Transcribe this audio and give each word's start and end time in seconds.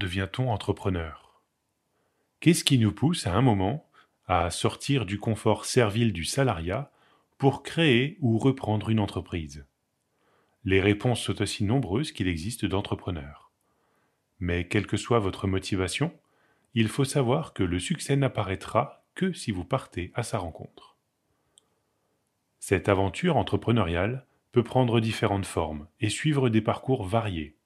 devient-on 0.00 0.50
entrepreneur? 0.50 1.42
Qu'est-ce 2.40 2.64
qui 2.64 2.78
nous 2.78 2.90
pousse 2.90 3.26
à 3.26 3.34
un 3.34 3.42
moment 3.42 3.86
à 4.26 4.50
sortir 4.50 5.04
du 5.04 5.18
confort 5.18 5.66
servile 5.66 6.12
du 6.12 6.24
salariat 6.24 6.90
pour 7.36 7.62
créer 7.62 8.16
ou 8.20 8.38
reprendre 8.38 8.88
une 8.88 8.98
entreprise? 8.98 9.66
Les 10.64 10.80
réponses 10.80 11.20
sont 11.20 11.40
aussi 11.42 11.64
nombreuses 11.64 12.12
qu'il 12.12 12.28
existe 12.28 12.64
d'entrepreneurs. 12.64 13.52
Mais 14.40 14.66
quelle 14.66 14.86
que 14.86 14.96
soit 14.96 15.18
votre 15.18 15.46
motivation, 15.46 16.12
il 16.74 16.88
faut 16.88 17.04
savoir 17.04 17.52
que 17.52 17.62
le 17.62 17.78
succès 17.78 18.16
n'apparaîtra 18.16 19.04
que 19.14 19.34
si 19.34 19.50
vous 19.50 19.64
partez 19.64 20.12
à 20.14 20.22
sa 20.22 20.38
rencontre. 20.38 20.96
Cette 22.58 22.88
aventure 22.88 23.36
entrepreneuriale 23.36 24.26
peut 24.52 24.64
prendre 24.64 25.00
différentes 25.00 25.46
formes 25.46 25.88
et 26.00 26.08
suivre 26.08 26.48
des 26.48 26.62
parcours 26.62 27.04
variés. 27.04 27.56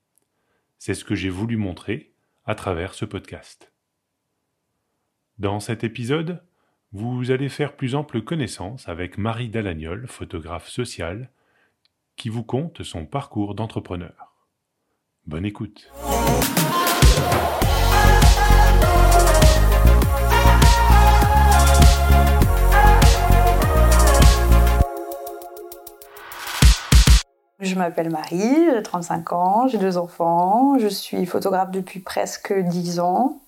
C'est 0.78 0.94
ce 0.94 1.04
que 1.04 1.14
j'ai 1.14 1.30
voulu 1.30 1.56
montrer 1.56 2.13
à 2.46 2.54
travers 2.54 2.94
ce 2.94 3.04
podcast. 3.04 3.72
Dans 5.38 5.60
cet 5.60 5.84
épisode, 5.84 6.42
vous 6.92 7.30
allez 7.30 7.48
faire 7.48 7.74
plus 7.74 7.94
ample 7.94 8.22
connaissance 8.22 8.88
avec 8.88 9.18
Marie 9.18 9.48
Dalagnol, 9.48 10.06
photographe 10.06 10.68
sociale, 10.68 11.30
qui 12.16 12.28
vous 12.28 12.44
conte 12.44 12.82
son 12.82 13.06
parcours 13.06 13.54
d'entrepreneur. 13.54 14.34
Bonne 15.26 15.44
écoute. 15.44 15.90
Je 27.60 27.76
m'appelle 27.76 28.10
Marie, 28.10 28.66
j'ai 28.72 28.82
35 28.82 29.32
ans, 29.32 29.68
j'ai 29.68 29.78
deux 29.78 29.96
enfants, 29.96 30.76
je 30.78 30.88
suis 30.88 31.24
photographe 31.24 31.70
depuis 31.70 32.00
presque 32.00 32.52
10 32.52 32.98
ans. 32.98 33.40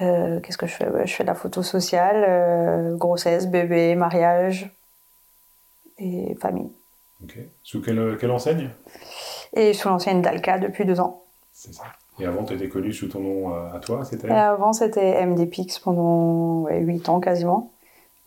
Euh, 0.00 0.38
qu'est-ce 0.40 0.58
que 0.58 0.66
je 0.68 0.74
fais? 0.74 1.06
Je 1.06 1.12
fais 1.12 1.24
de 1.24 1.28
la 1.28 1.34
photo 1.34 1.62
sociale, 1.62 2.24
euh, 2.28 2.96
grossesse, 2.96 3.48
bébé, 3.48 3.96
mariage 3.96 4.70
et 5.98 6.36
famille. 6.40 6.70
Ok. 7.24 7.36
Sous 7.64 7.80
quelle, 7.82 8.16
quelle 8.20 8.30
enseigne? 8.30 8.70
Et 9.54 9.72
sous 9.74 9.88
l'enseigne 9.88 10.22
Dalka 10.22 10.58
depuis 10.58 10.84
deux 10.84 11.00
ans. 11.00 11.24
C'est 11.52 11.74
ça. 11.74 11.84
Et 12.20 12.26
avant, 12.26 12.44
tu 12.44 12.54
étais 12.54 12.68
connue 12.68 12.92
sous 12.92 13.08
ton 13.08 13.20
nom 13.20 13.54
euh, 13.54 13.72
à 13.72 13.80
toi, 13.80 14.04
c'était? 14.04 14.30
Avant, 14.30 14.72
c'était 14.72 15.24
MDPix 15.26 15.80
pendant 15.80 16.62
ouais, 16.62 16.78
8 16.78 17.08
ans 17.08 17.18
quasiment. 17.18 17.72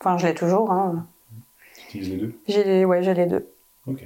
Enfin, 0.01 0.17
je 0.17 0.27
l'ai 0.27 0.33
toujours. 0.33 0.71
Hein. 0.71 1.05
Tu 1.75 1.99
utilises 1.99 2.09
les 2.09 2.17
deux? 2.17 2.39
J'ai 2.47 2.85
ouais, 2.85 3.01
j'ai 3.01 3.13
les 3.13 3.27
deux. 3.27 3.49
Ok. 3.87 4.03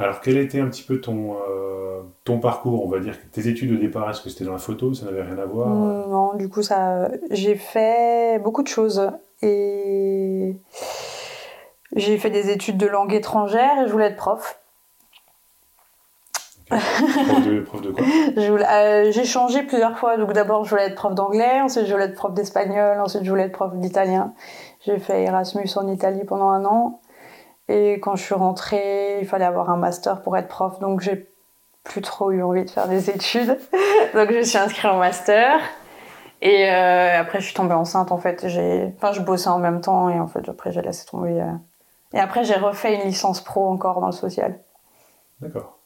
Alors, 0.00 0.20
quel 0.22 0.38
était 0.38 0.60
un 0.60 0.66
petit 0.68 0.82
peu 0.82 0.98
ton, 1.00 1.34
euh, 1.34 2.00
ton 2.24 2.40
parcours? 2.40 2.84
On 2.84 2.88
va 2.88 3.00
dire 3.00 3.14
tes 3.32 3.48
études 3.48 3.72
au 3.72 3.76
départ, 3.76 4.08
est-ce 4.08 4.22
que 4.22 4.30
c'était 4.30 4.46
dans 4.46 4.52
la 4.52 4.58
photo? 4.58 4.94
Ça 4.94 5.04
n'avait 5.04 5.22
rien 5.22 5.36
à 5.38 5.44
voir? 5.44 5.68
Mm, 5.68 6.10
Non, 6.10 6.34
du 6.34 6.48
coup, 6.48 6.62
ça, 6.62 7.08
j'ai 7.30 7.54
fait 7.54 8.40
beaucoup 8.42 8.62
de 8.62 8.68
choses 8.68 9.10
et 9.42 10.56
j'ai 11.94 12.16
fait 12.16 12.30
des 12.30 12.50
études 12.50 12.78
de 12.78 12.86
langue 12.86 13.12
étrangère 13.12 13.82
et 13.82 13.86
je 13.86 13.92
voulais 13.92 14.06
être 14.06 14.16
prof. 14.16 14.58
prof, 16.68 17.46
de, 17.46 17.60
prof 17.60 17.82
de 17.82 17.90
quoi? 17.90 18.04
Euh, 18.72 19.10
J'ai 19.12 19.24
changé 19.24 19.64
plusieurs 19.64 19.98
fois. 19.98 20.16
Donc 20.16 20.32
d'abord, 20.32 20.64
je 20.64 20.70
voulais 20.70 20.86
être 20.86 20.94
prof 20.94 21.14
d'anglais, 21.14 21.60
ensuite 21.60 21.84
je 21.86 21.92
voulais 21.92 22.06
être 22.06 22.14
prof 22.14 22.32
d'espagnol, 22.32 23.00
ensuite 23.00 23.24
je 23.24 23.30
voulais 23.30 23.44
être 23.44 23.52
prof 23.52 23.74
d'italien. 23.74 24.32
J'ai 24.86 24.98
fait 24.98 25.24
Erasmus 25.24 25.68
en 25.76 25.88
Italie 25.88 26.24
pendant 26.24 26.48
un 26.48 26.64
an. 26.64 27.00
Et 27.70 28.00
quand 28.00 28.16
je 28.16 28.24
suis 28.24 28.34
rentrée, 28.34 29.20
il 29.20 29.28
fallait 29.28 29.44
avoir 29.44 29.70
un 29.70 29.76
master 29.76 30.22
pour 30.22 30.36
être 30.36 30.48
prof, 30.48 30.80
donc 30.80 31.00
j'ai 31.00 31.30
plus 31.84 32.02
trop 32.02 32.32
eu 32.32 32.42
envie 32.42 32.64
de 32.64 32.70
faire 32.70 32.88
des 32.88 33.10
études. 33.10 33.56
donc 34.14 34.32
je 34.32 34.42
suis 34.42 34.58
inscrite 34.58 34.84
en 34.86 34.98
master. 34.98 35.60
Et 36.42 36.68
euh, 36.68 37.20
après, 37.20 37.38
je 37.38 37.44
suis 37.44 37.54
tombée 37.54 37.74
enceinte 37.74 38.10
en 38.10 38.18
fait. 38.18 38.48
J'ai, 38.48 38.92
enfin, 38.96 39.12
je 39.12 39.20
bossais 39.20 39.50
en 39.50 39.60
même 39.60 39.80
temps 39.80 40.08
et 40.08 40.18
en 40.18 40.26
fait, 40.26 40.48
après, 40.48 40.72
j'ai 40.72 40.82
laissé 40.82 41.06
tomber. 41.06 41.40
euh. 41.40 41.52
Et 42.12 42.18
après, 42.18 42.42
j'ai 42.42 42.54
refait 42.54 42.96
une 42.96 43.02
licence 43.02 43.40
pro 43.40 43.68
encore 43.68 44.00
dans 44.00 44.06
le 44.06 44.12
social. 44.12 44.58
D'accord. 45.40 45.78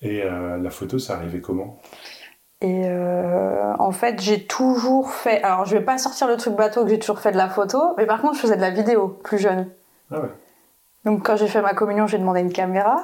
Et 0.00 0.22
euh, 0.22 0.58
la 0.58 0.70
photo, 0.70 1.00
ça 1.00 1.14
arrivait 1.14 1.40
comment? 1.40 1.80
Et 2.60 2.82
euh, 2.84 3.74
en 3.80 3.90
fait, 3.90 4.20
j'ai 4.20 4.46
toujours 4.46 5.10
fait. 5.10 5.42
Alors, 5.42 5.64
je 5.64 5.76
vais 5.76 5.84
pas 5.84 5.98
sortir 5.98 6.28
le 6.28 6.36
truc 6.36 6.54
bateau 6.54 6.84
que 6.84 6.90
j'ai 6.90 7.00
toujours 7.00 7.18
fait 7.18 7.32
de 7.32 7.36
la 7.36 7.48
photo, 7.48 7.94
mais 7.96 8.06
par 8.06 8.20
contre, 8.20 8.36
je 8.36 8.40
faisais 8.42 8.56
de 8.56 8.60
la 8.60 8.70
vidéo 8.70 9.08
plus 9.08 9.38
jeune. 9.38 9.68
Ah 10.12 10.20
ouais. 10.20 10.30
Donc, 11.04 11.24
quand 11.24 11.36
j'ai 11.36 11.48
fait 11.48 11.62
ma 11.62 11.74
communion, 11.74 12.06
j'ai 12.06 12.18
demandé 12.18 12.40
une 12.40 12.52
caméra. 12.52 12.96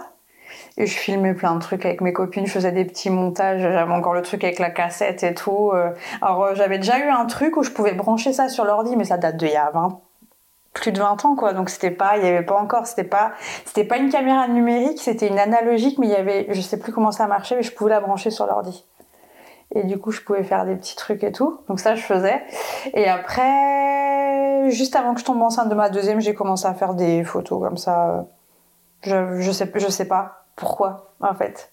Et 0.76 0.86
je 0.86 0.96
filmais 0.96 1.34
plein 1.34 1.54
de 1.54 1.60
trucs 1.60 1.84
avec 1.84 2.00
mes 2.00 2.12
copines, 2.12 2.46
je 2.46 2.52
faisais 2.52 2.72
des 2.72 2.84
petits 2.84 3.10
montages, 3.10 3.60
j'avais 3.60 3.92
encore 3.92 4.14
le 4.14 4.22
truc 4.22 4.42
avec 4.42 4.58
la 4.58 4.70
cassette 4.70 5.22
et 5.22 5.34
tout. 5.34 5.70
euh. 5.74 5.92
Alors 6.22 6.42
euh, 6.42 6.54
j'avais 6.54 6.78
déjà 6.78 6.98
eu 6.98 7.08
un 7.08 7.26
truc 7.26 7.56
où 7.56 7.62
je 7.62 7.70
pouvais 7.70 7.92
brancher 7.92 8.32
ça 8.32 8.48
sur 8.48 8.64
l'ordi, 8.64 8.96
mais 8.96 9.04
ça 9.04 9.16
date 9.16 9.36
d'il 9.36 9.50
y 9.50 9.56
a 9.56 9.70
20, 9.70 10.00
plus 10.72 10.90
de 10.92 10.98
20 10.98 11.24
ans 11.24 11.36
quoi, 11.36 11.52
donc 11.52 11.70
c'était 11.70 11.90
pas, 11.90 12.16
il 12.16 12.24
y 12.24 12.26
avait 12.26 12.44
pas 12.44 12.56
encore, 12.56 12.86
c'était 12.86 13.04
pas, 13.04 13.32
c'était 13.64 13.84
pas 13.84 13.96
une 13.98 14.10
caméra 14.10 14.48
numérique, 14.48 15.00
c'était 15.00 15.28
une 15.28 15.38
analogique, 15.38 15.98
mais 15.98 16.06
il 16.08 16.12
y 16.12 16.16
avait, 16.16 16.46
je 16.50 16.60
sais 16.60 16.78
plus 16.80 16.92
comment 16.92 17.12
ça 17.12 17.26
marchait, 17.28 17.56
mais 17.56 17.62
je 17.62 17.72
pouvais 17.72 17.90
la 17.90 18.00
brancher 18.00 18.30
sur 18.30 18.46
l'ordi. 18.46 18.84
Et 19.74 19.84
du 19.84 19.98
coup 19.98 20.10
je 20.10 20.20
pouvais 20.20 20.42
faire 20.42 20.64
des 20.64 20.74
petits 20.74 20.96
trucs 20.96 21.22
et 21.22 21.30
tout, 21.32 21.60
donc 21.68 21.78
ça 21.78 21.94
je 21.94 22.02
faisais. 22.02 22.42
Et 22.94 23.08
après, 23.08 24.19
juste 24.72 24.97
avant 24.97 25.14
que 25.14 25.20
je 25.20 25.25
tombe 25.25 25.41
enceinte 25.42 25.69
de 25.69 25.75
ma 25.75 25.91
deuxième, 25.91 26.20
j'ai 26.20 26.34
commencé 26.34 26.66
à 26.66 26.75
faire 26.75 26.94
des 26.94 27.25
photos 27.25 27.60
comme 27.60 27.76
ça. 27.76 28.10
euh. 28.10 28.22
Je, 29.03 29.41
je 29.41 29.50
sais, 29.53 29.70
je 29.75 29.88
sais 29.88 30.06
pas 30.06 30.44
pourquoi, 30.56 31.12
en 31.20 31.34
fait. 31.34 31.72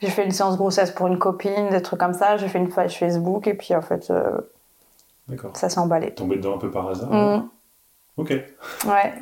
J'ai 0.00 0.08
fait 0.10 0.24
une 0.24 0.30
séance 0.30 0.56
grossesse 0.56 0.90
pour 0.90 1.06
une 1.06 1.18
copine, 1.18 1.68
des 1.70 1.82
trucs 1.82 1.98
comme 2.00 2.12
ça. 2.14 2.36
J'ai 2.36 2.48
fait 2.48 2.58
une 2.58 2.68
page 2.68 2.98
Facebook 2.98 3.46
et 3.46 3.54
puis 3.54 3.74
en 3.74 3.80
fait, 3.82 4.10
euh, 4.10 4.38
ça 5.54 5.68
s'est 5.68 5.78
emballé. 5.80 6.12
Tombé 6.14 6.36
dedans 6.36 6.56
un 6.56 6.58
peu 6.58 6.70
par 6.70 6.88
hasard 6.88 7.10
Mm. 7.10 7.48
Ok. 8.16 8.30
Ouais. 8.30 9.12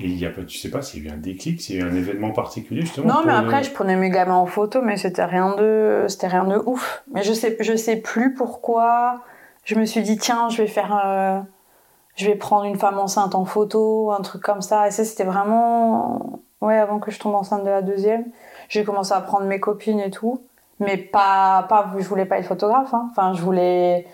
Et 0.00 0.04
il 0.04 0.18
y 0.18 0.24
a 0.24 0.30
tu 0.30 0.56
sais 0.56 0.70
pas 0.70 0.80
s'il 0.80 1.04
y 1.04 1.08
a 1.08 1.10
eu 1.10 1.14
un 1.14 1.18
déclic, 1.18 1.60
s'il 1.60 1.76
y 1.76 1.82
a 1.82 1.84
eu 1.84 1.88
un 1.88 1.94
événement 1.94 2.30
particulier 2.30 2.80
justement 2.82 3.06
Non, 3.12 3.22
mais 3.26 3.32
après, 3.34 3.62
je 3.64 3.70
prenais 3.72 3.96
mes 3.96 4.08
gamins 4.10 4.36
en 4.36 4.46
photo, 4.46 4.80
mais 4.80 4.96
c'était 4.96 5.24
rien 5.24 5.54
de, 5.56 6.06
c'était 6.08 6.28
rien 6.28 6.44
de 6.44 6.56
ouf. 6.56 7.02
Mais 7.12 7.22
je 7.22 7.32
sais, 7.34 7.56
je 7.60 7.76
sais 7.76 7.96
plus 7.96 8.32
pourquoi. 8.32 9.20
Je 9.64 9.74
me 9.74 9.84
suis 9.84 10.02
dit, 10.02 10.16
tiens, 10.16 10.48
je 10.48 10.58
vais 10.62 10.68
faire, 10.68 10.98
euh, 11.04 11.40
je 12.16 12.26
vais 12.26 12.34
prendre 12.36 12.64
une 12.64 12.76
femme 12.78 12.98
enceinte 12.98 13.34
en 13.34 13.44
photo, 13.44 14.12
un 14.12 14.20
truc 14.22 14.42
comme 14.42 14.62
ça. 14.62 14.86
Et 14.86 14.90
ça, 14.90 15.04
c'était 15.04 15.24
vraiment, 15.24 16.40
ouais, 16.60 16.78
avant 16.78 16.98
que 17.00 17.10
je 17.10 17.18
tombe 17.18 17.34
enceinte 17.34 17.64
de 17.64 17.70
la 17.70 17.82
deuxième. 17.82 18.24
J'ai 18.68 18.84
commencé 18.84 19.12
à 19.12 19.20
prendre 19.20 19.46
mes 19.46 19.60
copines 19.60 20.00
et 20.00 20.10
tout. 20.10 20.40
Mais 20.80 20.96
pas, 20.96 21.64
pas, 21.68 21.92
je 21.98 22.06
voulais 22.08 22.24
pas 22.26 22.38
être 22.38 22.46
photographe, 22.48 22.92
hein. 22.94 23.08
Enfin, 23.12 23.32
je 23.34 23.42
voulais, 23.42 24.06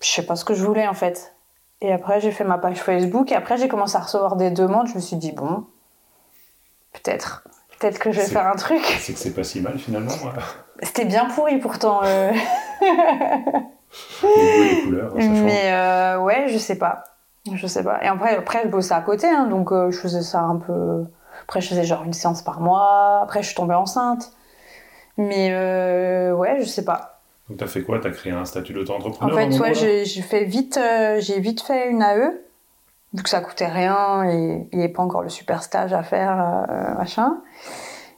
je 0.00 0.08
sais 0.08 0.24
pas 0.24 0.34
ce 0.36 0.44
que 0.44 0.54
je 0.54 0.64
voulais, 0.64 0.88
en 0.88 0.94
fait. 0.94 1.34
Et 1.82 1.92
après, 1.92 2.20
j'ai 2.20 2.30
fait 2.30 2.44
ma 2.44 2.56
page 2.56 2.78
Facebook 2.80 3.30
et 3.32 3.34
après, 3.34 3.58
j'ai 3.58 3.68
commencé 3.68 3.96
à 3.96 4.00
recevoir 4.00 4.36
des 4.36 4.50
demandes. 4.50 4.86
Je 4.86 4.94
me 4.94 5.00
suis 5.00 5.16
dit, 5.16 5.32
bon, 5.32 5.64
peut-être, 6.92 7.44
peut-être 7.78 7.98
que 7.98 8.12
je 8.12 8.20
vais 8.20 8.26
faire 8.26 8.46
un 8.46 8.56
truc. 8.56 8.82
C'est 8.98 9.12
que 9.12 9.18
c'est 9.18 9.34
pas 9.34 9.44
si 9.44 9.60
mal 9.60 9.78
finalement. 9.78 10.10
ouais. 10.12 10.42
C'était 10.82 11.04
bien 11.04 11.26
pourri 11.26 11.58
pourtant. 11.58 12.00
euh. 12.04 12.32
Les 12.82 12.88
goûts 14.22 14.62
et 14.62 14.74
les 14.74 14.82
couleurs, 14.84 15.12
ça. 15.12 15.18
Mais 15.28 15.72
euh, 15.72 16.18
ouais, 16.20 16.46
je 16.48 16.58
sais 16.58 16.76
pas. 16.78 17.04
Je 17.52 17.66
sais 17.66 17.84
pas. 17.84 18.02
Et 18.02 18.06
après, 18.06 18.36
après 18.36 18.62
je 18.64 18.68
bossais 18.68 18.94
à 18.94 19.02
côté, 19.02 19.28
hein, 19.28 19.46
donc 19.46 19.70
euh, 19.70 19.90
je 19.90 19.98
faisais 19.98 20.22
ça 20.22 20.40
un 20.40 20.56
peu. 20.56 21.04
Après, 21.42 21.60
je 21.60 21.68
faisais 21.68 21.84
genre 21.84 22.02
une 22.04 22.14
séance 22.14 22.42
par 22.42 22.60
mois. 22.60 23.20
Après, 23.22 23.42
je 23.42 23.48
suis 23.48 23.54
tombée 23.56 23.74
enceinte. 23.74 24.32
Mais 25.18 25.50
euh, 25.52 26.32
ouais, 26.32 26.56
je 26.60 26.64
sais 26.66 26.84
pas. 26.84 27.20
Donc 27.48 27.58
t'as 27.58 27.66
fait 27.66 27.82
quoi? 27.82 28.00
T'as 28.00 28.10
créé 28.10 28.32
un 28.32 28.46
statut 28.46 28.72
En 28.72 28.76
d'auto-entrepreneur 28.76 29.36
fait, 29.36 29.44
un 29.44 29.48
moment, 29.48 29.60
ouais, 29.62 29.74
j'ai 29.74 30.06
j'ai 30.06 30.22
fait 30.22 30.44
vite, 30.44 30.78
euh, 30.78 31.20
j'ai 31.20 31.38
vite 31.40 31.60
fait 31.60 31.90
une 31.90 32.02
AE, 32.02 32.32
vu 33.12 33.22
que 33.22 33.28
ça 33.28 33.42
coûtait 33.42 33.66
rien 33.66 34.24
et 34.24 34.66
il 34.72 34.78
n'y 34.78 34.84
avait 34.84 34.92
pas 34.92 35.02
encore 35.02 35.22
le 35.22 35.28
super 35.28 35.62
stage 35.62 35.92
à 35.92 36.02
faire, 36.02 36.66
machin. 36.96 37.42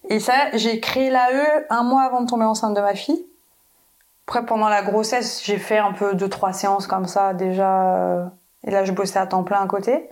Et 0.09 0.21
ça, 0.21 0.35
j'ai 0.55 0.79
créé 0.79 1.11
l'AE 1.11 1.67
un 1.69 1.83
mois 1.83 2.03
avant 2.03 2.21
de 2.21 2.31
tomber 2.31 2.45
enceinte 2.45 2.75
de 2.75 2.81
ma 2.81 2.95
fille. 2.95 3.27
Après, 4.29 4.47
pendant 4.47 4.69
la 4.69 4.83
grossesse, 4.83 5.43
j'ai 5.45 5.59
fait 5.59 5.79
un 5.79 5.93
peu 5.93 6.15
deux, 6.15 6.29
trois 6.29 6.53
séances 6.53 6.87
comme 6.87 7.07
ça 7.07 7.35
déjà. 7.35 8.31
Et 8.67 8.71
là, 8.71 8.85
je 8.85 8.93
bossais 8.93 9.19
à 9.19 9.27
temps 9.27 9.45
plein 9.45 9.61
à 9.61 9.67
côté. 9.67 10.09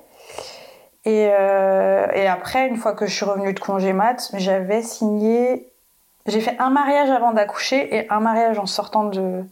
Et, 1.05 1.29
euh, 1.31 2.07
et 2.15 2.27
après, 2.27 2.67
une 2.67 2.77
fois 2.77 2.95
que 2.95 3.07
je 3.07 3.15
suis 3.15 3.25
revenue 3.25 3.53
de 3.53 3.61
congé 3.61 3.93
mat, 3.93 4.31
j'avais 4.35 4.83
signé. 4.83 5.71
J'ai 6.27 6.41
fait 6.41 6.57
un 6.59 6.71
mariage 6.71 7.11
avant 7.11 7.33
d'accoucher 7.33 7.95
et 7.95 8.11
un 8.11 8.21
mariage 8.21 8.59
en 8.59 8.67
sortant 8.67 9.05
de. 9.05 9.45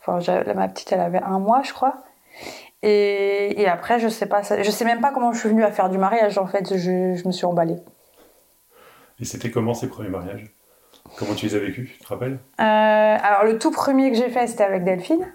Enfin, 0.00 0.18
ma 0.54 0.68
petite, 0.68 0.92
elle 0.92 1.00
avait 1.00 1.22
un 1.22 1.38
mois, 1.38 1.62
je 1.62 1.72
crois. 1.72 1.98
Et, 2.82 3.60
et 3.60 3.68
après, 3.68 4.00
je 4.00 4.08
sais 4.08 4.26
pas, 4.26 4.42
je 4.42 4.70
sais 4.70 4.84
même 4.84 5.00
pas 5.00 5.12
comment 5.12 5.32
je 5.32 5.38
suis 5.38 5.48
venue 5.48 5.64
à 5.64 5.70
faire 5.70 5.88
du 5.88 5.98
mariage. 5.98 6.38
En 6.38 6.46
fait, 6.46 6.76
je, 6.76 7.14
je 7.14 7.26
me 7.26 7.32
suis 7.32 7.46
emballée. 7.46 7.78
Et 9.20 9.24
c'était 9.24 9.50
comment 9.50 9.74
ces 9.74 9.88
premiers 9.88 10.10
mariages? 10.10 10.52
Comment 11.18 11.34
tu 11.34 11.46
les 11.46 11.54
as 11.54 11.60
vécus 11.60 11.90
Tu 11.92 12.04
te 12.04 12.08
rappelles? 12.08 12.38
Euh, 12.60 12.62
alors, 12.62 13.44
le 13.44 13.58
tout 13.58 13.70
premier 13.70 14.10
que 14.10 14.16
j'ai 14.16 14.28
fait, 14.28 14.46
c'était 14.46 14.64
avec 14.64 14.84
Delphine. 14.84 15.32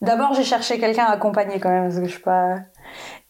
D'abord, 0.00 0.32
j'ai 0.34 0.44
cherché 0.44 0.78
quelqu'un 0.78 1.04
à 1.04 1.12
accompagner 1.12 1.58
quand 1.58 1.70
même, 1.70 1.84
parce 1.84 1.96
que 1.96 2.04
je 2.04 2.10
suis 2.10 2.22
pas. 2.22 2.56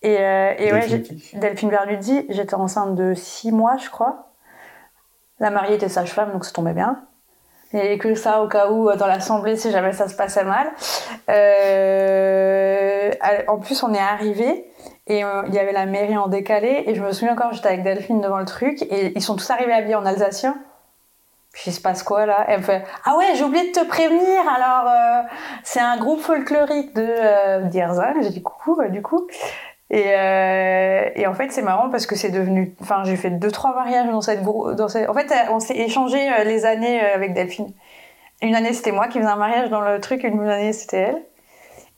Et, 0.03 0.19
euh, 0.19 0.55
et 0.59 0.73
ouais, 0.73 0.87
Delphine 0.87 1.03
qui 1.03 1.37
Delphine 1.37 1.71
Berluzzi, 1.71 2.27
j'étais 2.29 2.55
enceinte 2.55 2.95
de 2.95 3.15
6 3.15 3.53
mois, 3.53 3.77
je 3.79 3.89
crois. 3.89 4.33
La 5.41 5.51
mariée 5.51 5.77
était 5.77 5.89
sage-femme, 5.89 6.33
donc 6.33 6.45
ça 6.45 6.53
tombait 6.53 6.75
bien. 6.75 7.05
Et 7.73 7.99
que 7.99 8.15
ça 8.15 8.43
au 8.43 8.49
cas 8.49 8.71
où 8.71 8.91
dans 8.97 9.07
l'assemblée 9.07 9.57
si 9.57 9.71
jamais 9.71 9.93
ça 9.93 10.09
se 10.09 10.15
passait 10.15 10.45
mal. 10.45 10.71
Euh, 11.29 13.11
en 13.47 13.59
plus 13.59 13.83
on 13.83 13.93
est 13.93 13.99
arrivé 13.99 14.71
et 15.07 15.23
euh, 15.23 15.43
il 15.49 15.55
y 15.55 15.59
avait 15.59 15.73
la 15.73 15.85
mairie 15.85 16.17
en 16.17 16.29
décalé 16.29 16.85
et 16.87 16.95
je 16.95 17.03
me 17.03 17.13
souviens 17.13 17.35
encore 17.35 17.53
j'étais 17.53 17.69
avec 17.69 17.83
Delphine 17.83 18.23
devant 18.23 18.39
le 18.39 18.47
truc 18.47 18.81
et 18.83 19.13
ils 19.15 19.21
sont 19.21 19.37
tous 19.37 19.51
arrivés 19.51 19.75
habillés 19.75 19.97
en 19.97 20.07
alsacien. 20.07 20.57
Il 21.67 21.73
se 21.73 21.81
passe 21.81 22.03
quoi 22.03 22.27
là? 22.27 22.45
Elle 22.49 22.59
me 22.59 22.65
fait 22.65 22.85
Ah 23.05 23.17
ouais, 23.17 23.35
j'ai 23.35 23.45
oublié 23.45 23.69
de 23.69 23.73
te 23.73 23.85
prévenir. 23.85 24.41
Alors 24.49 24.89
euh, 24.89 25.23
c'est 25.65 25.81
un 25.81 25.97
groupe 25.97 26.21
folklorique 26.21 26.95
de 26.95 27.07
euh, 27.07 28.23
J'ai 28.23 28.31
dit 28.31 28.43
coucou 28.43 28.81
du 28.89 29.03
coup. 29.03 29.27
Et, 29.91 30.05
euh, 30.09 31.09
et 31.15 31.27
en 31.27 31.35
fait, 31.35 31.51
c'est 31.51 31.63
marrant 31.63 31.89
parce 31.89 32.07
que 32.07 32.15
c'est 32.15 32.31
devenu. 32.31 32.75
Enfin, 32.81 33.05
j'ai 33.05 33.17
fait 33.17 33.31
deux 33.31 33.51
trois 33.51 33.75
mariages 33.75 34.11
dans 34.11 34.21
cette 34.21 34.43
dans 34.43 34.89
cette. 34.89 35.09
En 35.09 35.15
fait, 35.15 35.33
on 35.51 35.61
s'est 35.61 35.77
échangé 35.77 36.19
euh, 36.31 36.45
les 36.45 36.67
années 36.67 37.03
euh, 37.03 37.15
avec 37.15 37.33
Delphine. 37.33 37.73
Une 38.43 38.55
année, 38.55 38.73
c'était 38.75 38.93
moi 38.93 39.09
qui 39.09 39.19
faisais 39.19 39.31
un 39.31 39.37
mariage 39.37 39.71
dans 39.71 39.81
le 39.81 40.01
truc. 40.01 40.25
Une 40.25 40.47
année, 40.47 40.73
c'était 40.73 40.99
elle. 40.99 41.23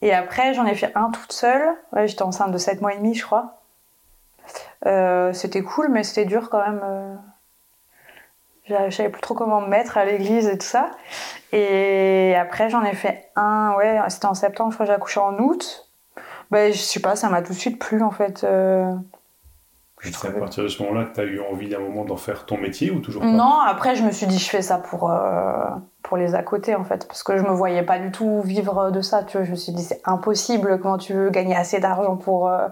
Et 0.01 0.13
après, 0.13 0.53
j'en 0.53 0.65
ai 0.65 0.73
fait 0.73 0.91
un 0.95 1.11
toute 1.11 1.33
seule. 1.33 1.75
J'étais 2.05 2.23
enceinte 2.23 2.51
de 2.51 2.57
7 2.57 2.81
mois 2.81 2.93
et 2.93 2.97
demi, 2.97 3.13
je 3.13 3.23
crois. 3.23 3.61
Euh, 4.87 5.31
c'était 5.33 5.61
cool, 5.61 5.89
mais 5.89 6.03
c'était 6.03 6.25
dur 6.25 6.49
quand 6.49 6.65
même. 6.65 7.21
Je 8.89 8.95
savais 8.95 9.09
plus 9.09 9.21
trop 9.21 9.33
comment 9.33 9.61
me 9.61 9.67
mettre 9.67 9.97
à 9.97 10.05
l'église 10.05 10.47
et 10.47 10.57
tout 10.57 10.65
ça. 10.65 10.91
Et 11.51 12.35
après, 12.35 12.69
j'en 12.69 12.83
ai 12.83 12.93
fait 12.93 13.29
un, 13.35 13.73
ouais, 13.77 13.99
c'était 14.07 14.27
en 14.27 14.33
septembre, 14.33 14.71
je 14.71 14.75
crois 14.75 14.85
que 14.85 14.91
j'ai 14.91 14.95
accouché 14.95 15.19
en 15.19 15.37
août. 15.37 15.89
Ben, 16.49 16.71
je 16.71 16.77
sais 16.77 16.99
pas, 16.99 17.15
ça 17.15 17.29
m'a 17.29 17.41
tout 17.41 17.53
de 17.53 17.57
suite 17.57 17.79
plu 17.79 18.01
en 18.01 18.11
fait. 18.11 18.43
Euh... 18.43 18.93
C'est 20.03 20.27
à 20.27 20.31
partir 20.31 20.63
de 20.63 20.67
ce 20.67 20.81
moment-là 20.81 21.05
que 21.05 21.13
tu 21.13 21.21
as 21.21 21.25
eu 21.25 21.39
envie 21.39 21.69
d'un 21.69 21.79
moment 21.79 22.05
d'en 22.05 22.17
faire 22.17 22.45
ton 22.47 22.57
métier 22.57 22.89
ou 22.89 22.99
toujours 22.99 23.21
pas? 23.21 23.27
Non, 23.27 23.59
après 23.59 23.95
je 23.95 24.03
me 24.03 24.11
suis 24.11 24.25
dit 24.25 24.39
je 24.39 24.49
fais 24.49 24.63
ça 24.63 24.79
pour, 24.79 25.11
euh, 25.11 25.69
pour 26.01 26.17
les 26.17 26.33
à 26.33 26.41
côté 26.41 26.73
en 26.75 26.83
fait, 26.83 27.07
parce 27.07 27.21
que 27.21 27.37
je 27.37 27.43
me 27.43 27.51
voyais 27.51 27.83
pas 27.83 27.99
du 27.99 28.11
tout 28.11 28.41
vivre 28.41 28.89
de 28.89 29.01
ça, 29.01 29.23
tu 29.23 29.37
vois. 29.37 29.45
Je 29.45 29.51
me 29.51 29.55
suis 29.55 29.71
dit 29.71 29.83
c'est 29.83 30.01
impossible, 30.05 30.79
comment 30.81 30.97
tu 30.97 31.13
veux 31.13 31.29
gagner 31.29 31.55
assez 31.55 31.79
d'argent 31.79 32.17
pour, 32.17 32.49
euh, 32.49 32.67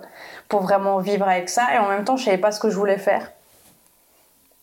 pour 0.47 0.61
vraiment 0.61 0.97
vivre 0.97 1.27
avec 1.27 1.49
ça, 1.49 1.67
et 1.73 1.77
en 1.77 1.87
même 1.87 2.03
temps 2.03 2.17
je 2.17 2.25
savais 2.25 2.39
pas 2.39 2.51
ce 2.51 2.59
que 2.59 2.71
je 2.71 2.75
voulais 2.75 2.97
faire. 2.97 3.31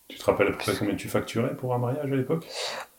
Tu 0.09 0.19
te 0.19 0.25
rappelles 0.25 0.49
à 0.49 0.51
peu 0.53 0.59
près 0.59 0.73
combien 0.79 0.95
tu 0.95 1.09
facturais 1.09 1.55
pour 1.55 1.75
un 1.75 1.79
mariage 1.79 2.13
à 2.13 2.15
l'époque 2.15 2.47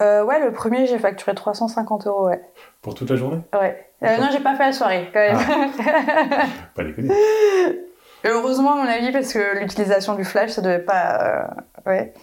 euh, 0.02 0.24
Ouais, 0.24 0.40
le 0.44 0.52
premier 0.52 0.88
j'ai 0.88 1.00
facturé 1.00 1.34
350 1.34 2.08
euros, 2.08 2.28
ouais. 2.28 2.42
Pour 2.82 2.96
toute 2.96 3.10
la 3.10 3.16
journée 3.16 3.40
Ouais. 3.54 3.86
Euh, 4.04 4.18
non, 4.18 4.28
j'ai 4.32 4.42
pas 4.42 4.56
fait 4.56 4.66
la 4.66 4.74
soirée 4.74 5.10
quand 5.14 5.20
même. 5.20 5.38
Ah. 5.40 6.46
pas 6.76 6.84
déconner. 6.84 7.14
Heureusement, 8.26 8.74
à 8.74 8.76
mon 8.76 8.90
avis, 8.90 9.12
parce 9.12 9.32
que 9.32 9.60
l'utilisation 9.60 10.16
du 10.16 10.26
flash, 10.26 10.52
ça 10.52 10.62
devait 10.62 10.80
pas. 10.80 11.22
Euh, 11.86 11.90
ouais. 11.90 12.14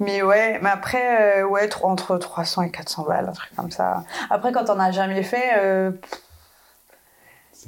Mais 0.00 0.22
ouais, 0.22 0.58
mais 0.60 0.70
après, 0.70 1.42
ouais, 1.44 1.68
entre 1.82 2.18
300 2.18 2.62
et 2.62 2.70
400 2.70 3.04
balles, 3.04 3.28
un 3.28 3.32
truc 3.32 3.54
comme 3.54 3.70
ça. 3.70 4.02
Après, 4.28 4.50
quand 4.50 4.68
on 4.70 4.74
n'a 4.74 4.90
jamais 4.90 5.22
fait. 5.22 5.92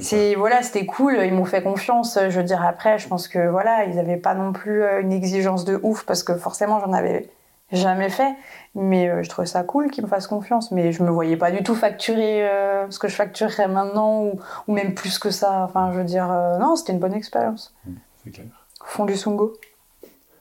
C'est 0.01 0.35
voilà, 0.35 0.63
c'était 0.63 0.87
cool, 0.87 1.19
ils 1.25 1.33
m'ont 1.33 1.45
fait 1.45 1.63
confiance. 1.63 2.19
Je 2.21 2.37
veux 2.37 2.45
dire, 2.45 2.65
après, 2.65 2.99
je 2.99 3.07
pense 3.07 3.29
que 3.29 3.49
voilà, 3.49 3.85
ils 3.85 3.95
n'avaient 3.95 4.17
pas 4.17 4.35
non 4.35 4.53
plus 4.53 4.83
euh, 4.83 5.01
une 5.01 5.13
exigence 5.13 5.65
de 5.65 5.79
ouf 5.83 6.05
parce 6.05 6.23
que 6.23 6.35
forcément, 6.37 6.81
j'en 6.81 6.93
avais 6.93 7.31
jamais 7.71 8.11
fait. 8.11 8.35
Mais 8.75 9.09
euh, 9.09 9.23
je 9.23 9.29
trouvais 9.29 9.47
ça 9.47 9.63
cool 9.63 9.91
qu'ils 9.91 10.05
me 10.05 10.09
fassent 10.09 10.27
confiance. 10.27 10.73
Mais 10.73 10.93
je 10.93 11.03
me 11.03 11.11
voyais 11.11 11.37
pas 11.37 11.51
du 11.51 11.63
tout 11.63 11.75
facturer 11.75 12.49
euh, 12.49 12.91
ce 12.91 12.99
que 12.99 13.09
je 13.09 13.15
facturerais 13.15 13.69
maintenant 13.69 14.25
ou, 14.25 14.41
ou, 14.67 14.75
même 14.75 14.95
plus 14.95 15.19
que 15.19 15.31
ça. 15.31 15.65
Enfin, 15.65 15.93
je 15.93 15.99
veux 15.99 16.05
dire, 16.05 16.31
euh, 16.31 16.59
non, 16.59 16.77
c'était 16.77 16.93
une 16.93 16.99
bonne 16.99 17.15
expérience. 17.15 17.75
Mmh, 17.87 17.93
c'est 18.25 18.31
clair. 18.31 18.47
Fond 18.85 19.05
du 19.05 19.17
Sungo. 19.17 19.55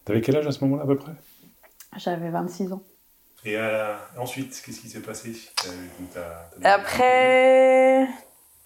T'avais 0.06 0.22
quel 0.22 0.36
âge 0.36 0.48
à 0.48 0.52
ce 0.52 0.64
moment-là 0.64 0.84
à 0.84 0.88
peu 0.88 0.98
près? 0.98 1.14
J'avais 1.98 2.30
26 2.30 2.74
ans. 2.74 2.82
Et 3.46 3.58
euh, 3.58 3.94
ensuite, 4.18 4.62
qu'est-ce 4.66 4.80
qui 4.80 4.90
s'est 4.90 5.02
passé? 5.02 5.34
Après, 6.64 8.08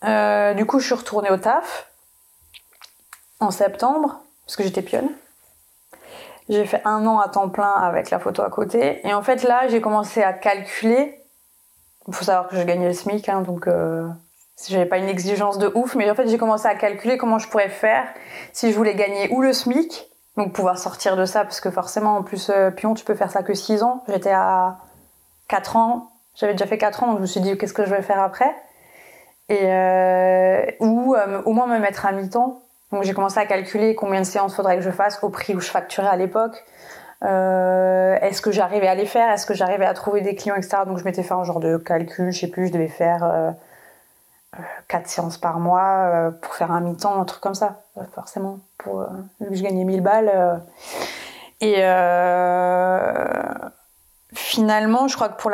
euh, 0.03 0.53
du 0.53 0.65
coup, 0.65 0.79
je 0.79 0.85
suis 0.85 0.95
retournée 0.95 1.29
au 1.31 1.37
taf 1.37 1.89
en 3.39 3.51
septembre 3.51 4.21
parce 4.45 4.55
que 4.55 4.63
j'étais 4.63 4.81
pionne. 4.81 5.09
J'ai 6.49 6.65
fait 6.65 6.81
un 6.85 7.05
an 7.05 7.19
à 7.19 7.27
temps 7.27 7.49
plein 7.49 7.71
avec 7.71 8.09
la 8.09 8.19
photo 8.19 8.41
à 8.41 8.49
côté. 8.49 9.05
Et 9.05 9.13
en 9.13 9.21
fait, 9.21 9.43
là, 9.43 9.67
j'ai 9.67 9.81
commencé 9.81 10.23
à 10.23 10.31
calculer. 10.31 11.21
Il 12.07 12.13
faut 12.13 12.23
savoir 12.23 12.47
que 12.47 12.55
je 12.55 12.63
gagnais 12.63 12.87
le 12.87 12.93
SMIC, 12.93 13.27
hein, 13.27 13.41
donc 13.41 13.67
euh, 13.67 14.07
j'avais 14.65 14.85
pas 14.85 14.97
une 14.97 15.09
exigence 15.09 15.57
de 15.57 15.69
ouf. 15.75 15.95
Mais 15.95 16.09
en 16.09 16.15
fait, 16.15 16.27
j'ai 16.29 16.37
commencé 16.37 16.65
à 16.65 16.75
calculer 16.75 17.17
comment 17.17 17.37
je 17.37 17.49
pourrais 17.49 17.67
faire 17.67 18.07
si 18.53 18.71
je 18.71 18.77
voulais 18.77 18.95
gagner 18.95 19.29
ou 19.31 19.41
le 19.41 19.51
SMIC, 19.51 20.09
donc 20.37 20.53
pouvoir 20.53 20.77
sortir 20.77 21.17
de 21.17 21.25
ça, 21.25 21.43
parce 21.43 21.59
que 21.59 21.69
forcément, 21.69 22.15
en 22.15 22.23
plus, 22.23 22.49
euh, 22.49 22.71
pion, 22.71 22.93
tu 22.93 23.03
peux 23.03 23.15
faire 23.15 23.31
ça 23.31 23.43
que 23.43 23.53
6 23.53 23.83
ans. 23.83 24.03
J'étais 24.07 24.31
à 24.31 24.77
4 25.49 25.75
ans. 25.75 26.11
J'avais 26.35 26.53
déjà 26.53 26.65
fait 26.65 26.77
4 26.77 27.03
ans, 27.03 27.07
donc 27.07 27.17
je 27.17 27.21
me 27.23 27.27
suis 27.27 27.41
dit, 27.41 27.57
qu'est-ce 27.57 27.73
que 27.73 27.83
je 27.83 27.93
vais 27.93 28.01
faire 28.01 28.21
après? 28.21 28.55
Et 29.49 29.59
euh, 29.63 30.65
ou 30.79 31.15
euh, 31.15 31.41
au 31.43 31.53
moins 31.53 31.67
me 31.67 31.79
mettre 31.79 32.05
à 32.05 32.11
mi-temps 32.11 32.61
donc 32.91 33.03
j'ai 33.03 33.13
commencé 33.13 33.39
à 33.39 33.45
calculer 33.45 33.95
combien 33.95 34.21
de 34.21 34.25
séances 34.25 34.55
faudrait 34.55 34.77
que 34.77 34.83
je 34.83 34.91
fasse 34.91 35.21
au 35.23 35.29
prix 35.29 35.55
où 35.55 35.59
je 35.59 35.69
facturais 35.69 36.07
à 36.07 36.15
l'époque. 36.15 36.63
Euh, 37.23 38.17
est-ce 38.21 38.41
que 38.41 38.51
j'arrivais 38.51 38.87
à 38.87 38.95
les 38.95 39.05
faire? 39.05 39.29
Est-ce 39.31 39.45
que 39.45 39.53
j'arrivais 39.53 39.85
à 39.85 39.93
trouver 39.93 40.21
des 40.21 40.35
clients, 40.35 40.55
etc. 40.55 40.77
Donc 40.85 40.97
je 40.97 41.03
m'étais 41.03 41.23
fait 41.23 41.33
un 41.33 41.43
genre 41.43 41.59
de 41.59 41.77
calcul, 41.77 42.31
je 42.31 42.39
sais 42.39 42.47
plus, 42.47 42.67
je 42.67 42.73
devais 42.73 42.87
faire 42.87 43.23
euh, 43.23 43.51
4 44.87 45.07
séances 45.07 45.37
par 45.37 45.59
mois 45.59 45.81
euh, 45.81 46.31
pour 46.31 46.53
faire 46.53 46.71
un 46.71 46.79
mi-temps, 46.79 47.19
un 47.19 47.25
truc 47.25 47.41
comme 47.41 47.55
ça, 47.55 47.81
euh, 47.97 48.03
forcément. 48.13 48.59
Vu 48.85 49.49
que 49.49 49.55
je 49.55 49.63
gagnais 49.63 49.83
1000 49.83 50.01
balles. 50.01 50.61
et 51.59 51.81
finalement, 54.37 55.07
je 55.07 55.15
crois 55.15 55.29
que 55.29 55.37
pour 55.37 55.49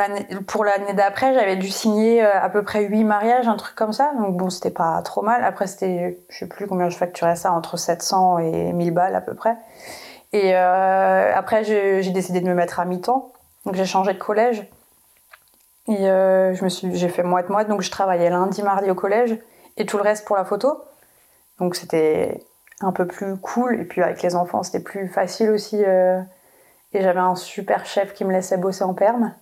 l'année, 0.64 0.92
d'après, 0.94 1.34
j'avais 1.34 1.56
dû 1.56 1.68
signer 1.68 2.22
à 2.22 2.48
peu 2.48 2.62
près 2.62 2.84
8 2.84 3.04
mariages, 3.04 3.48
un 3.48 3.56
truc 3.56 3.74
comme 3.74 3.92
ça. 3.92 4.12
Donc 4.18 4.36
bon, 4.36 4.50
c'était 4.50 4.70
pas 4.70 5.00
trop 5.02 5.22
mal. 5.22 5.42
Après, 5.44 5.66
c'était, 5.66 6.18
je 6.28 6.38
sais 6.38 6.46
plus 6.46 6.66
combien 6.66 6.88
je 6.88 6.96
facturais 6.96 7.36
ça, 7.36 7.52
entre 7.52 7.76
700 7.76 8.38
et 8.38 8.72
1000 8.72 8.92
balles 8.92 9.16
à 9.16 9.20
peu 9.20 9.34
près. 9.34 9.56
Et 10.34 10.56
euh, 10.56 11.32
après, 11.32 11.62
j'ai, 11.62 12.10
décidé 12.10 12.40
de 12.40 12.48
me 12.48 12.54
mettre 12.54 12.80
à 12.80 12.84
mi-temps. 12.84 13.32
Donc 13.64 13.76
j'ai 13.76 13.86
changé 13.86 14.12
de 14.12 14.18
collège. 14.18 14.68
Et 15.86 16.10
euh, 16.10 16.54
je 16.54 16.64
me 16.64 16.68
suis, 16.68 16.92
j'ai 16.96 17.08
fait 17.08 17.22
moite-moite. 17.22 17.68
Donc 17.68 17.82
je 17.82 17.90
travaillais 17.90 18.30
lundi, 18.30 18.62
mardi 18.62 18.90
au 18.90 18.96
collège 18.96 19.38
et 19.76 19.86
tout 19.86 19.96
le 19.96 20.02
reste 20.02 20.26
pour 20.26 20.36
la 20.36 20.44
photo. 20.44 20.82
Donc 21.60 21.76
c'était 21.76 22.44
un 22.80 22.90
peu 22.90 23.06
plus 23.06 23.36
cool. 23.36 23.80
Et 23.80 23.84
puis 23.84 24.02
avec 24.02 24.22
les 24.22 24.34
enfants, 24.34 24.64
c'était 24.64 24.82
plus 24.82 25.06
facile 25.06 25.50
aussi. 25.50 25.84
Euh, 25.84 26.20
et 26.94 27.02
j'avais 27.02 27.20
un 27.20 27.34
super 27.34 27.84
chef 27.84 28.14
qui 28.14 28.24
me 28.24 28.32
laissait 28.32 28.56
bosser 28.56 28.84
en 28.84 28.94
perme. 28.94 29.34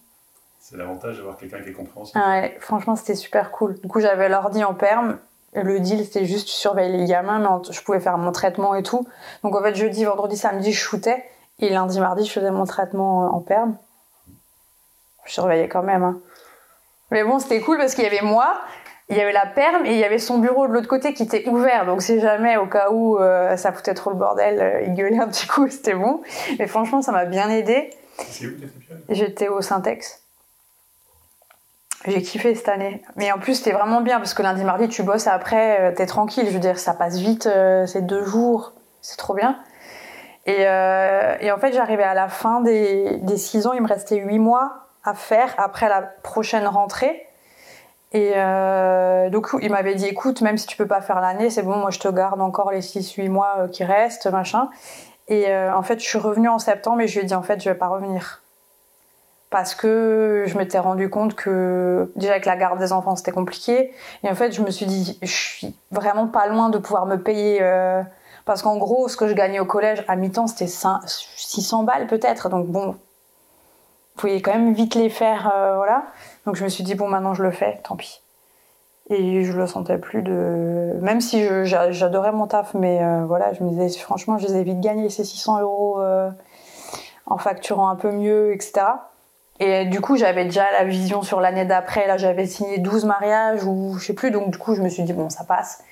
C'est 0.61 0.77
l'avantage 0.77 1.17
d'avoir 1.19 1.37
quelqu'un 1.37 1.61
qui 1.61 1.69
est 1.69 1.73
compréhensif. 1.73 2.17
Ah 2.19 2.31
ouais, 2.31 2.57
franchement, 2.61 2.97
c'était 2.97 3.15
super 3.15 3.51
cool. 3.51 3.79
Du 3.81 3.89
coup, 3.89 4.01
j'avais 4.01 4.29
l'ordi 4.29 4.65
en 4.65 4.75
perme. 4.75 5.19
Le 5.55 5.81
deal, 5.81 6.05
c'était 6.05 6.25
juste 6.25 6.49
surveiller 6.49 6.97
les 6.97 7.05
gamins, 7.05 7.39
mais 7.39 7.73
je 7.73 7.83
pouvais 7.83 8.01
faire 8.01 8.17
mon 8.17 8.33
traitement 8.33 8.75
et 8.75 8.83
tout. 8.83 9.07
Donc 9.45 9.55
en 9.55 9.63
fait, 9.63 9.75
jeudi, 9.75 10.05
vendredi, 10.05 10.37
samedi, 10.37 10.73
je 10.73 10.79
shootais. 10.79 11.25
Et 11.59 11.69
lundi, 11.69 12.01
mardi, 12.01 12.25
je 12.25 12.33
faisais 12.33 12.51
mon 12.51 12.65
traitement 12.65 13.35
en 13.35 13.41
perme. 13.41 13.77
Je 15.27 15.33
surveillais 15.33 15.69
quand 15.69 15.83
même. 15.83 16.03
Hein. 16.03 16.19
Mais 17.11 17.23
bon, 17.23 17.39
c'était 17.39 17.61
cool 17.61 17.77
parce 17.77 17.95
qu'il 17.95 18.05
y 18.05 18.07
avait 18.07 18.23
moi, 18.23 18.55
il 19.09 19.17
y 19.17 19.21
avait 19.21 19.33
la 19.33 19.47
perme 19.47 19.85
et 19.85 19.93
il 19.93 19.99
y 19.99 20.05
avait 20.05 20.19
son 20.19 20.39
bureau 20.39 20.67
de 20.67 20.73
l'autre 20.73 20.89
côté 20.89 21.13
qui 21.13 21.23
était 21.23 21.47
ouvert. 21.49 21.87
Donc 21.87 22.03
si 22.03 22.21
jamais, 22.21 22.57
au 22.57 22.67
cas 22.67 22.91
où 22.91 23.19
euh, 23.19 23.57
ça 23.57 23.73
foutait 23.73 23.95
trop 23.95 24.11
le 24.11 24.17
bordel, 24.17 24.61
euh, 24.61 24.83
il 24.87 24.95
gueulait 24.95 25.19
un 25.19 25.29
petit 25.29 25.47
coup, 25.47 25.69
c'était 25.71 25.95
bon. 25.95 26.23
Mais 26.59 26.67
franchement, 26.67 27.03
ça 27.03 27.13
m'a 27.13 27.25
bien 27.25 27.51
aidé. 27.51 27.91
C'est 28.19 28.47
où 28.47 28.53
J'étais 29.09 29.49
au 29.49 29.61
Syntex. 29.61 30.23
J'ai 32.07 32.23
kiffé 32.23 32.55
cette 32.55 32.69
année. 32.69 33.03
Mais 33.17 33.31
en 33.33 33.39
plus, 33.39 33.57
c'était 33.57 33.73
vraiment 33.73 34.01
bien 34.01 34.19
parce 34.19 34.35
que 34.35 34.43
lundi, 34.43 34.65
mardi, 34.65 34.89
tu 34.89 35.03
bosses 35.03 35.27
et 35.27 35.31
après, 35.31 35.81
euh, 35.81 35.95
t'es 35.95 36.07
tranquille. 36.07 36.47
Je 36.47 36.53
veux 36.53 36.59
dire, 36.59 36.79
ça 36.79 36.95
passe 36.95 37.19
vite, 37.19 37.47
euh, 37.47 37.87
c'est 37.87 38.03
deux 38.03 38.25
jours. 38.25 38.73
C'est 39.01 39.17
trop 39.17 39.35
bien. 39.35 39.59
Et, 40.47 40.63
et 40.63 41.53
en 41.53 41.59
fait, 41.59 41.73
j'arrivais 41.73 42.03
à 42.03 42.15
la 42.15 42.29
fin 42.29 42.61
des, 42.63 43.19
des 43.19 43.37
six 43.37 43.67
ans. 43.69 43.73
Il 43.75 43.83
me 43.83 43.87
restait 43.87 44.17
huit 44.17 44.41
mois 44.41 44.89
à 45.05 45.15
faire 45.15 45.55
après 45.57 45.89
la 45.89 46.03
prochaine 46.03 46.67
rentrée. 46.67 47.29
Et 48.15 48.33
euh, 48.37 49.31
donc 49.31 49.49
il 49.63 49.71
m'avait 49.71 49.95
dit 49.95 50.07
écoute 50.07 50.43
même 50.43 50.59
si 50.59 50.67
tu 50.67 50.77
peux 50.77 50.87
pas 50.87 51.01
faire 51.01 51.21
l'année 51.21 51.49
c'est 51.49 51.63
bon 51.63 51.77
moi 51.77 51.91
je 51.91 51.99
te 51.99 52.09
garde 52.09 52.41
encore 52.43 52.71
les 52.71 52.81
6-8 52.81 53.31
mois 53.31 53.55
euh, 53.59 53.69
qui 53.69 53.85
restent 53.85 54.27
machin. 54.27 54.69
Et 55.29 55.49
euh, 55.49 55.75
en 55.75 55.83
fait 55.83 55.99
je 55.99 56.05
suis 56.05 56.19
revenue 56.19 56.49
en 56.49 56.59
septembre 56.59 57.01
et 57.01 57.09
je 57.09 57.19
lui 57.19 57.25
ai 57.25 57.27
dit 57.27 57.35
en 57.35 57.43
fait 57.43 57.61
je 57.63 57.71
vais 57.71 57.75
pas 57.75 57.89
revenir. 57.89 58.43
Parce 59.49 59.75
que 59.75 60.45
je 60.47 60.57
m'étais 60.57 60.79
rendu 60.79 61.11
compte 61.11 61.35
que 61.35 62.11
déjà 62.17 62.33
avec 62.33 62.47
la 62.47 62.57
garde 62.57 62.79
des 62.79 62.93
enfants 62.93 63.17
c'était 63.17 63.33
compliqué. 63.33 63.95
Et 64.25 64.29
en 64.29 64.35
fait 64.35 64.53
je 64.53 64.61
me 64.61 64.71
suis 64.71 64.87
dit 64.87 65.19
je 65.23 65.33
suis 65.33 65.75
vraiment 65.91 66.27
pas 66.27 66.47
loin 66.47 66.69
de 66.69 66.77
pouvoir 66.77 67.07
me 67.07 67.17
payer 67.17 67.61
euh, 67.63 68.03
parce 68.45 68.61
qu'en 68.61 68.77
gros 68.77 69.09
ce 69.09 69.17
que 69.17 69.27
je 69.27 69.33
gagnais 69.33 69.61
au 69.61 69.67
collège 69.67 70.05
à 70.07 70.17
mi-temps 70.17 70.49
c'était 70.49 70.67
600 70.67 71.85
balles 71.85 72.07
peut-être. 72.09 72.51
Donc 72.51 72.67
bon 72.67 72.89
vous 72.89 74.21
pouvez 74.21 74.43
quand 74.43 74.53
même 74.53 74.75
vite 74.75 74.95
les 74.97 75.09
faire 75.09 75.51
voilà 75.77 76.05
donc 76.47 76.57
je 76.57 76.65
me 76.65 76.69
suis 76.69 76.85
dit 76.85 76.95
bon 76.95 77.09
maintenant 77.09 77.35
je 77.35 77.43
le 77.43 77.51
fais, 77.51 77.81
tant 77.85 77.97
pis. 77.97 78.23
Et 79.11 79.45
je 79.45 79.53
le 79.53 79.67
sentais 79.67 79.99
plus 79.99 80.23
de. 80.23 80.97
Même 81.01 81.21
si 81.21 81.45
j'adorais 81.65 82.33
mon 82.33 82.47
taf, 82.47 82.73
mais 82.75 83.03
euh, 83.03 83.25
voilà, 83.27 83.53
je 83.53 83.63
me 83.65 83.71
disais 83.71 83.99
franchement 83.99 84.39
je 84.39 84.47
les 84.47 84.57
ai 84.57 84.63
vite 84.63 84.81
gagnés 84.81 85.11
ces 85.11 85.25
600 85.25 85.61
euros 85.61 86.01
euh, 86.01 86.31
en 87.27 87.37
facturant 87.37 87.89
un 87.89 87.97
peu 87.97 88.13
mieux, 88.13 88.53
etc. 88.55 88.85
Et 89.65 89.85
du 89.85 90.01
coup, 90.01 90.17
j'avais 90.17 90.45
déjà 90.45 90.71
la 90.73 90.85
vision 90.85 91.23
sur 91.23 91.41
l'année 91.41 91.65
d'après. 91.65 92.07
Là, 92.07 92.17
j'avais 92.17 92.47
signé 92.47 92.79
12 92.79 93.05
mariages 93.05 93.65
ou 93.65 93.97
je 93.99 94.07
sais 94.07 94.15
plus. 94.15 94.33
Donc, 94.33 94.51
du 94.51 94.59
coup, 94.59 94.75
je 94.75 94.83
me 94.83 94.89
suis 94.89 95.05
dit, 95.05 95.13
bon, 95.13 95.31
ça 95.31 95.45
passe. 95.45 95.85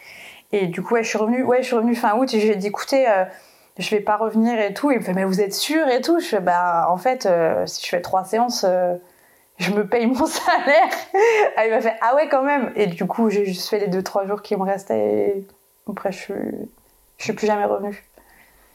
Et 0.50 0.66
du 0.66 0.83
coup, 0.83 0.95
ouais, 0.95 1.04
je 1.04 1.09
suis 1.09 1.19
revenue, 1.19 1.45
ouais, 1.45 1.59
je 1.62 1.66
suis 1.69 1.76
revenue 1.76 1.95
fin 1.95 2.16
août 2.16 2.33
et 2.35 2.40
je 2.40 2.47
lui 2.47 2.54
ai 2.54 2.57
dit, 2.57 2.66
écoutez, 2.66 3.09
euh, 3.09 3.25
je 3.78 3.88
vais 3.95 4.00
pas 4.00 4.16
revenir 4.16 4.59
et 4.59 4.75
tout. 4.75 4.90
Il 4.90 4.99
me 4.99 5.04
fait, 5.04 5.12
mais 5.12 5.25
vous 5.25 5.40
êtes 5.40 5.54
sûr 5.54 5.87
et 5.88 6.00
tout? 6.00 6.19
Je 6.19 6.26
fais, 6.26 6.40
bah, 6.40 6.87
en 6.90 6.97
fait, 6.97 7.26
euh, 7.26 7.64
si 7.66 7.85
je 7.85 7.88
fais 7.88 8.00
trois 8.00 8.25
séances, 8.25 8.64
euh, 8.69 8.97
je 9.61 9.73
me 9.73 9.87
paye 9.87 10.07
mon 10.07 10.26
salaire. 10.26 10.90
Ah, 11.57 11.67
il 11.67 11.73
m'a 11.73 11.81
fait, 11.81 11.95
ah 12.00 12.14
ouais, 12.14 12.29
quand 12.29 12.43
même. 12.43 12.73
Et 12.76 12.87
du 12.87 13.07
coup, 13.07 13.29
j'ai 13.29 13.45
juste 13.45 13.69
fait 13.69 13.79
les 13.79 13.88
deux, 13.88 14.02
trois 14.02 14.26
jours 14.26 14.40
qui 14.40 14.57
me 14.57 14.62
restaient. 14.62 15.45
Après, 15.88 16.12
je 16.12 16.19
suis, 16.19 16.35
je 17.19 17.25
suis 17.25 17.33
plus 17.33 17.47
jamais 17.47 17.64
revenue. 17.64 18.02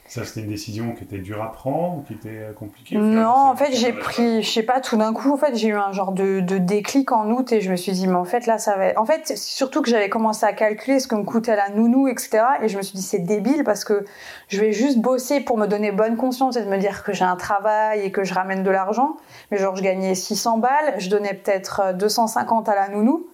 Ça, 0.08 0.24
c'était 0.24 0.42
une 0.42 0.50
décision 0.50 0.94
qui 0.94 1.04
était 1.04 1.18
dure 1.18 1.42
à 1.42 1.52
prendre, 1.52 2.04
qui 2.06 2.14
était 2.14 2.30
euh, 2.30 2.54
compliquée 2.54 2.96
Non, 2.96 3.28
en 3.28 3.56
fait, 3.56 3.74
j'ai 3.74 3.92
pris, 3.92 4.44
je 4.44 4.50
sais 4.50 4.62
pas, 4.62 4.80
tout 4.80 4.98
d'un 4.98 5.14
coup, 5.14 5.34
en 5.34 5.38
fait, 5.38 5.56
j'ai 5.56 5.70
eu 5.70 5.76
un 5.76 5.92
genre 5.94 6.12
de, 6.12 6.42
de, 6.42 6.60
déclic 6.60 7.12
en 7.12 7.32
août 7.32 7.52
et 7.52 7.60
je 7.60 7.72
me 7.72 7.76
suis 7.76 7.92
dit, 7.92 8.08
mais 8.08 8.16
en 8.16 8.24
fait, 8.24 8.46
là, 8.46 8.60
ça 8.60 8.78
va. 8.78 8.92
En 8.98 9.06
fait, 9.06 9.36
surtout 9.36 9.82
que 9.82 9.90
j'avais 9.90 10.08
commencé 10.08 10.46
à 10.46 10.54
calculer 10.54 11.00
ce 11.00 11.08
que 11.08 11.16
me 11.16 11.24
coûtait 11.24 11.56
la 11.56 11.70
nounou, 11.70 12.08
etc. 12.08 12.44
Et 12.62 12.70
je 12.70 12.78
me 12.78 12.84
suis 12.84 12.96
dit, 12.96 13.02
c'est 13.02 13.20
débile 13.20 13.64
parce 13.64 13.84
que 13.84 14.06
je 14.48 14.62
vais 14.62 14.74
juste 14.74 15.00
bosser 15.00 15.40
pour 15.40 15.58
me 15.58 15.66
donner 15.66 15.92
bonne 15.92 16.18
conscience 16.18 16.56
et 16.56 16.64
de 16.64 16.70
me 16.70 16.78
dire 16.78 17.04
que 17.04 17.12
j'ai 17.12 17.26
un 17.26 17.36
travail 17.36 18.02
et 18.02 18.12
que 18.12 18.24
je 18.24 18.36
ramène 18.36 18.62
de 18.62 18.70
l'argent. 18.70 19.18
Mais 19.50 19.58
genre, 19.58 19.76
je 19.76 19.82
gagnais 19.82 20.14
600 20.14 20.60
balles, 20.60 20.94
je 21.00 21.10
donnais 21.10 21.34
peut-être 21.34 21.96
250 21.96 22.70
à 22.70 22.76
la 22.76 22.90
nounou. 22.90 23.26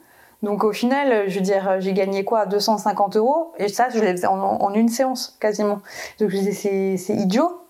Donc 0.43 0.63
au 0.63 0.71
final, 0.71 1.29
je 1.29 1.35
veux 1.35 1.41
dire, 1.41 1.79
j'ai 1.79 1.93
gagné 1.93 2.23
quoi 2.23 2.45
250 2.45 3.15
euros? 3.15 3.53
Et 3.57 3.67
ça, 3.67 3.89
je 3.89 3.99
l'ai 3.99 4.17
fait 4.17 4.27
en, 4.27 4.73
une 4.73 4.89
séance 4.89 5.37
quasiment. 5.39 5.81
Donc 6.19 6.29
je 6.29 6.37
disais, 6.37 6.97
c'est 6.97 7.13
idiot. 7.13 7.61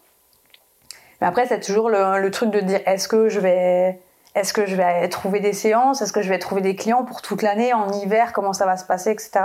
Mais 1.20 1.28
après, 1.28 1.46
c'est 1.46 1.60
toujours 1.60 1.90
le, 1.90 2.30
truc 2.32 2.50
de 2.50 2.60
dire, 2.62 2.80
est-ce 2.86 3.08
que 3.08 3.30
je 3.30 3.40
vais, 3.40 4.00
est-ce 4.36 4.54
que 4.54 4.66
je 4.66 4.76
vais 4.76 5.08
trouver 5.10 5.40
des 5.40 5.54
séances, 5.54 6.02
est-ce 6.02 6.14
que 6.14 6.22
je 6.22 6.30
vais 6.30 6.40
trouver 6.40 6.62
des 6.62 6.76
clients 6.76 7.04
pour 7.04 7.22
toute 7.22 7.42
l'année, 7.42 7.74
en 7.74 7.92
hiver, 7.92 8.34
comment 8.34 8.54
ça 8.54 8.66
va 8.66 8.78
se 8.78 8.86
passer, 8.86 9.12
etc. 9.12 9.42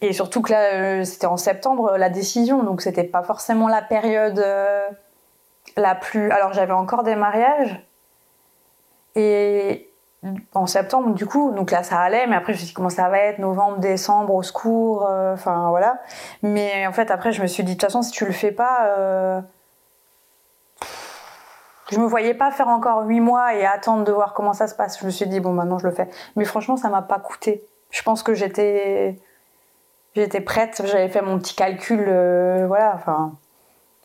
Et 0.00 0.12
surtout 0.12 0.42
que 0.42 0.52
là, 0.52 0.74
euh, 0.74 1.04
c'était 1.04 1.26
en 1.26 1.38
septembre 1.38 1.96
la 1.96 2.10
décision, 2.10 2.62
donc 2.62 2.82
c'était 2.82 3.04
pas 3.04 3.22
forcément 3.22 3.68
la 3.68 3.80
période 3.80 4.38
euh, 4.38 4.86
la 5.76 5.94
plus. 5.94 6.30
Alors 6.30 6.52
j'avais 6.52 6.72
encore 6.72 7.04
des 7.04 7.16
mariages 7.16 7.80
et 9.14 9.88
en 10.54 10.66
septembre 10.66 11.14
du 11.14 11.26
coup. 11.26 11.52
Donc 11.52 11.70
là 11.70 11.82
ça 11.82 11.98
allait 12.00 12.26
mais 12.26 12.36
après 12.36 12.52
je 12.52 12.58
me 12.58 12.60
suis 12.60 12.68
dit 12.68 12.74
comment 12.74 12.90
ça 12.90 13.08
va 13.08 13.18
être? 13.18 13.38
Novembre 13.38 13.78
décembre 13.78 14.34
au 14.34 14.42
secours 14.42 15.06
euh, 15.08 15.34
enfin 15.34 15.68
voilà. 15.70 16.00
Mais 16.42 16.86
en 16.86 16.92
fait 16.92 17.10
après 17.10 17.32
je 17.32 17.42
me 17.42 17.46
suis 17.46 17.64
dit 17.64 17.74
de 17.74 17.80
toute 17.80 17.88
façon 17.88 18.02
si 18.02 18.12
tu 18.12 18.24
le 18.24 18.32
fais 18.32 18.52
pas 18.52 18.86
euh, 18.88 19.40
je 21.90 21.98
me 21.98 22.06
voyais 22.06 22.34
pas 22.34 22.50
faire 22.50 22.68
encore 22.68 23.06
huit 23.06 23.20
mois 23.20 23.54
et 23.54 23.66
attendre 23.66 24.04
de 24.04 24.12
voir 24.12 24.34
comment 24.34 24.52
ça 24.52 24.66
se 24.66 24.74
passe. 24.74 24.98
Je 25.00 25.06
me 25.06 25.10
suis 25.10 25.26
dit 25.26 25.40
bon 25.40 25.52
maintenant 25.52 25.78
je 25.78 25.86
le 25.86 25.92
fais. 25.92 26.08
Mais 26.36 26.44
franchement 26.44 26.76
ça 26.76 26.88
m'a 26.88 27.02
pas 27.02 27.18
coûté. 27.18 27.64
Je 27.90 28.02
pense 28.02 28.22
que 28.22 28.34
j'étais 28.34 29.18
j'étais 30.14 30.40
prête. 30.40 30.82
J'avais 30.86 31.08
fait 31.08 31.22
mon 31.22 31.38
petit 31.38 31.54
calcul 31.54 32.04
euh, 32.08 32.64
voilà 32.66 32.98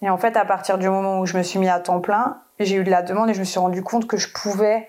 et 0.01 0.09
en 0.09 0.17
fait 0.17 0.37
à 0.37 0.45
partir 0.45 0.77
du 0.77 0.89
moment 0.89 1.19
où 1.19 1.25
je 1.25 1.37
me 1.37 1.43
suis 1.43 1.59
mis 1.59 1.67
à 1.67 1.79
temps 1.79 1.99
plein 1.99 2.37
j'ai 2.59 2.75
eu 2.75 2.83
de 2.83 2.91
la 2.91 3.01
demande 3.01 3.29
et 3.29 3.33
je 3.33 3.39
me 3.39 3.45
suis 3.45 3.59
rendu 3.59 3.83
compte 3.83 4.07
que 4.07 4.17
je 4.17 4.29
pouvais 4.31 4.87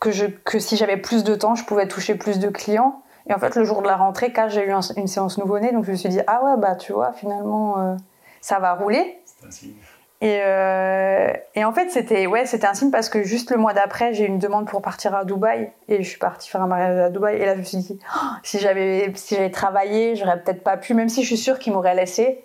que, 0.00 0.10
je, 0.10 0.26
que 0.26 0.58
si 0.58 0.76
j'avais 0.76 0.96
plus 0.96 1.22
de 1.22 1.34
temps, 1.34 1.54
je 1.54 1.64
pouvais 1.64 1.86
toucher 1.86 2.14
plus 2.14 2.38
de 2.38 2.48
clients. 2.48 3.02
Et 3.28 3.34
en 3.34 3.38
fait, 3.38 3.54
le 3.54 3.64
jour 3.64 3.82
de 3.82 3.86
la 3.86 3.96
rentrée, 3.96 4.32
quand 4.32 4.48
j'ai 4.48 4.66
eu 4.66 4.72
une 4.96 5.06
séance 5.06 5.38
nouveau-né, 5.38 5.72
donc 5.72 5.84
je 5.84 5.92
me 5.92 5.96
suis 5.96 6.08
dit, 6.08 6.20
ah 6.26 6.42
ouais, 6.42 6.56
bah 6.56 6.74
tu 6.74 6.92
vois, 6.92 7.12
finalement, 7.12 7.78
euh, 7.78 7.96
ça 8.40 8.58
va 8.58 8.72
rouler. 8.74 9.20
C'est 9.24 9.46
un 9.46 9.50
signe. 9.50 9.74
Et, 10.22 10.40
euh, 10.44 11.32
et, 11.54 11.64
en 11.64 11.72
fait, 11.72 11.90
c'était 11.90 12.26
ouais, 12.26 12.44
un 12.62 12.74
signe 12.74 12.90
parce 12.90 13.08
que 13.08 13.22
juste 13.22 13.50
le 13.50 13.56
mois 13.56 13.72
d'après, 13.72 14.12
j'ai 14.12 14.24
eu 14.24 14.26
une 14.26 14.38
demande 14.38 14.66
pour 14.66 14.82
partir 14.82 15.14
à 15.14 15.24
Dubaï 15.24 15.70
et 15.88 16.02
je 16.02 16.08
suis 16.08 16.18
partie 16.18 16.50
faire 16.50 16.62
un 16.62 16.66
mariage 16.66 16.98
à 16.98 17.08
Dubaï. 17.08 17.36
Et 17.36 17.46
là, 17.46 17.54
je 17.54 17.60
me 17.60 17.64
suis 17.64 17.78
dit, 17.78 17.98
oh, 18.14 18.26
si 18.42 18.58
j'avais 18.58 19.12
si 19.14 19.50
travaillé, 19.50 20.16
j'aurais 20.16 20.42
peut-être 20.42 20.62
pas 20.62 20.76
pu, 20.76 20.92
même 20.92 21.08
si 21.08 21.22
je 21.22 21.26
suis 21.26 21.38
sûre 21.38 21.58
qu'ils 21.58 21.72
m'auraient 21.72 21.94
laissé. 21.94 22.44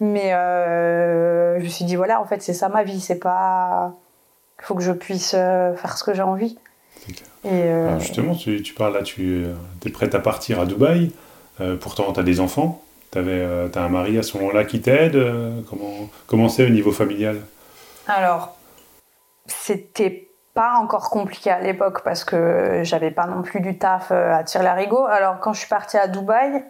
Mais 0.00 0.34
euh, 0.34 1.58
je 1.58 1.64
me 1.64 1.68
suis 1.68 1.84
dit, 1.84 1.96
voilà, 1.96 2.20
en 2.20 2.24
fait, 2.24 2.42
c'est 2.42 2.54
ça 2.54 2.68
ma 2.68 2.82
vie. 2.82 3.00
C'est 3.00 3.18
pas. 3.18 3.94
Il 4.58 4.64
faut 4.64 4.74
que 4.74 4.82
je 4.82 4.92
puisse 4.92 5.30
faire 5.30 5.96
ce 5.96 6.04
que 6.04 6.12
j'ai 6.12 6.22
envie. 6.22 6.58
Euh, 7.46 7.98
justement, 7.98 8.34
tu, 8.34 8.74
parles 8.76 8.94
là, 8.94 9.02
tu 9.02 9.46
es 9.84 9.90
prête 9.90 10.14
à 10.14 10.20
partir 10.20 10.60
à 10.60 10.66
Dubaï. 10.66 11.12
Euh, 11.60 11.76
pourtant, 11.76 12.12
tu 12.12 12.20
as 12.20 12.22
des 12.22 12.40
enfants. 12.40 12.82
Tu 13.12 13.18
as 13.18 13.22
euh, 13.22 13.68
un 13.74 13.88
mari 13.88 14.18
à 14.18 14.22
ce 14.22 14.36
moment-là 14.38 14.64
qui 14.64 14.80
t'aide. 14.80 15.18
comment 15.68 16.08
comment 16.26 16.48
c'est 16.48 16.64
au 16.64 16.68
niveau 16.68 16.92
familial? 16.92 17.40
Alors, 18.06 18.56
c'était 19.46 20.28
pas 20.54 20.74
encore 20.74 21.10
compliqué 21.10 21.50
à 21.50 21.60
l'époque 21.60 22.02
parce 22.02 22.24
que 22.24 22.80
j'avais 22.82 23.10
pas 23.10 23.26
non 23.26 23.42
plus 23.42 23.60
du 23.60 23.78
taf 23.78 24.12
à 24.12 24.42
tirer 24.44 24.64
l'arigot. 24.64 25.06
Alors, 25.06 25.40
quand 25.40 25.52
je 25.52 25.60
suis 25.60 25.68
partie 25.68 25.96
à 25.96 26.08
Dubaï, 26.08 26.64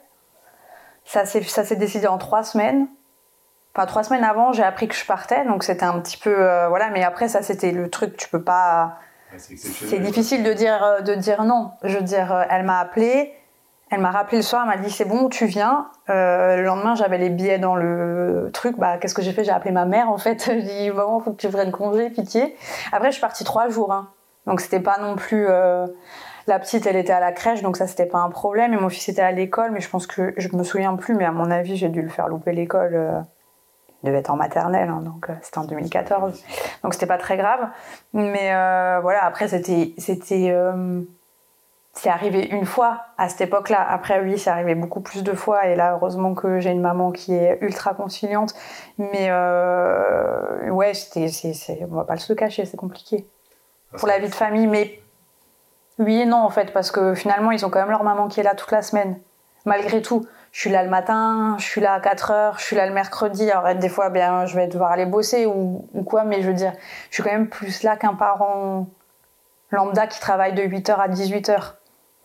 ça 1.05 1.25
s'est 1.25 1.77
décidé 1.77 2.07
en 2.07 2.19
trois 2.19 2.45
semaines. 2.45 2.87
Enfin, 3.75 3.87
trois 3.87 4.03
semaines 4.03 4.25
avant, 4.25 4.53
j'ai 4.53 4.65
appris 4.65 4.89
que 4.89 4.97
je 4.97 5.07
partais, 5.07 5.45
donc 5.45 5.63
c'était 5.63 5.85
un 5.85 5.99
petit 6.01 6.17
peu. 6.17 6.35
voilà, 6.69 6.91
mais 6.91 7.03
après, 7.03 7.29
ça, 7.29 7.43
c'était 7.43 7.73
le 7.73 7.89
truc, 7.89 8.17
tu 8.17 8.29
peux 8.29 8.43
pas 8.43 8.99
c'est 9.39 9.99
difficile 10.01 10.43
de 10.43 10.53
dire, 10.53 10.83
euh, 10.83 11.01
de 11.01 11.15
dire 11.15 11.45
non. 11.45 11.73
Je 11.83 11.97
veux 11.97 12.03
dire, 12.03 12.33
euh, 12.33 12.45
elle 12.51 12.65
m'a 12.65 12.81
appelé, 12.81 13.33
elle 13.91 14.01
m'a 14.01 14.11
rappelé 14.11 14.39
le 14.39 14.43
soir, 14.43 14.63
elle 14.65 14.79
m'a 14.79 14.85
dit 14.85 14.91
c'est 14.91 15.05
bon, 15.05 15.29
tu 15.29 15.47
viens. 15.47 15.89
Euh, 16.09 16.57
le 16.57 16.63
lendemain, 16.63 16.95
j'avais 16.95 17.19
les 17.19 17.31
billets 17.31 17.59
dans 17.59 17.77
le 17.77 18.51
truc. 18.53 18.79
Bah, 18.79 18.99
qu'est-ce 18.99 19.15
que 19.15 19.23
j'ai 19.23 19.33
fait? 19.33 19.45
J'ai 19.45 19.53
appelé 19.53 19.73
ma 19.73 19.85
mère 19.85 20.11
en 20.11 20.19
fait. 20.19 20.45
J'ai 20.47 20.63
dit 20.63 20.91
bon, 20.91 21.21
faut 21.21 21.33
que 21.33 21.41
tu 21.41 21.49
prennes 21.49 21.73
congé, 21.73 22.11
pitié. 22.11 22.57
Après, 22.93 23.09
je 23.09 23.13
suis 23.13 23.21
partie 23.21 23.45
trois 23.45 23.69
jours, 23.69 23.93
hein. 23.93 24.11
donc 24.47 24.61
c'était 24.61 24.81
pas 24.81 24.99
non 24.99 25.17
plus. 25.17 25.47
La 26.47 26.59
petite, 26.59 26.87
elle 26.87 26.97
était 26.97 27.13
à 27.13 27.21
la 27.21 27.33
crèche, 27.33 27.63
donc 27.63 27.77
ça 27.77 27.87
c'était 27.87 28.07
pas 28.07 28.19
un 28.19 28.31
problème. 28.31 28.73
Et 28.73 28.77
mon 28.77 28.89
fils 28.89 29.09
était 29.09 29.23
à 29.23 29.31
l'école, 29.31 29.71
mais 29.71 29.81
je 29.81 29.89
pense 29.89 30.07
que 30.07 30.35
je 30.37 30.49
me 30.57 30.65
souviens 30.65 30.97
plus. 30.97 31.15
Mais 31.15 31.25
à 31.25 31.33
mon 31.33 31.51
avis, 31.51 31.77
j'ai 31.77 31.89
dû 31.89 32.03
le 32.03 32.09
faire 32.09 32.29
louper 32.29 32.53
l'école 32.53 33.25
devait 34.03 34.19
être 34.19 34.31
en 34.31 34.37
maternelle, 34.37 34.89
hein, 34.89 35.03
donc 35.03 35.29
euh, 35.29 35.35
c'était 35.43 35.59
en 35.59 35.65
2014, 35.65 36.43
donc 36.83 36.95
c'était 36.95 37.07
pas 37.07 37.19
très 37.19 37.37
grave. 37.37 37.69
Mais 38.13 38.55
euh, 38.55 39.01
voilà, 39.01 39.25
après 39.25 39.49
c'était 39.49 39.93
c'était 39.99 40.51
euh, 40.51 41.03
c'est 41.93 42.09
arrivé 42.09 42.47
une 42.49 42.65
fois 42.65 43.03
à 43.19 43.29
cette 43.29 43.43
époque-là. 43.43 43.85
Après 43.89 44.21
oui, 44.21 44.39
c'est 44.39 44.51
arrivé 44.51 44.75
beaucoup 44.75 45.01
plus 45.01 45.23
de 45.23 45.35
fois 45.35 45.67
et 45.67 45.77
là 45.77 45.93
heureusement 45.95 46.35
que 46.35 46.61
j'ai 46.61 46.71
une 46.71 46.81
maman 46.81 47.11
qui 47.13 47.35
est 47.35 47.59
ultra 47.61 47.95
conciliante. 47.95 48.55
Mais 48.99 49.31
ouais, 50.71 50.95
c'était 50.95 51.29
c'est 51.29 51.87
on 51.91 51.95
va 51.95 52.05
pas 52.05 52.17
se 52.17 52.33
cacher, 52.33 52.65
c'est 52.65 52.77
compliqué 52.77 53.27
ah, 53.93 53.99
pour 53.99 54.09
la 54.09 54.19
vie 54.19 54.29
de 54.29 54.35
famille. 54.35 54.67
Mais 54.67 55.01
oui 55.99 56.21
et 56.21 56.27
non 56.27 56.39
en 56.39 56.51
fait 56.51 56.73
parce 56.73 56.91
que 56.91 57.15
finalement 57.15 57.51
ils 57.51 57.67
ont 57.67 57.71
quand 57.71 57.81
même 57.81 57.91
leur 57.91 58.05
maman 58.05 58.29
qui 58.29 58.41
est 58.41 58.45
là 58.45 58.55
toute 58.55 58.71
la 58.71 58.81
semaine 58.81 59.19
malgré 59.67 60.01
tout 60.01 60.27
je 60.53 60.61
suis 60.61 60.71
là 60.71 60.83
le 60.83 60.91
matin, 60.91 61.57
je 61.59 61.65
suis 61.65 61.81
là 61.81 61.95
à 61.95 62.01
4 62.01 62.31
heures, 62.31 62.59
je 62.59 62.65
suis 62.65 62.77
là 62.77 62.87
le 62.87 62.93
mercredi. 62.93 63.51
Alors 63.51 63.75
des 63.75 63.89
fois, 63.89 64.11
bien, 64.11 64.47
je 64.47 64.57
vais 64.57 64.67
devoir 64.67 64.91
aller 64.91 65.07
bosser 65.07 65.47
ou, 65.47 65.87
quoi, 66.07 66.25
mais 66.25 66.43
je 66.43 66.49
veux 66.49 66.55
dire, 66.55 66.73
je 67.11 67.15
suis 67.15 67.23
quand 67.23 67.33
même 67.33 67.49
plus 67.49 67.83
là 67.83 67.97
qu'un 67.97 68.15
parent 68.15 68.89
lambda 69.71 70.07
qui 70.07 70.19
travaille 70.21 70.55
de 70.55 70.63
8 70.63 70.91
heures 70.91 71.01
à 71.01 71.09
18 71.09 71.49
heures. 71.51 71.77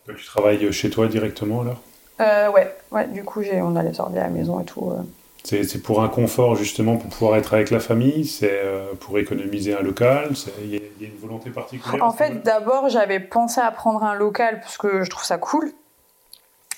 Tu 0.06 0.24
travailles 0.24 0.72
chez 0.72 0.90
toi 0.90 1.06
directement 1.06 1.62
alors? 1.62 1.80
Euh, 2.20 2.50
ouais, 2.50 2.74
ouais, 2.92 3.06
du 3.08 3.24
coup, 3.24 3.42
j'ai, 3.42 3.60
on 3.60 3.76
a 3.76 3.82
les 3.82 4.00
ordi 4.00 4.18
à 4.18 4.22
la 4.22 4.30
maison 4.30 4.60
et 4.60 4.64
tout. 4.64 4.90
Euh. 4.90 5.02
C'est, 5.44 5.80
pour 5.80 6.02
un 6.02 6.08
confort 6.08 6.56
justement 6.56 6.96
pour 6.96 7.08
pouvoir 7.08 7.36
être 7.36 7.54
avec 7.54 7.70
la 7.70 7.78
famille, 7.78 8.26
c'est 8.26 8.50
euh, 8.50 8.94
pour 8.98 9.16
économiser 9.18 9.76
un 9.76 9.80
local, 9.80 10.30
il 10.60 10.74
y, 10.74 10.76
a 10.76 10.80
une 11.06 11.16
volonté 11.18 11.50
particulière 11.50 12.02
En 12.02 12.10
fait, 12.10 12.42
d'abord, 12.42 12.88
j'avais 12.88 13.20
pensé 13.20 13.60
à 13.60 13.70
prendre 13.70 14.02
un 14.02 14.14
local 14.14 14.58
parce 14.58 14.76
que 14.76 15.04
je 15.04 15.10
trouve 15.10 15.24
ça 15.24 15.38
cool. 15.38 15.70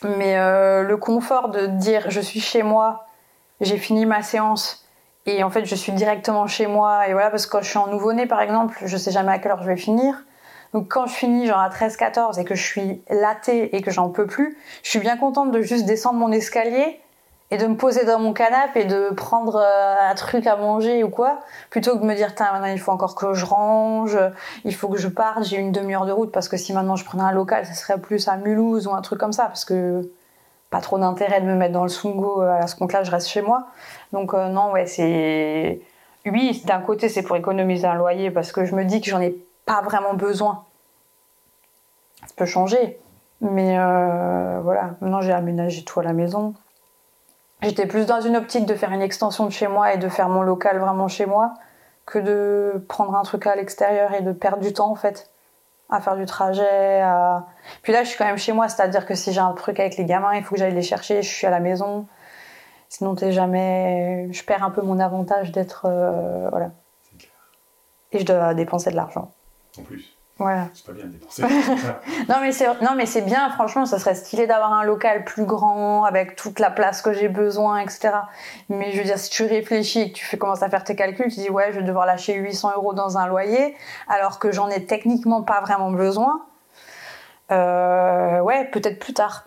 Mais 0.04 0.38
euh, 0.38 0.82
le 0.82 0.96
confort 0.96 1.48
de 1.48 1.66
dire 1.66 2.10
je 2.10 2.20
suis 2.20 2.40
chez 2.40 2.62
moi, 2.62 3.06
j'ai 3.60 3.78
fini 3.78 4.06
ma 4.06 4.22
séance 4.22 4.86
et 5.26 5.42
en 5.42 5.50
fait 5.50 5.64
je 5.64 5.74
suis 5.74 5.92
directement 5.92 6.46
chez 6.46 6.66
moi 6.66 7.08
et 7.08 7.12
voilà 7.12 7.30
parce 7.30 7.46
que 7.46 7.52
quand 7.52 7.62
je 7.62 7.68
suis 7.68 7.78
en 7.78 7.88
nouveau-né 7.88 8.26
par 8.26 8.40
exemple, 8.40 8.78
je 8.84 8.96
sais 8.96 9.10
jamais 9.10 9.32
à 9.32 9.38
quelle 9.38 9.52
heure 9.52 9.62
je 9.62 9.68
vais 9.68 9.76
finir. 9.76 10.24
Donc 10.72 10.88
quand 10.88 11.06
je 11.06 11.14
finis 11.14 11.46
genre 11.46 11.58
à 11.58 11.70
13-14 11.70 12.38
et 12.38 12.44
que 12.44 12.54
je 12.54 12.62
suis 12.62 13.02
latée 13.08 13.74
et 13.74 13.82
que 13.82 13.90
j'en 13.90 14.10
peux 14.10 14.26
plus, 14.26 14.56
je 14.82 14.90
suis 14.90 14.98
bien 14.98 15.16
contente 15.16 15.50
de 15.50 15.62
juste 15.62 15.86
descendre 15.86 16.18
mon 16.18 16.30
escalier 16.30 17.00
et 17.50 17.56
de 17.56 17.66
me 17.66 17.76
poser 17.76 18.04
dans 18.04 18.18
mon 18.18 18.32
canapé 18.32 18.80
et 18.80 18.84
de 18.84 19.10
prendre 19.10 19.56
euh, 19.56 20.10
un 20.10 20.14
truc 20.14 20.46
à 20.46 20.56
manger 20.56 21.02
ou 21.02 21.08
quoi, 21.08 21.40
plutôt 21.70 21.96
que 21.96 22.02
de 22.02 22.06
me 22.06 22.14
dire, 22.14 22.32
maintenant 22.38 22.66
il 22.66 22.78
faut 22.78 22.92
encore 22.92 23.14
que 23.14 23.32
je 23.32 23.44
range, 23.44 24.18
il 24.64 24.74
faut 24.74 24.88
que 24.88 24.98
je 24.98 25.08
parte, 25.08 25.44
j'ai 25.44 25.56
une 25.56 25.72
demi-heure 25.72 26.06
de 26.06 26.12
route, 26.12 26.30
parce 26.30 26.48
que 26.48 26.56
si 26.56 26.72
maintenant 26.72 26.96
je 26.96 27.04
prenais 27.04 27.22
un 27.22 27.32
local, 27.32 27.64
ce 27.66 27.74
serait 27.74 27.98
plus 27.98 28.28
à 28.28 28.36
Mulhouse 28.36 28.86
ou 28.86 28.92
un 28.92 29.00
truc 29.00 29.18
comme 29.18 29.32
ça, 29.32 29.44
parce 29.44 29.64
que 29.64 30.10
pas 30.70 30.80
trop 30.80 30.98
d'intérêt 30.98 31.40
de 31.40 31.46
me 31.46 31.54
mettre 31.54 31.72
dans 31.72 31.84
le 31.84 31.88
Sungo, 31.88 32.42
à 32.42 32.66
ce 32.66 32.76
compte-là, 32.76 33.02
je 33.02 33.10
reste 33.10 33.28
chez 33.28 33.40
moi. 33.40 33.68
Donc 34.12 34.34
euh, 34.34 34.48
non, 34.48 34.72
ouais, 34.72 34.86
c'est... 34.86 35.80
Oui, 36.26 36.62
d'un 36.66 36.80
côté, 36.80 37.08
c'est 37.08 37.22
pour 37.22 37.36
économiser 37.36 37.86
un 37.86 37.94
loyer, 37.94 38.30
parce 38.30 38.52
que 38.52 38.66
je 38.66 38.74
me 38.74 38.84
dis 38.84 39.00
que 39.00 39.08
j'en 39.08 39.20
ai 39.20 39.34
pas 39.64 39.80
vraiment 39.80 40.12
besoin. 40.12 40.64
Ça 42.26 42.34
peut 42.36 42.44
changer. 42.44 42.98
Mais 43.40 43.78
euh, 43.78 44.60
voilà, 44.62 44.96
maintenant 45.00 45.20
j'ai 45.20 45.32
aménagé 45.32 45.84
tout 45.84 46.00
à 46.00 46.02
la 46.02 46.12
maison. 46.12 46.54
J'étais 47.62 47.86
plus 47.86 48.06
dans 48.06 48.20
une 48.20 48.36
optique 48.36 48.66
de 48.66 48.74
faire 48.74 48.92
une 48.92 49.02
extension 49.02 49.44
de 49.46 49.50
chez 49.50 49.66
moi 49.66 49.92
et 49.92 49.98
de 49.98 50.08
faire 50.08 50.28
mon 50.28 50.42
local 50.42 50.78
vraiment 50.78 51.08
chez 51.08 51.26
moi 51.26 51.54
que 52.06 52.18
de 52.18 52.84
prendre 52.88 53.14
un 53.14 53.22
truc 53.22 53.46
à 53.46 53.56
l'extérieur 53.56 54.14
et 54.14 54.22
de 54.22 54.32
perdre 54.32 54.62
du 54.62 54.72
temps 54.72 54.90
en 54.90 54.94
fait 54.94 55.30
à 55.90 56.00
faire 56.00 56.16
du 56.16 56.26
trajet. 56.26 57.00
À... 57.00 57.46
Puis 57.82 57.92
là, 57.92 58.04
je 58.04 58.08
suis 58.08 58.18
quand 58.18 58.26
même 58.26 58.38
chez 58.38 58.52
moi, 58.52 58.68
c'est-à-dire 58.68 59.06
que 59.06 59.14
si 59.14 59.32
j'ai 59.32 59.40
un 59.40 59.52
truc 59.52 59.80
avec 59.80 59.96
les 59.96 60.04
gamins, 60.04 60.34
il 60.34 60.44
faut 60.44 60.54
que 60.54 60.58
j'aille 60.60 60.74
les 60.74 60.82
chercher, 60.82 61.22
je 61.22 61.28
suis 61.28 61.46
à 61.46 61.50
la 61.50 61.60
maison. 61.60 62.06
Sinon, 62.88 63.14
t'es 63.14 63.32
jamais. 63.32 64.28
Je 64.32 64.44
perds 64.44 64.64
un 64.64 64.70
peu 64.70 64.82
mon 64.82 64.98
avantage 64.98 65.52
d'être. 65.52 65.86
euh, 65.86 66.48
voilà. 66.50 66.70
Et 68.12 68.18
je 68.18 68.24
dois 68.24 68.54
dépenser 68.54 68.90
de 68.90 68.96
l'argent. 68.96 69.30
En 69.78 69.82
plus, 69.82 70.17
Voilà. 70.40 70.68
c'est 70.72 70.86
pas 70.86 70.92
bien 70.92 71.06
de 71.06 71.10
dépenser. 71.10 71.42
Non 72.28 72.36
mais 72.40 72.52
c'est 72.52 72.66
non 72.80 72.94
mais 72.96 73.06
c'est 73.06 73.22
bien 73.22 73.50
franchement 73.50 73.86
ça 73.86 73.98
serait 73.98 74.14
stylé 74.14 74.46
d'avoir 74.46 74.72
un 74.72 74.84
local 74.84 75.24
plus 75.24 75.44
grand 75.44 76.04
avec 76.04 76.36
toute 76.36 76.60
la 76.60 76.70
place 76.70 77.02
que 77.02 77.12
j'ai 77.12 77.28
besoin 77.28 77.78
etc 77.80 78.10
mais 78.68 78.92
je 78.92 78.98
veux 78.98 79.04
dire 79.04 79.18
si 79.18 79.30
tu 79.30 79.44
réfléchis 79.44 80.00
et 80.00 80.12
que 80.12 80.16
tu 80.16 80.24
fais 80.24 80.38
commences 80.38 80.62
à 80.62 80.68
faire 80.70 80.84
tes 80.84 80.94
calculs 80.94 81.26
tu 81.32 81.40
dis 81.40 81.50
ouais 81.50 81.72
je 81.72 81.80
vais 81.80 81.84
devoir 81.84 82.06
lâcher 82.06 82.34
800 82.34 82.72
euros 82.76 82.92
dans 82.94 83.18
un 83.18 83.26
loyer 83.26 83.74
alors 84.08 84.38
que 84.38 84.52
j'en 84.52 84.68
ai 84.68 84.86
techniquement 84.86 85.42
pas 85.42 85.60
vraiment 85.60 85.90
besoin 85.90 86.44
Euh, 87.50 88.40
ouais 88.40 88.66
peut-être 88.70 88.98
plus 89.00 89.14
tard 89.14 89.46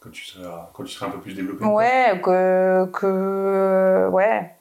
quand, 0.00 0.10
tu 0.10 0.24
seras, 0.24 0.70
quand 0.74 0.82
tu 0.84 0.90
seras 0.92 1.06
un 1.06 1.10
peu 1.10 1.20
plus 1.20 1.34
développé. 1.34 1.64
ouais 1.64 2.20
que 2.22 2.90
que 2.92 4.08
ouais 4.10 4.52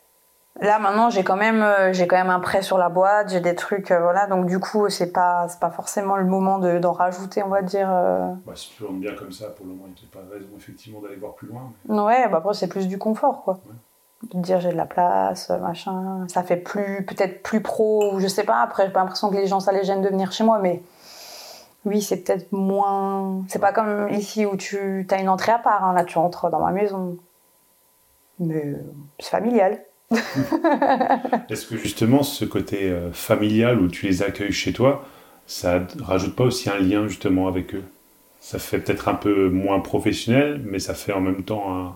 Là 0.61 0.79
maintenant 0.79 1.09
j'ai 1.09 1.23
quand 1.25 1.35
même 1.35 1.61
euh, 1.61 1.91
j'ai 1.91 2.07
quand 2.07 2.15
même 2.15 2.29
un 2.29 2.39
prêt 2.39 2.61
sur 2.61 2.77
la 2.77 2.87
boîte, 2.87 3.29
j'ai 3.29 3.41
des 3.41 3.55
trucs 3.55 3.91
euh, 3.91 3.99
voilà 3.99 4.25
donc 4.27 4.45
du 4.45 4.57
coup 4.59 4.87
c'est 4.89 5.11
pas 5.11 5.47
c'est 5.49 5.59
pas 5.59 5.69
forcément 5.69 6.15
le 6.15 6.23
moment 6.23 6.59
de- 6.59 6.79
d'en 6.79 6.93
rajouter 6.93 7.43
on 7.43 7.49
va 7.49 7.61
dire. 7.61 7.89
euh. 7.91 8.31
Bah, 8.47 8.53
si 8.55 8.69
tu 8.71 8.77
tournes 8.77 8.99
bien 9.01 9.13
comme 9.15 9.33
ça, 9.33 9.49
pour 9.49 9.65
le 9.65 9.73
moment, 9.73 9.83
il 9.87 10.01
n'y 10.01 10.09
a 10.09 10.15
pas 10.17 10.23
de 10.25 10.31
raison 10.33 10.47
effectivement 10.57 11.01
d'aller 11.01 11.17
voir 11.17 11.33
plus 11.33 11.49
loin. 11.49 11.73
mais- 11.89 11.99
Ouais, 11.99 12.29
bah 12.29 12.37
après 12.37 12.53
c'est 12.53 12.69
plus 12.69 12.87
du 12.87 12.97
confort 12.97 13.43
quoi. 13.43 13.59
Ouais. 13.67 14.29
De 14.33 14.39
dire 14.41 14.61
j'ai 14.61 14.69
de 14.71 14.77
la 14.77 14.85
place, 14.85 15.49
machin, 15.49 16.25
ça 16.29 16.41
fait 16.41 16.55
plus 16.55 17.05
peut-être 17.05 17.43
plus 17.43 17.61
pro 17.61 18.13
ou 18.13 18.19
je 18.21 18.27
sais 18.27 18.45
pas. 18.45 18.61
Après 18.61 18.85
j'ai 18.85 18.93
pas 18.93 19.01
l'impression 19.01 19.29
que 19.29 19.35
les 19.35 19.47
gens 19.47 19.59
ça 19.59 19.73
les 19.73 19.83
gêne 19.83 20.01
de 20.01 20.07
venir 20.07 20.31
chez 20.31 20.45
moi, 20.45 20.59
mais 20.59 20.81
oui 21.83 22.01
c'est 22.01 22.23
peut-être 22.23 22.53
moins. 22.53 23.41
C'est 23.49 23.59
pas 23.59 23.73
comme 23.73 24.07
ici 24.09 24.45
où 24.45 24.55
tu 24.55 25.05
as 25.11 25.19
une 25.19 25.27
entrée 25.27 25.51
à 25.51 25.59
part. 25.59 25.83
hein. 25.83 25.93
Là 25.93 26.05
tu 26.05 26.17
entres 26.17 26.49
dans 26.49 26.61
ma 26.61 26.71
maison, 26.71 27.17
mais 28.39 28.65
euh, 28.67 28.77
c'est 29.19 29.31
familial. 29.31 29.79
Est-ce 31.49 31.65
que 31.67 31.77
justement 31.77 32.23
ce 32.23 32.45
côté 32.45 32.89
euh, 32.89 33.11
familial 33.11 33.79
où 33.79 33.87
tu 33.87 34.05
les 34.05 34.23
accueilles 34.23 34.51
chez 34.51 34.73
toi, 34.73 35.03
ça 35.47 35.81
rajoute 36.01 36.35
pas 36.35 36.43
aussi 36.45 36.69
un 36.69 36.79
lien 36.79 37.07
justement 37.07 37.47
avec 37.47 37.73
eux? 37.75 37.83
Ça 38.39 38.59
fait 38.59 38.79
peut-être 38.79 39.07
un 39.07 39.15
peu 39.15 39.49
moins 39.49 39.79
professionnel, 39.79 40.61
mais 40.63 40.79
ça 40.79 40.93
fait 40.93 41.13
en 41.13 41.21
même 41.21 41.43
temps 41.43 41.73
un, 41.73 41.95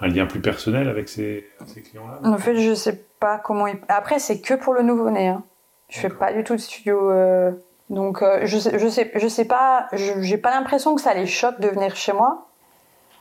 un 0.00 0.08
lien 0.08 0.26
plus 0.26 0.40
personnel 0.40 0.88
avec 0.88 1.08
ces, 1.08 1.46
ces 1.66 1.82
clients-là? 1.82 2.20
En 2.28 2.38
fait 2.38 2.56
je 2.56 2.74
sais 2.74 3.04
pas 3.20 3.38
comment. 3.38 3.66
ils- 3.66 3.78
Après 3.88 4.18
c'est 4.18 4.40
que 4.40 4.54
pour 4.54 4.74
le 4.74 4.82
nouveau-né. 4.82 5.28
Hein. 5.28 5.42
Je 5.88 6.00
fais 6.00 6.08
pas 6.08 6.32
du 6.32 6.42
tout 6.44 6.54
de 6.56 6.60
studio. 6.60 7.10
euh, 7.10 7.50
Donc 7.90 8.22
euh, 8.22 8.40
je 8.44 8.56
sais, 8.58 8.78
je 8.78 8.88
sais, 8.88 9.10
je 9.14 9.28
sais 9.28 9.44
pas. 9.44 9.88
je- 9.92 10.22
J'ai 10.22 10.38
pas 10.38 10.50
l'impression 10.50 10.94
que 10.94 11.02
ça 11.02 11.12
les 11.12 11.26
choque 11.26 11.60
de 11.60 11.68
venir 11.68 11.94
chez 11.96 12.14
moi. 12.14 12.48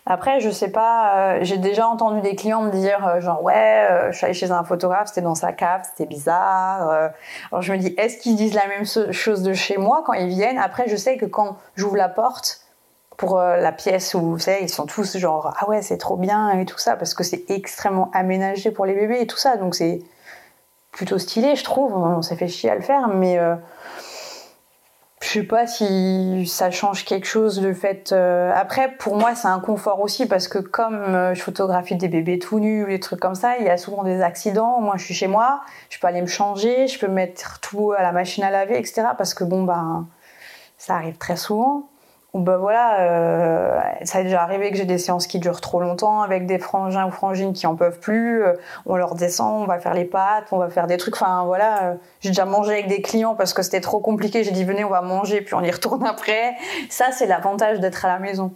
Après, 0.07 0.39
je 0.39 0.49
sais 0.49 0.71
pas, 0.71 1.35
euh, 1.35 1.39
j'ai 1.43 1.57
déjà 1.57 1.87
entendu 1.87 2.21
des 2.21 2.35
clients 2.35 2.63
me 2.63 2.71
dire 2.71 3.07
euh, 3.07 3.21
genre 3.21 3.43
ouais, 3.43 3.87
euh, 3.89 4.11
je 4.11 4.17
suis 4.17 4.25
allée 4.25 4.33
chez 4.33 4.49
un 4.51 4.63
photographe, 4.63 5.09
c'était 5.09 5.21
dans 5.21 5.35
sa 5.35 5.53
cave, 5.53 5.83
c'était 5.87 6.07
bizarre. 6.07 6.89
euh. 6.89 7.09
alors 7.51 7.61
je 7.61 7.71
me 7.71 7.77
dis, 7.77 7.93
est-ce 7.97 8.17
qu'ils 8.17 8.35
disent 8.35 8.55
la 8.55 8.67
même 8.67 8.85
chose 9.13 9.43
de 9.43 9.53
chez 9.53 9.77
moi 9.77 10.03
quand 10.05 10.13
ils 10.13 10.27
viennent? 10.27 10.57
Après, 10.57 10.87
je 10.87 10.95
sais 10.95 11.17
que 11.17 11.25
quand 11.25 11.57
j'ouvre 11.75 11.97
la 11.97 12.09
porte 12.09 12.61
pour 13.17 13.37
la 13.37 13.71
pièce 13.71 14.15
où 14.15 14.21
vous 14.21 14.39
savez, 14.39 14.63
ils 14.63 14.69
sont 14.69 14.87
tous 14.87 15.17
genre 15.17 15.53
ah 15.59 15.69
ouais, 15.69 15.83
c'est 15.83 15.97
trop 15.97 16.17
bien 16.17 16.49
et 16.59 16.65
tout 16.65 16.79
ça 16.79 16.95
parce 16.95 17.13
que 17.13 17.23
c'est 17.23 17.51
extrêmement 17.51 18.09
aménagé 18.13 18.71
pour 18.71 18.87
les 18.87 18.95
bébés 18.95 19.21
et 19.21 19.27
tout 19.27 19.37
ça, 19.37 19.57
donc 19.57 19.75
c'est 19.75 20.01
plutôt 20.91 21.19
stylé, 21.19 21.55
je 21.55 21.63
trouve. 21.63 21.95
On 21.95 22.23
s'est 22.23 22.35
fait 22.35 22.47
chier 22.47 22.71
à 22.71 22.75
le 22.75 22.81
faire, 22.81 23.07
mais 23.09 23.39
je 25.21 25.27
sais 25.27 25.43
pas 25.43 25.67
si 25.67 26.47
ça 26.47 26.71
change 26.71 27.05
quelque 27.05 27.27
chose 27.27 27.61
le 27.61 27.73
fait. 27.73 28.11
euh, 28.11 28.51
Après, 28.55 28.91
pour 28.97 29.15
moi, 29.15 29.35
c'est 29.35 29.47
un 29.47 29.59
confort 29.59 30.01
aussi 30.01 30.25
parce 30.25 30.47
que 30.47 30.57
comme 30.57 30.95
euh, 30.95 31.35
je 31.35 31.41
photographie 31.41 31.95
des 31.95 32.07
bébés 32.07 32.39
tout 32.39 32.59
nus, 32.59 32.85
des 32.87 32.99
trucs 32.99 33.19
comme 33.19 33.35
ça, 33.35 33.57
il 33.59 33.65
y 33.65 33.69
a 33.69 33.77
souvent 33.77 34.03
des 34.03 34.21
accidents. 34.21 34.81
Moi, 34.81 34.95
je 34.97 35.05
suis 35.05 35.13
chez 35.13 35.27
moi, 35.27 35.61
je 35.89 35.99
peux 35.99 36.07
aller 36.07 36.21
me 36.21 36.27
changer, 36.27 36.87
je 36.87 36.99
peux 36.99 37.07
mettre 37.07 37.59
tout 37.59 37.91
à 37.91 38.01
la 38.01 38.11
machine 38.11 38.43
à 38.43 38.49
laver, 38.49 38.77
etc. 38.79 39.03
Parce 39.17 39.33
que 39.35 39.43
bon, 39.43 39.63
ben, 39.63 40.07
ça 40.77 40.95
arrive 40.95 41.17
très 41.17 41.37
souvent. 41.37 41.90
Ben 42.33 42.55
voilà, 42.55 43.01
euh, 43.01 43.81
ça 44.03 44.21
est 44.21 44.23
déjà 44.23 44.41
arrivé 44.41 44.71
que 44.71 44.77
j'ai 44.77 44.85
des 44.85 44.97
séances 44.97 45.27
qui 45.27 45.37
durent 45.37 45.59
trop 45.59 45.81
longtemps 45.81 46.21
avec 46.21 46.45
des 46.45 46.59
frangins 46.59 47.05
ou 47.05 47.11
frangines 47.11 47.51
qui 47.51 47.67
en 47.67 47.75
peuvent 47.75 47.99
plus. 47.99 48.45
euh, 48.45 48.53
on 48.85 48.95
leur 48.95 49.15
descend, 49.15 49.63
on 49.63 49.65
va 49.65 49.79
faire 49.79 49.93
les 49.93 50.05
pâtes, 50.05 50.45
on 50.53 50.57
va 50.57 50.69
faire 50.69 50.87
des 50.87 50.95
trucs. 50.95 51.15
Enfin 51.15 51.43
voilà, 51.43 51.83
euh, 51.83 51.95
j'ai 52.21 52.29
déjà 52.29 52.45
mangé 52.45 52.71
avec 52.71 52.87
des 52.87 53.01
clients 53.01 53.35
parce 53.35 53.53
que 53.53 53.61
c'était 53.63 53.81
trop 53.81 53.99
compliqué. 53.99 54.45
J'ai 54.45 54.51
dit 54.51 54.63
venez, 54.63 54.85
on 54.85 54.89
va 54.89 55.01
manger, 55.01 55.41
puis 55.41 55.55
on 55.55 55.61
y 55.61 55.69
retourne 55.69 56.05
après. 56.07 56.55
Ça, 56.89 57.11
c'est 57.11 57.25
l'avantage 57.25 57.81
d'être 57.81 58.05
à 58.05 58.07
la 58.07 58.19
maison. 58.19 58.53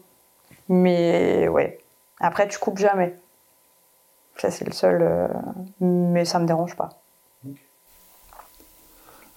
Mais 0.69 1.49
ouais, 1.49 1.77
après 2.21 2.47
tu 2.47 2.57
coupes 2.57 2.77
jamais. 2.77 3.13
Ça 4.37 4.51
c'est 4.51 4.65
le 4.65 4.71
seul, 4.71 5.29
mais 5.81 6.23
ça 6.25 6.39
me 6.39 6.45
dérange 6.45 6.75
pas. 6.75 6.89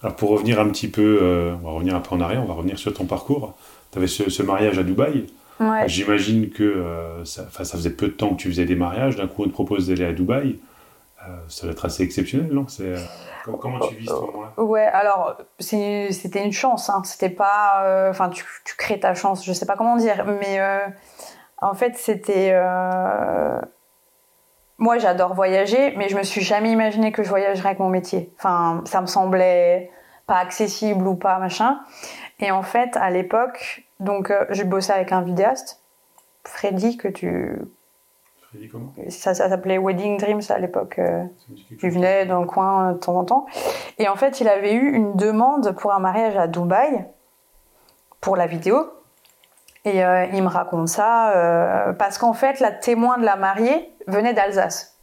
Alors 0.01 0.15
pour 0.15 0.29
revenir 0.29 0.59
un 0.61 0.69
petit 0.69 0.89
peu, 0.89 1.55
on 1.61 1.65
va 1.65 1.71
revenir 1.71 1.95
un 1.95 1.99
peu 1.99 2.15
en 2.15 2.21
arrière, 2.21 2.41
on 2.41 2.47
va 2.47 2.53
revenir 2.53 2.79
sur 2.79 2.93
ton 2.93 3.05
parcours. 3.05 3.53
Tu 3.91 3.97
avais 3.97 4.07
ce, 4.07 4.29
ce 4.29 4.43
mariage 4.43 4.77
à 4.77 4.83
Dubaï. 4.83 5.27
Ouais. 5.59 5.87
J'imagine 5.87 6.49
que 6.49 6.63
euh, 6.63 7.25
ça, 7.25 7.45
faisait 7.45 7.89
peu 7.89 8.07
de 8.07 8.13
temps 8.13 8.29
que 8.29 8.35
tu 8.41 8.49
faisais 8.49 8.65
des 8.65 8.75
mariages. 8.75 9.15
D'un 9.17 9.27
coup, 9.27 9.43
on 9.43 9.47
te 9.47 9.53
propose 9.53 9.87
d'aller 9.89 10.05
à 10.05 10.13
Dubaï. 10.13 10.59
Euh, 11.27 11.35
ça 11.49 11.63
doit 11.63 11.73
être 11.73 11.85
assez 11.85 12.03
exceptionnel, 12.03 12.49
non? 12.53 12.65
Euh, 12.79 12.97
comment, 13.43 13.57
comment 13.57 13.79
tu 13.79 13.95
vis 13.95 14.05
ce 14.07 14.13
moment-là? 14.13 14.53
Ouais, 14.63 14.85
alors 14.85 15.35
c'était 15.59 16.45
une 16.45 16.53
chance, 16.53 16.89
hein. 16.89 17.01
c'était 17.03 17.29
pas. 17.29 17.83
euh, 17.83 18.09
Enfin, 18.09 18.29
tu, 18.29 18.45
tu 18.63 18.75
crées 18.77 19.01
ta 19.01 19.13
chance, 19.15 19.43
je 19.43 19.51
sais 19.51 19.65
pas 19.65 19.75
comment 19.75 19.97
dire, 19.97 20.25
mais 20.25 20.61
en 21.61 21.73
fait, 21.73 21.97
c'était. 21.97 22.57
Moi, 24.77 24.97
j'adore 24.97 25.33
voyager, 25.33 25.93
mais 25.97 26.07
je 26.07 26.15
me 26.15 26.23
suis 26.23 26.39
jamais 26.39 26.71
imaginé 26.71 27.11
que 27.11 27.21
je 27.21 27.27
voyagerais 27.27 27.67
avec 27.69 27.79
mon 27.79 27.89
métier. 27.89 28.31
Enfin, 28.37 28.81
ça 28.85 29.01
me 29.01 29.07
semblait 29.07 29.91
pas 30.25 30.37
accessible 30.37 31.05
ou 31.05 31.15
pas 31.15 31.37
machin. 31.37 31.81
Et 32.39 32.51
en 32.51 32.63
fait, 32.63 32.95
à 32.97 33.09
l'époque, 33.09 33.83
donc 33.99 34.31
euh, 34.31 34.45
je 34.49 34.63
bossais 34.63 34.93
avec 34.93 35.11
un 35.11 35.21
vidéaste, 35.21 35.81
Freddy, 36.45 36.97
que 36.97 37.07
tu. 37.07 37.59
Freddy, 38.49 38.69
comment? 38.69 38.93
Ça, 39.09 39.33
ça 39.33 39.49
s'appelait 39.49 39.77
Wedding 39.77 40.17
Dreams 40.17 40.41
à 40.49 40.57
l'époque. 40.57 40.99
euh, 40.99 41.23
il 41.83 41.91
venait 41.91 42.25
dans 42.25 42.39
le 42.39 42.47
coin 42.47 42.89
euh, 42.89 42.93
de 42.93 42.97
temps 42.97 43.17
en 43.17 43.25
temps. 43.25 43.45
Et 43.97 44.07
en 44.07 44.15
fait, 44.15 44.39
il 44.41 44.47
avait 44.47 44.73
eu 44.73 44.93
une 44.93 45.15
demande 45.15 45.75
pour 45.75 45.93
un 45.93 45.99
mariage 45.99 46.37
à 46.37 46.47
Dubaï 46.47 47.05
pour 48.21 48.35
la 48.35 48.47
vidéo. 48.47 48.89
Et 49.85 50.03
euh, 50.03 50.25
il 50.33 50.43
me 50.43 50.49
raconte 50.49 50.87
ça 50.89 51.31
euh, 51.31 51.93
parce 51.93 52.17
qu'en 52.17 52.33
fait, 52.33 52.59
la 52.59 52.71
témoin 52.71 53.17
de 53.17 53.23
la 53.25 53.35
mariée 53.35 53.93
venait 54.07 54.33
d'Alsace. 54.33 54.97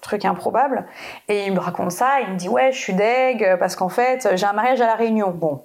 Truc 0.00 0.24
improbable. 0.24 0.86
Et 1.28 1.46
il 1.46 1.52
me 1.52 1.58
raconte 1.60 1.90
ça, 1.90 2.20
il 2.20 2.32
me 2.32 2.36
dit 2.36 2.48
Ouais, 2.48 2.70
je 2.72 2.78
suis 2.78 2.94
deg 2.94 3.56
parce 3.58 3.76
qu'en 3.76 3.88
fait, 3.88 4.36
j'ai 4.36 4.46
un 4.46 4.52
mariage 4.52 4.80
à 4.80 4.86
La 4.86 4.94
Réunion. 4.94 5.30
Bon, 5.32 5.64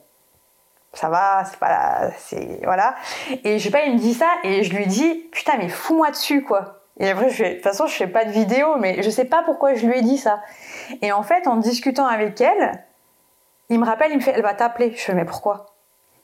ça 0.94 1.10
va, 1.10 1.44
c'est 1.46 1.60
pas 1.60 1.70
la. 1.70 2.12
C'est, 2.18 2.60
voilà. 2.64 2.96
Et 3.44 3.60
je 3.60 3.64
sais 3.64 3.72
pas, 3.72 3.84
il 3.84 3.94
me 3.94 4.00
dit 4.00 4.14
ça 4.14 4.28
et 4.44 4.64
je 4.64 4.76
lui 4.76 4.88
dis 4.88 5.28
Putain, 5.32 5.54
mais 5.58 5.70
fous-moi 5.70 6.12
dessus, 6.12 6.44
quoi. 6.44 6.82
Et 7.00 7.10
après, 7.10 7.30
je 7.30 7.36
fais, 7.36 7.50
de 7.50 7.54
toute 7.56 7.64
façon, 7.64 7.88
je 7.88 7.96
fais 7.96 8.08
pas 8.08 8.24
de 8.24 8.30
vidéo, 8.30 8.76
mais 8.80 9.02
je 9.02 9.10
sais 9.10 9.26
pas 9.26 9.42
pourquoi 9.44 9.74
je 9.74 9.86
lui 9.88 9.98
ai 9.98 10.02
dit 10.02 10.18
ça. 10.18 10.42
Et 11.02 11.12
en 11.12 11.24
fait, 11.24 11.48
en 11.48 11.58
discutant 11.58 12.06
avec 12.06 12.40
elle, 12.40 12.86
il 13.70 13.80
me 13.80 13.86
rappelle, 13.86 14.12
il 14.12 14.18
me 14.18 14.22
fait, 14.22 14.34
elle 14.36 14.44
va 14.44 14.54
t'appeler. 14.54 14.92
Je 14.96 15.02
fais, 15.02 15.16
mais 15.16 15.26
pourquoi? 15.26 15.66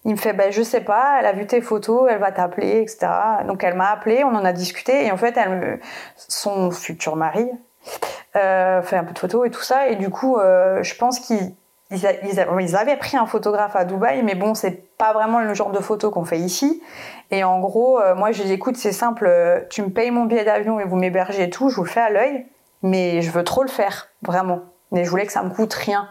Il 0.05 0.11
me 0.11 0.17
fait, 0.17 0.33
ben, 0.33 0.51
je 0.51 0.61
sais 0.61 0.81
pas, 0.81 1.17
elle 1.19 1.25
a 1.25 1.33
vu 1.33 1.47
tes 1.47 1.61
photos, 1.61 2.07
elle 2.09 2.19
va 2.19 2.31
t'appeler, 2.31 2.81
etc. 2.81 3.07
Donc, 3.45 3.63
elle 3.63 3.75
m'a 3.75 3.89
appelé, 3.89 4.23
on 4.23 4.29
en 4.29 4.45
a 4.45 4.53
discuté, 4.53 5.05
et 5.05 5.11
en 5.11 5.17
fait, 5.17 5.35
elle 5.35 5.79
son 6.15 6.71
futur 6.71 7.15
mari, 7.15 7.49
euh, 8.35 8.81
fait 8.81 8.95
un 8.95 9.03
peu 9.03 9.13
de 9.13 9.19
photos 9.19 9.47
et 9.47 9.51
tout 9.51 9.61
ça, 9.61 9.87
et 9.87 9.95
du 9.95 10.09
coup, 10.09 10.37
euh, 10.37 10.83
je 10.83 10.95
pense 10.95 11.19
qu'ils 11.19 11.53
ils, 11.91 12.75
avaient 12.75 12.97
pris 12.97 13.17
un 13.17 13.25
photographe 13.25 13.75
à 13.75 13.83
Dubaï, 13.83 14.21
mais 14.21 14.35
bon, 14.35 14.53
c'est 14.53 14.95
pas 14.97 15.11
vraiment 15.11 15.39
le 15.39 15.53
genre 15.55 15.71
de 15.71 15.79
photo 15.79 16.11
qu'on 16.11 16.23
fait 16.23 16.37
ici. 16.37 16.83
Et 17.31 17.43
en 17.43 17.59
gros, 17.59 17.99
euh, 17.99 18.13
moi, 18.13 18.31
je 18.31 18.43
dis, 18.43 18.53
écoute, 18.53 18.77
c'est 18.77 18.91
simple, 18.91 19.25
euh, 19.27 19.61
tu 19.69 19.81
me 19.81 19.89
payes 19.89 20.11
mon 20.11 20.25
billet 20.25 20.45
d'avion 20.45 20.79
et 20.79 20.85
vous 20.85 20.97
m'hébergez 20.97 21.43
et 21.43 21.49
tout, 21.49 21.69
je 21.69 21.75
vous 21.75 21.83
le 21.83 21.89
fais 21.89 22.01
à 22.01 22.11
l'œil, 22.11 22.45
mais 22.83 23.21
je 23.21 23.31
veux 23.31 23.43
trop 23.43 23.63
le 23.63 23.69
faire, 23.69 24.09
vraiment. 24.21 24.61
Mais 24.91 25.03
je 25.03 25.09
voulais 25.09 25.25
que 25.25 25.31
ça 25.31 25.41
me 25.41 25.49
coûte 25.49 25.73
rien. 25.73 26.09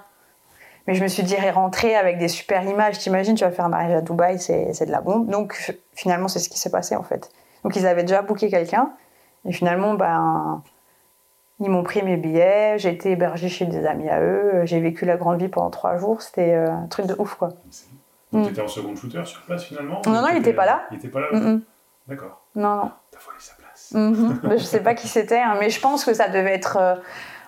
Mais 0.88 0.94
je 0.94 1.02
me 1.02 1.08
suis 1.08 1.22
dit, 1.22 1.36
rentrer 1.50 1.94
avec 1.94 2.18
des 2.18 2.28
super 2.28 2.64
images, 2.64 2.98
t'imagines, 2.98 3.36
tu 3.36 3.44
vas 3.44 3.52
faire 3.52 3.66
un 3.66 3.68
mariage 3.68 3.98
à 3.98 4.00
Dubaï, 4.00 4.40
c'est 4.40 4.86
de 4.86 4.90
la 4.90 5.00
bombe. 5.00 5.28
Donc, 5.28 5.76
finalement, 5.94 6.28
c'est 6.28 6.40
ce 6.40 6.48
qui 6.48 6.58
s'est 6.58 6.70
passé, 6.70 6.96
en 6.96 7.02
fait. 7.04 7.30
Donc, 7.62 7.76
ils 7.76 7.86
avaient 7.86 8.04
déjà 8.04 8.22
booké 8.22 8.48
quelqu'un, 8.48 8.90
et 9.44 9.52
finalement, 9.52 9.94
ben, 9.94 10.62
ils 11.60 11.70
m'ont 11.70 11.82
pris 11.82 12.02
mes 12.02 12.16
billets, 12.16 12.74
j'ai 12.78 12.90
été 12.90 13.10
hébergée 13.12 13.48
chez 13.48 13.66
des 13.66 13.84
amis 13.86 14.08
à 14.08 14.20
eux, 14.20 14.62
j'ai 14.64 14.80
vécu 14.80 15.04
la 15.04 15.16
grande 15.16 15.40
vie 15.40 15.48
pendant 15.48 15.70
trois 15.70 15.96
jours, 15.98 16.22
c'était 16.22 16.54
euh, 16.54 16.70
un 16.70 16.86
truc 16.86 17.06
de 17.06 17.14
ouf, 17.18 17.34
quoi. 17.34 17.48
Donc, 17.48 18.42
Mm. 18.42 18.42
tu 18.44 18.50
étais 18.52 18.60
en 18.60 18.68
second 18.68 18.94
shooter 18.94 19.24
sur 19.24 19.40
place 19.42 19.64
finalement 19.64 20.02
Non, 20.06 20.12
non, 20.20 20.28
il 20.32 20.36
était 20.38 20.52
pas 20.52 20.66
là. 20.66 20.82
Il 20.90 20.98
était 20.98 21.08
pas 21.08 21.20
là 21.20 21.28
Mm, 21.32 21.36
mm. 21.54 21.62
D'accord. 22.08 22.42
Non, 22.54 22.76
non. 22.76 22.90
T'as 23.10 23.18
volé 23.24 23.38
sa 23.38 23.54
place. 23.54 23.92
Mhm. 23.92 24.40
Mais 24.48 24.58
je 24.58 24.64
sais 24.64 24.80
pas 24.80 24.94
qui 24.94 25.08
c'était, 25.08 25.38
hein, 25.38 25.56
mais 25.58 25.70
je 25.70 25.80
pense 25.80 26.04
que 26.04 26.12
ça 26.12 26.28
devait 26.28 26.54
être. 26.54 26.76
euh, 26.78 26.94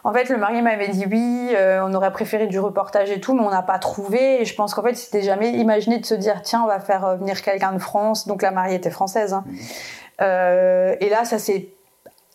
En 0.04 0.12
fait, 0.14 0.30
le 0.30 0.38
mari 0.38 0.62
m'avait 0.62 0.88
dit 0.88 1.04
oui, 1.10 1.50
euh, 1.54 1.82
on 1.84 1.92
aurait 1.92 2.12
préféré 2.12 2.46
du 2.46 2.58
reportage 2.58 3.10
et 3.10 3.20
tout, 3.20 3.34
mais 3.34 3.42
on 3.42 3.50
n'a 3.50 3.60
pas 3.62 3.78
trouvé. 3.78 4.40
Et 4.40 4.46
je 4.46 4.54
pense 4.54 4.72
qu'en 4.72 4.82
fait, 4.82 4.94
c'était 4.94 5.20
jamais 5.20 5.50
imaginé 5.52 5.98
de 5.98 6.06
se 6.06 6.14
dire 6.14 6.40
tiens, 6.40 6.62
on 6.62 6.66
va 6.66 6.80
faire 6.80 7.04
euh, 7.04 7.16
venir 7.16 7.42
quelqu'un 7.42 7.72
de 7.72 7.78
France. 7.78 8.26
Donc 8.26 8.40
la 8.40 8.50
mariée 8.50 8.76
était 8.76 8.90
française. 8.90 9.34
Hein. 9.34 9.44
Euh, 10.22 10.94
et 11.00 11.10
là, 11.10 11.24
ça 11.24 11.38
s'est. 11.38 11.68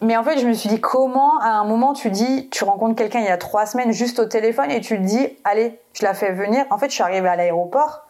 Mais 0.01 0.17
en 0.17 0.23
fait, 0.23 0.37
je 0.39 0.47
me 0.47 0.53
suis 0.53 0.69
dit 0.69 0.81
comment, 0.81 1.39
à 1.39 1.49
un 1.49 1.63
moment, 1.63 1.93
tu 1.93 2.11
dis, 2.11 2.49
tu 2.49 2.63
rencontres 2.63 2.95
quelqu'un 2.95 3.19
il 3.19 3.25
y 3.25 3.29
a 3.29 3.37
trois 3.37 3.65
semaines 3.65 3.91
juste 3.93 4.19
au 4.19 4.25
téléphone 4.25 4.69
et 4.71 4.81
tu 4.81 4.97
te 4.97 5.03
dis, 5.03 5.37
allez, 5.43 5.79
je 5.93 6.03
la 6.03 6.13
fais 6.13 6.31
venir. 6.31 6.65
En 6.69 6.77
fait, 6.77 6.89
je 6.89 6.95
suis 6.95 7.03
arrivée 7.03 7.29
à 7.29 7.35
l'aéroport. 7.35 8.05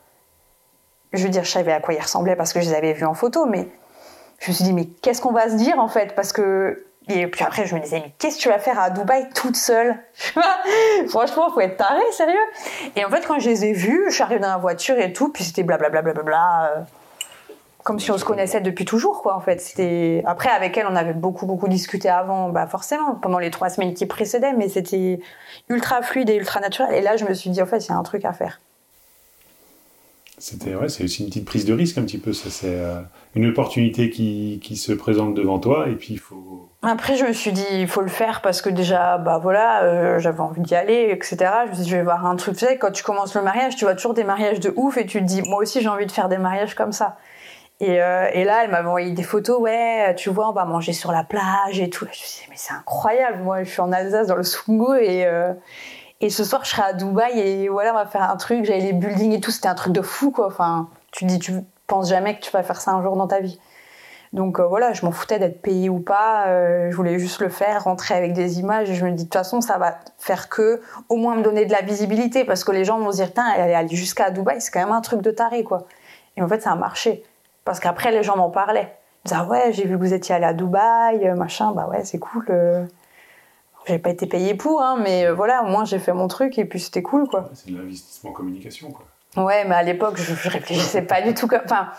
Je 1.14 1.24
veux 1.24 1.30
dire, 1.30 1.44
je 1.44 1.52
savais 1.52 1.72
à 1.72 1.80
quoi 1.80 1.94
il 1.94 2.02
ressemblait 2.02 2.36
parce 2.36 2.54
que 2.54 2.60
je 2.60 2.70
les 2.70 2.76
avais 2.76 2.94
vus 2.94 3.06
en 3.06 3.14
photo, 3.14 3.46
mais 3.46 3.70
je 4.40 4.50
me 4.50 4.54
suis 4.54 4.64
dit, 4.64 4.74
mais 4.74 4.86
qu'est-ce 4.86 5.22
qu'on 5.22 5.32
va 5.32 5.50
se 5.50 5.56
dire 5.56 5.80
en 5.80 5.88
fait? 5.88 6.16
Parce 6.16 6.34
que 6.34 6.86
et 7.08 7.28
puis 7.28 7.44
après, 7.44 7.68
je 7.68 7.76
me 7.76 7.80
disais, 7.80 8.02
mais 8.04 8.14
qu'est-ce 8.18 8.38
que 8.38 8.42
tu 8.42 8.50
vas 8.50 8.58
faire 8.58 8.80
à 8.80 8.90
Dubaï 8.90 9.30
toute 9.36 9.56
seule? 9.56 9.96
Franchement, 11.10 11.52
faut 11.54 11.60
être 11.62 11.78
taré, 11.78 12.02
sérieux. 12.12 12.36
Et 12.96 13.06
en 13.06 13.10
fait, 13.10 13.28
quand 13.28 13.38
je 13.38 13.48
les 13.48 13.66
ai 13.66 13.74
vus, 13.74 14.06
je 14.10 14.16
suis 14.16 14.24
arrivée 14.24 14.40
dans 14.40 14.50
la 14.50 14.58
voiture 14.58 14.98
et 14.98 15.14
tout, 15.14 15.30
puis 15.32 15.44
c'était 15.44 15.62
blablabla, 15.62 16.02
bla, 16.02 16.14
bla, 16.14 16.24
bla, 16.24 16.72
euh, 16.72 16.82
comme 17.86 18.00
si 18.00 18.10
on 18.10 18.18
se 18.18 18.26
connaissait 18.26 18.62
depuis 18.62 18.84
toujours, 18.84 19.22
quoi, 19.22 19.38
en 19.38 19.42
fait. 19.42 19.62
C'était 19.62 20.24
Après, 20.26 20.50
avec 20.50 20.76
elle, 20.76 20.88
on 20.90 20.96
avait 20.96 21.14
beaucoup, 21.14 21.46
beaucoup 21.46 21.68
discuté 21.68 22.10
avant, 22.10 22.50
bah 22.50 22.66
forcément, 22.66 23.14
pendant 23.14 23.38
les 23.38 23.52
trois 23.52 23.70
semaines 23.70 23.94
qui 23.94 24.08
précédaient, 24.08 24.54
mais 24.54 24.70
c'était 24.70 25.20
ultra 25.70 26.02
fluide 26.02 26.32
et 26.32 26.36
ultra 26.36 26.60
naturel. 26.60 26.96
Et 26.96 27.02
là, 27.02 27.16
je 27.16 27.26
me 27.26 27.34
suis 27.36 27.52
dit, 27.52 27.62
en 27.62 27.68
fait, 27.68 27.86
il 27.86 27.90
y 27.90 27.92
a 27.92 27.96
un 27.96 28.02
truc 28.02 28.26
à 28.26 28.34
faire. 28.34 28.60
C'était 30.40 30.76
ouais, 30.76 30.90
c'est 30.90 31.04
aussi 31.04 31.22
une 31.22 31.30
petite 31.30 31.46
prise 31.46 31.64
de 31.64 31.74
risque 31.74 32.00
un 32.00 32.02
petit 32.02 32.18
peu. 32.18 32.34
Ça, 32.34 32.50
c'est 32.50 32.74
euh, 32.74 33.02
une 33.36 33.46
opportunité 33.46 34.10
qui, 34.10 34.60
qui, 34.62 34.76
se 34.78 34.92
présente 34.92 35.34
devant 35.36 35.60
toi 35.60 35.88
et 35.88 35.96
puis 35.96 36.16
il 36.16 36.20
faut. 36.20 36.68
Après, 36.82 37.16
je 37.16 37.24
me 37.24 37.32
suis 37.32 37.54
dit 37.54 37.64
il 37.72 37.88
faut 37.88 38.02
le 38.02 38.10
faire 38.10 38.42
parce 38.42 38.62
que 38.62 38.70
déjà, 38.70 39.18
bah 39.18 39.40
voilà, 39.42 39.84
euh, 39.84 40.20
j'avais 40.20 40.42
envie 40.42 40.60
d'y 40.60 40.76
aller, 40.76 41.08
etc. 41.12 41.38
Je 41.66 41.70
me 41.70 41.76
suis 41.76 41.84
dit 41.84 41.90
je 41.90 41.96
vais 41.96 42.04
voir 42.04 42.26
un 42.26 42.36
truc. 42.36 42.58
Tu 42.58 42.66
sais, 42.66 42.78
quand 42.78 42.92
tu 42.92 43.02
commences 43.02 43.34
le 43.34 43.44
mariage, 43.44 43.78
tu 43.78 43.86
vois 43.86 43.96
toujours 43.96 44.14
des 44.14 44.26
mariages 44.26 44.60
de 44.60 44.74
ouf 44.76 44.98
et 44.98 45.06
tu 45.06 45.20
te 45.20 45.24
dis 45.24 45.42
moi 45.44 45.60
aussi 45.60 45.80
j'ai 45.80 45.88
envie 45.88 46.06
de 46.06 46.12
faire 46.12 46.28
des 46.28 46.38
mariages 46.38 46.76
comme 46.76 46.92
ça. 46.92 47.16
Et, 47.82 48.02
euh, 48.02 48.30
et 48.34 48.46
là, 48.46 48.64
elle 48.64 48.72
m'avait 48.72 48.88
envoyé 48.88 49.12
des 49.12 49.24
photos, 49.24 49.60
ouais, 49.60 50.16
tu 50.16 50.30
vois, 50.30 50.50
on 50.50 50.54
va 50.54 50.66
manger 50.66 50.94
sur 50.94 51.12
la 51.12 51.24
plage 51.24 51.80
et 51.80 51.90
tout. 51.90 52.06
Je 52.06 52.10
me 52.10 52.14
suis 52.14 52.42
dit 52.42 52.48
mais 52.50 52.56
c'est 52.58 52.74
incroyable. 52.74 53.40
Moi, 53.44 53.64
je 53.64 53.70
suis 53.70 53.82
en 53.82 53.92
Alsace 53.92 54.28
dans 54.28 54.36
le 54.36 54.44
Sungo 54.44 54.94
et 54.94 55.28
et 56.22 56.30
ce 56.30 56.44
soir, 56.44 56.64
je 56.64 56.70
serai 56.70 56.82
à 56.84 56.94
Dubaï 56.94 57.40
et 57.40 57.70
voilà, 57.70 57.92
on 57.92 57.96
va 57.96 58.06
faire 58.06 58.24
un 58.24 58.38
truc. 58.38 58.66
J'avais 58.66 58.80
les 58.80 58.94
buildings 58.94 59.34
et 59.34 59.42
tout. 59.42 59.52
C'était 59.52 59.68
un 59.68 59.76
truc 59.76 59.94
de 59.94 60.02
fou, 60.02 60.32
quoi. 60.32 60.48
Enfin, 60.48 60.90
tu 61.12 61.26
dis, 61.26 61.40
tu 61.40 61.54
penses 61.88 62.10
jamais 62.10 62.36
que 62.38 62.42
tu 62.42 62.52
vas 62.52 62.64
faire 62.64 62.80
ça 62.80 62.92
un 62.92 63.02
jour 63.02 63.16
dans 63.16 63.28
ta 63.28 63.42
vie. 63.42 63.60
Donc 64.34 64.60
euh, 64.60 64.66
voilà, 64.66 64.92
je 64.92 65.06
m'en 65.06 65.12
foutais 65.12 65.40
d'être 65.40 65.62
payée 65.62 65.90
ou 65.90 66.00
pas. 66.00 66.48
Euh, 66.48 66.90
je 66.90 66.96
voulais 66.96 67.20
juste 67.20 67.42
le 67.42 67.50
faire, 67.50 67.84
rentrer 67.84 68.16
avec 68.16 68.34
des 68.34 68.60
images. 68.60 68.90
Et 68.90 68.96
je 68.96 69.06
me 69.06 69.12
dis, 69.12 69.24
de 69.26 69.30
toute 69.30 69.34
façon, 69.34 69.62
ça 69.62 69.78
va 69.78 70.00
faire 70.18 70.50
que, 70.50 70.82
au 71.10 71.18
moins, 71.18 71.36
me 71.36 71.44
donner 71.44 71.66
de 71.66 71.72
la 71.72 71.82
visibilité. 71.82 72.46
Parce 72.46 72.64
que 72.64 72.72
les 72.72 72.86
gens 72.86 72.98
vont 72.98 73.12
se 73.12 73.18
dire, 73.18 73.34
tiens, 73.34 73.48
allée 73.48 73.96
jusqu'à 73.96 74.32
Dubaï, 74.32 74.62
c'est 74.62 74.72
quand 74.72 74.80
même 74.80 74.94
un 74.94 75.02
truc 75.02 75.22
de 75.22 75.32
taré, 75.32 75.64
quoi. 75.64 75.86
Et 76.38 76.42
en 76.42 76.48
fait, 76.48 76.62
ça 76.62 76.72
a 76.72 76.76
marché. 76.76 77.24
Parce 77.66 77.80
qu'après, 77.80 78.12
les 78.12 78.24
gens 78.24 78.38
m'en 78.38 78.50
parlaient. 78.50 78.96
Ils 79.26 79.30
disaient, 79.30 79.42
ah 79.42 79.46
ouais, 79.46 79.74
j'ai 79.74 79.86
vu 79.86 79.96
que 79.96 80.04
vous 80.04 80.14
étiez 80.14 80.36
allé 80.36 80.46
à 80.46 80.54
Dubaï, 80.54 81.30
machin. 81.36 81.74
Bah 81.74 81.88
ouais, 81.90 82.06
c'est 82.06 82.20
cool. 82.20 82.46
Euh. 82.50 82.86
J'ai 83.88 84.00
pas 84.00 84.10
été 84.10 84.26
payée 84.26 84.56
pour, 84.56 84.82
hein, 84.82 84.98
mais 85.04 85.28
euh, 85.28 85.34
voilà, 85.34 85.64
au 85.64 85.68
moins 85.68 85.86
j'ai 85.86 86.00
fait 86.00 86.14
mon 86.14 86.28
truc 86.28 86.58
et 86.58 86.66
puis 86.66 86.80
c'était 86.80 87.04
cool, 87.04 87.28
quoi. 87.28 87.50
C'est 87.54 87.72
de 87.72 87.78
l'investissement 87.78 88.32
en 88.32 88.34
communication, 88.34 88.92
quoi. 88.92 89.06
Ouais, 89.44 89.66
mais 89.66 89.76
à 89.76 89.84
l'époque, 89.84 90.16
je, 90.18 90.34
je, 90.34 90.50
réfléchissais 90.50 91.02
pas 91.02 91.22
du 91.22 91.34
tout 91.34 91.48
comme. 91.48 91.62
Enfin, 91.66 91.90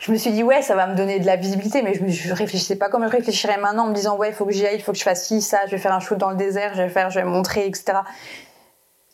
je 0.00 0.10
me 0.10 0.16
suis 0.16 0.32
dit, 0.32 0.42
ouais, 0.42 0.62
ça 0.62 0.74
va 0.74 0.86
me 0.86 0.96
donner 0.96 1.20
de 1.20 1.26
la 1.26 1.36
visibilité, 1.36 1.82
mais 1.82 1.92
je, 1.92 2.02
me, 2.02 2.08
je 2.08 2.32
réfléchissais 2.32 2.76
pas 2.76 2.88
comme 2.88 3.04
je 3.04 3.10
réfléchirais 3.10 3.58
maintenant 3.58 3.84
en 3.84 3.88
me 3.88 3.94
disant, 3.94 4.16
ouais, 4.16 4.30
il 4.30 4.34
faut 4.34 4.46
que 4.46 4.52
j'y 4.52 4.66
aille, 4.66 4.76
il 4.76 4.82
faut 4.82 4.92
que 4.92 4.98
je 4.98 5.02
fasse 5.02 5.26
ci, 5.26 5.42
ça, 5.42 5.58
je 5.66 5.72
vais 5.72 5.78
faire 5.78 5.92
un 5.92 6.00
shoot 6.00 6.16
dans 6.16 6.30
le 6.30 6.36
désert, 6.36 6.74
je 6.74 6.82
vais 6.82 6.88
faire, 6.88 7.10
je 7.10 7.20
vais 7.20 7.26
montrer, 7.26 7.66
etc. 7.66 7.98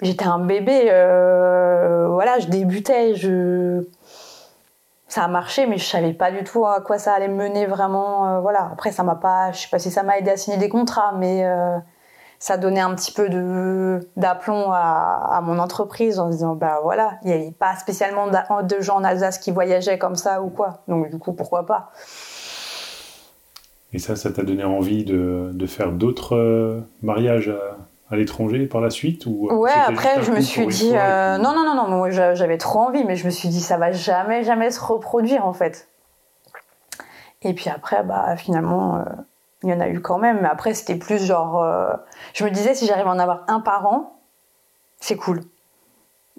J'étais 0.01 0.25
un 0.25 0.39
bébé, 0.39 0.87
euh, 0.91 2.07
voilà, 2.09 2.39
je 2.39 2.47
débutais, 2.47 3.15
je. 3.17 3.85
Ça 5.13 5.25
a 5.25 5.29
marché, 5.29 5.67
mais 5.67 5.77
je 5.77 5.85
savais 5.85 6.15
pas 6.15 6.33
du 6.33 6.43
tout 6.43 6.65
à 6.65 6.81
quoi 6.81 6.99
ça 6.99 7.13
allait 7.13 7.29
mener 7.29 7.67
vraiment. 7.67 8.27
Euh, 8.29 8.41
voilà. 8.41 8.71
Après, 8.73 8.93
ça 8.93 9.03
m'a 9.03 9.15
pas. 9.15 9.53
Je 9.53 9.59
sais 9.59 9.69
pas 9.69 9.79
si 9.79 9.91
ça 9.91 10.03
m'a 10.03 10.17
aidé 10.17 10.31
à 10.31 10.39
signer 10.39 10.57
des 10.57 10.71
contrats, 10.71 11.13
mais. 11.19 11.45
Euh, 11.45 11.77
ça 12.39 12.57
donnait 12.57 12.81
un 12.81 12.93
petit 12.95 13.13
peu 13.13 13.29
de 13.29 14.01
d'aplomb 14.17 14.73
à, 14.73 15.41
mon 15.45 15.61
entreprise 15.61 16.19
en 16.19 16.29
disant 16.29 16.57
bah 16.57 16.81
voilà 16.83 17.13
il 17.23 17.29
n'y 17.29 17.35
avait 17.35 17.53
pas 17.53 17.77
spécialement 17.77 18.27
de 18.27 18.81
gens 18.81 18.97
en 18.97 19.05
Alsace 19.05 19.39
qui 19.39 19.53
voyageaient 19.53 19.97
comme 19.97 20.17
ça 20.17 20.43
ou 20.43 20.49
quoi 20.49 20.83
donc 20.89 21.09
du 21.09 21.19
coup 21.21 21.35
pourquoi 21.35 21.67
pas? 21.67 21.93
Et 23.93 24.01
ça 24.01 24.17
ça 24.17 24.33
t'a 24.33 24.43
donné 24.43 24.65
envie 24.65 25.05
de, 25.05 25.51
de 25.53 25.67
faire 25.67 25.93
d'autres 25.93 26.35
euh, 26.35 26.81
mariages 27.03 27.55
à 28.13 28.17
l'étranger 28.17 28.67
par 28.67 28.81
la 28.81 28.91
suite 28.91 29.27
ou 29.27 29.49
euh, 29.51 29.55
ouais 29.55 29.71
après 29.73 30.23
je 30.23 30.31
me 30.31 30.41
suis 30.41 30.67
dit 30.67 30.93
euh, 30.95 31.39
non 31.39 31.55
non 31.55 31.65
non 31.65 31.75
non 31.75 31.89
moi 31.89 32.11
j'avais 32.11 32.59
trop 32.59 32.81
envie 32.81 33.05
mais 33.05 33.17
je 33.17 33.25
me 33.25 33.31
suis 33.31 33.49
dit 33.49 33.61
ça 33.61 33.79
va 33.79 33.91
jamais 33.91 34.45
jamais 34.45 34.71
se 34.71 34.81
reproduire 34.81 35.47
en 35.47 35.53
fait 35.53 35.89
et 37.41 37.55
puis 37.55 37.71
après 37.71 38.05
bah 38.05 38.37
finalement 38.37 39.03
il 39.63 39.71
y 39.71 39.73
en 39.73 39.81
a 39.81 39.89
eu 39.89 40.01
quand 40.01 40.19
même, 40.19 40.41
mais 40.43 40.49
après 40.49 40.75
c'était 40.75 40.97
plus 40.97 41.25
genre. 41.25 41.63
Euh, 41.63 41.93
je 42.35 42.45
me 42.45 42.51
disais 42.51 42.75
si 42.75 42.87
j'arrive 42.87 43.07
à 43.07 43.11
en 43.11 43.19
avoir 43.19 43.45
un 43.49 43.61
par 43.61 43.87
an, 43.87 44.21
c'est 45.01 45.17
cool. 45.17 45.43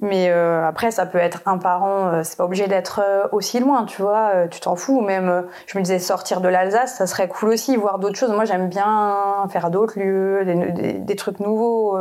Mais 0.01 0.29
euh, 0.29 0.67
après, 0.67 0.91
ça 0.91 1.05
peut 1.05 1.19
être 1.19 1.43
un 1.45 1.57
par 1.57 1.83
an, 1.83 2.07
euh, 2.07 2.23
c'est 2.23 2.37
pas 2.37 2.45
obligé 2.45 2.67
d'être 2.67 3.01
aussi 3.31 3.59
loin, 3.59 3.85
tu 3.85 4.01
vois, 4.01 4.47
tu 4.49 4.59
t'en 4.59 4.75
fous. 4.75 5.01
Même, 5.01 5.45
je 5.67 5.77
me 5.77 5.83
disais 5.83 5.99
sortir 5.99 6.41
de 6.41 6.47
l'Alsace, 6.47 6.95
ça 6.95 7.07
serait 7.07 7.27
cool 7.27 7.49
aussi, 7.49 7.75
voir 7.77 7.99
d'autres 7.99 8.17
choses. 8.17 8.31
Moi, 8.31 8.45
j'aime 8.45 8.69
bien 8.69 9.47
faire 9.49 9.69
d'autres 9.69 9.99
lieux, 9.99 10.43
des, 10.45 10.93
des, 10.93 11.15
trucs 11.15 11.39
nouveaux, 11.39 11.97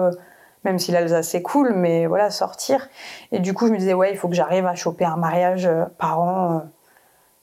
même 0.65 0.79
si 0.79 0.91
l'Alsace 0.91 1.29
c'est 1.29 1.43
cool, 1.43 1.75
mais 1.75 2.07
voilà, 2.07 2.31
sortir. 2.31 2.89
Et 3.31 3.41
du 3.41 3.55
coup, 3.55 3.67
je 3.67 3.73
me 3.73 3.79
disais, 3.79 3.95
ouais, 3.95 4.11
il 4.11 4.17
faut 4.17 4.29
que 4.29 4.35
j'arrive 4.35 4.67
à 4.67 4.75
choper 4.75 5.05
un 5.05 5.17
mariage 5.17 5.69
par 5.99 6.21
an, 6.21 6.63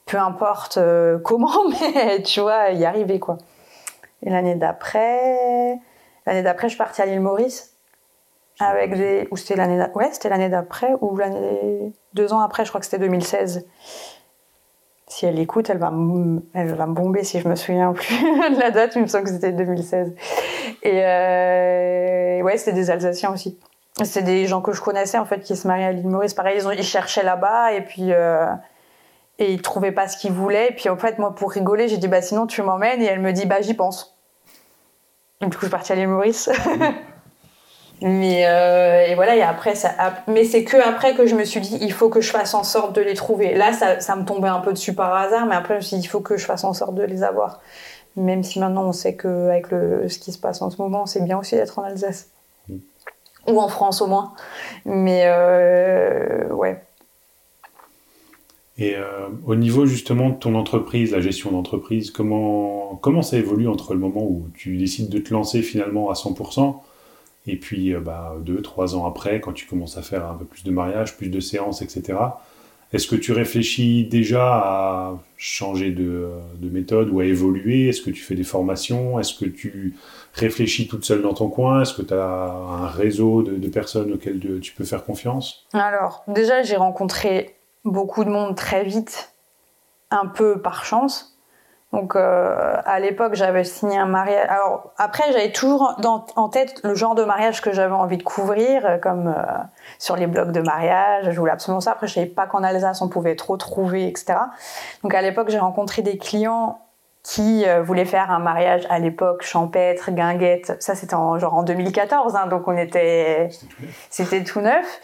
peu 0.08 0.18
importe 0.18 0.80
comment, 1.24 1.70
mais 1.70 2.24
tu 2.24 2.42
vois, 2.42 2.72
y 2.72 2.86
arriver, 2.86 3.20
quoi. 3.20 3.38
Et 4.24 4.30
l'année 4.30 4.56
d'après, 4.56 5.80
l'année 6.26 6.44
d'après, 6.44 6.68
je 6.68 6.74
suis 6.74 6.78
partie 6.78 7.02
à 7.02 7.06
l'île 7.06 7.22
Maurice 7.22 7.69
avec 8.60 8.95
des, 8.95 9.28
ou 9.32 9.38
c'était 9.38 9.56
l'année, 9.56 9.82
ouais, 9.95 10.10
c'était 10.12 10.30
l'année 10.30 10.50
d'après 10.50 10.93
ou 11.02 11.15
l'année 11.15 11.93
deux 12.13 12.34
ans 12.34 12.41
après, 12.41 12.65
je 12.65 12.69
crois 12.69 12.80
que 12.80 12.86
c'était 12.86 13.00
2016. 13.00 13.65
Si 15.08 15.26
elle 15.26 15.39
écoute, 15.39 15.69
elle 15.69 15.80
va, 15.80 15.91
elle 16.54 16.76
va 16.76 16.86
me 16.86 16.93
bomber 16.93 17.24
si 17.24 17.39
je 17.39 17.48
me 17.48 17.56
souviens 17.56 17.93
plus 17.93 18.15
de 18.15 18.60
la 18.60 18.69
date. 18.69 18.95
Il 18.95 19.02
me 19.02 19.08
semble 19.08 19.24
que 19.24 19.32
c'était 19.32 19.52
2016. 19.52 20.13
Et 20.84 21.02
euh, 21.04 22.41
ouais, 22.43 22.58
c'était 22.58 22.74
des 22.74 22.91
Alsaciens 22.91 23.32
aussi. 23.32 23.58
C'était 24.04 24.22
des 24.22 24.45
gens 24.45 24.62
que 24.62 24.72
je 24.72 24.82
connaissais 24.82 25.17
en 25.17 25.26
fait 25.26 25.39
qui 25.39 25.56
se 25.56 25.67
mariaient 25.67 25.86
à 25.86 25.91
l'île 25.91 26.08
Maurice. 26.08 26.34
Pareil, 26.34 26.58
ils, 26.60 26.67
ont, 26.67 26.72
ils 26.72 26.84
cherchaient 26.84 27.24
là-bas 27.24 27.74
et 27.74 27.82
puis. 27.82 28.13
Euh, 28.13 28.45
et 29.41 29.54
il 29.54 29.62
trouvait 29.62 29.93
pas 29.93 30.10
ce 30.10 30.17
qu'il 30.17 30.34
voulait. 30.34 30.69
Et 30.69 30.76
puis 30.76 30.89
en 30.89 30.98
fait, 30.98 31.17
moi, 31.17 31.34
pour 31.34 31.52
rigoler, 31.52 31.88
j'ai 31.88 31.98
dit 31.98 32.10
bah 32.10 32.22
sinon 32.22 32.45
tu 32.45 32.62
m'emmènes. 32.62 33.02
Et 33.02 33.06
elle 33.06 33.22
me 33.22 33.32
dit 33.32 33.45
bah 33.45 33.62
j'y 33.62 33.74
pense. 33.74 34.15
Et 35.41 35.45
du 35.45 35.52
coup, 35.52 35.62
je 35.62 35.65
suis 35.67 35.72
partie 35.72 35.91
à 35.93 35.95
l'île 35.95 36.10
Maurice. 36.10 36.50
mais 38.02 38.48
euh, 38.48 39.08
et 39.08 39.16
voilà. 39.16 39.36
Et 39.36 39.42
après, 39.42 39.76
ça. 39.76 39.92
Mais 40.28 40.46
c'est 40.46 40.64
que 40.64 40.78
après 40.78 41.16
que 41.16 41.26
je 41.26 41.36
me 41.36 41.44
suis 41.44 41.60
dit 41.60 41.78
il 41.82 41.92
faut 41.92 42.10
que 42.10 42.22
je 42.22 42.32
fasse 42.32 42.54
en 42.54 42.64
sorte 42.64 42.96
de 42.96 43.02
les 43.02 43.14
trouver. 43.14 43.54
Là, 43.56 43.74
ça, 43.74 44.00
ça 44.00 44.16
me 44.16 44.24
tombait 44.24 44.48
un 44.48 44.60
peu 44.60 44.72
dessus 44.72 44.94
par 44.94 45.14
hasard, 45.14 45.46
mais 45.46 45.56
après, 45.56 45.76
je 45.76 45.78
me 45.78 45.82
suis 45.82 45.98
dit 45.98 46.04
il 46.04 46.08
faut 46.10 46.22
que 46.22 46.38
je 46.38 46.46
fasse 46.46 46.64
en 46.64 46.74
sorte 46.74 46.96
de 46.96 47.04
les 47.04 47.24
avoir. 47.24 47.60
Même 48.16 48.44
si 48.44 48.60
maintenant 48.60 48.86
on 48.86 48.92
sait 48.94 49.16
que 49.16 49.50
avec 49.50 49.72
le 49.72 50.08
ce 50.10 50.20
qui 50.20 50.32
se 50.32 50.40
passe 50.40 50.62
en 50.62 50.70
ce 50.70 50.82
moment, 50.82 51.06
c'est 51.06 51.24
bien 51.24 51.38
aussi 51.38 51.56
d'être 51.56 51.78
en 51.80 51.84
Alsace. 51.84 52.30
Ou 53.48 53.60
en 53.60 53.68
France 53.68 54.02
au 54.02 54.08
moins. 54.08 54.34
Mais 54.86 55.24
euh, 55.26 56.48
ouais. 56.50 56.84
Et 58.78 58.96
euh, 58.96 59.28
au 59.46 59.56
niveau 59.56 59.86
justement 59.86 60.30
de 60.30 60.36
ton 60.36 60.56
entreprise, 60.56 61.12
la 61.12 61.20
gestion 61.20 61.52
d'entreprise, 61.52 62.12
comment, 62.12 62.98
comment 63.02 63.22
ça 63.22 63.38
évolue 63.38 63.68
entre 63.68 63.94
le 63.94 64.00
moment 64.00 64.24
où 64.24 64.48
tu 64.54 64.78
décides 64.78 65.10
de 65.10 65.20
te 65.20 65.34
lancer 65.34 65.62
finalement 65.62 66.10
à 66.10 66.14
100% 66.14 66.76
et 67.50 67.58
puis 67.58 67.94
euh, 67.94 68.00
bah, 68.00 68.36
deux, 68.40 68.62
trois 68.62 68.96
ans 68.96 69.06
après, 69.06 69.42
quand 69.42 69.54
tu 69.54 69.66
commences 69.66 69.98
à 69.98 70.02
faire 70.02 70.26
un 70.26 70.36
peu 70.36 70.46
plus 70.46 70.64
de 70.64 70.72
mariage, 70.72 71.18
plus 71.18 71.30
de 71.30 71.40
séances, 71.40 71.82
etc. 71.82 72.18
Est-ce 72.92 73.08
que 73.08 73.16
tu 73.16 73.34
réfléchis 73.34 74.06
déjà 74.06 74.46
à 74.46 75.14
changer 75.38 75.92
de, 75.92 76.30
de 76.56 76.70
méthode 76.70 77.10
ou 77.10 77.20
à 77.20 77.26
évoluer? 77.26 77.90
Est-ce 77.90 78.02
que 78.02 78.10
tu 78.10 78.22
fais 78.22 78.34
des 78.34 78.44
formations? 78.44 79.20
Est-ce 79.20 79.36
que 79.36 79.46
tu 79.46 79.96
réfléchis 80.34 80.88
toute 80.88 81.06
seule 81.06 81.22
dans 81.22 81.36
ton 81.36 81.50
coin? 81.50 81.84
Est-ce 81.84 81.94
que 81.94 82.02
tu 82.02 82.16
as 82.16 82.52
un 82.52 82.88
réseau 82.88 83.44
de 83.44 83.68
personnes 83.68 84.14
auxquelles 84.14 84.40
tu 84.62 84.74
peux 84.74 84.86
faire 84.86 85.04
confiance? 85.04 85.68
Alors, 85.74 86.24
déjà, 86.28 86.64
j'ai 86.64 86.78
rencontré 86.78 87.56
beaucoup 87.86 88.24
de 88.24 88.30
monde 88.30 88.56
très 88.56 88.84
vite, 88.84 89.34
un 90.10 90.26
peu 90.26 90.60
par 90.60 90.84
chance. 90.84 91.38
Donc 91.91 92.15
euh, 92.15 92.75
à 92.86 92.99
l'époque, 92.99 93.34
j'avais 93.34 93.63
signé 93.63 93.97
un 93.97 94.06
mariage. 94.06 94.47
Alors 94.49 94.93
après, 94.97 95.32
j'avais 95.32 95.52
toujours 95.52 95.95
en 96.36 96.49
tête 96.49 96.80
le 96.84 96.93
genre 96.93 97.15
de 97.15 97.23
mariage 97.23 97.62
que 97.62 97.71
j'avais 97.71 97.93
envie 97.93 98.17
de 98.17 98.23
couvrir, 98.23 98.86
euh, 98.86 98.97
comme 98.99 99.28
euh, 99.28 99.43
sur 99.97 100.15
les 100.15 100.28
blogs 100.28 100.52
de 100.52 100.62
mariage. 100.62 101.32
Je 101.32 101.39
voulais 101.39 101.52
absolument 101.52 101.82
ça. 101.82 101.93
Après, 101.93 102.08
je 102.08 102.13
savais 102.13 102.28
pas 102.28 102.45
qu'en 102.45 102.63
Alsace 102.63 103.02
on 103.02 103.10
pouvait 103.10 103.36
trop 103.36 103.58
trouver, 103.58 104.08
etc. 104.08 104.36
Donc 105.04 105.15
à 105.15 105.21
l'époque, 105.21 105.49
j'ai 105.49 105.58
rencontré 105.58 106.04
des 106.04 106.19
clients 106.19 106.80
qui 107.24 107.68
euh, 107.68 107.82
voulait 107.82 108.06
faire 108.06 108.32
un 108.32 108.40
mariage 108.40 108.86
à 108.90 108.98
l'époque 108.98 109.44
champêtre, 109.44 110.12
guinguette. 110.12 110.82
Ça, 110.82 110.96
c'était 110.96 111.16
en, 111.16 111.38
genre 111.38 111.54
en 111.54 111.64
2014, 111.64 112.36
hein, 112.36 112.48
donc 112.48 112.68
on 112.68 112.78
était, 112.78 113.50
c'était 114.10 114.44
tout 114.44 114.62
neuf. 114.62 115.02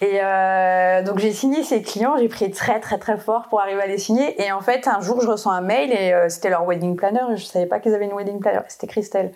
Et 0.00 0.20
euh, 0.22 1.02
donc 1.02 1.18
j'ai 1.18 1.32
signé 1.32 1.62
ces 1.62 1.82
clients, 1.82 2.16
j'ai 2.16 2.28
pris 2.28 2.50
très 2.50 2.80
très 2.80 2.98
très 2.98 3.18
fort 3.18 3.48
pour 3.48 3.60
arriver 3.60 3.82
à 3.82 3.86
les 3.86 3.98
signer. 3.98 4.42
Et 4.42 4.52
en 4.52 4.62
fait, 4.62 4.88
un 4.88 5.00
jour, 5.00 5.20
je 5.20 5.28
reçois 5.28 5.52
un 5.52 5.60
mail 5.60 5.92
et 5.92 6.14
euh, 6.14 6.28
c'était 6.30 6.48
leur 6.48 6.64
wedding 6.64 6.96
planner. 6.96 7.36
Je 7.36 7.44
savais 7.44 7.66
pas 7.66 7.78
qu'ils 7.78 7.94
avaient 7.94 8.06
une 8.06 8.14
wedding 8.14 8.40
planner. 8.40 8.62
C'était 8.68 8.86
Christelle. 8.86 9.32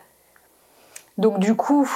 Donc 1.18 1.38
du 1.38 1.54
coup, 1.54 1.88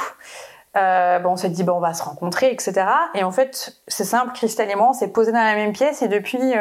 bon, 0.75 1.31
on 1.31 1.37
s'est 1.37 1.49
dit 1.49 1.65
bon, 1.65 1.73
on 1.73 1.81
va 1.81 1.95
se 1.95 2.03
rencontrer, 2.03 2.53
etc. 2.53 2.87
Et 3.15 3.25
en 3.25 3.33
fait, 3.33 3.81
c'est 3.89 4.05
simple, 4.05 4.33
Christelle 4.35 4.71
et 4.71 4.77
moi, 4.77 4.91
on 4.91 4.93
s'est 4.93 5.09
posés 5.09 5.33
dans 5.33 5.43
la 5.43 5.55
même 5.55 5.73
pièce 5.73 6.03
et 6.03 6.09
depuis. 6.09 6.53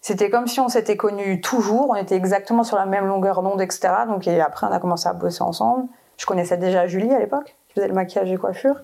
C'était 0.00 0.30
comme 0.30 0.46
si 0.46 0.60
on 0.60 0.68
s'était 0.68 0.96
connus 0.96 1.40
toujours, 1.40 1.90
on 1.90 1.94
était 1.94 2.16
exactement 2.16 2.64
sur 2.64 2.76
la 2.76 2.86
même 2.86 3.06
longueur 3.06 3.42
d'onde, 3.42 3.60
etc. 3.60 3.90
Donc, 4.06 4.26
et 4.26 4.40
après, 4.40 4.66
on 4.66 4.72
a 4.72 4.78
commencé 4.78 5.08
à 5.08 5.12
bosser 5.12 5.42
ensemble. 5.42 5.86
Je 6.16 6.26
connaissais 6.26 6.56
déjà 6.56 6.86
Julie 6.86 7.12
à 7.12 7.18
l'époque, 7.18 7.54
qui 7.68 7.74
faisait 7.74 7.88
le 7.88 7.94
maquillage 7.94 8.30
et 8.30 8.36
coiffure. 8.36 8.76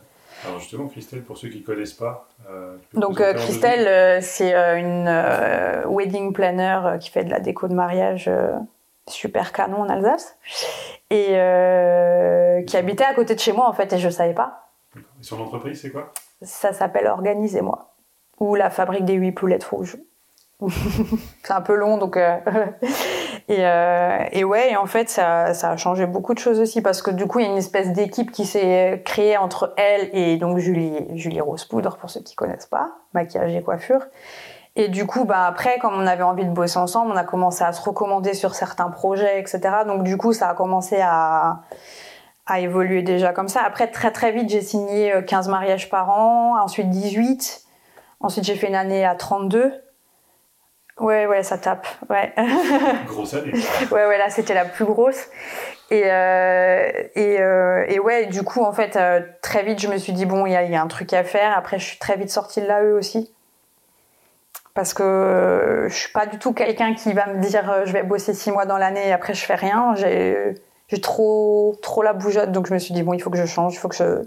Alors 0.44 0.60
justement, 0.60 0.86
Christelle, 0.88 1.22
pour 1.22 1.38
ceux 1.38 1.48
qui 1.48 1.60
ne 1.60 1.64
connaissent 1.64 1.94
pas. 1.94 2.28
Euh, 2.50 2.76
Donc 2.94 3.20
euh, 3.20 3.32
Christelle, 3.34 3.88
euh, 3.88 4.20
c'est 4.20 4.52
une 4.78 5.08
wedding 5.88 6.32
planner 6.32 6.98
qui 7.00 7.10
fait 7.10 7.24
de 7.24 7.30
la 7.30 7.40
déco 7.40 7.68
de 7.68 7.74
mariage 7.74 8.30
super 9.08 9.52
canon 9.52 9.82
en 9.82 9.88
Alsace 9.88 10.36
et 11.10 11.28
qui 12.66 12.76
habitait 12.76 13.04
à 13.04 13.14
côté 13.14 13.34
de 13.34 13.40
chez 13.40 13.52
moi 13.52 13.68
en 13.68 13.72
fait 13.72 13.92
et 13.92 13.98
je 13.98 14.10
savais 14.10 14.34
pas. 14.34 14.70
Et 14.96 15.22
son 15.22 15.40
entreprise, 15.40 15.80
c'est 15.80 15.90
quoi? 15.90 16.12
Ça 16.42 16.72
s'appelle 16.72 17.06
Organisez-moi 17.06 17.94
ou 18.38 18.54
la 18.54 18.68
fabrique 18.68 19.04
des 19.04 19.14
huit 19.14 19.32
poulettes 19.32 19.64
rouges. 19.64 19.96
C'est 21.42 21.52
un 21.52 21.60
peu 21.60 21.74
long, 21.74 21.98
donc. 21.98 22.16
Euh, 22.16 22.38
et, 23.48 23.58
euh, 23.66 24.24
et, 24.32 24.44
ouais, 24.44 24.74
en 24.76 24.86
fait, 24.86 25.08
ça, 25.10 25.44
a 25.46 25.76
changé 25.76 26.06
beaucoup 26.06 26.32
de 26.32 26.38
choses 26.38 26.60
aussi 26.60 26.80
parce 26.80 27.02
que 27.02 27.10
du 27.10 27.26
coup, 27.26 27.40
il 27.40 27.46
y 27.46 27.48
a 27.48 27.50
une 27.50 27.58
espèce 27.58 27.92
d'équipe 27.92 28.30
qui 28.32 28.46
s'est 28.46 29.02
créée 29.04 29.36
entre 29.36 29.74
elle 29.76 30.08
et 30.12 30.36
donc 30.38 30.58
Julie, 30.58 31.06
Julie 31.14 31.40
Rose 31.40 31.64
Poudre, 31.64 31.96
pour 31.98 32.08
ceux 32.10 32.20
qui 32.20 32.34
connaissent 32.34 32.66
pas, 32.66 32.92
maquillage 33.12 33.54
et 33.54 33.62
coiffure. 33.62 34.06
Et 34.78 34.88
du 34.88 35.06
coup, 35.06 35.24
bah 35.24 35.46
après, 35.46 35.78
comme 35.78 35.94
on 35.94 36.06
avait 36.06 36.22
envie 36.22 36.44
de 36.44 36.50
bosser 36.50 36.78
ensemble, 36.78 37.12
on 37.12 37.16
a 37.16 37.24
commencé 37.24 37.64
à 37.64 37.72
se 37.72 37.82
recommander 37.82 38.34
sur 38.34 38.54
certains 38.54 38.90
projets, 38.90 39.40
etc. 39.40 39.60
Donc 39.86 40.02
du 40.02 40.18
coup, 40.18 40.34
ça 40.34 40.50
a 40.50 40.54
commencé 40.54 40.98
à, 41.00 41.62
à 42.46 42.60
évoluer 42.60 43.02
déjà 43.02 43.32
comme 43.32 43.48
ça. 43.48 43.62
Après, 43.64 43.90
très 43.90 44.10
très 44.10 44.32
vite, 44.32 44.50
j'ai 44.50 44.60
signé 44.60 45.14
15 45.26 45.48
euh, 45.48 45.50
mariages 45.50 45.88
par 45.88 46.10
an, 46.10 46.60
ensuite 46.62 46.90
18. 46.90 47.62
Ensuite, 48.20 48.44
j'ai 48.44 48.54
fait 48.54 48.68
une 48.68 48.74
année 48.74 49.04
à 49.04 49.14
32. 49.14 49.72
Ouais, 50.98 51.26
ouais, 51.26 51.42
ça 51.42 51.58
tape. 51.58 51.86
Ouais. 52.08 52.32
Grosse 53.06 53.34
année. 53.34 53.52
ouais, 53.92 54.06
ouais, 54.06 54.18
là, 54.18 54.30
c'était 54.30 54.54
la 54.54 54.64
plus 54.64 54.86
grosse. 54.86 55.28
Et, 55.90 56.04
euh, 56.06 56.90
et, 57.14 57.40
euh, 57.40 57.84
et, 57.86 58.00
ouais, 58.00 58.26
du 58.26 58.42
coup, 58.42 58.62
en 58.62 58.72
fait, 58.72 58.96
euh, 58.96 59.20
très 59.42 59.62
vite, 59.62 59.78
je 59.78 59.88
me 59.88 59.98
suis 59.98 60.14
dit, 60.14 60.24
bon, 60.24 60.46
il 60.46 60.52
y 60.52 60.56
a, 60.56 60.64
y 60.64 60.74
a, 60.74 60.82
un 60.82 60.86
truc 60.88 61.12
à 61.12 61.22
faire. 61.22 61.56
Après, 61.56 61.78
je 61.78 61.84
suis 61.84 61.98
très 61.98 62.16
vite 62.16 62.30
sortie 62.30 62.62
de 62.62 62.66
l'AE 62.66 62.94
aussi. 62.94 63.30
Parce 64.74 64.94
que 64.94 65.86
je 65.88 65.94
suis 65.94 66.12
pas 66.12 66.26
du 66.26 66.38
tout 66.38 66.52
quelqu'un 66.52 66.94
qui 66.94 67.12
va 67.12 67.26
me 67.26 67.40
dire, 67.40 67.86
je 67.86 67.92
vais 67.92 68.02
bosser 68.02 68.34
six 68.34 68.50
mois 68.50 68.66
dans 68.66 68.76
l'année 68.76 69.08
et 69.08 69.12
après, 69.12 69.32
je 69.32 69.44
fais 69.44 69.54
rien. 69.54 69.94
J'ai 69.94 71.00
trop, 71.00 71.76
trop 71.82 72.02
la 72.02 72.14
bougeotte. 72.14 72.52
Donc, 72.52 72.66
je 72.66 72.74
me 72.74 72.78
suis 72.78 72.94
dit, 72.94 73.02
bon, 73.02 73.12
il 73.12 73.20
faut 73.20 73.30
que 73.30 73.38
je 73.38 73.46
change, 73.46 73.74
il 73.74 73.78
faut 73.78 73.88
que 73.88 73.96
je, 73.96 74.24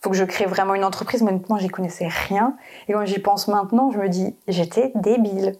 faut 0.00 0.10
que 0.10 0.16
je 0.16 0.24
crée 0.24 0.46
vraiment 0.46 0.74
une 0.74 0.84
entreprise. 0.84 1.22
Mais 1.22 1.30
honnêtement, 1.30 1.58
j'y 1.58 1.68
connaissais 1.68 2.08
rien. 2.08 2.56
Et 2.88 2.94
quand 2.94 3.04
j'y 3.04 3.18
pense 3.18 3.46
maintenant, 3.48 3.90
je 3.90 3.98
me 3.98 4.08
dis, 4.08 4.36
j'étais 4.48 4.92
débile. 4.94 5.56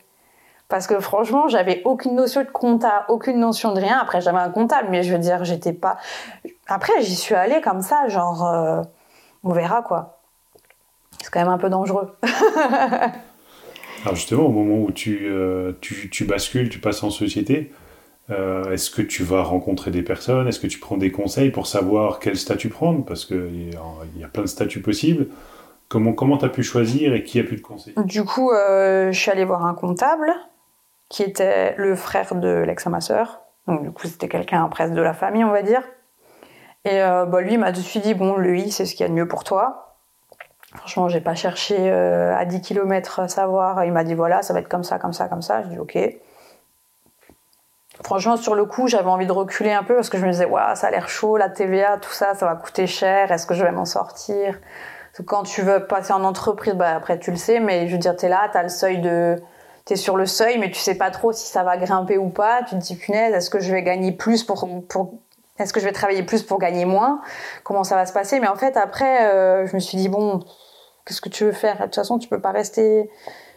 Parce 0.69 0.87
que 0.87 1.01
franchement, 1.01 1.49
j'avais 1.49 1.81
aucune 1.85 2.15
notion 2.15 2.43
de 2.43 2.49
compta, 2.49 3.07
aucune 3.09 3.41
notion 3.41 3.73
de 3.73 3.81
rien. 3.81 3.99
Après, 3.99 4.21
j'avais 4.21 4.39
un 4.39 4.51
comptable, 4.51 4.89
mais 4.91 5.03
je 5.03 5.13
veux 5.13 5.19
dire, 5.19 5.43
j'étais 5.45 5.73
pas. 5.73 5.97
Après, 6.67 6.93
j'y 7.01 7.17
suis 7.17 7.35
allée 7.35 7.63
comme 7.63 7.81
ça, 7.81 8.07
genre, 8.09 8.47
euh, 8.47 8.83
on 9.45 9.53
verra 9.53 9.81
quoi. 9.81 10.21
C'est 11.23 11.31
quand 11.31 11.41
même 11.41 11.49
un 11.49 11.59
peu 11.59 11.71
dangereux. 11.71 12.15
Alors 14.05 14.15
justement, 14.15 14.45
au 14.45 14.51
moment 14.51 14.85
où 14.85 14.93
tu, 14.93 15.21
euh, 15.25 15.73
tu, 15.81 16.11
tu, 16.11 16.25
bascules, 16.25 16.69
tu 16.69 16.79
passes 16.79 17.03
en 17.03 17.11
société, 17.11 17.73
euh, 18.31 18.71
est-ce 18.71 18.91
que 18.91 19.03
tu 19.03 19.25
vas 19.25 19.43
rencontrer 19.43 19.91
des 19.91 20.03
personnes? 20.03 20.47
Est-ce 20.49 20.61
que 20.61 20.67
tu 20.67 20.79
prends 20.79 20.99
des 20.99 21.11
conseils 21.11 21.51
pour 21.51 21.67
savoir 21.67 22.19
quel 22.19 22.37
statut 22.37 22.69
prendre? 22.69 23.07
Parce 23.07 23.25
qu'il 23.25 23.71
y, 23.71 24.21
y 24.21 24.25
a 24.25 24.29
plein 24.29 24.43
de 24.43 24.49
statuts 24.49 24.83
possibles. 24.83 25.29
Comment 25.89 26.13
comment 26.13 26.37
tu 26.37 26.45
as 26.45 26.51
pu 26.51 26.63
choisir 26.63 27.15
et 27.15 27.25
qui 27.25 27.41
a 27.41 27.43
pu 27.43 27.57
te 27.57 27.63
conseiller? 27.63 27.97
Du 28.05 28.23
coup, 28.23 28.51
je 28.53 29.11
suis 29.13 29.31
allée 29.31 29.47
voir 29.47 29.65
un 29.65 29.73
comptable 29.73 30.31
qui 31.09 31.23
était 31.23 31.75
le 31.77 31.94
frère 31.94 32.35
de 32.35 32.64
l'ex 32.66 32.87
à 32.87 32.90
ma. 32.90 32.99
Donc 33.66 33.83
du 33.83 33.90
coup, 33.90 34.07
c'était 34.07 34.29
quelqu'un 34.29 34.66
presque 34.68 34.94
de 34.94 35.03
la 35.03 35.14
famille, 35.14 35.44
on 35.44 35.51
va 35.51 35.62
dire. 35.62 35.83
Et 36.85 37.03
euh, 37.03 37.27
bah, 37.27 37.40
lui 37.40 37.59
m'a 37.59 37.73
tout 37.73 37.81
de 37.81 37.85
suite 37.85 38.03
dit, 38.03 38.14
bon, 38.14 38.37
lui, 38.37 38.71
c'est 38.71 38.87
ce 38.87 38.94
qu'il 38.94 39.05
y 39.05 39.05
a 39.05 39.09
de 39.09 39.14
mieux 39.14 39.29
pour 39.29 39.44
toi. 39.44 39.97
Franchement, 40.75 41.09
j'ai 41.09 41.21
pas 41.21 41.35
cherché 41.35 41.77
euh, 41.79 42.37
à 42.37 42.44
10 42.44 42.61
km 42.61 43.21
à 43.21 43.29
savoir. 43.29 43.85
Il 43.85 43.92
m'a 43.92 44.05
dit, 44.05 44.14
voilà, 44.14 44.42
ça 44.42 44.53
va 44.53 44.61
être 44.61 44.68
comme 44.68 44.85
ça, 44.85 44.99
comme 44.99 45.12
ça, 45.12 45.29
comme 45.29 45.42
ça. 45.42 45.62
Je 45.62 45.68
dis, 45.68 45.79
ok. 45.79 45.99
Franchement, 48.05 48.37
sur 48.37 48.55
le 48.55 48.64
coup, 48.64 48.87
j'avais 48.87 49.09
envie 49.09 49.27
de 49.27 49.33
reculer 49.33 49.73
un 49.73 49.83
peu 49.83 49.97
parce 49.97 50.09
que 50.09 50.18
je 50.18 50.25
me 50.25 50.31
disais, 50.31 50.44
waouh, 50.44 50.77
ça 50.77 50.87
a 50.87 50.90
l'air 50.90 51.09
chaud, 51.09 51.37
la 51.37 51.49
TVA, 51.49 51.99
tout 51.99 52.12
ça, 52.12 52.35
ça 52.35 52.47
va 52.47 52.55
coûter 52.55 52.87
cher. 52.87 53.33
Est-ce 53.33 53.47
que 53.47 53.55
je 53.55 53.64
vais 53.64 53.73
m'en 53.73 53.87
sortir? 53.87 54.59
Quand 55.27 55.42
tu 55.42 55.62
veux 55.62 55.87
passer 55.87 56.12
en 56.12 56.23
entreprise, 56.23 56.75
bah, 56.75 56.94
après, 56.94 57.18
tu 57.18 57.33
le 57.33 57.37
sais, 57.37 57.59
mais 57.59 57.88
je 57.88 57.92
veux 57.92 57.99
dire, 57.99 58.14
t'es 58.14 58.29
là, 58.29 58.49
t'as 58.53 58.62
le 58.62 58.68
seuil 58.68 59.01
de 59.01 59.37
tu 59.88 59.94
es 59.94 59.96
sur 59.96 60.16
le 60.16 60.27
seuil, 60.27 60.59
mais 60.59 60.70
tu 60.70 60.79
sais 60.79 60.94
pas 60.94 61.11
trop 61.11 61.33
si 61.33 61.46
ça 61.46 61.64
va 61.64 61.79
grimper 61.79 62.18
ou 62.18 62.29
pas. 62.29 62.62
Tu 62.62 62.74
te 62.74 62.81
dis, 62.81 62.94
punaise, 62.94 63.35
est-ce 63.35 63.48
que 63.48 63.59
je 63.59 63.72
vais 63.72 63.83
gagner 63.83 64.12
plus 64.12 64.44
pour, 64.44 64.68
pour 64.87 65.14
est-ce 65.59 65.72
que 65.72 65.81
je 65.81 65.87
vais 65.87 65.92
travailler 65.92 66.22
plus 66.22 66.42
pour 66.42 66.59
gagner 66.59 66.85
moins? 66.85 67.22
Comment 67.64 67.85
ça 67.85 67.96
va 67.96 68.05
se 68.05 68.12
passer? 68.12 68.38
Mais 68.38 68.48
en 68.48 68.55
fait, 68.55 68.77
après, 68.77 69.27
euh, 69.27 69.66
je 69.66 69.74
me 69.74 69.81
suis 69.81 69.96
dit, 69.96 70.11
bon, 70.11 70.40
qu'est-ce 71.07 71.22
que 71.22 71.31
tu 71.31 71.44
veux 71.44 71.53
faire? 71.53 71.79
De 71.79 71.85
toute 71.85 71.94
façon, 71.94 72.18
tu 72.18 72.29
peux 72.29 72.40
pas 72.40 72.53
rester. 72.53 73.11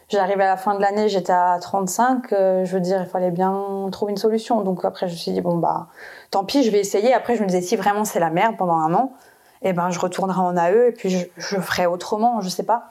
J'arrivais 0.08 0.44
à 0.44 0.48
la 0.48 0.56
fin 0.56 0.74
de 0.74 0.80
l'année, 0.80 1.10
j'étais 1.10 1.32
à 1.32 1.58
35. 1.60 2.32
Euh, 2.32 2.64
je 2.64 2.72
veux 2.72 2.80
dire, 2.80 3.02
il 3.02 3.08
fallait 3.08 3.30
bien 3.30 3.88
trouver 3.92 4.12
une 4.12 4.18
solution. 4.18 4.62
Donc 4.62 4.86
après, 4.86 5.08
je 5.08 5.12
me 5.12 5.18
suis 5.18 5.32
dit, 5.32 5.42
bon, 5.42 5.58
bah, 5.58 5.88
tant 6.30 6.44
pis, 6.44 6.62
je 6.62 6.70
vais 6.70 6.80
essayer. 6.80 7.12
Après, 7.12 7.36
je 7.36 7.42
me 7.42 7.46
disais, 7.46 7.60
si 7.60 7.76
vraiment 7.76 8.06
c'est 8.06 8.20
la 8.20 8.30
merde 8.30 8.56
pendant 8.56 8.78
un 8.78 8.94
an, 8.94 9.12
eh 9.60 9.74
ben, 9.74 9.90
je 9.90 10.00
retournerai 10.00 10.40
en 10.40 10.56
AE 10.56 10.88
et 10.88 10.92
puis 10.92 11.10
je, 11.10 11.26
je 11.36 11.60
ferai 11.60 11.84
autrement, 11.84 12.40
je 12.40 12.48
sais 12.48 12.64
pas. 12.64 12.90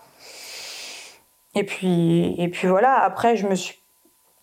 Et 1.54 1.64
puis, 1.66 2.36
et 2.38 2.48
puis 2.48 2.68
voilà, 2.68 3.00
après, 3.00 3.36
je 3.36 3.48
me 3.48 3.56
suis. 3.56 3.80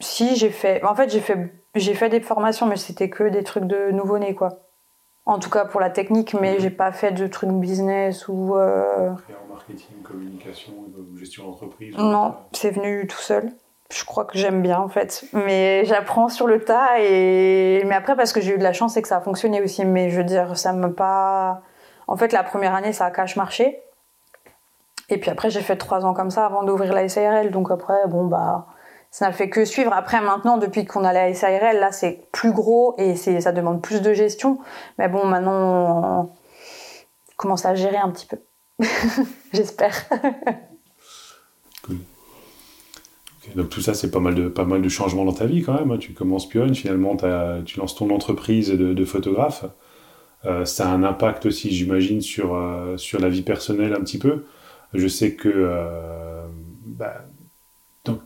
Si, 0.01 0.37
j'ai 0.37 0.51
fait. 0.51 0.83
En 0.85 0.95
fait, 0.95 1.11
j'ai 1.11 1.21
fait, 1.21 1.53
j'ai 1.75 1.95
fait 1.95 2.09
des 2.09 2.21
formations, 2.21 2.67
mais 2.67 2.77
c'était 2.77 3.11
que 3.11 3.25
des 3.25 3.43
trucs 3.43 3.65
de 3.65 3.91
nouveau-né, 3.91 4.35
quoi. 4.35 4.61
En 5.29 5.39
tout 5.39 5.51
cas 5.51 5.67
pour 5.67 5.79
la 5.79 5.91
technique, 5.91 6.33
mais 6.33 6.59
j'ai 6.59 6.71
pas 6.71 6.91
fait 6.91 7.13
de 7.13 7.27
trucs 7.27 7.51
business 7.51 8.29
ou. 8.29 8.57
Euh... 8.57 9.11
En 9.11 9.53
marketing, 9.53 10.03
communication, 10.03 10.73
gestion 11.19 11.45
d'entreprise 11.45 11.95
Non, 11.99 12.35
c'est 12.53 12.71
venu 12.71 13.07
tout 13.07 13.19
seul. 13.19 13.53
Je 13.91 14.05
crois 14.05 14.25
que 14.25 14.39
j'aime 14.39 14.63
bien 14.63 14.79
en 14.79 14.89
fait, 14.89 15.25
mais 15.33 15.85
j'apprends 15.87 16.29
sur 16.29 16.47
le 16.47 16.63
tas 16.63 17.01
et 17.01 17.83
mais 17.87 17.95
après 17.95 18.17
parce 18.17 18.35
que 18.35 18.41
j'ai 18.41 18.55
eu 18.55 18.59
de 18.59 18.63
la 18.63 18.75
chance 18.75 18.99
et 18.99 19.03
que 19.03 19.09
ça 19.09 19.17
a 19.19 19.21
fonctionné 19.21 19.63
aussi. 19.63 19.85
Mais 19.85 20.09
je 20.09 20.17
veux 20.17 20.25
dire, 20.25 20.57
ça 20.57 20.73
me 20.73 20.93
pas. 20.93 21.63
En 22.07 22.17
fait, 22.17 22.33
la 22.33 22.43
première 22.43 22.75
année, 22.75 22.95
ça 22.95 23.05
a 23.05 23.11
cache 23.11 23.37
marché. 23.37 23.83
Et 25.09 25.19
puis 25.19 25.31
après, 25.31 25.51
j'ai 25.51 25.61
fait 25.61 25.77
trois 25.77 26.05
ans 26.05 26.15
comme 26.15 26.31
ça 26.31 26.47
avant 26.47 26.63
d'ouvrir 26.63 26.93
la 26.93 27.09
SARL. 27.09 27.51
Donc 27.51 27.71
après, 27.71 28.07
bon, 28.09 28.27
bah, 28.27 28.67
ça 29.11 29.27
n'a 29.27 29.33
fait 29.33 29.49
que 29.49 29.65
suivre. 29.65 29.93
Après, 29.93 30.21
maintenant, 30.21 30.59
depuis 30.59 30.85
qu'on 30.85 31.05
a 31.05 31.13
la 31.13 31.33
SARL, 31.33 31.79
là, 31.79 31.93
c'est 31.93 32.29
plus 32.33 32.53
gros 32.53 32.95
et 32.99 33.17
ça 33.17 33.53
demande 33.53 33.83
plus 33.83 34.03
de 34.03 34.13
gestion. 34.13 34.59
Mais 34.99 35.09
bon, 35.09 35.25
maintenant, 35.27 36.25
on 36.25 36.31
commence 37.37 37.65
à 37.65 37.75
gérer 37.75 37.97
un 37.97 38.11
petit 38.11 38.27
peu. 38.27 38.37
J'espère. 39.53 39.95
cool. 41.85 41.97
donc 43.57 43.71
tout 43.71 43.81
ça, 43.81 43.95
c'est 43.95 44.11
pas 44.11 44.21
mal 44.21 44.35
de 44.35 44.49
pas 44.49 44.65
mal 44.65 44.83
de 44.83 44.89
changements 44.89 45.25
dans 45.25 45.33
ta 45.33 45.47
vie 45.47 45.63
quand 45.63 45.73
même. 45.75 45.91
Hein. 45.91 45.99
Tu 45.99 46.13
commences 46.13 46.49
pionne, 46.49 46.75
finalement, 46.75 47.17
tu 47.65 47.79
lances 47.79 47.95
ton 47.95 48.11
entreprise 48.11 48.69
de, 48.71 49.05
photographe. 49.05 49.65
Euh, 50.45 50.65
ça 50.65 50.89
a 50.89 50.93
un 50.93 51.03
impact 51.03 51.47
aussi, 51.47 51.73
j'imagine, 51.73 52.21
sur, 52.21 52.55
euh, 52.55 52.97
sur 52.97 53.19
la 53.21 53.29
vie 53.29 53.43
personnelle 53.43 53.95
un 53.95 54.01
petit 54.01 54.19
peu. 54.19 54.45
Je 54.95 55.07
sais 55.07 55.33
que, 55.33 55.51
euh, 55.53 56.47
bah, 56.87 57.25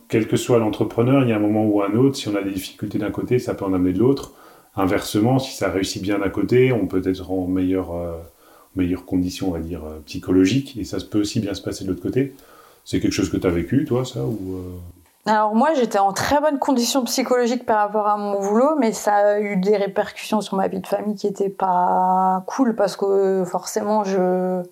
quel 0.07 0.27
que 0.27 0.37
soit 0.37 0.59
l'entrepreneur, 0.59 1.23
il 1.23 1.29
y 1.29 1.33
a 1.33 1.35
un 1.35 1.39
moment 1.39 1.65
ou 1.65 1.81
un 1.81 1.93
autre, 1.93 2.15
si 2.15 2.29
on 2.29 2.35
a 2.35 2.41
des 2.41 2.51
difficultés 2.51 2.99
d'un 2.99 3.11
côté, 3.11 3.39
ça 3.39 3.53
peut 3.53 3.65
en 3.65 3.73
amener 3.73 3.93
de 3.93 3.99
l'autre. 3.99 4.31
Inversement, 4.75 5.39
si 5.39 5.55
ça 5.55 5.69
réussit 5.69 6.01
bien 6.01 6.19
d'un 6.19 6.29
côté, 6.29 6.71
on 6.71 6.87
peut 6.87 7.01
être 7.05 7.29
en 7.31 7.47
meilleure, 7.47 7.93
euh, 7.93 8.95
condition, 9.05 9.49
on 9.49 9.51
va 9.51 9.59
dire, 9.59 9.83
euh, 9.83 9.99
psychologique, 10.05 10.77
et 10.77 10.85
ça 10.85 10.97
peut 11.09 11.19
aussi 11.19 11.39
bien 11.39 11.53
se 11.53 11.61
passer 11.61 11.83
de 11.83 11.89
l'autre 11.89 12.01
côté. 12.01 12.33
C'est 12.85 12.99
quelque 12.99 13.11
chose 13.11 13.29
que 13.29 13.37
tu 13.37 13.45
as 13.45 13.51
vécu, 13.51 13.85
toi, 13.85 14.03
ça 14.05 14.23
ou 14.23 14.59
Alors 15.25 15.53
moi, 15.55 15.73
j'étais 15.73 15.99
en 15.99 16.11
très 16.11 16.39
bonne 16.41 16.59
condition 16.59 17.03
psychologique 17.03 17.65
par 17.65 17.77
rapport 17.77 18.07
à 18.07 18.17
mon 18.17 18.39
boulot, 18.41 18.75
mais 18.79 18.93
ça 18.93 19.15
a 19.15 19.39
eu 19.39 19.57
des 19.57 19.77
répercussions 19.77 20.41
sur 20.41 20.55
ma 20.55 20.67
vie 20.67 20.79
de 20.79 20.87
famille 20.87 21.15
qui 21.15 21.27
n'étaient 21.27 21.49
pas 21.49 22.43
cool, 22.47 22.75
parce 22.75 22.95
que 22.95 23.43
forcément, 23.45 24.03
je 24.03 24.63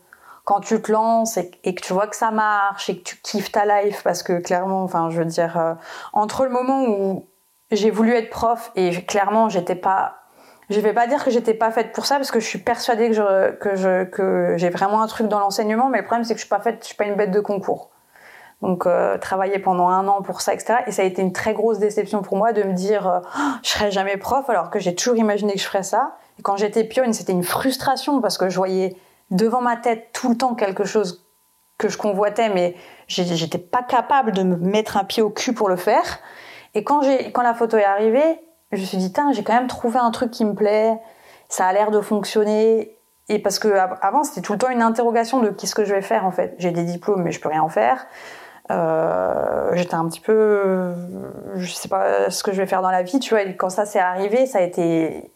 quand 0.44 0.60
tu 0.60 0.82
te 0.82 0.92
lances 0.92 1.38
et, 1.38 1.50
que 1.50 1.82
tu 1.82 1.94
vois 1.94 2.08
que 2.08 2.16
ça 2.16 2.32
marche 2.32 2.90
et 2.90 2.98
que 2.98 3.04
tu 3.04 3.18
kiffes 3.18 3.52
ta 3.52 3.66
life, 3.66 4.02
parce 4.04 4.24
que 4.24 4.40
clairement, 4.40 4.84
enfin, 4.84 5.10
je 5.10 5.20
veux 5.20 5.26
dire, 5.26 5.58
euh, 5.58 5.74
entre 6.14 6.46
le 6.46 6.50
moment 6.50 6.84
où 6.84 7.26
j'ai 7.72 7.92
voulu 7.92 8.14
être 8.14 8.30
prof 8.30 8.72
et 8.76 8.92
clairement, 9.04 9.50
j'étais 9.50 9.76
pas. 9.76 10.16
Je 10.70 10.80
vais 10.80 10.94
pas 10.94 11.06
dire 11.06 11.24
que 11.24 11.32
j'étais 11.32 11.54
pas 11.54 11.70
faite 11.70 11.92
pour 11.92 12.06
ça 12.06 12.16
parce 12.16 12.32
que 12.32 12.40
je 12.40 12.48
suis 12.48 12.60
persuadée 12.60 13.10
que 13.10 13.14
je, 13.14 13.52
que 13.56 13.76
je, 13.76 14.04
que 14.06 14.56
j'ai 14.58 14.70
vraiment 14.70 15.02
un 15.02 15.08
truc 15.08 15.28
dans 15.28 15.40
l'enseignement, 15.40 15.90
mais 15.90 15.98
le 15.98 16.06
problème 16.06 16.24
c'est 16.24 16.34
que 16.34 16.40
je 16.40 16.46
suis 16.46 16.50
pas 16.50 16.62
faite, 16.62 16.78
je 16.82 16.88
suis 16.88 16.96
pas 16.96 17.04
une 17.06 17.16
bête 17.16 17.32
de 17.32 17.42
concours. 17.42 17.90
Donc 18.62 18.86
euh, 18.86 19.18
travailler 19.18 19.60
pendant 19.60 19.90
un 19.90 20.08
an 20.08 20.22
pour 20.22 20.42
ça, 20.42 20.54
etc. 20.54 20.76
Et 20.88 20.92
ça 20.92 21.02
a 21.02 21.06
été 21.06 21.22
une 21.22 21.34
très 21.34 21.54
grosse 21.54 21.80
déception 21.80 22.22
pour 22.22 22.38
moi 22.38 22.54
de 22.54 22.64
me 22.64 22.74
dire 22.74 23.08
euh, 23.08 23.20
oh, 23.38 23.42
je 23.64 23.70
serai 23.70 23.92
jamais 23.92 24.18
prof 24.18 24.50
alors 24.50 24.70
que 24.70 24.80
j'ai 24.80 24.96
toujours 24.96 25.18
imaginé 25.18 25.54
que 25.54 25.60
je 25.60 25.66
ferais 25.66 25.84
ça. 25.84 26.16
Quand 26.44 26.56
j'étais 26.56 26.84
pionne, 26.84 27.12
c'était 27.12 27.34
une 27.34 27.44
frustration 27.44 28.22
parce 28.22 28.38
que 28.38 28.50
je 28.50 28.56
voyais 28.56 28.96
devant 29.32 29.62
ma 29.62 29.78
tête 29.78 30.10
tout 30.14 30.30
le 30.30 30.38
temps 30.38 30.54
quelque 30.54 30.84
chose 30.84 31.26
que 31.78 31.90
je 31.90 31.98
convoitais, 31.98 32.50
mais 32.50 32.76
j'étais 33.08 33.58
pas 33.58 33.82
capable 33.82 34.34
de 34.34 34.44
me 34.44 34.56
mettre 34.56 34.98
un 34.98 35.04
pied 35.04 35.24
au 35.24 35.32
cul 35.32 35.54
pour 35.54 35.68
le 35.68 35.76
faire. 35.76 36.20
Et 36.76 36.84
quand 36.84 37.02
quand 37.34 37.42
la 37.42 37.54
photo 37.54 37.78
est 37.78 37.84
arrivée, 37.84 38.40
je 38.72 38.80
me 38.80 38.86
suis 38.86 38.98
dit 38.98 39.12
j'ai 39.34 39.44
quand 39.44 39.54
même 39.54 39.68
trouvé 39.68 39.98
un 39.98 40.12
truc 40.12 40.32
qui 40.32 40.46
me 40.46 40.54
plaît. 40.54 41.00
Ça 41.50 41.66
a 41.66 41.74
l'air 41.74 41.92
de 41.92 42.00
fonctionner. 42.00 42.96
Et 43.30 43.40
parce 43.40 43.60
que 43.60 43.70
avant 44.02 44.24
c'était 44.24 44.42
tout 44.42 44.54
le 44.54 44.60
temps 44.60 44.70
une 44.70 44.82
interrogation 44.82 45.40
de 45.40 45.50
qu'est-ce 45.50 45.76
que 45.76 45.86
je 45.86 45.94
vais 45.94 46.02
faire 46.02 46.26
en 46.26 46.32
fait. 46.32 46.54
J'ai 46.60 46.72
des 46.72 46.84
diplômes 46.84 47.24
mais 47.24 47.32
je 47.32 47.40
peux 47.40 47.50
rien 47.50 47.64
en 47.64 47.70
faire. 47.70 48.06
Euh, 48.70 49.72
j'étais 49.74 49.96
un 49.96 50.08
petit 50.08 50.20
peu, 50.20 50.94
je 51.56 51.72
sais 51.72 51.90
pas 51.90 52.30
ce 52.30 52.44
que 52.44 52.52
je 52.52 52.58
vais 52.58 52.68
faire 52.68 52.82
dans 52.82 52.92
la 52.92 53.04
vie, 53.04 53.20
tu 53.20 53.32
vois. 53.32 53.44
Et 53.44 53.56
quand 53.56 53.70
ça 53.70 53.86
s'est 53.86 54.00
arrivé, 54.00 54.46
ça 54.46 54.60
a 54.60 54.62
été 54.62 55.32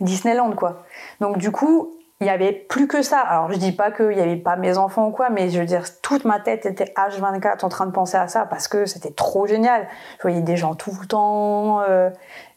Disneyland, 0.00 0.52
quoi. 0.52 0.82
Donc 1.20 1.38
du 1.38 1.50
coup, 1.50 1.94
il 2.24 2.26
y 2.26 2.30
avait 2.30 2.52
plus 2.52 2.88
que 2.88 3.02
ça. 3.02 3.20
Alors 3.20 3.52
je 3.52 3.58
dis 3.58 3.72
pas 3.72 3.90
qu'il 3.90 4.12
y 4.12 4.20
avait 4.20 4.36
pas 4.36 4.56
mes 4.56 4.78
enfants 4.78 5.08
ou 5.08 5.10
quoi, 5.10 5.28
mais 5.28 5.50
je 5.50 5.60
veux 5.60 5.66
dire, 5.66 5.84
toute 6.00 6.24
ma 6.24 6.40
tête 6.40 6.64
était 6.64 6.92
H24 6.96 7.64
en 7.64 7.68
train 7.68 7.86
de 7.86 7.92
penser 7.92 8.16
à 8.16 8.28
ça 8.28 8.46
parce 8.46 8.66
que 8.66 8.86
c'était 8.86 9.10
trop 9.10 9.46
génial. 9.46 9.86
Je 10.16 10.22
voyais 10.22 10.40
des 10.40 10.56
gens 10.56 10.74
tout 10.74 10.96
le 10.98 11.06
temps, 11.06 11.82
euh, 11.82 12.08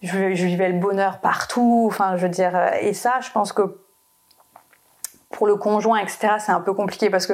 je, 0.02 0.34
je, 0.34 0.46
vivais 0.46 0.70
le 0.70 0.80
bonheur 0.80 1.20
partout. 1.20 1.86
Enfin, 1.88 2.16
je 2.16 2.24
veux 2.24 2.32
dire, 2.32 2.56
euh, 2.56 2.70
et 2.80 2.94
ça, 2.94 3.20
je 3.22 3.30
pense 3.32 3.52
que 3.52 3.78
pour 5.32 5.48
le 5.48 5.58
conjoint, 5.58 6.00
etc., 6.00 6.36
c'est 6.40 6.54
un 6.54 6.62
peu 6.62 6.74
compliqué 6.74 7.10
parce 7.10 7.28
que 7.28 7.34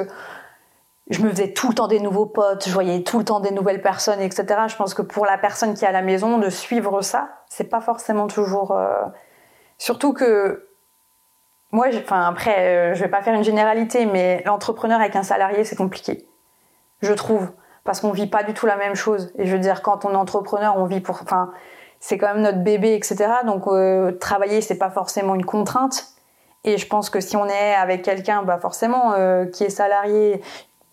je 1.10 1.22
me 1.22 1.30
faisais 1.30 1.52
tout 1.52 1.68
le 1.68 1.74
temps 1.74 1.86
des 1.86 2.00
nouveaux 2.00 2.26
potes, 2.26 2.66
je 2.66 2.72
voyais 2.72 3.02
tout 3.04 3.18
le 3.18 3.24
temps 3.24 3.38
des 3.38 3.52
nouvelles 3.52 3.82
personnes, 3.82 4.20
etc. 4.20 4.46
Je 4.66 4.76
pense 4.76 4.94
que 4.94 5.02
pour 5.02 5.24
la 5.24 5.38
personne 5.38 5.74
qui 5.74 5.84
est 5.84 5.88
à 5.88 5.92
la 5.92 6.02
maison, 6.02 6.38
de 6.38 6.50
suivre 6.50 7.00
ça, 7.02 7.28
c'est 7.48 7.70
pas 7.70 7.80
forcément 7.80 8.26
toujours. 8.26 8.72
Euh... 8.72 9.04
Surtout 9.78 10.12
que 10.12 10.68
moi, 11.74 11.88
enfin 11.96 12.28
après, 12.28 12.92
euh, 12.92 12.94
je 12.94 13.02
vais 13.02 13.10
pas 13.10 13.20
faire 13.20 13.34
une 13.34 13.42
généralité, 13.42 14.06
mais 14.06 14.42
l'entrepreneur 14.46 15.00
avec 15.00 15.16
un 15.16 15.24
salarié, 15.24 15.64
c'est 15.64 15.74
compliqué, 15.74 16.24
je 17.02 17.12
trouve, 17.12 17.50
parce 17.82 18.00
qu'on 18.00 18.12
vit 18.12 18.28
pas 18.28 18.44
du 18.44 18.54
tout 18.54 18.66
la 18.66 18.76
même 18.76 18.94
chose. 18.94 19.32
Et 19.38 19.46
je 19.46 19.52
veux 19.52 19.58
dire, 19.58 19.82
quand 19.82 20.04
on 20.04 20.12
est 20.12 20.16
entrepreneur, 20.16 20.76
on 20.78 20.84
vit 20.86 21.00
pour, 21.00 21.20
enfin, 21.20 21.50
c'est 21.98 22.16
quand 22.16 22.28
même 22.28 22.42
notre 22.42 22.62
bébé, 22.62 22.94
etc. 22.94 23.16
Donc 23.44 23.66
euh, 23.66 24.12
travailler, 24.12 24.60
c'est 24.60 24.78
pas 24.78 24.90
forcément 24.90 25.34
une 25.34 25.44
contrainte. 25.44 26.06
Et 26.62 26.78
je 26.78 26.86
pense 26.86 27.10
que 27.10 27.18
si 27.18 27.36
on 27.36 27.46
est 27.46 27.74
avec 27.74 28.02
quelqu'un, 28.02 28.44
bah 28.44 28.58
forcément, 28.58 29.12
euh, 29.14 29.44
qui 29.44 29.64
est 29.64 29.70
salarié, 29.70 30.42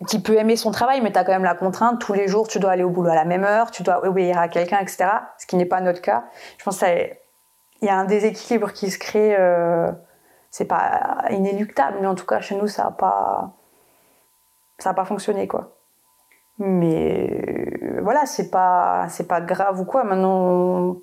qui 0.08 0.20
peut 0.20 0.36
aimer 0.36 0.56
son 0.56 0.72
travail, 0.72 1.00
mais 1.02 1.12
tu 1.12 1.20
as 1.20 1.24
quand 1.24 1.32
même 1.32 1.44
la 1.44 1.54
contrainte, 1.54 2.02
tous 2.02 2.14
les 2.14 2.28
jours, 2.28 2.48
tu 2.48 2.60
dois 2.60 2.72
aller 2.72 2.84
au 2.84 2.90
boulot 2.90 3.12
à 3.12 3.16
la 3.16 3.26
même 3.26 3.44
heure, 3.44 3.70
tu 3.70 3.84
dois 3.84 4.04
obéir 4.04 4.40
à 4.40 4.48
quelqu'un, 4.48 4.80
etc. 4.80 5.06
Ce 5.38 5.46
qui 5.46 5.58
n'est 5.58 5.66
pas 5.66 5.80
notre 5.80 6.02
cas. 6.02 6.24
Je 6.58 6.64
pense 6.64 6.80
qu'il 6.80 7.16
y 7.84 7.90
a 7.90 7.96
un 7.96 8.06
déséquilibre 8.06 8.74
qui 8.74 8.90
se 8.90 8.98
crée. 8.98 9.36
Euh, 9.38 9.92
c'est 10.52 10.66
pas 10.66 11.24
inéluctable, 11.32 11.98
mais 12.02 12.08
en 12.08 12.16
tout 12.16 12.26
cas, 12.26 12.42
chez 12.42 12.56
nous, 12.56 12.68
ça 12.68 12.84
n'a 12.84 12.92
pas, 12.92 13.54
ça 14.78 14.92
a 14.92 14.94
pas 14.94 15.06
fonctionné, 15.06 15.48
quoi. 15.48 15.78
Mais 16.60 17.80
euh, 17.82 18.02
voilà, 18.04 18.26
c'est 18.26 18.52
pas, 18.52 19.08
c'est 19.10 19.28
pas 19.28 19.42
grave 19.42 19.80
ou 19.80 19.86
quoi. 19.86 20.04
Maintenant, 20.04 20.98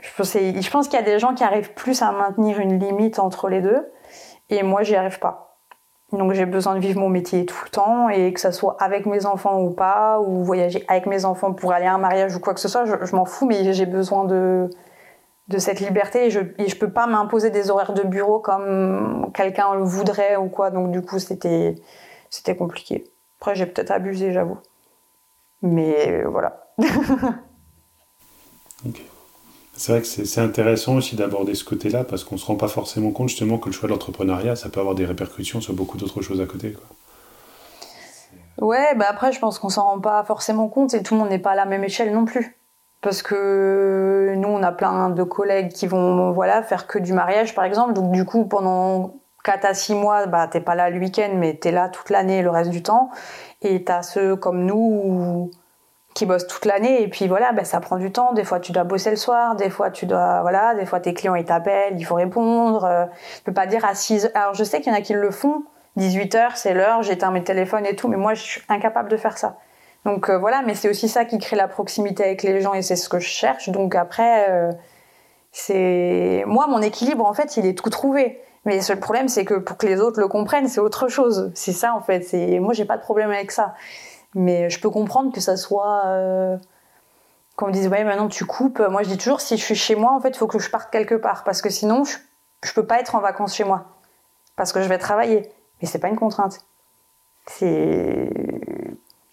je 0.00 0.10
pense, 0.16 0.32
je 0.32 0.70
pense 0.70 0.88
qu'il 0.88 0.98
y 0.98 1.02
a 1.02 1.04
des 1.04 1.18
gens 1.18 1.34
qui 1.34 1.44
arrivent 1.44 1.72
plus 1.74 2.02
à 2.02 2.10
maintenir 2.12 2.58
une 2.58 2.78
limite 2.78 3.18
entre 3.20 3.48
les 3.48 3.62
deux, 3.62 3.90
et 4.50 4.62
moi, 4.62 4.82
j'y 4.82 4.96
arrive 4.96 5.20
pas. 5.20 5.50
Donc 6.12 6.32
j'ai 6.32 6.46
besoin 6.46 6.74
de 6.74 6.80
vivre 6.80 6.98
mon 6.98 7.08
métier 7.08 7.46
tout 7.46 7.56
le 7.64 7.70
temps 7.70 8.08
et 8.08 8.32
que 8.32 8.40
ça 8.40 8.50
soit 8.50 8.76
avec 8.80 9.06
mes 9.06 9.26
enfants 9.26 9.60
ou 9.60 9.70
pas, 9.70 10.18
ou 10.20 10.42
voyager 10.42 10.84
avec 10.88 11.06
mes 11.06 11.24
enfants 11.24 11.52
pour 11.52 11.72
aller 11.72 11.86
à 11.86 11.94
un 11.94 11.98
mariage 11.98 12.34
ou 12.34 12.40
quoi 12.40 12.52
que 12.52 12.58
ce 12.58 12.66
soit, 12.66 12.84
je, 12.84 13.14
m'en 13.14 13.24
fous, 13.24 13.46
mais 13.46 13.72
j'ai 13.72 13.86
besoin 13.86 14.24
de, 14.24 14.68
de 15.50 15.58
cette 15.58 15.80
liberté 15.80 16.26
et 16.26 16.30
je, 16.30 16.40
et 16.58 16.68
je 16.68 16.76
peux 16.76 16.90
pas 16.90 17.06
m'imposer 17.08 17.50
des 17.50 17.70
horaires 17.70 17.92
de 17.92 18.02
bureau 18.02 18.38
comme 18.38 19.30
quelqu'un 19.34 19.74
le 19.74 19.82
voudrait 19.82 20.36
ou 20.36 20.48
quoi. 20.48 20.70
Donc 20.70 20.92
du 20.92 21.02
coup 21.02 21.18
c'était 21.18 21.74
c'était 22.30 22.56
compliqué. 22.56 23.04
Après 23.40 23.56
j'ai 23.56 23.66
peut-être 23.66 23.90
abusé, 23.90 24.32
j'avoue. 24.32 24.58
Mais 25.62 26.22
voilà. 26.22 26.66
ok. 28.86 29.02
C'est 29.74 29.92
vrai 29.92 30.00
que 30.02 30.06
c'est 30.06 30.40
intéressant 30.40 30.96
aussi 30.96 31.16
d'aborder 31.16 31.54
ce 31.54 31.64
côté-là 31.64 32.04
parce 32.04 32.22
qu'on 32.22 32.36
ne 32.36 32.40
se 32.40 32.46
rend 32.46 32.56
pas 32.56 32.68
forcément 32.68 33.10
compte 33.10 33.30
justement 33.30 33.58
que 33.58 33.66
le 33.66 33.72
choix 33.72 33.88
de 33.88 33.92
l'entrepreneuriat, 33.92 34.54
ça 34.54 34.68
peut 34.68 34.78
avoir 34.78 34.94
des 34.94 35.06
répercussions 35.06 35.60
sur 35.60 35.72
beaucoup 35.72 35.96
d'autres 35.96 36.20
choses 36.20 36.40
à 36.40 36.46
côté. 36.46 36.72
Quoi. 36.72 36.84
Ouais, 38.68 38.94
bah 38.94 39.06
après, 39.08 39.32
je 39.32 39.40
pense 39.40 39.58
qu'on 39.58 39.70
s'en 39.70 39.84
rend 39.84 40.00
pas 40.00 40.22
forcément 40.24 40.68
compte 40.68 40.92
et 40.92 41.02
tout 41.02 41.14
le 41.14 41.20
monde 41.20 41.30
n'est 41.30 41.38
pas 41.38 41.52
à 41.52 41.54
la 41.54 41.64
même 41.64 41.82
échelle 41.82 42.12
non 42.12 42.26
plus. 42.26 42.59
Parce 43.02 43.22
que 43.22 44.34
nous, 44.36 44.48
on 44.48 44.62
a 44.62 44.72
plein 44.72 45.10
de 45.10 45.22
collègues 45.22 45.72
qui 45.72 45.86
vont 45.86 46.32
voilà, 46.32 46.62
faire 46.62 46.86
que 46.86 46.98
du 46.98 47.12
mariage, 47.12 47.54
par 47.54 47.64
exemple. 47.64 47.94
Donc, 47.94 48.12
du 48.12 48.24
coup, 48.24 48.44
pendant 48.44 49.14
4 49.44 49.64
à 49.64 49.74
6 49.74 49.94
mois, 49.94 50.26
bah, 50.26 50.46
t'es 50.48 50.60
pas 50.60 50.74
là 50.74 50.90
le 50.90 50.98
week-end, 50.98 51.30
mais 51.34 51.58
tu 51.60 51.68
es 51.68 51.72
là 51.72 51.88
toute 51.88 52.10
l'année, 52.10 52.42
le 52.42 52.50
reste 52.50 52.70
du 52.70 52.82
temps. 52.82 53.10
Et 53.62 53.84
tu 53.84 53.92
as 53.92 54.02
ceux 54.02 54.36
comme 54.36 54.64
nous 54.64 55.50
qui 56.14 56.26
bossent 56.26 56.46
toute 56.46 56.64
l'année. 56.64 57.02
Et 57.02 57.08
puis 57.08 57.28
voilà 57.28 57.52
ben 57.52 57.64
ça 57.64 57.80
prend 57.80 57.96
du 57.96 58.12
temps. 58.12 58.32
Des 58.32 58.44
fois 58.44 58.60
tu 58.60 58.72
dois 58.72 58.84
bosser 58.84 59.10
le 59.10 59.16
soir. 59.16 59.54
Des 59.56 59.70
fois 59.70 59.90
tu 59.90 60.06
dois 60.06 60.40
voilà 60.42 60.74
des 60.74 60.86
fois 60.86 61.00
tes 61.00 61.14
clients 61.14 61.34
ils 61.34 61.44
t'appellent 61.44 61.94
il 61.96 62.04
faut 62.04 62.16
répondre. 62.16 62.84
Euh, 62.84 63.06
tu 63.36 63.42
peux 63.44 63.52
pas 63.52 63.66
dire 63.66 63.84
à 63.84 63.94
6 63.94 64.26
heures. 64.26 64.32
Alors 64.34 64.54
je 64.54 64.64
sais 64.64 64.80
qu'il 64.80 64.92
y 64.92 64.96
en 64.96 64.98
a 64.98 65.02
qui 65.02 65.12
le 65.12 65.30
font. 65.30 65.64
18 65.96 66.34
heures 66.34 66.56
c'est 66.56 66.74
l'heure. 66.74 67.02
J'éteins 67.02 67.30
mes 67.30 67.44
téléphones 67.44 67.86
et 67.86 67.96
tout. 67.96 68.08
Mais 68.08 68.16
moi 68.16 68.34
je 68.34 68.42
suis 68.42 68.62
incapable 68.68 69.08
de 69.08 69.16
faire 69.16 69.38
ça 69.38 69.56
donc 70.04 70.28
euh, 70.28 70.38
voilà 70.38 70.62
mais 70.62 70.74
c'est 70.74 70.88
aussi 70.88 71.08
ça 71.08 71.24
qui 71.24 71.38
crée 71.38 71.56
la 71.56 71.68
proximité 71.68 72.24
avec 72.24 72.42
les 72.42 72.60
gens 72.60 72.74
et 72.74 72.82
c'est 72.82 72.96
ce 72.96 73.08
que 73.08 73.18
je 73.18 73.28
cherche 73.28 73.68
donc 73.68 73.94
après 73.94 74.50
euh, 74.50 74.72
c'est 75.52 76.44
moi 76.46 76.66
mon 76.66 76.80
équilibre 76.80 77.26
en 77.26 77.34
fait 77.34 77.56
il 77.56 77.66
est 77.66 77.76
tout 77.76 77.90
trouvé 77.90 78.40
mais 78.64 78.76
le 78.76 78.82
seul 78.82 79.00
problème 79.00 79.28
c'est 79.28 79.44
que 79.44 79.54
pour 79.54 79.76
que 79.76 79.86
les 79.86 80.00
autres 80.00 80.20
le 80.20 80.28
comprennent 80.28 80.68
c'est 80.68 80.80
autre 80.80 81.08
chose 81.08 81.50
c'est 81.54 81.72
ça 81.72 81.94
en 81.94 82.00
fait 82.00 82.22
c'est 82.22 82.58
moi 82.60 82.72
j'ai 82.72 82.84
pas 82.84 82.96
de 82.96 83.02
problème 83.02 83.30
avec 83.30 83.50
ça 83.50 83.74
mais 84.34 84.70
je 84.70 84.80
peux 84.80 84.90
comprendre 84.90 85.32
que 85.32 85.40
ça 85.40 85.56
soit. 85.56 86.06
Euh, 86.06 86.56
qu'on 87.56 87.66
me 87.66 87.72
dise, 87.72 87.88
ouais, 87.88 88.04
maintenant 88.04 88.28
tu 88.28 88.44
coupes. 88.44 88.80
Moi, 88.80 89.02
je 89.02 89.08
dis 89.08 89.18
toujours, 89.18 89.40
si 89.40 89.56
je 89.56 89.62
suis 89.62 89.74
chez 89.74 89.94
moi, 89.94 90.12
en 90.12 90.20
fait, 90.20 90.30
il 90.30 90.36
faut 90.36 90.46
que 90.46 90.58
je 90.58 90.70
parte 90.70 90.90
quelque 90.90 91.14
part. 91.14 91.44
Parce 91.44 91.60
que 91.60 91.68
sinon, 91.68 92.04
je, 92.04 92.16
je 92.64 92.72
peux 92.72 92.86
pas 92.86 93.00
être 93.00 93.14
en 93.14 93.20
vacances 93.20 93.54
chez 93.54 93.64
moi. 93.64 93.86
Parce 94.56 94.72
que 94.72 94.82
je 94.82 94.88
vais 94.88 94.98
travailler. 94.98 95.50
Mais 95.80 95.88
c'est 95.88 95.98
pas 95.98 96.08
une 96.08 96.16
contrainte. 96.16 96.60
C'est. 97.46 98.30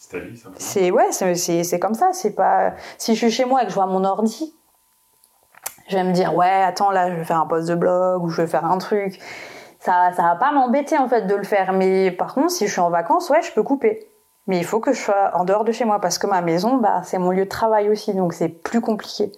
C'est 0.08 0.20
ta 0.20 0.26
vie, 0.26 0.38
ça. 0.38 0.50
C'est, 0.58 0.92
ouais, 0.92 1.12
c'est 1.12 1.80
comme 1.80 1.94
ça. 1.94 2.10
C'est 2.14 2.32
pas. 2.32 2.74
Si 2.98 3.14
je 3.16 3.20
suis 3.20 3.32
chez 3.32 3.46
moi 3.46 3.64
et 3.64 3.66
que 3.66 3.70
je 3.70 3.76
vois 3.76 3.88
mon 3.88 4.04
ordi, 4.06 4.54
je 5.90 5.96
vais 5.96 6.04
me 6.04 6.14
dire, 6.14 6.36
ouais, 6.36 6.64
attends, 6.64 6.92
là, 6.92 7.12
je 7.12 7.16
vais 7.16 7.26
faire 7.26 7.40
un 7.42 7.46
post 7.46 7.68
de 7.68 7.76
blog 7.76 8.24
ou 8.24 8.30
je 8.30 8.42
vais 8.42 8.48
faire 8.48 8.66
un 8.66 8.78
truc. 8.78 9.20
Ça, 9.80 10.12
ça 10.16 10.24
va 10.24 10.36
pas 10.36 10.52
m'embêter, 10.52 10.98
en 10.98 11.08
fait, 11.08 11.24
de 11.24 11.36
le 11.36 11.44
faire. 11.44 11.74
Mais 11.74 12.12
par 12.12 12.34
contre, 12.34 12.52
si 12.52 12.68
je 12.68 12.72
suis 12.72 12.82
en 12.82 12.90
vacances, 12.90 13.30
ouais, 13.30 13.42
je 13.42 13.52
peux 13.52 13.64
couper. 13.64 14.08
Mais 14.48 14.58
il 14.58 14.64
faut 14.64 14.80
que 14.80 14.94
je 14.94 15.02
sois 15.02 15.32
en 15.36 15.44
dehors 15.44 15.66
de 15.66 15.74
chez 15.74 15.84
moi 15.84 16.00
parce 16.00 16.18
que 16.18 16.28
ma 16.28 16.42
maison, 16.42 16.78
bah, 16.78 17.02
c'est 17.04 17.20
mon 17.20 17.32
lieu 17.32 17.44
de 17.44 17.50
travail 17.50 17.90
aussi, 17.90 18.14
donc 18.14 18.34
c'est 18.34 18.48
plus 18.48 18.80
compliqué. 18.80 19.34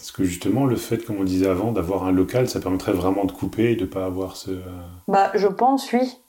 Est-ce 0.00 0.12
que 0.12 0.24
justement, 0.24 0.66
le 0.66 0.76
fait, 0.76 0.98
comme 0.98 1.18
on 1.18 1.24
disait 1.24 1.48
avant, 1.48 1.72
d'avoir 1.72 2.04
un 2.04 2.12
local, 2.12 2.48
ça 2.48 2.60
permettrait 2.60 2.92
vraiment 2.92 3.24
de 3.24 3.32
couper 3.32 3.72
et 3.72 3.76
de 3.76 3.82
ne 3.82 3.86
pas 3.86 4.04
avoir 4.04 4.36
ce. 4.36 4.50
Euh, 4.50 4.62
bah, 5.08 5.30
je 5.34 5.46
pense, 5.46 5.92
oui. 5.92 6.20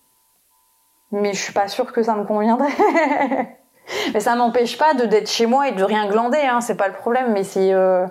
Mais 1.12 1.34
je 1.34 1.42
suis 1.42 1.54
pas 1.54 1.68
sûre 1.68 1.92
que 1.92 2.04
ça 2.04 2.16
me 2.16 2.24
conviendrait. 2.24 2.70
mais 4.14 4.20
ça 4.20 4.36
m'empêche 4.36 4.78
pas 4.78 4.94
de 4.94 5.06
d'être 5.06 5.30
chez 5.30 5.46
moi 5.46 5.68
et 5.68 5.74
de 5.74 5.84
rien 5.84 6.08
glander, 6.08 6.42
hein, 6.42 6.62
c'est 6.62 6.78
pas 6.78 6.88
le 6.88 6.94
problème. 6.94 7.32
Mais 7.34 7.44
c'est. 7.44 7.74
Euh, 7.74 8.06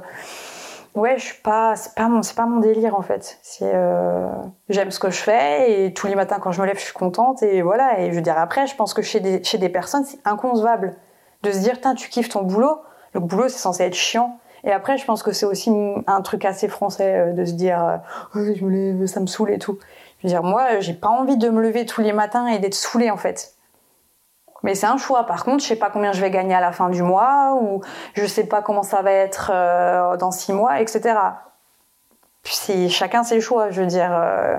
ouais, 0.94 1.16
je 1.18 1.24
suis 1.24 1.42
pas, 1.42 1.76
c'est 1.76 1.94
pas 1.94 2.08
mon, 2.08 2.22
c'est 2.22 2.36
pas 2.36 2.46
mon 2.46 2.60
délire 2.60 2.94
en 2.94 3.02
fait. 3.02 3.38
C'est, 3.42 3.72
euh, 3.74 4.28
j'aime 4.68 4.90
ce 4.90 4.98
que 4.98 5.10
je 5.10 5.20
fais 5.20 5.84
et 5.86 5.94
tous 5.94 6.06
les 6.06 6.14
matins 6.14 6.38
quand 6.40 6.52
je 6.52 6.60
me 6.60 6.66
lève, 6.66 6.78
je 6.78 6.84
suis 6.84 6.92
contente 6.92 7.42
et 7.42 7.62
voilà. 7.62 8.00
Et 8.00 8.10
je 8.10 8.16
veux 8.16 8.22
dire 8.22 8.38
après, 8.38 8.66
je 8.66 8.76
pense 8.76 8.94
que 8.94 9.02
chez 9.02 9.20
des, 9.20 9.42
chez 9.44 9.58
des 9.58 9.68
personnes, 9.68 10.04
c'est 10.04 10.18
inconcevable 10.24 10.96
de 11.42 11.52
se 11.52 11.58
dire, 11.58 11.78
tu 11.96 12.08
kiffes 12.08 12.28
ton 12.28 12.42
boulot. 12.42 12.80
Le 13.12 13.20
boulot, 13.20 13.48
c'est 13.48 13.58
censé 13.58 13.84
être 13.84 13.94
chiant. 13.94 14.38
Et 14.62 14.72
après, 14.72 14.98
je 14.98 15.04
pense 15.04 15.22
que 15.22 15.32
c'est 15.32 15.46
aussi 15.46 15.72
un 16.06 16.20
truc 16.20 16.44
assez 16.44 16.68
français 16.68 17.14
euh, 17.16 17.32
de 17.32 17.44
se 17.44 17.52
dire, 17.52 18.02
euh, 18.34 18.54
je 18.54 18.64
me 18.64 18.70
lève, 18.70 19.06
ça 19.06 19.20
me 19.20 19.26
saoule 19.26 19.52
et 19.52 19.58
tout. 19.58 19.78
Je 20.20 20.28
veux 20.28 20.32
dire, 20.34 20.42
moi, 20.42 20.80
j'ai 20.80 20.92
pas 20.92 21.08
envie 21.08 21.36
de 21.36 21.48
me 21.48 21.62
lever 21.62 21.86
tous 21.86 22.02
les 22.02 22.12
matins 22.12 22.46
et 22.46 22.58
d'être 22.58 22.74
saoulée 22.74 23.10
en 23.10 23.16
fait. 23.16 23.54
Mais 24.62 24.74
c'est 24.74 24.86
un 24.86 24.98
choix. 24.98 25.24
Par 25.24 25.44
contre, 25.44 25.62
je 25.62 25.68
sais 25.68 25.76
pas 25.76 25.88
combien 25.88 26.12
je 26.12 26.20
vais 26.20 26.30
gagner 26.30 26.54
à 26.54 26.60
la 26.60 26.72
fin 26.72 26.90
du 26.90 27.02
mois 27.02 27.58
ou 27.60 27.82
je 28.14 28.26
sais 28.26 28.46
pas 28.46 28.60
comment 28.60 28.82
ça 28.82 29.00
va 29.00 29.12
être 29.12 29.50
euh, 29.54 30.16
dans 30.18 30.30
six 30.30 30.52
mois, 30.52 30.80
etc. 30.80 31.18
Puis 32.42 32.90
chacun 32.90 33.24
ses 33.24 33.40
choix. 33.40 33.70
Je 33.70 33.80
veux 33.80 33.86
dire, 33.86 34.12
euh, 34.12 34.58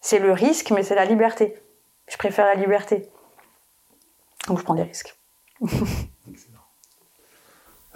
c'est 0.00 0.20
le 0.20 0.30
risque, 0.32 0.70
mais 0.70 0.84
c'est 0.84 0.94
la 0.94 1.04
liberté. 1.04 1.60
Je 2.06 2.16
préfère 2.16 2.46
la 2.46 2.54
liberté. 2.54 3.10
Donc 4.46 4.58
je 4.58 4.64
prends 4.64 4.74
des 4.74 4.84
risques. 4.84 5.18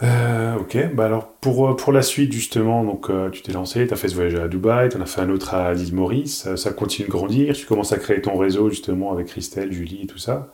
Euh, 0.03 0.57
ok, 0.57 0.95
bah 0.95 1.05
alors 1.05 1.27
pour, 1.27 1.77
pour 1.77 1.93
la 1.93 2.01
suite 2.01 2.33
justement, 2.33 2.85
donc 2.85 3.11
tu 3.33 3.43
t'es 3.43 3.53
lancé, 3.53 3.87
tu 3.87 3.93
as 3.93 3.97
fait 3.97 4.09
ce 4.09 4.15
voyage 4.15 4.35
à 4.35 4.49
Dubaï, 4.49 4.89
tu 4.89 4.97
en 4.97 5.01
as 5.03 5.07
fait 5.07 5.21
un 5.21 5.29
autre 5.29 5.55
à 5.55 5.75
l'île 5.75 5.95
Maurice, 5.95 6.55
ça, 6.55 6.73
continue 6.73 7.07
de 7.07 7.13
grandir, 7.13 7.55
tu 7.55 7.67
commences 7.67 7.93
à 7.93 7.99
créer 7.99 8.23
ton 8.23 8.39
réseau 8.39 8.71
justement 8.71 9.13
avec 9.13 9.27
Christelle, 9.27 9.73
Julie 9.73 10.03
et 10.05 10.07
tout 10.07 10.19
ça. 10.19 10.49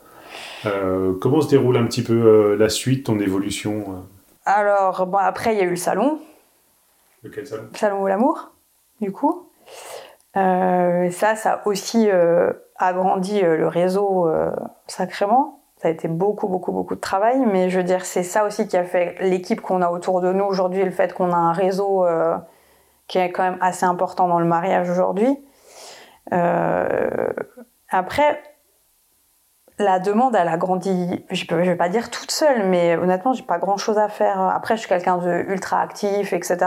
comment 1.21 1.39
se 1.39 1.49
déroule 1.49 1.77
un 1.77 1.85
petit 1.85 2.03
peu 2.03 2.55
la 2.55 2.67
suite, 2.67 3.05
ton 3.05 3.19
évolution 3.19 4.05
Alors, 4.45 5.07
bon, 5.07 5.17
après 5.17 5.53
il 5.53 5.59
y 5.59 5.61
a 5.61 5.65
eu 5.65 5.69
le 5.69 5.75
salon. 5.77 6.19
Lequel 7.23 7.47
salon? 7.47 7.63
Le 7.71 7.77
salon 7.77 8.03
de 8.03 8.09
l'amour, 8.09 8.51
du 8.99 9.13
coup. 9.13 9.47
ça, 10.33 11.09
ça 11.11 11.53
a 11.53 11.67
aussi 11.67 12.09
agrandi 12.75 13.39
le 13.41 13.67
réseau 13.69 14.29
sacrément 14.87 15.57
ça 15.77 15.89
a 15.89 15.91
été 15.91 16.07
beaucoup, 16.07 16.47
beaucoup, 16.47 16.71
beaucoup 16.71 16.95
de 16.95 16.99
travail, 16.99 17.39
mais 17.39 17.69
je 17.69 17.77
veux 17.77 17.83
dire, 17.83 18.05
c'est 18.05 18.23
ça 18.23 18.45
aussi 18.45 18.67
qui 18.67 18.75
a 18.77 18.83
fait 18.83 19.15
l'équipe 19.19 19.61
qu'on 19.61 19.81
a 19.81 19.89
autour 19.89 20.21
de 20.21 20.33
nous 20.33 20.43
aujourd'hui, 20.43 20.83
le 20.83 20.91
fait 20.91 21.13
qu'on 21.13 21.31
a 21.31 21.37
un 21.37 21.53
réseau 21.53 22.05
euh, 22.05 22.35
qui 23.07 23.19
est 23.19 23.31
quand 23.31 23.43
même 23.43 23.59
assez 23.61 23.85
important 23.85 24.27
dans 24.27 24.39
le 24.39 24.45
mariage 24.45 24.89
aujourd'hui. 24.89 25.37
Euh, 26.33 27.29
après, 27.89 28.41
la 29.77 29.99
demande, 29.99 30.35
elle 30.35 30.47
a 30.47 30.57
grandi, 30.57 31.23
je 31.29 31.53
ne 31.53 31.61
vais 31.61 31.75
pas 31.75 31.89
dire 31.89 32.09
toute 32.09 32.31
seule, 32.31 32.67
mais 32.67 32.97
honnêtement, 32.97 33.33
j'ai 33.33 33.43
pas 33.43 33.59
grand 33.59 33.77
chose 33.77 33.99
à 33.99 34.09
faire. 34.09 34.41
Après, 34.41 34.75
je 34.75 34.79
suis 34.79 34.89
quelqu'un 34.89 35.17
de 35.17 35.45
ultra 35.47 35.79
actif, 35.81 36.33
etc. 36.33 36.57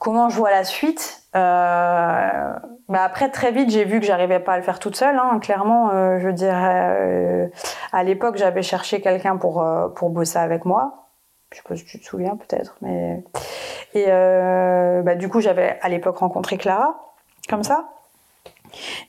Comment 0.00 0.28
je 0.28 0.36
vois 0.36 0.50
la 0.50 0.64
suite 0.64 1.20
euh, 1.36 2.54
bah 2.90 3.04
après, 3.04 3.30
très 3.30 3.52
vite, 3.52 3.70
j'ai 3.70 3.84
vu 3.84 4.00
que 4.00 4.06
j'arrivais 4.06 4.40
pas 4.40 4.54
à 4.54 4.56
le 4.56 4.64
faire 4.64 4.80
toute 4.80 4.96
seule. 4.96 5.16
Hein. 5.16 5.38
Clairement, 5.40 5.90
euh, 5.92 6.18
je 6.18 6.28
dirais, 6.28 6.96
euh, 6.98 7.46
à 7.92 8.02
l'époque, 8.02 8.36
j'avais 8.36 8.62
cherché 8.62 9.00
quelqu'un 9.00 9.36
pour 9.36 9.62
euh, 9.62 9.88
pour 9.88 10.10
bosser 10.10 10.40
avec 10.40 10.64
moi. 10.64 11.06
Je 11.52 11.58
sais 11.58 11.62
pas 11.68 11.76
si 11.76 11.84
tu 11.84 12.00
te 12.00 12.04
souviens, 12.04 12.36
peut-être, 12.36 12.76
mais 12.80 13.22
et 13.94 14.06
bah, 14.06 15.14
du 15.14 15.28
coup, 15.28 15.40
j'avais 15.40 15.78
à 15.82 15.88
l'époque 15.88 16.18
rencontré 16.18 16.58
Clara, 16.58 17.14
comme 17.48 17.62
ça. 17.62 17.88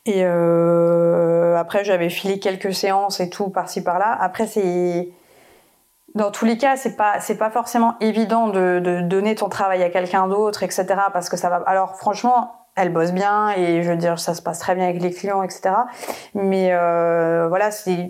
Et 0.05 0.23
après, 0.23 1.83
j'avais 1.83 2.09
filé 2.09 2.39
quelques 2.39 2.73
séances 2.73 3.19
et 3.19 3.29
tout 3.29 3.49
par-ci 3.49 3.83
par-là. 3.83 4.17
Après, 4.19 4.47
c'est 4.47 5.09
dans 6.15 6.31
tous 6.31 6.45
les 6.45 6.57
cas, 6.57 6.75
c'est 6.75 6.95
pas 6.95 7.19
c'est 7.19 7.37
pas 7.37 7.49
forcément 7.49 7.95
évident 7.99 8.47
de, 8.47 8.79
de 8.79 9.01
donner 9.01 9.35
ton 9.35 9.49
travail 9.49 9.81
à 9.83 9.89
quelqu'un 9.89 10.27
d'autre, 10.27 10.63
etc. 10.63 10.85
Parce 11.13 11.29
que 11.29 11.37
ça 11.37 11.49
va. 11.49 11.63
Alors 11.65 11.95
franchement, 11.95 12.61
elle 12.75 12.91
bosse 12.91 13.11
bien 13.11 13.51
et 13.51 13.83
je 13.83 13.91
veux 13.91 13.97
dire 13.97 14.19
ça 14.19 14.33
se 14.33 14.41
passe 14.41 14.59
très 14.59 14.75
bien 14.75 14.85
avec 14.85 15.01
les 15.01 15.11
clients 15.11 15.43
etc 15.43 15.71
mais 16.33 16.69
euh, 16.71 17.47
voilà 17.49 17.69
c'est 17.71 18.07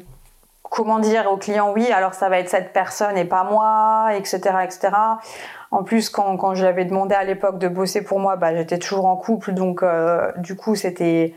comment 0.62 0.99
dire 0.99 1.32
aux 1.32 1.38
clients 1.38 1.72
oui 1.74 1.91
alors 1.91 2.14
ça 2.14 2.30
va 2.30 2.39
être 2.39 2.49
cette 2.49 2.72
personne 2.72 3.18
et 3.18 3.26
pas 3.26 3.43
moi 3.43 4.10
etc 4.16 4.58
etc 4.64 4.91
en 5.72 5.84
plus 5.84 6.10
quand, 6.10 6.38
quand 6.38 6.54
je 6.54 6.64
l'avais 6.64 6.86
demandé 6.86 7.16
à 7.16 7.24
l'époque 7.24 7.58
de 7.58 7.68
bosser 7.68 8.04
pour 8.04 8.20
moi 8.20 8.36
bah 8.36 8.56
j'étais 8.56 8.78
toujours 8.78 9.06
en 9.06 9.16
couple 9.16 9.54
donc 9.54 9.82
euh, 9.82 10.32
du 10.38 10.56
coup 10.56 10.76
c'était 10.76 11.34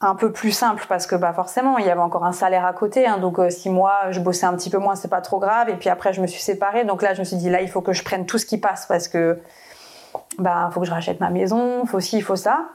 un 0.00 0.14
peu 0.14 0.32
plus 0.32 0.52
simple 0.52 0.84
parce 0.88 1.06
que 1.06 1.14
bah 1.14 1.32
forcément 1.32 1.78
il 1.78 1.86
y 1.86 1.90
avait 1.90 2.00
encore 2.00 2.24
un 2.24 2.32
salaire 2.32 2.66
à 2.66 2.72
côté 2.72 3.06
hein, 3.06 3.18
donc 3.18 3.38
euh, 3.38 3.48
si 3.48 3.70
moi 3.70 4.10
je 4.10 4.20
bossais 4.20 4.44
un 4.44 4.54
petit 4.54 4.68
peu 4.68 4.76
moins 4.76 4.96
c'est 4.96 5.08
pas 5.08 5.22
trop 5.22 5.38
grave 5.38 5.70
et 5.70 5.76
puis 5.76 5.88
après 5.88 6.12
je 6.12 6.20
me 6.20 6.26
suis 6.26 6.42
séparée 6.42 6.84
donc 6.84 7.00
là 7.00 7.14
je 7.14 7.20
me 7.20 7.24
suis 7.24 7.36
dit 7.36 7.48
là 7.48 7.62
il 7.62 7.70
faut 7.70 7.80
que 7.80 7.92
je 7.92 8.02
prenne 8.02 8.26
tout 8.26 8.36
ce 8.36 8.44
qui 8.44 8.58
passe 8.58 8.86
parce 8.86 9.08
que 9.08 9.40
bah 10.38 10.70
faut 10.72 10.80
que 10.80 10.86
je 10.86 10.92
rachète 10.92 11.20
ma 11.20 11.30
maison, 11.30 11.86
faut 11.86 12.00
ci, 12.00 12.20
faut 12.20 12.36
ça. 12.36 12.66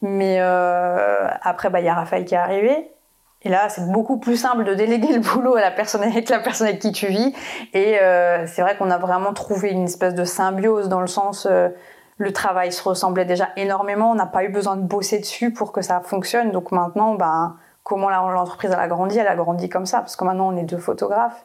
Mais 0.00 0.38
euh, 0.40 1.28
après, 1.42 1.70
bah 1.70 1.80
il 1.80 1.86
y 1.86 1.88
a 1.88 1.94
Raphaël 1.94 2.24
qui 2.24 2.34
est 2.34 2.38
arrivé. 2.38 2.90
Et 3.44 3.48
là, 3.48 3.68
c'est 3.68 3.90
beaucoup 3.90 4.18
plus 4.18 4.36
simple 4.36 4.64
de 4.64 4.74
déléguer 4.74 5.12
le 5.12 5.20
boulot 5.20 5.56
à 5.56 5.60
la 5.60 5.72
personne 5.72 6.02
avec 6.02 6.28
la 6.28 6.38
personne 6.38 6.68
avec 6.68 6.80
qui 6.80 6.92
tu 6.92 7.08
vis. 7.08 7.34
Et 7.72 8.00
euh, 8.00 8.46
c'est 8.46 8.62
vrai 8.62 8.76
qu'on 8.76 8.90
a 8.90 8.98
vraiment 8.98 9.32
trouvé 9.32 9.70
une 9.70 9.84
espèce 9.84 10.14
de 10.14 10.24
symbiose 10.24 10.88
dans 10.88 11.00
le 11.00 11.08
sens 11.08 11.48
le 12.22 12.32
travail 12.32 12.72
se 12.72 12.82
ressemblait 12.82 13.24
déjà 13.24 13.48
énormément. 13.56 14.12
On 14.12 14.14
n'a 14.14 14.26
pas 14.26 14.44
eu 14.44 14.48
besoin 14.48 14.76
de 14.76 14.82
bosser 14.82 15.18
dessus 15.18 15.52
pour 15.52 15.72
que 15.72 15.82
ça 15.82 16.00
fonctionne. 16.00 16.52
Donc 16.52 16.70
maintenant, 16.70 17.14
bah, 17.14 17.54
comment 17.82 18.08
l'entreprise 18.10 18.70
a 18.70 18.86
grandi 18.86 19.18
Elle 19.18 19.26
a 19.26 19.34
grandi 19.34 19.68
comme 19.68 19.86
ça 19.86 19.98
parce 19.98 20.14
que 20.14 20.24
maintenant 20.24 20.52
on 20.52 20.56
est 20.56 20.62
deux 20.62 20.78
photographes. 20.78 21.44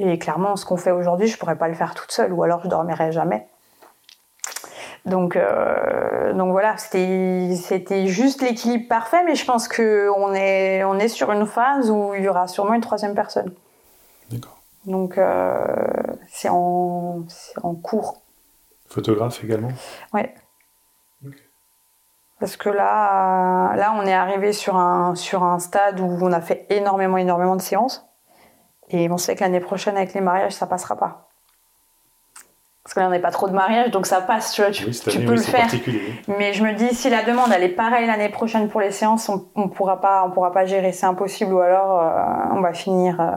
Et 0.00 0.18
clairement, 0.18 0.56
ce 0.56 0.66
qu'on 0.66 0.76
fait 0.76 0.90
aujourd'hui, 0.90 1.28
je 1.28 1.38
pourrais 1.38 1.56
pas 1.56 1.68
le 1.68 1.74
faire 1.74 1.94
toute 1.94 2.10
seule, 2.10 2.32
ou 2.32 2.42
alors 2.42 2.60
je 2.64 2.68
dormirais 2.68 3.12
jamais. 3.12 3.46
Donc, 5.06 5.36
euh, 5.36 6.32
donc 6.32 6.50
voilà, 6.50 6.76
c'était 6.76 8.06
juste 8.06 8.42
l'équilibre 8.42 8.88
parfait, 8.88 9.22
mais 9.24 9.36
je 9.36 9.44
pense 9.44 9.68
qu'on 9.68 10.34
est, 10.34 10.82
on 10.82 10.98
est 10.98 11.06
sur 11.06 11.30
une 11.30 11.46
phase 11.46 11.90
où 11.92 12.12
il 12.14 12.24
y 12.24 12.28
aura 12.28 12.48
sûrement 12.48 12.74
une 12.74 12.80
troisième 12.80 13.14
personne. 13.14 13.52
D'accord. 14.32 14.58
Donc 14.86 15.16
euh, 15.16 15.64
c'est 16.28 16.48
en, 16.48 17.24
en 17.62 17.74
cours. 17.76 18.23
Photographe 18.94 19.42
également 19.42 19.72
Ouais. 20.12 20.32
Parce 22.38 22.56
que 22.56 22.68
là, 22.68 23.74
là, 23.74 23.94
on 23.96 24.06
est 24.06 24.12
arrivé 24.12 24.52
sur 24.52 24.76
un, 24.76 25.16
sur 25.16 25.42
un 25.42 25.58
stade 25.58 25.98
où 25.98 26.18
on 26.20 26.32
a 26.32 26.40
fait 26.40 26.66
énormément, 26.70 27.16
énormément 27.16 27.56
de 27.56 27.62
séances. 27.62 28.06
Et 28.90 29.10
on 29.10 29.16
sait 29.16 29.34
que 29.34 29.40
l'année 29.40 29.60
prochaine, 29.60 29.96
avec 29.96 30.14
les 30.14 30.20
mariages, 30.20 30.52
ça 30.52 30.66
passera 30.66 30.96
pas. 30.96 31.28
Parce 32.84 32.94
que 32.94 33.00
là, 33.00 33.06
on 33.08 33.10
n'est 33.10 33.20
pas 33.20 33.30
trop 33.30 33.48
de 33.48 33.54
mariage, 33.54 33.90
donc 33.90 34.06
ça 34.06 34.20
passe, 34.20 34.52
tu 34.52 34.60
vois, 34.60 34.70
tu, 34.70 34.84
peux 34.84 35.34
le 35.34 35.38
faire. 35.38 35.68
Mais 36.28 36.52
je 36.52 36.62
me 36.62 36.74
dis, 36.74 36.94
si 36.94 37.08
la 37.08 37.24
demande, 37.24 37.50
elle 37.52 37.64
est 37.64 37.70
pareille 37.70 38.06
l'année 38.06 38.28
prochaine 38.28 38.68
pour 38.68 38.80
les 38.80 38.90
séances, 38.90 39.28
on, 39.28 39.46
ne 39.56 39.68
pourra 39.68 40.00
pas, 40.00 40.22
on 40.24 40.30
pourra 40.30 40.52
pas 40.52 40.66
gérer, 40.66 40.92
c'est 40.92 41.06
impossible, 41.06 41.54
ou 41.54 41.60
alors 41.60 42.00
euh, 42.00 42.56
on 42.56 42.60
va 42.60 42.74
finir. 42.74 43.20
Euh, 43.20 43.32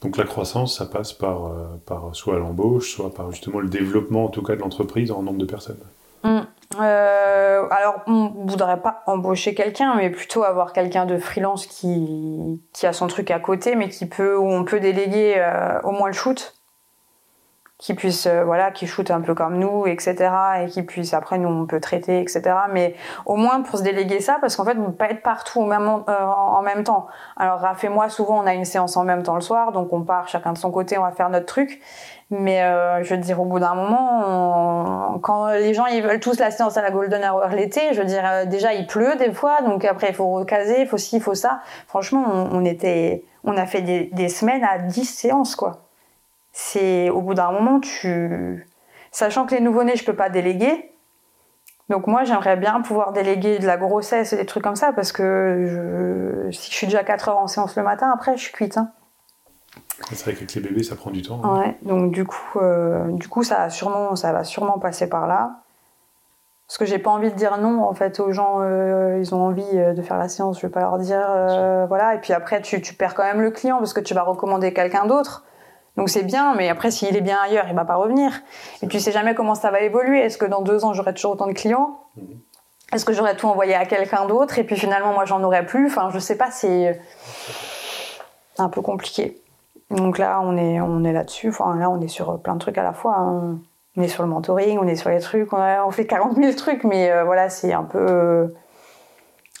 donc 0.00 0.16
la 0.16 0.24
croissance, 0.24 0.78
ça 0.78 0.86
passe 0.86 1.12
par, 1.12 1.46
euh, 1.46 1.66
par 1.86 2.14
soit 2.14 2.38
l'embauche, 2.38 2.94
soit 2.94 3.12
par 3.12 3.30
justement 3.32 3.60
le 3.60 3.68
développement, 3.68 4.24
en 4.24 4.28
tout 4.28 4.42
cas, 4.42 4.54
de 4.54 4.60
l'entreprise 4.60 5.10
en 5.10 5.22
nombre 5.22 5.38
de 5.38 5.44
personnes. 5.44 5.78
Hum, 6.24 6.46
alors, 6.78 8.02
on 8.06 8.28
voudrait 8.46 8.80
pas 8.80 9.02
embaucher 9.06 9.54
quelqu'un, 9.54 9.94
mais 9.96 10.10
plutôt 10.10 10.44
avoir 10.44 10.72
quelqu'un 10.72 11.06
de 11.06 11.18
freelance 11.18 11.66
qui, 11.66 12.60
qui 12.72 12.86
a 12.86 12.92
son 12.92 13.06
truc 13.06 13.30
à 13.30 13.40
côté, 13.40 13.74
mais 13.74 13.88
qui 13.88 14.06
peut, 14.06 14.36
où 14.36 14.46
on 14.46 14.64
peut 14.64 14.80
déléguer 14.80 15.44
au 15.84 15.90
moins 15.90 16.08
le 16.08 16.12
shoot 16.12 16.57
qui 17.78 17.94
puisse 17.94 18.26
euh, 18.26 18.42
voilà 18.44 18.72
qui 18.72 18.88
shoot 18.88 19.08
un 19.12 19.20
peu 19.20 19.34
comme 19.34 19.56
nous 19.56 19.86
etc 19.86 20.30
et 20.62 20.66
qui 20.66 20.82
puisse 20.82 21.14
après 21.14 21.38
nous 21.38 21.48
on 21.48 21.64
peut 21.64 21.78
traiter 21.78 22.20
etc 22.20 22.56
mais 22.72 22.96
au 23.24 23.36
moins 23.36 23.62
pour 23.62 23.78
se 23.78 23.84
déléguer 23.84 24.20
ça 24.20 24.38
parce 24.40 24.56
qu'en 24.56 24.64
fait 24.64 24.76
on 24.76 24.86
peut 24.86 24.92
pas 24.92 25.10
être 25.10 25.22
partout 25.22 25.60
au 25.60 25.66
même, 25.66 25.86
euh, 25.86 26.24
en 26.24 26.60
même 26.62 26.82
temps. 26.82 27.06
Alors 27.36 27.60
Raph 27.60 27.84
et 27.84 27.88
moi 27.88 28.08
souvent 28.08 28.42
on 28.42 28.46
a 28.46 28.54
une 28.54 28.64
séance 28.64 28.96
en 28.96 29.04
même 29.04 29.22
temps 29.22 29.36
le 29.36 29.40
soir 29.40 29.70
donc 29.70 29.92
on 29.92 30.02
part 30.02 30.28
chacun 30.28 30.52
de 30.52 30.58
son 30.58 30.72
côté 30.72 30.98
on 30.98 31.02
va 31.02 31.12
faire 31.12 31.30
notre 31.30 31.46
truc. 31.46 31.80
Mais 32.30 32.62
euh, 32.62 33.02
je 33.04 33.14
veux 33.14 33.20
dire 33.20 33.40
au 33.40 33.44
bout 33.44 33.60
d'un 33.60 33.74
moment 33.74 35.18
quand 35.22 35.46
les 35.48 35.72
gens 35.72 35.86
ils 35.86 36.02
veulent 36.02 36.20
tous 36.20 36.38
la 36.40 36.50
séance 36.50 36.76
à 36.76 36.82
la 36.82 36.90
golden 36.90 37.24
hour 37.24 37.46
l'été 37.48 37.92
je 37.92 38.00
veux 38.00 38.06
dire 38.06 38.24
euh, 38.26 38.44
déjà 38.44 38.74
il 38.74 38.86
pleut 38.86 39.16
des 39.16 39.32
fois 39.32 39.62
donc 39.62 39.84
après 39.84 40.08
il 40.08 40.14
faut 40.14 40.30
recaser 40.32 40.80
il 40.80 40.88
faut 40.88 40.98
ci 40.98 41.16
il 41.16 41.22
faut 41.22 41.34
ça. 41.34 41.60
Franchement 41.86 42.24
on, 42.26 42.56
on 42.56 42.64
était 42.64 43.22
on 43.44 43.56
a 43.56 43.66
fait 43.66 43.82
des, 43.82 44.10
des 44.12 44.28
semaines 44.28 44.64
à 44.64 44.78
10 44.78 45.04
séances 45.04 45.54
quoi 45.54 45.87
c'est 46.60 47.08
au 47.08 47.20
bout 47.20 47.34
d'un 47.34 47.52
moment, 47.52 47.78
tu. 47.78 48.66
Sachant 49.12 49.46
que 49.46 49.54
les 49.54 49.60
nouveau-nés, 49.60 49.94
je 49.94 50.04
peux 50.04 50.16
pas 50.16 50.28
déléguer. 50.28 50.92
Donc 51.88 52.08
moi, 52.08 52.24
j'aimerais 52.24 52.56
bien 52.56 52.80
pouvoir 52.80 53.12
déléguer 53.12 53.60
de 53.60 53.66
la 53.66 53.76
grossesse 53.76 54.32
et 54.32 54.36
des 54.36 54.44
trucs 54.44 54.64
comme 54.64 54.74
ça, 54.74 54.92
parce 54.92 55.12
que 55.12 56.48
si 56.50 56.72
je 56.72 56.76
suis 56.76 56.86
déjà 56.88 57.04
4 57.04 57.28
heures 57.28 57.38
en 57.38 57.46
séance 57.46 57.76
le 57.76 57.84
matin, 57.84 58.10
après, 58.12 58.36
je 58.36 58.42
suis 58.42 58.52
cuite. 58.52 58.76
Hein. 58.76 58.90
C'est 60.10 60.24
vrai 60.24 60.34
qu'avec 60.34 60.52
les 60.52 60.60
bébés, 60.60 60.82
ça 60.82 60.96
prend 60.96 61.12
du 61.12 61.22
temps. 61.22 61.40
Hein. 61.44 61.60
Ouais, 61.60 61.78
donc 61.82 62.10
du 62.10 62.24
coup, 62.24 62.58
euh, 62.58 63.04
du 63.12 63.28
coup 63.28 63.44
ça, 63.44 63.70
sûrement, 63.70 64.16
ça 64.16 64.32
va 64.32 64.42
sûrement 64.42 64.80
passer 64.80 65.08
par 65.08 65.28
là. 65.28 65.60
Parce 66.66 66.76
que 66.76 66.86
j'ai 66.86 66.98
pas 66.98 67.10
envie 67.10 67.30
de 67.30 67.36
dire 67.36 67.58
non 67.58 67.84
en 67.84 67.94
fait 67.94 68.18
aux 68.18 68.32
gens, 68.32 68.58
euh, 68.62 69.16
ils 69.20 69.32
ont 69.32 69.46
envie 69.46 69.64
euh, 69.74 69.94
de 69.94 70.02
faire 70.02 70.18
la 70.18 70.28
séance, 70.28 70.60
je 70.60 70.66
vais 70.66 70.72
pas 70.72 70.80
leur 70.80 70.98
dire 70.98 71.24
voilà. 71.86 72.16
Et 72.16 72.18
puis 72.18 72.32
après, 72.32 72.60
tu, 72.60 72.82
tu, 72.82 72.94
perds 72.94 73.14
quand 73.14 73.22
même 73.22 73.40
le 73.40 73.52
client 73.52 73.78
parce 73.78 73.92
que 73.92 74.00
tu 74.00 74.12
vas 74.12 74.22
recommander 74.22 74.72
quelqu'un 74.72 75.06
d'autre. 75.06 75.44
Donc 75.98 76.10
c'est 76.10 76.22
bien, 76.22 76.54
mais 76.54 76.68
après 76.68 76.92
s'il 76.92 77.16
est 77.16 77.20
bien 77.20 77.38
ailleurs, 77.42 77.66
il 77.68 77.74
va 77.74 77.84
pas 77.84 77.96
revenir. 77.96 78.30
Et 78.82 78.86
tu 78.86 79.00
sais 79.00 79.10
jamais 79.10 79.34
comment 79.34 79.56
ça 79.56 79.72
va 79.72 79.80
évoluer. 79.80 80.20
Est-ce 80.20 80.38
que 80.38 80.46
dans 80.46 80.62
deux 80.62 80.84
ans 80.84 80.92
j'aurai 80.92 81.12
toujours 81.12 81.32
autant 81.32 81.48
de 81.48 81.52
clients? 81.52 81.98
Mhm. 82.16 82.38
Est-ce 82.92 83.04
que 83.04 83.12
j'aurai 83.12 83.36
tout 83.36 83.48
envoyé 83.48 83.74
à 83.74 83.84
quelqu'un 83.84 84.24
d'autre? 84.26 84.60
Et 84.60 84.64
puis 84.64 84.76
finalement 84.76 85.12
moi 85.12 85.24
j'en 85.24 85.42
aurai 85.42 85.66
plus 85.66 85.88
Enfin 85.88 86.10
je 86.14 86.20
sais 86.20 86.36
pas, 86.36 86.52
c'est 86.52 87.00
un 88.58 88.68
peu 88.68 88.80
compliqué. 88.80 89.42
Donc 89.90 90.18
là 90.18 90.40
on 90.40 90.56
est 90.56 90.80
on 90.80 91.02
est 91.02 91.12
là-dessus. 91.12 91.48
Enfin 91.48 91.74
là 91.74 91.90
on 91.90 92.00
est 92.00 92.06
sur 92.06 92.38
plein 92.38 92.54
de 92.54 92.60
trucs 92.60 92.78
à 92.78 92.84
la 92.84 92.92
fois. 92.92 93.16
Hein. 93.16 93.58
On 93.96 94.02
est 94.02 94.08
sur 94.08 94.22
le 94.22 94.28
mentoring, 94.28 94.78
on 94.78 94.86
est 94.86 94.94
sur 94.94 95.10
les 95.10 95.18
trucs, 95.18 95.52
on, 95.52 95.90
fait 95.90 96.06
40 96.06 96.36
000 96.36 96.52
trucs, 96.52 96.84
mais 96.84 97.10
euh, 97.10 97.24
voilà 97.24 97.50
c'est 97.50 97.72
un 97.72 97.82
peu 97.82 98.54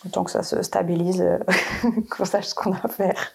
autant 0.06 0.22
que 0.22 0.30
ça 0.30 0.44
se 0.44 0.62
stabilise, 0.62 1.26
qu'on 2.10 2.24
sache 2.24 2.44
ce 2.44 2.54
qu'on 2.54 2.72
a 2.74 2.78
à 2.84 2.88
faire. 2.88 3.32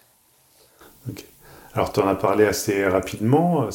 Alors, 1.74 1.92
tu 1.92 2.00
en 2.00 2.08
as 2.08 2.16
parlé 2.16 2.46
assez 2.46 2.86
rapidement. 2.86 3.70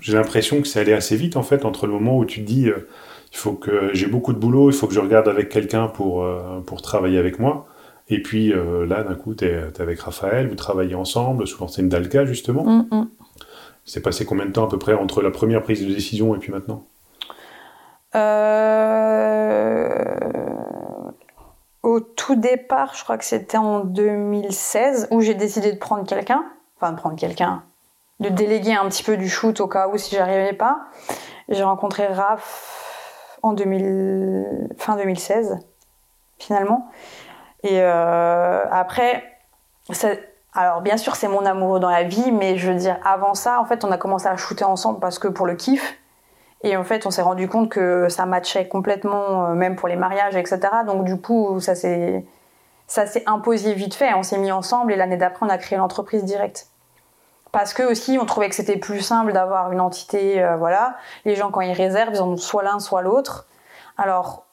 J'ai 0.00 0.12
l'impression 0.12 0.60
que 0.60 0.68
c'est 0.68 0.80
allé 0.80 0.92
assez 0.92 1.16
vite, 1.16 1.36
en 1.36 1.42
fait, 1.42 1.64
entre 1.64 1.86
le 1.86 1.92
moment 1.92 2.18
où 2.18 2.24
tu 2.24 2.40
te 2.40 2.46
dis 2.46 2.68
euh, 2.68 2.88
il 3.32 3.36
faut 3.36 3.52
que 3.52 3.90
j'ai 3.94 4.06
beaucoup 4.06 4.32
de 4.32 4.38
boulot, 4.38 4.70
il 4.70 4.76
faut 4.76 4.86
que 4.86 4.94
je 4.94 5.00
regarde 5.00 5.28
avec 5.28 5.48
quelqu'un 5.48 5.88
pour, 5.88 6.24
euh, 6.24 6.60
pour 6.66 6.82
travailler 6.82 7.18
avec 7.18 7.38
moi. 7.38 7.66
Et 8.08 8.20
puis 8.20 8.52
euh, 8.52 8.86
là, 8.86 9.02
d'un 9.02 9.14
coup, 9.14 9.34
tu 9.34 9.44
es, 9.44 9.62
avec 9.78 10.00
Raphaël, 10.00 10.48
vous 10.48 10.56
travaillez 10.56 10.94
ensemble 10.94 11.46
sous 11.46 11.60
l'enseigne 11.60 11.88
d'Alka, 11.88 12.24
justement. 12.24 12.64
Mm, 12.64 12.86
mm. 12.90 13.08
C'est 13.84 14.02
passé 14.02 14.24
combien 14.24 14.46
de 14.46 14.52
temps 14.52 14.66
à 14.66 14.68
peu 14.68 14.78
près 14.78 14.94
entre 14.94 15.22
la 15.22 15.30
première 15.30 15.62
prise 15.62 15.86
de 15.86 15.92
décision 15.92 16.34
et 16.34 16.38
puis 16.38 16.52
maintenant? 16.52 16.84
Au 21.82 22.00
tout 22.00 22.34
départ, 22.34 22.94
je 22.94 23.04
crois 23.04 23.16
que 23.16 23.24
c'était 23.24 23.56
en 23.56 23.84
2016 23.84 25.08
où 25.10 25.20
j'ai 25.20 25.34
décidé 25.34 25.72
de 25.72 25.78
prendre 25.78 26.06
quelqu'un, 26.06 26.44
enfin 26.80 26.92
de 26.92 26.96
prendre 26.96 27.16
quelqu'un, 27.16 27.62
de 28.20 28.28
déléguer 28.28 28.74
un 28.74 28.88
petit 28.88 29.02
peu 29.02 29.16
du 29.16 29.28
shoot 29.28 29.60
au 29.60 29.68
cas 29.68 29.88
où 29.88 29.98
si 29.98 30.14
j'arrivais 30.14 30.54
pas. 30.54 30.86
J'ai 31.48 31.62
rencontré 31.62 32.06
Raph 32.06 33.38
en 33.42 33.52
2000... 33.52 34.68
fin 34.78 34.96
2016 34.96 35.58
finalement. 36.38 36.90
Et 37.62 37.80
euh, 37.80 38.64
après, 38.70 39.22
alors 40.54 40.80
bien 40.80 40.96
sûr 40.96 41.16
c'est 41.16 41.28
mon 41.28 41.44
amoureux 41.44 41.80
dans 41.80 41.90
la 41.90 42.04
vie, 42.04 42.32
mais 42.32 42.56
je 42.56 42.70
veux 42.70 42.78
dire 42.78 42.98
avant 43.04 43.34
ça, 43.34 43.60
en 43.60 43.66
fait, 43.66 43.84
on 43.84 43.90
a 43.90 43.98
commencé 43.98 44.26
à 44.26 44.36
shooter 44.36 44.64
ensemble 44.64 45.00
parce 45.00 45.18
que 45.18 45.28
pour 45.28 45.46
le 45.46 45.54
kiff. 45.54 45.96
Et 46.62 46.76
en 46.76 46.84
fait, 46.84 47.06
on 47.06 47.10
s'est 47.10 47.22
rendu 47.22 47.48
compte 47.48 47.70
que 47.70 48.08
ça 48.10 48.26
matchait 48.26 48.68
complètement, 48.68 49.46
euh, 49.46 49.54
même 49.54 49.76
pour 49.76 49.88
les 49.88 49.96
mariages, 49.96 50.36
etc. 50.36 50.60
Donc 50.86 51.04
du 51.04 51.18
coup, 51.18 51.58
ça 51.60 51.74
s'est 51.74 52.24
ça 52.86 53.06
s'est 53.06 53.22
imposé 53.26 53.72
vite 53.72 53.94
fait. 53.94 54.12
On 54.14 54.22
s'est 54.22 54.38
mis 54.38 54.52
ensemble 54.52 54.92
et 54.92 54.96
l'année 54.96 55.16
d'après, 55.16 55.46
on 55.46 55.48
a 55.48 55.58
créé 55.58 55.78
l'entreprise 55.78 56.24
directe. 56.24 56.69
Parce 57.52 57.74
que 57.74 57.82
aussi, 57.82 58.18
on 58.20 58.26
trouvait 58.26 58.48
que 58.48 58.54
c'était 58.54 58.76
plus 58.76 59.00
simple 59.00 59.32
d'avoir 59.32 59.72
une 59.72 59.80
entité, 59.80 60.42
euh, 60.42 60.56
voilà. 60.56 60.96
Les 61.24 61.34
gens, 61.34 61.50
quand 61.50 61.62
ils 61.62 61.72
réservent, 61.72 62.10
ils 62.14 62.20
en 62.20 62.28
ont 62.28 62.36
soit 62.36 62.62
l'un, 62.62 62.78
soit 62.78 63.02
l'autre. 63.02 63.46
Alors, 63.98 64.46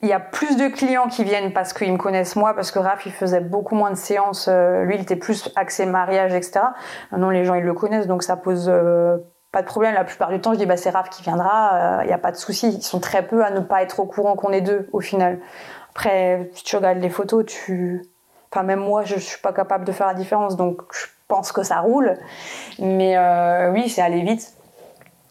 il 0.00 0.08
y 0.08 0.14
a 0.14 0.20
plus 0.20 0.56
de 0.56 0.68
clients 0.68 1.08
qui 1.08 1.24
viennent 1.24 1.52
parce 1.52 1.74
qu'ils 1.74 1.92
me 1.92 1.98
connaissent 1.98 2.36
moi, 2.36 2.54
parce 2.54 2.70
que 2.70 2.78
Raph, 2.78 3.04
il 3.04 3.12
faisait 3.12 3.40
beaucoup 3.40 3.74
moins 3.74 3.90
de 3.90 3.96
séances. 3.96 4.48
Euh, 4.48 4.84
lui, 4.84 4.94
il 4.94 5.02
était 5.02 5.16
plus 5.16 5.50
axé 5.56 5.84
mariage, 5.84 6.32
etc. 6.32 6.60
Maintenant, 7.12 7.28
les 7.28 7.44
gens, 7.44 7.54
ils 7.54 7.64
le 7.64 7.74
connaissent, 7.74 8.06
donc 8.06 8.22
ça 8.22 8.36
pose 8.36 8.70
euh, 8.70 9.18
pas 9.52 9.60
de 9.60 9.66
problème. 9.66 9.92
La 9.92 10.04
plupart 10.04 10.30
du 10.30 10.40
temps, 10.40 10.54
je 10.54 10.58
dis, 10.58 10.66
bah, 10.66 10.78
c'est 10.78 10.90
Raph 10.90 11.10
qui 11.10 11.22
viendra, 11.22 12.00
il 12.02 12.06
n'y 12.06 12.14
a 12.14 12.18
pas 12.18 12.32
de 12.32 12.36
souci. 12.36 12.70
Ils 12.70 12.82
sont 12.82 13.00
très 13.00 13.26
peu 13.26 13.44
à 13.44 13.50
ne 13.50 13.60
pas 13.60 13.82
être 13.82 14.00
au 14.00 14.06
courant 14.06 14.36
qu'on 14.36 14.52
est 14.52 14.62
deux, 14.62 14.88
au 14.94 15.00
final. 15.00 15.38
Après, 15.90 16.50
si 16.54 16.64
tu 16.64 16.76
regardes 16.76 16.98
les 16.98 17.10
photos, 17.10 17.44
tu... 17.44 18.02
Enfin, 18.50 18.62
même 18.62 18.80
moi, 18.80 19.02
je 19.04 19.16
suis 19.16 19.40
pas 19.40 19.52
capable 19.52 19.84
de 19.84 19.92
faire 19.92 20.06
la 20.06 20.14
différence, 20.14 20.56
donc 20.56 20.80
je 20.92 21.06
pense 21.30 21.52
que 21.52 21.62
ça 21.62 21.80
roule. 21.80 22.18
Mais 22.78 23.16
euh, 23.16 23.70
oui, 23.72 23.88
c'est 23.88 24.02
aller 24.02 24.22
vite. 24.22 24.52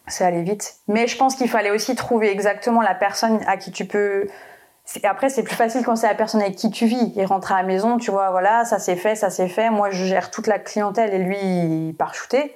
C'est 0.07 0.25
aller 0.25 0.41
vite. 0.41 0.77
Mais 0.87 1.05
je 1.05 1.15
pense 1.17 1.35
qu'il 1.35 1.49
fallait 1.49 1.69
aussi 1.69 1.93
trouver 1.95 2.31
exactement 2.31 2.81
la 2.81 2.95
personne 2.95 3.39
à 3.45 3.57
qui 3.57 3.71
tu 3.71 3.85
peux. 3.85 4.27
Après, 5.03 5.29
c'est 5.29 5.43
plus 5.43 5.55
facile 5.55 5.83
quand 5.85 5.95
c'est 5.95 6.07
la 6.07 6.15
personne 6.15 6.41
avec 6.41 6.55
qui 6.55 6.71
tu 6.71 6.87
vis. 6.87 7.13
Il 7.15 7.25
rentre 7.25 7.51
à 7.51 7.57
la 7.61 7.67
maison, 7.67 7.97
tu 7.97 8.09
vois, 8.09 8.31
voilà, 8.31 8.65
ça 8.65 8.79
c'est 8.79 8.95
fait, 8.95 9.13
ça 9.13 9.29
c'est 9.29 9.47
fait. 9.47 9.69
Moi, 9.69 9.91
je 9.91 10.05
gère 10.05 10.31
toute 10.31 10.47
la 10.47 10.57
clientèle 10.57 11.13
et 11.13 11.19
lui, 11.19 11.37
il 11.39 11.93
part 11.93 12.15
shooter. 12.15 12.55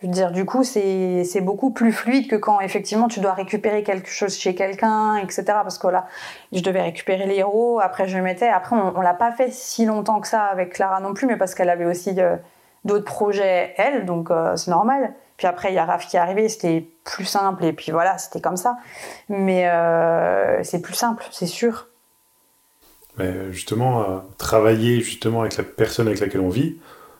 Je 0.00 0.06
veux 0.06 0.12
dire, 0.12 0.30
du 0.30 0.44
coup, 0.44 0.62
c'est 0.62 1.40
beaucoup 1.40 1.70
plus 1.70 1.90
fluide 1.90 2.28
que 2.28 2.36
quand 2.36 2.60
effectivement 2.60 3.08
tu 3.08 3.20
dois 3.20 3.32
récupérer 3.32 3.82
quelque 3.82 4.10
chose 4.10 4.36
chez 4.36 4.54
quelqu'un, 4.54 5.16
etc. 5.16 5.44
Parce 5.46 5.78
que 5.78 5.88
là, 5.88 6.06
je 6.52 6.60
devais 6.60 6.82
récupérer 6.82 7.26
les 7.26 7.36
héros, 7.36 7.80
après 7.80 8.06
je 8.06 8.18
mettais. 8.18 8.48
Après, 8.48 8.76
on, 8.76 8.98
on 8.98 9.00
l'a 9.00 9.14
pas 9.14 9.32
fait 9.32 9.50
si 9.50 9.86
longtemps 9.86 10.20
que 10.20 10.28
ça 10.28 10.44
avec 10.44 10.74
Clara 10.74 11.00
non 11.00 11.14
plus, 11.14 11.26
mais 11.26 11.36
parce 11.36 11.54
qu'elle 11.54 11.70
avait 11.70 11.86
aussi 11.86 12.14
euh, 12.18 12.36
d'autres 12.86 13.04
projets, 13.04 13.74
elle, 13.76 14.06
donc 14.06 14.30
euh, 14.30 14.56
c'est 14.56 14.70
normal. 14.70 15.14
Puis 15.36 15.46
après, 15.46 15.70
il 15.70 15.74
y 15.74 15.78
a 15.78 15.84
Raph 15.84 16.06
qui 16.06 16.16
est 16.16 16.20
arrivé, 16.20 16.48
c'était 16.48 16.88
plus 17.04 17.26
simple, 17.26 17.64
et 17.64 17.72
puis 17.72 17.92
voilà, 17.92 18.16
c'était 18.16 18.40
comme 18.40 18.56
ça. 18.56 18.78
Mais 19.28 19.68
euh, 19.68 20.62
c'est 20.62 20.80
plus 20.80 20.94
simple, 20.94 21.24
c'est 21.30 21.46
sûr. 21.46 21.88
Mais 23.18 23.52
justement, 23.52 24.02
euh, 24.02 24.18
travailler 24.38 25.00
justement 25.00 25.42
avec 25.42 25.56
la 25.56 25.64
personne 25.64 26.06
avec 26.06 26.20
laquelle 26.20 26.40
on 26.40 26.48
vit, 26.48 26.78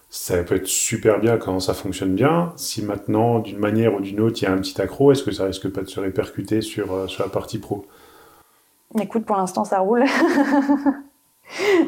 ça 0.09 0.43
peut 0.45 0.57
être 0.57 0.67
super 0.67 1.19
bien 1.19 1.37
quand 1.37 1.61
ça 1.61 1.75
fonctionne 1.75 2.15
bien. 2.15 2.53
Si 2.57 2.83
maintenant, 2.83 3.41
d'une 3.41 3.59
manière 3.59 3.95
ou 3.95 4.01
d'une 4.01 4.21
autre, 4.21 4.39
il 4.41 4.45
y 4.45 4.49
a 4.49 4.53
un 4.53 4.59
petit 4.59 4.81
accro, 4.81 5.13
est-ce 5.13 5.23
que 5.23 5.33
ça 5.33 5.45
risque 5.45 5.69
pas 5.69 5.83
de 5.83 5.89
se 5.89 6.01
répercuter 6.01 6.63
sur, 6.63 7.11
sur 7.11 7.23
la 7.23 7.29
partie 7.29 7.59
pro? 7.59 7.87
Écoute, 8.99 9.27
pour 9.27 9.37
l'instant, 9.37 9.65
ça 9.65 9.81
roule. 9.81 10.05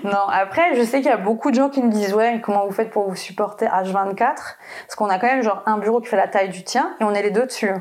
non, 0.05 0.29
après, 0.31 0.77
je 0.77 0.83
sais 0.83 0.99
qu'il 0.99 1.11
y 1.11 1.13
a 1.13 1.17
beaucoup 1.17 1.51
de 1.51 1.57
gens 1.57 1.69
qui 1.69 1.83
me 1.83 1.91
disent 1.91 2.15
ouais, 2.15 2.41
comment 2.43 2.67
vous 2.67 2.73
faites 2.73 2.91
pour 2.91 3.09
vous 3.09 3.17
supporter 3.17 3.67
H24 3.67 4.17
Parce 4.17 4.95
qu'on 4.97 5.09
a 5.09 5.19
quand 5.19 5.27
même 5.27 5.43
genre 5.43 5.63
un 5.67 5.79
bureau 5.79 6.01
qui 6.01 6.07
fait 6.07 6.17
la 6.17 6.29
taille 6.29 6.51
du 6.51 6.63
tien 6.65 6.95
et 7.01 7.05
on 7.05 7.13
est 7.13 7.23
les 7.23 7.31
deux 7.31 7.47
dessus. 7.47 7.75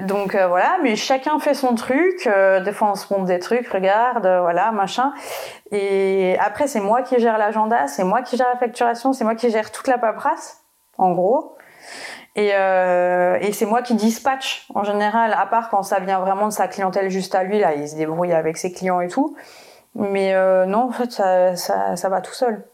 Donc 0.00 0.34
euh, 0.34 0.46
voilà, 0.48 0.78
mais 0.82 0.96
chacun 0.96 1.38
fait 1.38 1.52
son 1.52 1.74
truc. 1.74 2.26
Euh, 2.26 2.60
des 2.60 2.72
fois, 2.72 2.92
on 2.92 2.94
se 2.94 3.12
montre 3.12 3.26
des 3.26 3.38
trucs, 3.38 3.68
regarde, 3.68 4.24
euh, 4.24 4.40
voilà, 4.40 4.72
machin. 4.72 5.12
Et 5.70 6.36
après, 6.40 6.66
c'est 6.66 6.80
moi 6.80 7.02
qui 7.02 7.18
gère 7.20 7.36
l'agenda, 7.36 7.86
c'est 7.86 8.04
moi 8.04 8.22
qui 8.22 8.36
gère 8.38 8.48
la 8.48 8.58
facturation, 8.58 9.12
c'est 9.12 9.24
moi 9.24 9.34
qui 9.34 9.50
gère 9.50 9.70
toute 9.70 9.88
la 9.88 9.98
paperasse, 9.98 10.62
en 10.96 11.12
gros. 11.12 11.56
Et, 12.36 12.48
et 12.48 13.52
c'est 13.52 13.66
moi 13.66 13.82
qui 13.82 13.94
dispatch 13.94 14.66
en 14.74 14.84
général, 14.84 15.34
à 15.38 15.44
part 15.44 15.68
quand 15.68 15.82
ça 15.82 16.00
vient 16.00 16.20
vraiment 16.20 16.46
de 16.46 16.52
sa 16.52 16.66
clientèle 16.66 17.10
juste 17.10 17.34
à 17.34 17.42
lui, 17.42 17.58
là, 17.58 17.74
il 17.74 17.86
se 17.86 17.94
débrouille 17.94 18.32
avec 18.32 18.56
ses 18.56 18.72
clients 18.72 19.02
et 19.02 19.08
tout. 19.08 19.36
Mais 19.94 20.34
euh, 20.34 20.66
non, 20.66 20.88
en 20.88 20.92
fait, 20.92 21.12
ça, 21.12 21.56
ça, 21.56 21.96
ça, 21.96 22.08
va 22.08 22.20
tout 22.20 22.32
seul. 22.32 22.64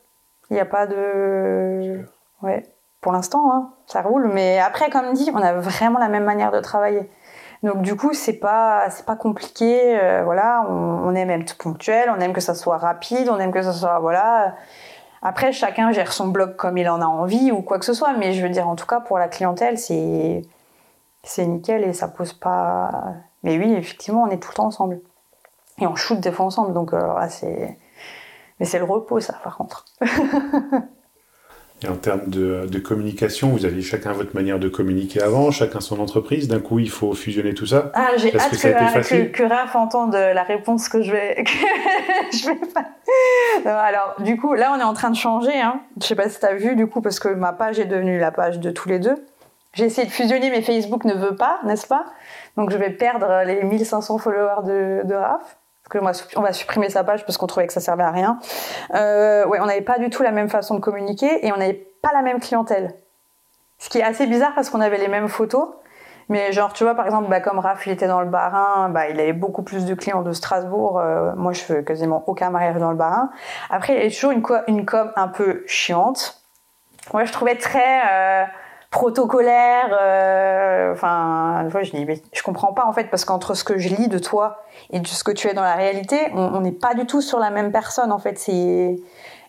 Il 0.50 0.54
n'y 0.54 0.60
a 0.60 0.64
pas 0.64 0.86
de. 0.86 2.04
Ouais, 2.42 2.64
pour 3.00 3.12
l'instant, 3.12 3.52
hein, 3.52 3.70
ça 3.86 4.02
roule. 4.02 4.28
Mais 4.28 4.58
après, 4.60 4.90
comme 4.90 5.12
dit, 5.12 5.30
on 5.34 5.42
a 5.42 5.54
vraiment 5.54 5.98
la 5.98 6.08
même 6.08 6.24
manière 6.24 6.52
de 6.52 6.60
travailler. 6.60 7.10
Donc 7.64 7.82
du 7.82 7.96
coup, 7.96 8.12
c'est 8.14 8.38
pas 8.38 8.88
c'est 8.90 9.04
pas 9.04 9.16
compliqué. 9.16 9.98
Euh, 10.00 10.22
voilà, 10.24 10.64
on, 10.68 11.08
on, 11.08 11.14
aime 11.14 11.30
être 11.30 11.58
ponctuel, 11.58 12.10
on 12.16 12.20
aime 12.20 12.32
que 12.32 12.40
ça 12.40 12.54
soit 12.54 12.78
rapide, 12.78 13.28
on 13.30 13.38
aime 13.40 13.52
que 13.52 13.62
ça 13.62 13.72
soit 13.72 13.98
voilà. 13.98 14.54
Après, 15.22 15.52
chacun 15.52 15.90
gère 15.92 16.12
son 16.12 16.28
blog 16.28 16.56
comme 16.56 16.78
il 16.78 16.88
en 16.88 17.00
a 17.02 17.06
envie 17.06 17.50
ou 17.50 17.62
quoi 17.62 17.78
que 17.78 17.84
ce 17.84 17.94
soit. 17.94 18.12
Mais 18.14 18.32
je 18.32 18.42
veux 18.42 18.50
dire, 18.50 18.68
en 18.68 18.76
tout 18.76 18.86
cas, 18.86 19.00
pour 19.00 19.18
la 19.18 19.28
clientèle, 19.28 19.78
c'est 19.78 20.42
c'est 21.24 21.46
nickel 21.46 21.84
et 21.84 21.92
ça 21.92 22.08
pose 22.08 22.32
pas. 22.32 22.90
Mais 23.42 23.58
oui, 23.58 23.72
effectivement, 23.74 24.22
on 24.22 24.30
est 24.30 24.38
tout 24.42 24.50
le 24.50 24.54
temps 24.56 24.66
ensemble. 24.66 25.00
Et 25.80 25.86
on 25.86 25.94
shoot 25.96 26.18
des 26.18 26.32
fois 26.32 26.46
ensemble, 26.46 26.72
donc 26.74 26.92
euh, 26.92 27.14
c'est. 27.28 27.76
Mais 28.60 28.66
c'est 28.66 28.78
le 28.78 28.84
repos, 28.84 29.20
ça, 29.20 29.34
par 29.44 29.56
contre. 29.56 29.84
Et 31.84 31.88
en 31.88 31.94
termes 31.94 32.28
de, 32.28 32.66
de, 32.66 32.78
communication, 32.80 33.50
vous 33.50 33.64
aviez 33.64 33.82
chacun 33.82 34.12
votre 34.12 34.34
manière 34.34 34.58
de 34.58 34.68
communiquer 34.68 35.22
avant, 35.22 35.52
chacun 35.52 35.80
son 35.80 36.00
entreprise. 36.00 36.48
D'un 36.48 36.58
coup, 36.58 36.80
il 36.80 36.90
faut 36.90 37.12
fusionner 37.12 37.54
tout 37.54 37.66
ça. 37.66 37.92
Ah, 37.94 38.10
j'ai 38.16 38.34
hâte 38.36 38.50
que, 38.50 38.56
que, 38.56 39.24
que, 39.30 39.42
Raph 39.44 39.76
entende 39.76 40.14
la 40.14 40.42
réponse 40.42 40.88
que 40.88 41.02
je 41.02 41.12
vais. 41.12 41.44
je 42.32 42.48
vais 42.48 42.56
pas... 42.74 42.84
Alors, 43.70 44.16
du 44.20 44.36
coup, 44.36 44.54
là, 44.54 44.72
on 44.76 44.80
est 44.80 44.84
en 44.84 44.92
train 44.92 45.10
de 45.10 45.16
changer. 45.16 45.54
Hein. 45.54 45.80
Je 46.00 46.06
sais 46.06 46.16
pas 46.16 46.28
si 46.28 46.40
tu 46.40 46.46
as 46.46 46.54
vu, 46.54 46.74
du 46.74 46.88
coup, 46.88 47.00
parce 47.00 47.20
que 47.20 47.28
ma 47.28 47.52
page 47.52 47.78
est 47.78 47.86
devenue 47.86 48.18
la 48.18 48.32
page 48.32 48.58
de 48.58 48.72
tous 48.72 48.88
les 48.88 48.98
deux. 48.98 49.24
J'ai 49.74 49.84
essayé 49.84 50.04
de 50.04 50.12
fusionner, 50.12 50.50
mais 50.50 50.62
Facebook 50.62 51.04
ne 51.04 51.14
veut 51.14 51.36
pas, 51.36 51.60
n'est-ce 51.64 51.86
pas? 51.86 52.06
Donc, 52.56 52.72
je 52.72 52.76
vais 52.76 52.90
perdre 52.90 53.44
les 53.46 53.62
1500 53.62 54.18
followers 54.18 54.64
de, 54.64 55.02
de 55.06 55.14
Raph 55.14 55.58
on 55.95 56.43
va 56.43 56.53
supprimer 56.53 56.91
sa 56.91 57.05
page 57.05 57.24
parce 57.24 57.39
qu'on 57.39 57.47
trouvait 57.47 57.66
que 57.66 57.72
ça 57.72 57.80
servait 57.80 58.05
à 58.05 58.11
rien. 58.11 58.39
Euh, 58.95 59.47
ouais, 59.47 59.59
on 59.61 59.66
n'avait 59.66 59.80
pas 59.80 59.99
du 59.99 60.11
tout 60.11 60.22
la 60.22 60.32
même 60.32 60.49
façon 60.49 60.74
de 60.74 60.80
communiquer 60.80 61.47
et 61.47 61.53
on 61.53 61.57
n'avait 61.57 61.86
pas 62.03 62.11
la 62.12 62.22
même 62.22 62.41
clientèle. 62.41 62.95
Ce 63.78 63.89
qui 63.89 63.99
est 63.99 64.03
assez 64.03 64.26
bizarre 64.26 64.53
parce 64.55 64.70
qu'on 64.70 64.80
avait 64.80 64.99
les 64.99 65.09
mêmes 65.09 65.28
photos, 65.28 65.68
mais 66.28 66.53
genre 66.53 66.72
tu 66.72 66.84
vois 66.84 66.95
par 66.95 67.07
exemple 67.07 67.30
bah, 67.30 67.41
comme 67.41 67.59
Raph 67.59 67.86
il 67.86 67.93
était 67.93 68.09
dans 68.09 68.20
le 68.20 68.28
Barin, 68.28 68.89
bah, 68.91 69.09
il 69.09 69.18
avait 69.20 69.32
beaucoup 69.32 69.62
plus 69.62 69.86
de 69.86 69.95
clients 69.95 70.22
de 70.22 70.32
Strasbourg. 70.32 70.99
Euh, 70.99 71.32
moi 71.36 71.53
je 71.53 71.61
fais 71.61 71.84
quasiment 71.84 72.24
aucun 72.26 72.51
mariage 72.51 72.76
dans 72.76 72.91
le 72.91 72.97
Barin. 72.97 73.30
Après 73.70 73.95
il 73.95 73.97
y 73.97 74.01
avait 74.01 74.11
toujours 74.11 74.32
une, 74.32 74.43
une 74.66 74.84
com 74.84 75.12
un 75.16 75.28
peu 75.28 75.62
chiante. 75.66 76.43
Moi 77.12 77.24
je 77.24 77.32
trouvais 77.32 77.57
très 77.57 78.01
euh, 78.11 78.45
protocolaire. 78.91 79.97
Euh, 80.01 80.93
enfin, 80.93 81.68
euh, 81.74 81.82
je 81.82 81.91
dis, 81.91 82.05
mais 82.05 82.20
je 82.32 82.43
comprends 82.43 82.72
pas 82.72 82.86
en 82.86 82.93
fait, 82.93 83.05
parce 83.05 83.24
qu'entre 83.24 83.55
ce 83.55 83.64
que 83.64 83.78
je 83.78 83.89
lis 83.89 84.09
de 84.09 84.18
toi 84.18 84.62
et 84.91 85.01
de 85.01 85.07
ce 85.07 85.24
que 85.24 85.30
tu 85.32 85.49
es 85.49 85.55
dans 85.55 85.62
la 85.62 85.74
réalité, 85.74 86.16
on 86.34 86.61
n'est 86.61 86.72
pas 86.72 86.95
du 86.95 87.07
tout 87.07 87.20
sur 87.20 87.39
la 87.39 87.51
même 87.51 87.72
personne 87.72 88.12
en 88.12 88.18
fait. 88.18 88.49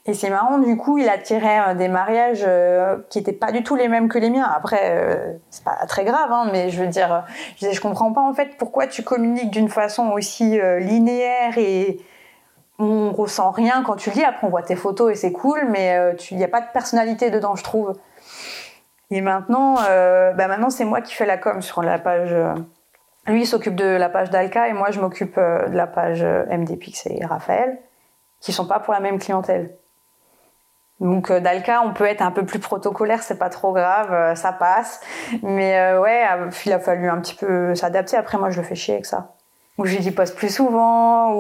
Et 0.05 0.13
c'est 0.13 0.29
marrant, 0.29 0.57
du 0.57 0.75
coup, 0.75 0.97
il 0.97 1.07
attirait 1.07 1.69
euh, 1.69 1.73
des 1.75 1.87
mariages 1.87 2.43
euh, 2.47 2.97
qui 3.09 3.19
étaient 3.19 3.31
pas 3.31 3.51
du 3.51 3.63
tout 3.63 3.75
les 3.75 3.87
mêmes 3.87 4.09
que 4.09 4.17
les 4.17 4.29
miens. 4.29 4.49
Après, 4.55 5.39
c'est 5.49 5.63
pas 5.63 5.85
très 5.87 6.03
grave, 6.03 6.31
hein, 6.31 6.49
mais 6.51 6.69
je 6.69 6.81
veux 6.81 6.87
dire, 6.87 7.23
je, 7.57 7.71
je 7.71 7.81
comprends 7.81 8.11
pas 8.11 8.21
en 8.21 8.33
fait 8.33 8.57
pourquoi 8.57 8.87
tu 8.87 9.03
communiques 9.03 9.51
d'une 9.51 9.69
façon 9.69 10.09
aussi 10.09 10.59
linéaire 10.79 11.57
et 11.57 11.99
on 12.81 13.11
ressent 13.11 13.51
rien 13.51 13.83
quand 13.85 13.95
tu 13.95 14.09
lis. 14.09 14.23
Après, 14.23 14.47
on 14.47 14.49
voit 14.49 14.63
tes 14.63 14.75
photos 14.75 15.11
et 15.11 15.15
c'est 15.15 15.31
cool, 15.31 15.67
mais 15.69 15.97
il 16.31 16.37
n'y 16.37 16.43
a 16.43 16.47
pas 16.47 16.61
de 16.61 16.67
personnalité 16.73 17.29
dedans, 17.29 17.55
je 17.55 17.63
trouve. 17.63 17.93
Et 19.11 19.21
maintenant, 19.21 19.77
euh, 19.87 20.33
bah 20.33 20.47
maintenant 20.47 20.69
c'est 20.69 20.85
moi 20.85 21.01
qui 21.01 21.15
fais 21.15 21.25
la 21.25 21.37
com 21.37 21.61
sur 21.61 21.81
la 21.81 21.97
page. 21.97 22.31
Euh, 22.31 22.53
lui, 23.27 23.41
il 23.41 23.45
s'occupe 23.45 23.75
de 23.75 23.85
la 23.85 24.09
page 24.09 24.29
d'Alka 24.29 24.67
et 24.67 24.73
moi, 24.73 24.91
je 24.91 24.99
m'occupe 24.99 25.37
euh, 25.37 25.67
de 25.67 25.75
la 25.75 25.87
page 25.87 26.23
MDPix 26.23 27.07
et 27.07 27.25
Raphaël, 27.25 27.79
qui 28.39 28.51
sont 28.51 28.67
pas 28.67 28.79
pour 28.79 28.93
la 28.93 28.99
même 28.99 29.19
clientèle. 29.19 29.75
Donc 30.99 31.31
d'Alka, 31.31 31.81
on 31.83 31.93
peut 31.93 32.05
être 32.05 32.21
un 32.21 32.31
peu 32.31 32.45
plus 32.45 32.59
protocolaire, 32.59 33.23
c'est 33.23 33.39
pas 33.39 33.49
trop 33.49 33.71
grave, 33.71 34.35
ça 34.35 34.51
passe. 34.51 34.99
Mais 35.43 35.95
ouais, 35.97 36.25
il 36.65 36.73
a 36.73 36.79
fallu 36.79 37.09
un 37.09 37.21
petit 37.21 37.35
peu 37.35 37.73
s'adapter. 37.73 38.17
Après, 38.17 38.37
moi, 38.37 38.49
je 38.49 38.59
le 38.59 38.67
fais 38.67 38.75
chier 38.75 38.95
avec 38.95 39.05
ça. 39.05 39.35
Ou 39.79 39.85
je 39.85 39.95
lui 39.95 40.01
dis 40.01 40.11
plus 40.11 40.53
souvent, 40.53 41.33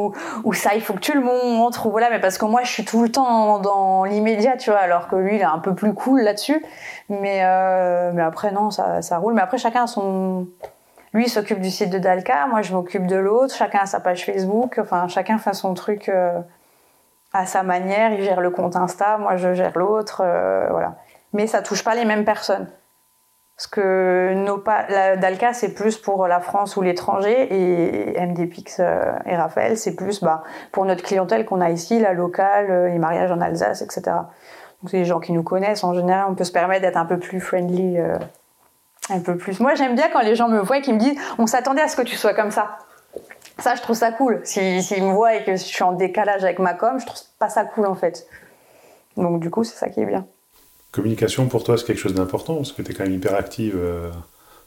ou, 0.45 0.53
ça 0.53 0.71
il 0.73 0.81
faut 0.81 0.93
que 0.93 0.99
tu 0.99 1.13
le 1.13 1.19
montres, 1.19 1.85
ou 1.85 1.91
voilà, 1.91 2.09
mais 2.09 2.19
parce 2.19 2.37
que 2.37 2.45
moi 2.45 2.63
je 2.63 2.71
suis 2.71 2.85
tout 2.85 3.03
le 3.03 3.11
temps 3.11 3.59
dans 3.59 4.05
l'immédiat, 4.05 4.55
tu 4.55 4.71
vois, 4.71 4.79
alors 4.79 5.09
que 5.09 5.17
lui 5.17 5.35
il 5.35 5.41
est 5.41 5.43
un 5.43 5.59
peu 5.59 5.75
plus 5.75 5.93
cool 5.93 6.21
là-dessus. 6.21 6.65
Mais, 7.09 7.41
euh, 7.43 8.17
après 8.25 8.51
non, 8.51 8.71
ça, 8.71 9.17
roule. 9.17 9.33
Mais 9.33 9.41
après 9.41 9.57
chacun 9.57 9.83
a 9.83 9.87
son... 9.87 10.47
Lui 11.11 11.27
s'occupe 11.27 11.59
du 11.59 11.69
site 11.69 11.89
de 11.89 11.97
Dalka, 11.97 12.47
moi 12.47 12.61
je 12.61 12.73
m'occupe 12.73 13.07
de 13.07 13.17
l'autre, 13.17 13.53
chacun 13.53 13.79
a 13.79 13.85
sa 13.85 13.99
page 13.99 14.25
Facebook, 14.25 14.79
enfin 14.79 15.07
chacun 15.07 15.37
fait 15.37 15.53
son 15.53 15.73
truc 15.73 16.07
euh, 16.07 16.39
à 17.33 17.45
sa 17.45 17.63
manière, 17.63 18.13
il 18.13 18.23
gère 18.23 18.39
le 18.41 18.51
compte 18.51 18.75
Insta, 18.75 19.17
moi 19.17 19.35
je 19.35 19.53
gère 19.53 19.77
l'autre, 19.77 20.21
euh, 20.23 20.67
voilà. 20.69 20.95
Mais 21.33 21.45
ça 21.47 21.61
touche 21.61 21.83
pas 21.83 21.95
les 21.95 22.05
mêmes 22.05 22.25
personnes. 22.25 22.67
Parce 23.59 23.67
que 23.67 24.33
la 24.89 25.17
Dalka, 25.17 25.51
c'est 25.51 25.73
plus 25.73 25.97
pour 25.97 26.27
la 26.27 26.39
France 26.39 26.77
ou 26.77 26.81
l'étranger, 26.81 27.49
et 27.51 28.25
MDPix 28.25 28.77
euh, 28.79 29.11
et 29.25 29.35
Raphaël, 29.35 29.77
c'est 29.77 29.97
plus 29.97 30.23
bah, 30.23 30.43
pour 30.71 30.85
notre 30.85 31.03
clientèle 31.03 31.43
qu'on 31.43 31.59
a 31.59 31.69
ici, 31.69 31.99
la 31.99 32.13
locale, 32.13 32.71
euh, 32.71 32.87
les 32.87 32.99
mariages 32.99 33.33
en 33.33 33.41
Alsace, 33.41 33.81
etc. 33.81 34.01
Donc 34.81 34.89
c'est 34.89 34.99
des 34.99 35.03
gens 35.03 35.19
qui 35.19 35.33
nous 35.33 35.43
connaissent. 35.43 35.83
En 35.83 35.93
général, 35.93 36.27
on 36.29 36.35
peut 36.35 36.45
se 36.45 36.53
permettre 36.53 36.83
d'être 36.83 36.95
un 36.95 37.05
peu 37.05 37.19
plus 37.19 37.41
friendly, 37.41 37.97
euh, 37.97 38.15
un 39.09 39.19
peu 39.19 39.35
plus. 39.35 39.59
Moi, 39.59 39.75
j'aime 39.75 39.93
bien 39.93 40.07
quand 40.07 40.21
les 40.21 40.35
gens 40.35 40.47
me 40.47 40.59
voient 40.61 40.77
et 40.77 40.81
qu'ils 40.81 40.93
me 40.93 40.99
disent 40.99 41.19
On 41.37 41.45
s'attendait 41.45 41.81
à 41.81 41.89
ce 41.89 41.97
que 41.97 42.03
tu 42.03 42.15
sois 42.15 42.33
comme 42.33 42.51
ça. 42.51 42.77
Ça, 43.57 43.75
je 43.75 43.81
trouve 43.81 43.97
ça 43.97 44.13
cool. 44.13 44.39
S'ils 44.45 44.81
si, 44.81 45.01
me 45.01 45.11
voient 45.11 45.35
et 45.35 45.43
que 45.43 45.51
je 45.51 45.63
suis 45.63 45.83
en 45.83 45.91
décalage 45.91 46.45
avec 46.45 46.59
ma 46.59 46.75
com, 46.75 46.97
je 46.97 47.05
trouve 47.05 47.19
pas 47.39 47.49
ça 47.49 47.65
cool 47.65 47.87
en 47.87 47.95
fait. 47.95 48.25
Donc 49.17 49.41
du 49.41 49.49
coup, 49.49 49.65
c'est 49.65 49.75
ça 49.75 49.89
qui 49.89 49.99
est 49.99 50.05
bien. 50.05 50.25
Communication 50.91 51.47
pour 51.47 51.63
toi, 51.63 51.77
c'est 51.77 51.85
quelque 51.85 51.99
chose 51.99 52.15
d'important 52.15 52.55
parce 52.55 52.71
que 52.71 52.81
tu 52.81 52.91
es 52.91 52.93
quand 52.95 53.03
même 53.03 53.13
hyper 53.13 53.35
active 53.35 53.75
euh, 53.77 54.09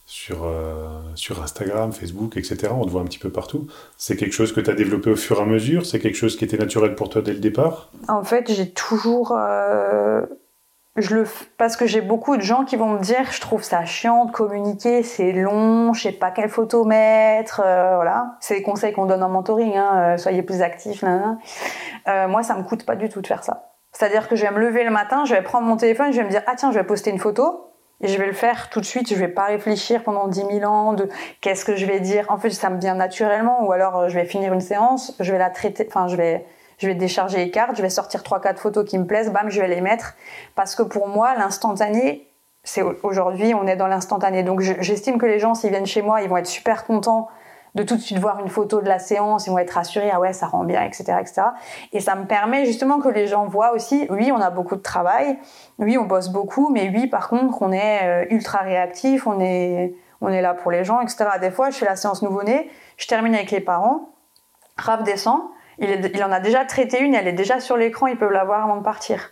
sur, 0.06 0.44
euh, 0.44 1.00
sur 1.16 1.42
Instagram, 1.42 1.92
Facebook, 1.92 2.36
etc. 2.36 2.68
On 2.70 2.84
te 2.84 2.90
voit 2.90 3.00
un 3.00 3.06
petit 3.06 3.18
peu 3.18 3.30
partout. 3.30 3.66
C'est 3.96 4.16
quelque 4.16 4.32
chose 4.32 4.52
que 4.52 4.60
tu 4.60 4.70
as 4.70 4.74
développé 4.74 5.10
au 5.10 5.16
fur 5.16 5.38
et 5.40 5.42
à 5.42 5.46
mesure? 5.46 5.84
C'est 5.84 5.98
quelque 5.98 6.14
chose 6.14 6.36
qui 6.36 6.44
était 6.44 6.58
naturel 6.58 6.94
pour 6.94 7.08
toi 7.08 7.22
dès 7.22 7.32
le 7.32 7.40
départ? 7.40 7.90
En 8.06 8.22
fait, 8.22 8.52
j'ai 8.52 8.70
toujours. 8.70 9.36
Euh, 9.36 10.22
je 10.94 11.12
le 11.16 11.24
parce 11.56 11.76
que 11.76 11.86
j'ai 11.86 12.02
beaucoup 12.02 12.36
de 12.36 12.42
gens 12.42 12.64
qui 12.64 12.76
vont 12.76 12.90
me 12.90 13.00
dire 13.00 13.32
je 13.32 13.40
trouve 13.40 13.62
ça 13.62 13.84
chiant 13.84 14.26
de 14.26 14.30
communiquer, 14.30 15.02
c'est 15.02 15.32
long, 15.32 15.94
je 15.94 16.02
sais 16.02 16.12
pas 16.12 16.30
quelle 16.30 16.50
photo 16.50 16.84
mettre, 16.84 17.62
voilà. 17.62 18.36
C'est 18.40 18.56
les 18.56 18.62
conseils 18.62 18.92
qu'on 18.92 19.06
donne 19.06 19.22
en 19.22 19.30
mentoring, 19.30 19.74
hein, 19.74 20.18
soyez 20.18 20.42
plus 20.42 20.60
actifs. 20.60 21.02
moi, 21.02 22.42
ça 22.42 22.54
me 22.56 22.62
coûte 22.62 22.84
pas 22.84 22.94
du 22.94 23.08
tout 23.08 23.22
de 23.22 23.26
faire 23.26 23.42
ça. 23.42 23.71
C'est-à-dire 23.92 24.28
que 24.28 24.36
je 24.36 24.42
vais 24.44 24.50
me 24.50 24.58
lever 24.58 24.84
le 24.84 24.90
matin, 24.90 25.24
je 25.24 25.34
vais 25.34 25.42
prendre 25.42 25.66
mon 25.66 25.76
téléphone, 25.76 26.12
je 26.12 26.18
vais 26.18 26.24
me 26.24 26.30
dire 26.30 26.42
ah 26.46 26.54
tiens, 26.56 26.72
je 26.72 26.78
vais 26.78 26.84
poster 26.84 27.10
une 27.10 27.18
photo 27.18 27.72
et 28.02 28.08
je 28.08 28.18
vais 28.18 28.26
le 28.26 28.32
faire 28.32 28.68
tout 28.68 28.80
de 28.80 28.84
suite. 28.84 29.08
Je 29.08 29.14
vais 29.14 29.28
pas 29.28 29.44
réfléchir 29.44 30.02
pendant 30.02 30.26
10 30.26 30.44
000 30.50 30.64
ans 30.64 30.92
de 30.92 31.08
qu'est-ce 31.40 31.64
que 31.64 31.76
je 31.76 31.86
vais 31.86 32.00
dire. 32.00 32.26
En 32.28 32.38
fait, 32.38 32.50
ça 32.50 32.68
me 32.68 32.80
vient 32.80 32.94
naturellement. 32.94 33.64
Ou 33.64 33.72
alors, 33.72 33.96
euh, 33.98 34.08
je 34.08 34.14
vais 34.14 34.24
finir 34.24 34.52
une 34.52 34.60
séance, 34.60 35.14
je 35.20 35.32
vais 35.32 35.38
la 35.38 35.50
traiter, 35.50 35.86
enfin, 35.88 36.08
je 36.08 36.16
vais, 36.16 36.44
je 36.78 36.88
vais 36.88 36.94
décharger 36.94 37.38
les 37.38 37.50
cartes, 37.50 37.76
je 37.76 37.82
vais 37.82 37.90
sortir 37.90 38.22
trois 38.22 38.40
quatre 38.40 38.60
photos 38.60 38.84
qui 38.88 38.98
me 38.98 39.06
plaisent, 39.06 39.30
bam, 39.30 39.50
je 39.50 39.60
vais 39.60 39.68
les 39.68 39.80
mettre. 39.80 40.14
Parce 40.54 40.74
que 40.74 40.82
pour 40.82 41.06
moi, 41.06 41.34
l'instantané, 41.36 42.28
c'est 42.64 42.82
aujourd'hui, 43.02 43.54
on 43.54 43.66
est 43.66 43.76
dans 43.76 43.88
l'instantané. 43.88 44.42
Donc, 44.42 44.60
j'estime 44.60 45.18
que 45.18 45.26
les 45.26 45.38
gens, 45.38 45.54
s'ils 45.54 45.70
viennent 45.70 45.86
chez 45.86 46.02
moi, 46.02 46.22
ils 46.22 46.28
vont 46.28 46.36
être 46.36 46.46
super 46.46 46.84
contents 46.84 47.28
de 47.74 47.82
tout 47.82 47.96
de 47.96 48.00
suite 48.00 48.18
voir 48.18 48.40
une 48.40 48.48
photo 48.48 48.80
de 48.80 48.88
la 48.88 48.98
séance, 48.98 49.46
ils 49.46 49.50
vont 49.50 49.58
être 49.58 49.70
rassurés, 49.70 50.10
ah 50.12 50.20
ouais, 50.20 50.32
ça 50.32 50.46
rend 50.46 50.64
bien, 50.64 50.82
etc., 50.82 51.14
etc. 51.20 51.42
Et 51.92 52.00
ça 52.00 52.14
me 52.14 52.26
permet 52.26 52.66
justement 52.66 53.00
que 53.00 53.08
les 53.08 53.26
gens 53.26 53.46
voient 53.46 53.72
aussi, 53.72 54.06
oui, 54.10 54.30
on 54.30 54.40
a 54.40 54.50
beaucoup 54.50 54.76
de 54.76 54.82
travail, 54.82 55.38
oui, 55.78 55.96
on 55.96 56.04
bosse 56.04 56.28
beaucoup, 56.28 56.70
mais 56.70 56.90
oui, 56.94 57.06
par 57.06 57.28
contre, 57.28 57.62
on 57.62 57.72
est 57.72 58.00
euh, 58.02 58.26
ultra 58.30 58.58
réactif, 58.58 59.26
on 59.26 59.40
est, 59.40 59.94
on 60.20 60.28
est 60.28 60.42
là 60.42 60.54
pour 60.54 60.70
les 60.70 60.84
gens, 60.84 61.00
etc. 61.00 61.24
Des 61.40 61.50
fois, 61.50 61.70
je 61.70 61.76
fais 61.76 61.86
la 61.86 61.96
séance 61.96 62.22
nouveau-né, 62.22 62.70
je 62.98 63.06
termine 63.06 63.34
avec 63.34 63.50
les 63.50 63.60
parents, 63.60 64.10
Raph 64.76 65.02
descend, 65.02 65.40
il, 65.78 66.10
il 66.12 66.24
en 66.24 66.32
a 66.32 66.40
déjà 66.40 66.64
traité 66.64 67.00
une, 67.00 67.14
elle 67.14 67.28
est 67.28 67.32
déjà 67.32 67.60
sur 67.60 67.76
l'écran, 67.76 68.06
ils 68.06 68.18
peuvent 68.18 68.32
la 68.32 68.44
voir 68.44 68.64
avant 68.64 68.76
de 68.76 68.82
partir. 68.82 69.30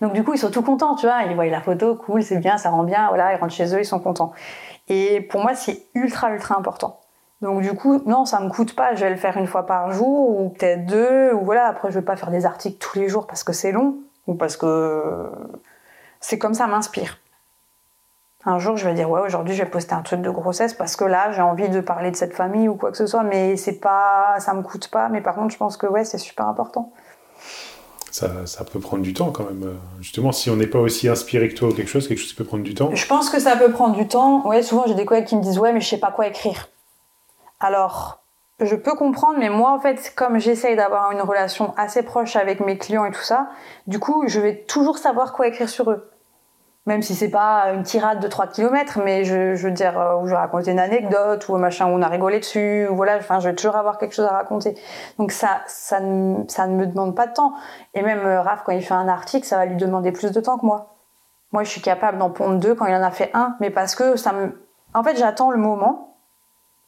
Donc 0.00 0.12
du 0.12 0.24
coup, 0.24 0.34
ils 0.34 0.38
sont 0.38 0.50
tout 0.50 0.62
contents, 0.62 0.94
tu 0.94 1.06
vois. 1.06 1.22
Ils 1.24 1.34
voient 1.34 1.46
la 1.46 1.60
photo, 1.60 1.96
cool, 1.96 2.22
c'est 2.22 2.38
bien, 2.38 2.58
ça 2.58 2.70
rend 2.70 2.84
bien, 2.84 3.08
voilà, 3.08 3.32
ils 3.32 3.36
rentrent 3.36 3.54
chez 3.54 3.74
eux, 3.74 3.80
ils 3.80 3.86
sont 3.86 4.00
contents. 4.00 4.32
Et 4.88 5.20
pour 5.20 5.40
moi, 5.40 5.54
c'est 5.54 5.86
ultra, 5.94 6.30
ultra 6.30 6.58
important. 6.58 7.00
Donc 7.42 7.60
du 7.60 7.74
coup, 7.74 8.00
non, 8.06 8.24
ça 8.24 8.40
me 8.40 8.48
coûte 8.48 8.74
pas. 8.74 8.94
Je 8.94 9.04
vais 9.04 9.10
le 9.10 9.16
faire 9.16 9.36
une 9.36 9.48
fois 9.48 9.66
par 9.66 9.90
jour 9.90 10.40
ou 10.40 10.48
peut-être 10.50 10.86
deux. 10.86 11.32
Ou 11.32 11.44
voilà. 11.44 11.66
Après, 11.66 11.90
je 11.90 11.98
vais 11.98 12.04
pas 12.04 12.16
faire 12.16 12.30
des 12.30 12.46
articles 12.46 12.78
tous 12.78 12.98
les 12.98 13.08
jours 13.08 13.26
parce 13.26 13.42
que 13.42 13.52
c'est 13.52 13.72
long 13.72 13.96
ou 14.28 14.34
parce 14.34 14.56
que 14.56 15.28
c'est 16.20 16.38
comme 16.38 16.54
ça 16.54 16.68
m'inspire. 16.68 17.18
Un 18.44 18.58
jour, 18.58 18.76
je 18.76 18.88
vais 18.88 18.94
dire 18.94 19.10
ouais, 19.10 19.20
aujourd'hui, 19.20 19.54
je 19.54 19.62
vais 19.62 19.68
poster 19.68 19.94
un 19.94 20.02
truc 20.02 20.20
de 20.20 20.30
grossesse 20.30 20.74
parce 20.74 20.96
que 20.96 21.04
là, 21.04 21.32
j'ai 21.32 21.42
envie 21.42 21.68
de 21.68 21.80
parler 21.80 22.10
de 22.10 22.16
cette 22.16 22.32
famille 22.32 22.68
ou 22.68 22.76
quoi 22.76 22.92
que 22.92 22.96
ce 22.96 23.06
soit. 23.06 23.24
Mais 23.24 23.56
c'est 23.56 23.80
pas, 23.80 24.36
ça 24.38 24.54
me 24.54 24.62
coûte 24.62 24.88
pas. 24.88 25.08
Mais 25.08 25.20
par 25.20 25.34
contre, 25.34 25.52
je 25.52 25.58
pense 25.58 25.76
que 25.76 25.86
ouais, 25.86 26.04
c'est 26.04 26.18
super 26.18 26.46
important. 26.46 26.92
Ça, 28.12 28.46
ça, 28.46 28.64
peut 28.64 28.78
prendre 28.78 29.02
du 29.02 29.14
temps 29.14 29.30
quand 29.32 29.44
même. 29.44 29.78
Justement, 30.00 30.32
si 30.32 30.50
on 30.50 30.56
n'est 30.56 30.66
pas 30.66 30.78
aussi 30.78 31.08
inspiré 31.08 31.48
que 31.48 31.54
toi 31.54 31.70
ou 31.70 31.72
quelque 31.72 31.88
chose, 31.88 32.06
quelque 32.06 32.18
chose 32.18 32.28
qui 32.28 32.34
peut 32.34 32.44
prendre 32.44 32.62
du 32.62 32.74
temps. 32.74 32.90
Je 32.92 33.06
pense 33.06 33.30
que 33.30 33.40
ça 33.40 33.56
peut 33.56 33.72
prendre 33.72 33.96
du 33.96 34.06
temps. 34.06 34.46
Ouais, 34.46 34.62
souvent 34.62 34.84
j'ai 34.86 34.94
des 34.94 35.06
collègues 35.06 35.24
qui 35.24 35.34
me 35.34 35.42
disent 35.42 35.58
ouais, 35.58 35.72
mais 35.72 35.80
je 35.80 35.88
sais 35.88 35.98
pas 35.98 36.12
quoi 36.12 36.26
écrire. 36.26 36.68
Alors, 37.62 38.24
je 38.58 38.74
peux 38.74 38.94
comprendre, 38.94 39.38
mais 39.38 39.48
moi, 39.48 39.70
en 39.70 39.78
fait, 39.78 40.12
comme 40.16 40.38
j'essaye 40.38 40.74
d'avoir 40.74 41.12
une 41.12 41.20
relation 41.20 41.72
assez 41.76 42.02
proche 42.02 42.34
avec 42.34 42.58
mes 42.58 42.76
clients 42.76 43.04
et 43.04 43.12
tout 43.12 43.22
ça, 43.22 43.50
du 43.86 44.00
coup, 44.00 44.24
je 44.26 44.40
vais 44.40 44.64
toujours 44.64 44.98
savoir 44.98 45.32
quoi 45.32 45.46
écrire 45.46 45.68
sur 45.68 45.88
eux. 45.92 46.10
Même 46.86 47.02
si 47.02 47.14
c'est 47.14 47.30
pas 47.30 47.66
une 47.72 47.84
tirade 47.84 48.18
de 48.18 48.26
3 48.26 48.48
km, 48.48 49.00
mais 49.04 49.22
je, 49.22 49.54
veux 49.54 49.70
dire, 49.70 49.96
euh, 49.96 50.16
où 50.16 50.26
je 50.26 50.32
vais 50.32 50.36
raconter 50.36 50.72
une 50.72 50.80
anecdote, 50.80 51.48
ou 51.48 51.56
machin 51.56 51.86
où 51.86 51.90
on 51.90 52.02
a 52.02 52.08
rigolé 52.08 52.40
dessus, 52.40 52.88
ou 52.90 52.96
voilà, 52.96 53.16
enfin, 53.18 53.38
je 53.38 53.48
vais 53.48 53.54
toujours 53.54 53.76
avoir 53.76 53.98
quelque 53.98 54.16
chose 54.16 54.26
à 54.26 54.32
raconter. 54.32 54.74
Donc 55.20 55.30
ça, 55.30 55.60
ça 55.68 56.00
ne 56.00 56.74
me 56.74 56.86
demande 56.86 57.14
pas 57.14 57.28
de 57.28 57.32
temps. 57.32 57.52
Et 57.94 58.02
même 58.02 58.26
euh, 58.26 58.42
Raph, 58.42 58.64
quand 58.64 58.72
il 58.72 58.82
fait 58.82 58.94
un 58.94 59.06
article, 59.06 59.46
ça 59.46 59.56
va 59.56 59.66
lui 59.66 59.76
demander 59.76 60.10
plus 60.10 60.32
de 60.32 60.40
temps 60.40 60.58
que 60.58 60.66
moi. 60.66 60.96
Moi, 61.52 61.62
je 61.62 61.70
suis 61.70 61.82
capable 61.82 62.18
d'en 62.18 62.30
pondre 62.30 62.58
deux 62.58 62.74
quand 62.74 62.86
il 62.86 62.94
en 62.94 63.02
a 63.02 63.12
fait 63.12 63.30
un, 63.34 63.54
mais 63.60 63.70
parce 63.70 63.94
que 63.94 64.16
ça 64.16 64.32
me, 64.32 64.66
en 64.94 65.04
fait, 65.04 65.16
j'attends 65.16 65.52
le 65.52 65.58
moment 65.58 66.11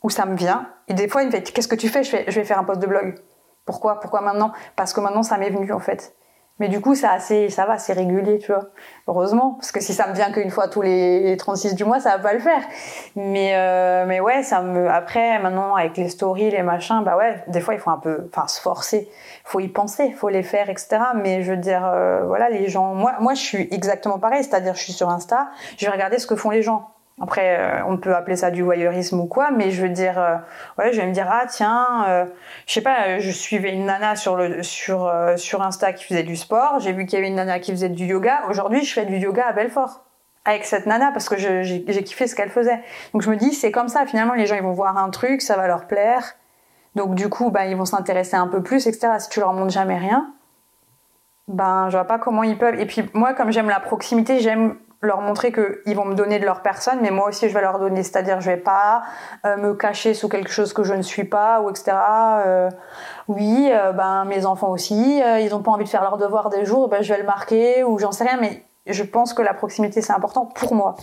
où 0.05 0.11
ça 0.11 0.27
me 0.27 0.37
vient. 0.37 0.69
Et 0.87 0.95
des 0.95 1.09
fois, 1.09 1.23
il 1.23 1.27
me 1.27 1.33
fait 1.33 1.43
Qu'est-ce 1.43 1.67
que 1.67 1.75
tu 1.75 1.89
fais? 1.89 2.05
Je, 2.05 2.17
je 2.29 2.35
vais 2.41 2.45
faire 2.45 2.61
un 2.61 2.65
post 2.65 2.81
de 2.81 2.87
blog. 2.87 3.17
Pourquoi? 3.65 3.99
Pourquoi 3.99 4.21
maintenant? 4.21 4.53
Parce 4.77 4.93
que 4.93 5.01
maintenant, 5.01 5.25
ça 5.25 5.39
m'est 5.39 5.51
venu 5.51 5.73
en 5.73 5.81
fait. 5.81 6.15
Mais 6.61 6.69
du 6.69 6.81
coup, 6.81 6.95
ça, 6.95 7.11
assez, 7.11 7.49
ça 7.49 7.67
va, 7.67 7.79
c'est 7.79 7.95
régulier, 7.95 8.39
tu 8.39 8.53
vois. 8.53 8.67
Heureusement, 9.09 9.55
parce 9.55 9.73
que 9.73 9.81
si 9.81 9.93
ça 9.93 10.07
me 10.07 10.15
vient 10.15 10.31
qu'une 10.31 10.51
fois 10.51 10.69
tous 10.69 10.83
les 10.83 11.37
36 11.37 11.75
du 11.75 11.85
mois, 11.85 11.99
ça 11.99 12.11
va 12.11 12.23
pas 12.23 12.33
le 12.33 12.39
faire. 12.39 12.63
Mais, 13.17 13.57
euh, 13.57 14.05
mais 14.07 14.21
ouais, 14.21 14.45
ça 14.45 14.63
me. 14.63 14.89
Après, 14.89 15.41
maintenant, 15.41 15.75
avec 15.75 15.97
les 15.97 16.09
stories, 16.09 16.51
les 16.51 16.63
machins, 16.63 17.03
bah 17.05 17.17
ouais, 17.17 17.43
des 17.49 17.61
fois, 17.61 17.75
il 17.75 17.81
faut 17.81 17.91
un 17.91 17.99
peu, 17.99 18.29
enfin, 18.29 18.47
se 18.47 18.61
forcer. 18.61 19.11
Faut 19.43 19.59
y 19.59 19.67
penser, 19.67 20.13
faut 20.13 20.29
les 20.29 20.45
faire, 20.45 20.71
etc. 20.71 20.99
Mais 21.17 21.43
je 21.43 21.51
veux 21.51 21.57
dire, 21.57 21.85
euh, 21.85 22.25
voilà, 22.27 22.49
les 22.51 22.69
gens. 22.69 22.95
Moi, 22.95 23.15
moi, 23.19 23.35
je 23.35 23.43
suis 23.43 23.69
exactement 23.73 24.21
pareil. 24.21 24.45
C'est-à-dire, 24.45 24.77
je 24.77 24.83
suis 24.83 24.93
sur 24.93 25.11
Insta, 25.11 25.49
je 25.77 25.87
vais 25.87 25.93
regarder 25.93 26.19
ce 26.21 26.29
que 26.29 26.37
font 26.37 26.51
les 26.51 26.63
gens. 26.63 26.94
Après, 27.21 27.59
euh, 27.59 27.85
on 27.87 27.97
peut 27.97 28.15
appeler 28.15 28.35
ça 28.35 28.51
du 28.51 28.63
voyeurisme 28.63 29.21
ou 29.21 29.27
quoi, 29.27 29.53
mais 29.53 29.71
je 29.71 29.83
veux 29.83 29.89
dire, 29.89 30.19
euh, 30.19 30.35
ouais, 30.79 30.93
je 30.93 31.01
vais 31.01 31.07
me 31.07 31.13
dire 31.13 31.29
ah 31.31 31.45
tiens, 31.49 32.05
euh, 32.09 32.25
je 32.67 32.73
sais 32.73 32.81
pas, 32.81 33.21
je 33.21 33.31
suivais 33.31 33.73
une 33.73 33.87
nana 33.87 34.17
sur 34.17 34.37
le 34.37 34.65
sur 34.65 35.13
sur 35.37 35.63
Insta 35.63 35.93
qui 35.93 36.05
faisait 36.05 36.25
du 36.25 36.35
sport, 36.35 36.81
j'ai 36.81 36.93
vu 36.93 37.07
qu'il 37.07 37.17
y 37.19 37.23
avait 37.23 37.29
une 37.29 37.37
nana 37.37 37.61
qui 37.61 37.71
faisait 37.71 37.89
du 37.89 38.05
yoga. 38.07 38.43
Aujourd'hui, 38.49 38.85
je 38.85 38.93
fais 38.93 39.05
du 39.05 39.17
yoga 39.17 39.47
à 39.47 39.53
Belfort 39.53 40.05
avec 40.45 40.65
cette 40.65 40.87
nana 40.87 41.13
parce 41.13 41.29
que 41.29 41.37
j'ai 41.37 42.05
kiffé 42.05 42.27
ce 42.27 42.35
qu'elle 42.35 42.51
faisait. 42.51 42.81
Donc 43.13 43.23
je 43.23 43.31
me 43.31 43.37
dis 43.37 43.53
c'est 43.53 43.71
comme 43.71 43.89
ça. 43.89 44.07
Finalement, 44.07 44.35
les 44.35 44.47
gens 44.47 44.57
ils 44.57 44.63
vont 44.63 44.73
voir 44.73 44.99
un 44.99 45.11
truc, 45.11 45.41
ça 45.41 45.57
va 45.57 45.69
leur 45.69 45.87
plaire. 45.87 46.35
Donc 46.97 47.15
du 47.15 47.29
coup, 47.29 47.51
bah, 47.51 47.67
ils 47.67 47.77
vont 47.77 47.85
s'intéresser 47.85 48.37
un 48.37 48.49
peu 48.49 48.63
plus, 48.63 48.87
etc. 48.87 49.15
Si 49.19 49.29
tu 49.29 49.41
leur 49.41 49.53
montres 49.53 49.73
jamais 49.73 49.99
rien, 49.99 50.33
ben 51.49 51.89
je 51.91 51.97
vois 51.97 52.07
pas 52.07 52.19
comment 52.19 52.43
ils 52.43 52.59
peuvent. 52.59 52.79
Et 52.79 52.87
puis 52.87 53.09
moi, 53.15 53.35
comme 53.35 53.53
j'aime 53.53 53.69
la 53.69 53.81
proximité, 53.81 54.41
j'aime 54.41 54.77
leur 55.05 55.21
montrer 55.21 55.53
qu'ils 55.53 55.97
vont 55.97 56.05
me 56.05 56.15
donner 56.15 56.39
de 56.39 56.45
leur 56.45 56.63
personne, 56.63 56.99
mais 57.01 57.11
moi 57.11 57.29
aussi 57.29 57.49
je 57.49 57.55
vais 57.55 57.61
leur 57.61 57.79
donner. 57.79 58.03
C'est-à-dire, 58.03 58.41
je 58.41 58.51
vais 58.51 58.57
pas 58.57 59.03
euh, 59.45 59.57
me 59.57 59.75
cacher 59.75 60.15
sous 60.15 60.29
quelque 60.29 60.51
chose 60.51 60.73
que 60.73 60.83
je 60.83 60.95
ne 60.95 61.03
suis 61.03 61.25
pas, 61.25 61.61
ou 61.61 61.71
etc. 61.71 61.97
Euh, 62.47 62.71
oui, 63.29 63.69
euh, 63.71 63.93
ben 63.93 64.25
mes 64.25 64.47
enfants 64.47 64.71
aussi, 64.71 65.21
ils 65.41 65.55
ont 65.55 65.63
pas 65.63 65.71
envie 65.71 65.85
de 65.85 65.89
faire 65.89 66.03
leur 66.03 66.17
devoir 66.19 66.51
des 66.51 66.65
jours, 66.65 66.89
ben 66.89 67.03
je 67.03 67.13
vais 67.13 67.21
le 67.21 67.27
marquer, 67.27 67.85
ou 67.85 67.99
j'en 67.99 68.13
sais 68.13 68.25
rien. 68.25 68.39
Mais 68.41 68.65
je 68.87 69.03
pense 69.03 69.35
que 69.35 69.43
la 69.43 69.55
proximité 69.55 70.03
c'est 70.03 70.13
important 70.13 70.47
pour 70.47 70.75
moi, 70.75 70.97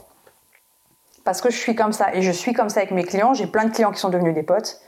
parce 1.24 1.42
que 1.42 1.50
je 1.50 1.58
suis 1.58 1.76
comme 1.76 1.94
ça 1.94 2.14
et 2.14 2.22
je 2.22 2.32
suis 2.32 2.54
comme 2.54 2.70
ça 2.70 2.82
avec 2.82 2.92
mes 2.92 3.04
clients. 3.04 3.34
J'ai 3.34 3.48
plein 3.48 3.66
de 3.66 3.74
clients 3.74 3.92
qui 3.92 4.00
sont 4.00 4.10
devenus 4.10 4.34
des 4.34 4.44
potes, 4.44 4.82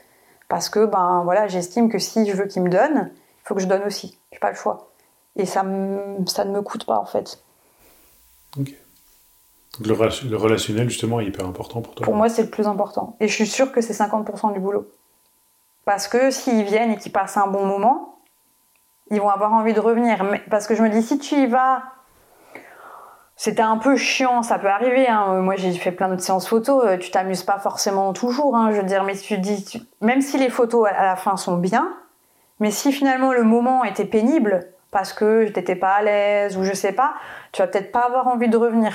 parce 0.48 0.68
que 0.68 0.84
ben 0.84 1.22
voilà, 1.24 1.48
j'estime 1.48 1.88
que 1.88 1.98
si 1.98 2.28
je 2.28 2.36
veux 2.36 2.46
qu'ils 2.46 2.62
me 2.62 2.68
donnent, 2.68 3.10
il 3.12 3.48
faut 3.48 3.54
que 3.54 3.60
je 3.60 3.66
donne 3.66 3.84
aussi. 3.84 4.18
J'ai 4.32 4.38
pas 4.38 4.50
le 4.50 4.56
choix. 4.56 4.90
Et 5.36 5.46
ça, 5.46 5.64
ça 6.26 6.44
ne 6.44 6.52
me 6.52 6.62
coûte 6.62 6.86
pas 6.86 6.98
en 6.98 7.06
fait. 7.06 7.38
Le, 9.80 10.36
relationnel, 10.36 10.88
justement, 10.88 11.20
est 11.20 11.26
hyper 11.26 11.46
important 11.46 11.80
pour 11.80 11.94
toi 11.94 12.04
Pour 12.04 12.14
moi, 12.14 12.28
c'est 12.28 12.42
le 12.42 12.50
plus 12.50 12.66
important. 12.66 13.16
Et 13.20 13.28
je 13.28 13.34
suis 13.34 13.46
sûre 13.46 13.72
que 13.72 13.80
c'est 13.80 13.92
50% 13.92 14.52
du 14.52 14.60
boulot. 14.60 14.88
Parce 15.84 16.08
que 16.08 16.30
s'ils 16.30 16.64
viennent 16.64 16.92
et 16.92 16.96
qu'ils 16.96 17.12
passent 17.12 17.36
un 17.36 17.46
bon 17.46 17.66
moment, 17.66 18.18
ils 19.10 19.20
vont 19.20 19.28
avoir 19.28 19.52
envie 19.52 19.74
de 19.74 19.80
revenir. 19.80 20.24
parce 20.50 20.66
que 20.66 20.74
je 20.74 20.82
me 20.82 20.88
dis, 20.88 21.02
si 21.02 21.18
tu 21.18 21.34
y 21.34 21.46
vas, 21.46 21.82
c'était 23.36 23.62
un 23.62 23.78
peu 23.78 23.96
chiant, 23.96 24.42
ça 24.42 24.58
peut 24.58 24.68
arriver. 24.68 25.08
Hein. 25.08 25.40
Moi, 25.40 25.56
j'ai 25.56 25.72
fait 25.72 25.92
plein 25.92 26.08
d'autres 26.08 26.22
séances 26.22 26.48
photos. 26.48 26.98
Tu 27.00 27.10
t'amuses 27.10 27.42
pas 27.42 27.58
forcément 27.58 28.12
toujours, 28.12 28.56
hein, 28.56 28.70
je 28.70 28.76
veux 28.76 28.86
dire. 28.86 29.04
Mais 29.04 29.16
tu 29.16 29.38
dis, 29.38 29.86
même 30.00 30.20
si 30.20 30.38
les 30.38 30.50
photos 30.50 30.88
à 30.88 31.04
la 31.04 31.16
fin 31.16 31.36
sont 31.36 31.56
bien, 31.56 31.92
mais 32.60 32.70
si 32.70 32.92
finalement 32.92 33.32
le 33.32 33.42
moment 33.42 33.84
était 33.84 34.04
pénible 34.04 34.68
parce 34.90 35.12
que 35.12 35.44
je 35.46 35.52
n'étais 35.52 35.74
pas 35.74 35.94
à 35.94 36.02
l'aise 36.02 36.56
ou 36.56 36.62
je 36.62 36.72
sais 36.72 36.92
pas, 36.92 37.14
tu 37.50 37.60
vas 37.60 37.66
peut-être 37.66 37.90
pas 37.90 38.06
avoir 38.06 38.28
envie 38.28 38.48
de 38.48 38.56
revenir. 38.56 38.94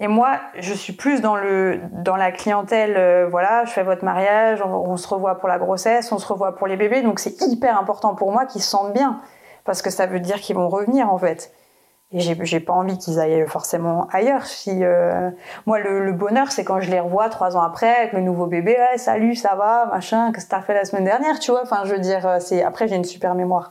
Et 0.00 0.08
moi, 0.08 0.40
je 0.58 0.74
suis 0.74 0.92
plus 0.92 1.20
dans 1.20 1.36
le 1.36 1.80
dans 1.92 2.16
la 2.16 2.32
clientèle. 2.32 2.96
Euh, 2.96 3.28
voilà, 3.30 3.64
je 3.64 3.70
fais 3.70 3.84
votre 3.84 4.04
mariage, 4.04 4.60
on, 4.62 4.96
se 4.96 5.06
revoit 5.06 5.38
pour 5.38 5.48
la 5.48 5.58
grossesse, 5.58 6.10
on 6.10 6.18
se 6.18 6.26
revoit 6.26 6.56
pour 6.56 6.66
les 6.66 6.76
bébés. 6.76 7.02
Donc 7.02 7.20
c'est 7.20 7.40
hyper 7.42 7.78
important 7.78 8.14
pour 8.14 8.32
moi 8.32 8.44
qu'ils 8.46 8.62
se 8.62 8.68
sentent 8.68 8.92
bien 8.92 9.20
parce 9.64 9.82
que 9.82 9.90
ça 9.90 10.06
veut 10.06 10.20
dire 10.20 10.40
qu'ils 10.40 10.56
vont 10.56 10.68
revenir 10.68 11.12
en 11.12 11.18
fait. 11.18 11.52
Et 12.12 12.20
j'ai 12.20 12.60
pas 12.60 12.72
envie 12.72 12.98
qu'ils 12.98 13.18
aillent 13.18 13.46
forcément 13.46 14.06
ailleurs. 14.12 14.46
Si 14.46 14.84
euh, 14.84 15.30
moi 15.66 15.78
le, 15.78 16.12
bonheur 16.12 16.50
c'est 16.52 16.64
quand 16.64 16.80
je 16.80 16.90
les 16.90 17.00
revois 17.00 17.28
trois 17.28 17.56
ans 17.56 17.62
après 17.62 17.92
avec 17.94 18.12
le 18.12 18.20
nouveau 18.20 18.46
bébé, 18.46 18.76
salut, 18.96 19.34
ça 19.34 19.54
va, 19.54 19.86
machin, 19.86 20.32
qu'est-ce 20.32 20.46
que 20.46 20.50
t'as 20.50 20.60
fait 20.60 20.74
la 20.74 20.84
semaine 20.84 21.04
dernière, 21.04 21.38
tu 21.38 21.50
vois. 21.50 21.62
Enfin, 21.62 21.82
je 21.84 21.92
veux 21.92 22.00
dire, 22.00 22.26
euh, 22.26 22.38
c'est 22.40 22.62
après 22.64 22.88
j'ai 22.88 22.96
une 22.96 23.04
super 23.04 23.34
mémoire. 23.34 23.70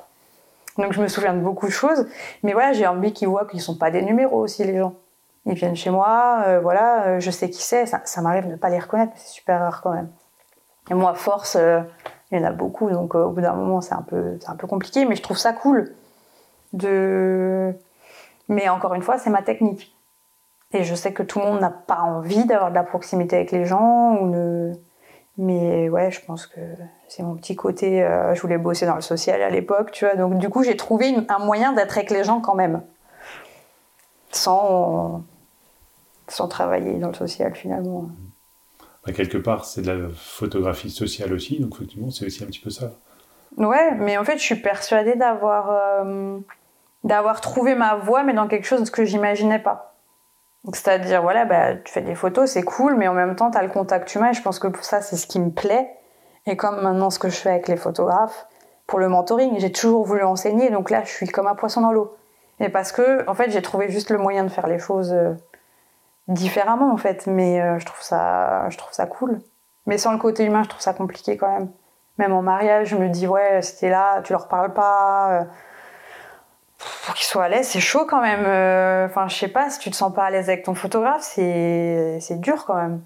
Donc 0.78 0.94
je 0.94 1.02
me 1.02 1.08
souviens 1.08 1.34
de 1.34 1.40
beaucoup 1.40 1.68
de 1.68 1.72
choses, 1.72 2.08
mais 2.44 2.54
voilà, 2.54 2.74
j'ai 2.74 2.88
envie 2.88 3.14
qu'ils 3.14 3.28
voient 3.28 3.46
qu'ils 3.46 3.62
sont 3.62 3.78
pas 3.78 3.92
des 3.92 4.02
numéros 4.02 4.40
aussi 4.40 4.64
les 4.64 4.78
gens. 4.78 4.94
Ils 5.46 5.56
viennent 5.56 5.76
chez 5.76 5.90
moi, 5.90 6.44
euh, 6.48 6.60
voilà, 6.62 7.04
euh, 7.08 7.20
je 7.20 7.30
sais 7.30 7.50
qui 7.50 7.62
c'est, 7.62 7.86
ça, 7.86 8.22
m'arrive 8.22 8.46
de 8.46 8.52
ne 8.52 8.56
pas 8.56 8.70
les 8.70 8.80
reconnaître, 8.80 9.12
c'est 9.16 9.28
super 9.28 9.60
rare 9.60 9.82
quand 9.82 9.92
même. 9.92 10.10
Et 10.90 10.94
moi, 10.94 11.14
force, 11.16 11.58
euh, 11.58 11.82
il 12.32 12.40
y 12.40 12.42
en 12.42 12.48
a 12.48 12.52
beaucoup, 12.52 12.90
donc 12.90 13.16
au 13.16 13.30
bout 13.30 13.42
d'un 13.42 13.54
moment, 13.54 13.82
c'est 13.82 13.94
un, 13.94 14.02
peu, 14.02 14.40
un 14.48 14.56
peu 14.56 14.68
compliqué, 14.68 15.06
mais 15.06 15.16
je 15.16 15.22
trouve 15.22 15.38
ça 15.38 15.52
cool. 15.52 15.94
De... 16.72 17.74
Mais 18.48 18.70
encore 18.70 18.94
une 18.94 19.02
fois, 19.02 19.18
c'est 19.18 19.30
ma 19.30 19.42
technique. 19.42 19.96
Et 20.72 20.84
je 20.84 20.96
sais 20.96 21.14
que 21.14 21.24
tout 21.24 21.40
le 21.40 21.46
monde 21.46 21.60
n'a 21.60 21.70
pas 21.70 22.00
envie 22.00 22.46
d'avoir 22.46 22.70
de 22.70 22.76
la 22.76 22.84
proximité 22.84 23.36
avec 23.36 23.52
les 23.52 23.66
gens, 23.66 24.18
ou 24.20 24.28
ne... 24.28 24.74
mais 25.38 25.90
ouais, 25.90 26.10
je 26.10 26.22
pense 26.26 26.48
que 26.48 26.62
c'est 27.10 27.22
mon 27.22 27.36
petit 27.36 27.56
côté, 27.56 28.00
je 28.34 28.42
voulais 28.42 28.58
bosser 28.58 28.86
dans 28.86 28.96
le 28.96 29.02
social 29.02 29.42
à 29.42 29.50
l'époque, 29.50 29.92
tu 29.92 30.06
vois, 30.06 30.16
donc 30.16 30.38
du 30.38 30.50
coup, 30.50 30.64
j'ai 30.64 30.78
trouvé 30.78 31.16
un 31.30 31.40
moyen 31.40 31.74
d'être 31.74 31.98
avec 31.98 32.10
les 32.10 32.24
gens 32.24 32.40
quand 32.42 32.56
même. 32.56 32.82
Sans 34.32 35.22
sans 36.34 36.48
travailler 36.48 36.94
dans 36.96 37.10
le 37.10 37.14
social 37.14 37.56
finalement. 37.56 38.10
Bah, 39.06 39.12
quelque 39.14 39.38
part, 39.38 39.66
c'est 39.66 39.82
de 39.82 39.92
la 39.92 40.10
photographie 40.16 40.90
sociale 40.90 41.34
aussi, 41.34 41.60
donc 41.60 41.76
effectivement, 41.76 42.10
c'est 42.10 42.26
aussi 42.26 42.44
un 42.44 42.48
petit 42.48 42.60
peu 42.60 42.70
ça. 42.70 42.92
Ouais, 43.58 43.94
mais 43.96 44.18
en 44.18 44.24
fait, 44.24 44.38
je 44.38 44.44
suis 44.44 44.56
persuadée 44.56 45.16
d'avoir 45.16 45.70
euh, 45.72 46.40
d'avoir 47.04 47.42
trouvé 47.42 47.76
ma 47.76 47.96
voie, 47.96 48.24
mais 48.24 48.34
dans 48.34 48.48
quelque 48.48 48.66
chose 48.66 48.90
que 48.90 49.04
j'imaginais 49.04 49.60
pas. 49.60 49.96
C'est-à-dire, 50.72 51.22
voilà, 51.22 51.44
bah, 51.44 51.76
tu 51.76 51.92
fais 51.92 52.02
des 52.02 52.16
photos, 52.16 52.50
c'est 52.50 52.64
cool, 52.64 52.96
mais 52.96 53.10
en 53.10 53.14
même 53.14 53.36
temps, 53.36 53.52
tu 53.52 53.58
as 53.58 53.64
le 53.64 53.70
contact 53.70 54.16
humain, 54.16 54.30
et 54.32 54.34
je 54.34 54.42
pense 54.42 54.60
que 54.60 54.68
pour 54.68 54.86
ça, 54.86 55.02
c'est 55.02 55.18
ce 55.18 55.28
qui 55.28 55.40
me 55.40 55.52
plaît. 55.52 55.90
Et 56.46 56.56
comme 56.56 56.82
maintenant, 56.82 57.10
ce 57.10 57.20
que 57.20 57.30
je 57.30 57.36
fais 57.36 57.50
avec 57.50 57.68
les 57.68 57.76
photographes, 57.76 58.48
pour 58.88 59.00
le 59.00 59.10
mentoring, 59.10 59.60
j'ai 59.60 59.72
toujours 59.72 60.06
voulu 60.06 60.24
enseigner, 60.24 60.70
donc 60.70 60.90
là, 60.90 61.04
je 61.04 61.10
suis 61.10 61.28
comme 61.28 61.48
un 61.48 61.56
poisson 61.56 61.82
dans 61.82 61.92
l'eau. 61.92 62.16
Et 62.62 62.70
parce 62.70 62.94
que, 62.94 63.28
en 63.30 63.34
fait, 63.34 63.52
j'ai 63.52 63.62
trouvé 63.62 63.90
juste 63.90 64.10
le 64.10 64.18
moyen 64.18 64.44
de 64.46 64.50
faire 64.50 64.68
les 64.68 64.80
choses. 64.80 65.12
Euh, 65.12 65.34
différemment 66.28 66.92
en 66.92 66.98
fait, 66.98 67.28
mais 67.28 67.62
euh, 67.62 67.80
je 67.80 67.86
trouve 67.86 68.02
ça, 68.02 68.70
je 68.70 68.78
trouve 68.78 68.94
ça 68.94 69.06
cool. 69.06 69.42
Mais 69.86 69.98
sans 69.98 70.14
le 70.14 70.18
côté 70.18 70.46
humain, 70.46 70.64
je 70.64 70.70
trouve 70.70 70.82
ça 70.82 70.94
compliqué 70.94 71.38
quand 71.38 71.52
même. 71.52 71.70
Même 72.18 72.32
en 72.32 72.42
mariage, 72.42 72.90
je 72.90 72.96
me 72.96 73.10
dis 73.10 73.28
ouais, 73.28 73.62
c'était 73.62 73.90
là, 73.90 74.22
tu 74.22 74.32
leur 74.34 74.48
parles 74.48 74.74
pas. 74.74 75.32
Euh, 75.32 75.44
pour 77.06 77.14
qu'ils 77.16 77.26
soient 77.26 77.46
à 77.46 77.50
l'aise, 77.50 77.68
c'est 77.68 77.80
chaud 77.80 78.06
quand 78.06 78.22
même. 78.22 78.46
Euh, 78.46 79.06
enfin, 79.06 79.28
je 79.28 79.36
sais 79.36 79.48
pas, 79.48 79.70
si 79.70 79.80
tu 79.80 79.90
te 79.90 79.96
sens 79.96 80.14
pas 80.14 80.26
à 80.26 80.30
l'aise 80.32 80.50
avec 80.50 80.64
ton 80.64 80.76
photographe, 80.76 81.22
c'est 81.24 82.40
dur 82.40 82.66
quand 82.66 82.76
même. 82.76 83.04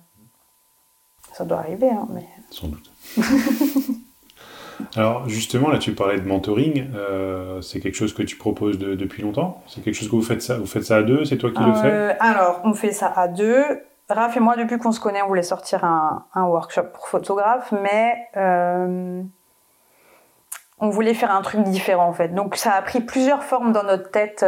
Ça 1.34 1.46
doit 1.46 1.60
arriver, 1.60 1.90
hein, 1.90 2.08
mais. 2.10 2.28
Sans 2.50 2.68
doute. 2.68 2.92
Alors 4.96 5.28
justement, 5.28 5.70
là 5.70 5.78
tu 5.78 5.94
parlais 5.94 6.20
de 6.20 6.28
mentoring, 6.28 6.92
euh, 6.96 7.62
c'est 7.62 7.80
quelque 7.80 7.96
chose 7.96 8.14
que 8.14 8.24
tu 8.24 8.36
proposes 8.36 8.78
depuis 8.78 9.24
longtemps? 9.24 9.62
C'est 9.68 9.84
quelque 9.84 9.96
chose 9.96 10.10
que 10.10 10.16
vous 10.16 10.22
faites 10.22 10.42
ça, 10.42 10.58
vous 10.58 10.66
faites 10.66 10.84
ça 10.84 10.98
à 10.98 11.04
deux 11.04 11.26
C'est 11.26 11.38
toi 11.38 11.52
qui 11.52 11.64
le 11.64 11.74
fais? 11.74 11.92
Euh, 11.92 12.14
Alors, 12.20 12.62
on 12.64 12.74
fait 12.74 12.92
ça 12.92 13.12
à 13.16 13.28
deux. 13.28 13.64
Raph 14.10 14.38
et 14.38 14.40
moi, 14.40 14.56
depuis 14.56 14.78
qu'on 14.78 14.92
se 14.92 15.02
connaît, 15.02 15.22
on 15.22 15.28
voulait 15.28 15.44
sortir 15.44 15.84
un, 15.84 16.24
workshop 16.36 16.86
pour 16.94 17.08
photographe, 17.08 17.74
mais 17.74 18.16
euh, 18.38 19.22
on 20.80 20.90
voulait 20.90 21.14
faire 21.14 21.32
un 21.32 21.42
truc 21.42 21.64
différent 21.64 22.08
en 22.08 22.14
fait. 22.14 22.30
Donc 22.30 22.56
ça 22.56 22.72
a 22.74 22.82
pris 22.82 23.02
plusieurs 23.02 23.44
formes 23.44 23.74
dans 23.74 23.84
notre 23.84 24.10
tête 24.12 24.46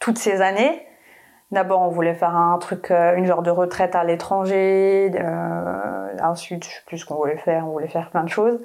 toutes 0.00 0.18
ces 0.18 0.40
années. 0.40 0.86
D'abord, 1.52 1.82
on 1.82 1.90
voulait 1.90 2.14
faire 2.14 2.34
un 2.34 2.56
truc, 2.58 2.90
une 2.90 3.26
genre 3.26 3.42
de 3.42 3.50
retraite 3.50 3.94
à 3.94 4.04
l'étranger. 4.04 5.12
ensuite, 6.22 6.64
je 6.64 6.70
sais 6.70 6.82
plus 6.86 6.98
ce 6.98 7.06
qu'on 7.06 7.16
voulait 7.16 7.36
faire. 7.36 7.68
On 7.68 7.72
voulait 7.72 7.88
faire 7.88 8.10
plein 8.10 8.24
de 8.24 8.30
choses. 8.30 8.58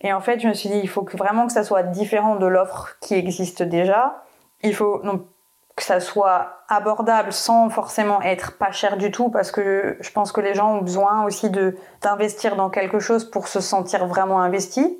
Et 0.00 0.12
en 0.12 0.20
fait, 0.20 0.40
je 0.40 0.48
me 0.48 0.54
suis 0.54 0.68
dit, 0.68 0.78
il 0.82 0.88
faut 0.88 1.06
vraiment 1.14 1.46
que 1.46 1.52
ça 1.52 1.64
soit 1.64 1.82
différent 1.82 2.36
de 2.36 2.46
l'offre 2.46 2.96
qui 3.00 3.14
existe 3.14 3.62
déjà. 3.62 4.24
Il 4.62 4.74
faut 4.74 5.00
donc 5.04 5.22
que 5.76 5.82
ça 5.82 6.00
soit 6.00 6.62
abordable 6.68 7.32
sans 7.32 7.70
forcément 7.70 8.20
être 8.22 8.58
pas 8.58 8.70
cher 8.70 8.96
du 8.96 9.10
tout 9.10 9.30
parce 9.30 9.50
que 9.50 9.96
je 10.00 10.10
pense 10.10 10.32
que 10.32 10.40
les 10.40 10.54
gens 10.54 10.74
ont 10.74 10.82
besoin 10.82 11.24
aussi 11.24 11.50
d'investir 12.02 12.56
dans 12.56 12.70
quelque 12.70 12.98
chose 12.98 13.24
pour 13.30 13.48
se 13.48 13.60
sentir 13.60 14.06
vraiment 14.06 14.40
investi. 14.40 14.98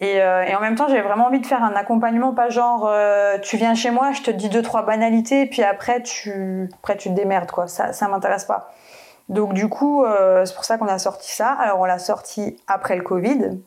Et, 0.00 0.20
euh, 0.20 0.44
en 0.56 0.60
même 0.60 0.74
temps, 0.74 0.88
j'avais 0.88 1.02
vraiment 1.02 1.26
envie 1.26 1.40
de 1.40 1.46
faire 1.46 1.62
un 1.62 1.74
accompagnement, 1.74 2.34
pas 2.34 2.48
genre 2.48 2.88
euh, 2.88 3.38
tu 3.38 3.56
viens 3.56 3.74
chez 3.74 3.90
moi, 3.90 4.10
je 4.12 4.22
te 4.22 4.30
dis 4.30 4.48
deux 4.48 4.62
trois 4.62 4.82
banalités, 4.82 5.46
puis 5.46 5.62
après 5.62 6.02
tu 6.02 6.68
après 6.80 6.96
tu 6.96 7.08
te 7.08 7.14
démerdes 7.14 7.50
quoi. 7.50 7.68
Ça 7.68 7.92
ça 7.92 8.08
m'intéresse 8.08 8.44
pas. 8.44 8.72
Donc 9.28 9.52
du 9.52 9.68
coup, 9.68 10.04
euh, 10.04 10.44
c'est 10.44 10.54
pour 10.54 10.64
ça 10.64 10.76
qu'on 10.76 10.88
a 10.88 10.98
sorti 10.98 11.30
ça. 11.30 11.50
Alors 11.50 11.80
on 11.80 11.84
l'a 11.84 12.00
sorti 12.00 12.56
après 12.66 12.96
le 12.96 13.02
Covid, 13.02 13.60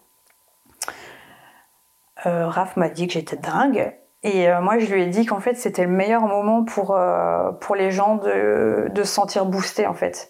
euh, 2.26 2.48
Raph 2.48 2.76
m'a 2.78 2.90
dit 2.90 3.08
que 3.08 3.14
j'étais 3.14 3.38
dingue. 3.38 3.94
Et 4.24 4.50
euh, 4.50 4.62
moi, 4.62 4.80
je 4.80 4.92
lui 4.92 5.04
ai 5.04 5.08
dit 5.08 5.26
qu'en 5.26 5.40
fait, 5.40 5.56
c'était 5.56 5.84
le 5.84 5.92
meilleur 5.92 6.22
moment 6.22 6.64
pour, 6.64 6.92
euh, 6.92 7.52
pour 7.52 7.76
les 7.76 7.92
gens 7.92 8.16
de, 8.16 8.88
de 8.90 9.04
se 9.04 9.14
sentir 9.14 9.46
boostés, 9.46 9.86
en 9.86 9.94
fait. 9.94 10.30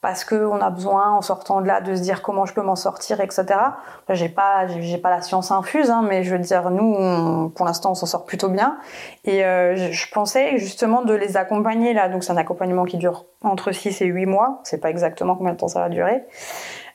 Parce 0.00 0.24
qu'on 0.24 0.58
a 0.62 0.70
besoin, 0.70 1.10
en 1.10 1.20
sortant 1.20 1.60
de 1.60 1.66
là, 1.66 1.82
de 1.82 1.94
se 1.94 2.00
dire 2.00 2.22
comment 2.22 2.46
je 2.46 2.54
peux 2.54 2.62
m'en 2.62 2.76
sortir, 2.76 3.20
etc. 3.20 3.60
j'ai 4.08 4.30
pas, 4.30 4.64
pas 5.02 5.10
la 5.10 5.20
science 5.20 5.50
infuse, 5.50 5.90
hein, 5.90 6.02
mais 6.08 6.24
je 6.24 6.30
veux 6.30 6.38
dire, 6.38 6.70
nous, 6.70 7.50
pour 7.50 7.66
l'instant, 7.66 7.90
on 7.90 7.94
s'en 7.94 8.06
sort 8.06 8.24
plutôt 8.24 8.48
bien. 8.48 8.78
Et 9.24 9.40
je 9.42 10.10
pensais 10.10 10.56
justement 10.56 11.02
de 11.02 11.12
les 11.12 11.36
accompagner 11.36 11.92
là. 11.92 12.08
Donc, 12.08 12.24
c'est 12.24 12.32
un 12.32 12.38
accompagnement 12.38 12.86
qui 12.86 12.96
dure 12.96 13.26
entre 13.42 13.72
6 13.72 14.00
et 14.00 14.06
8 14.06 14.24
mois. 14.24 14.60
C'est 14.64 14.80
pas 14.80 14.88
exactement 14.88 15.36
combien 15.36 15.52
de 15.52 15.58
temps 15.58 15.68
ça 15.68 15.80
va 15.80 15.90
durer. 15.90 16.24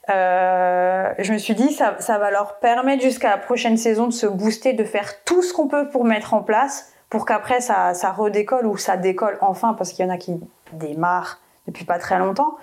Euh, 0.10 1.14
je 1.20 1.34
me 1.34 1.38
suis 1.38 1.56
dit 1.56 1.74
ça, 1.74 1.95
va 2.18 2.32
leur 2.32 2.60
permettre 2.60 3.01
jusqu'à 3.01 3.30
la 3.30 3.38
prochaine 3.38 3.78
saison 3.78 4.08
de 4.08 4.14
se 4.14 4.28
booster, 4.28 4.74
de 4.74 4.84
faire 4.84 5.24
tout 5.24 5.41
ce 5.41 5.53
qu'on 5.53 5.68
peut 5.68 5.89
pour 5.89 6.06
mettre 6.06 6.34
en 6.34 6.43
place, 6.43 6.93
pour 7.10 7.26
qu'après 7.26 7.62
ça, 7.62 7.93
redécolle 8.12 8.68
ou 8.68 8.78
ça 8.78 8.97
décolle 8.97 9.38
enfin, 9.41 9.74
parce 9.74 9.91
qu'il 9.91 10.06
y 10.06 10.08
en 10.08 10.12
a 10.12 10.18
qui 10.18 10.39
démarrent 10.74 11.39
depuis 11.68 11.86
pas 11.86 11.97
très 11.97 12.20
longtemps. 12.20 12.56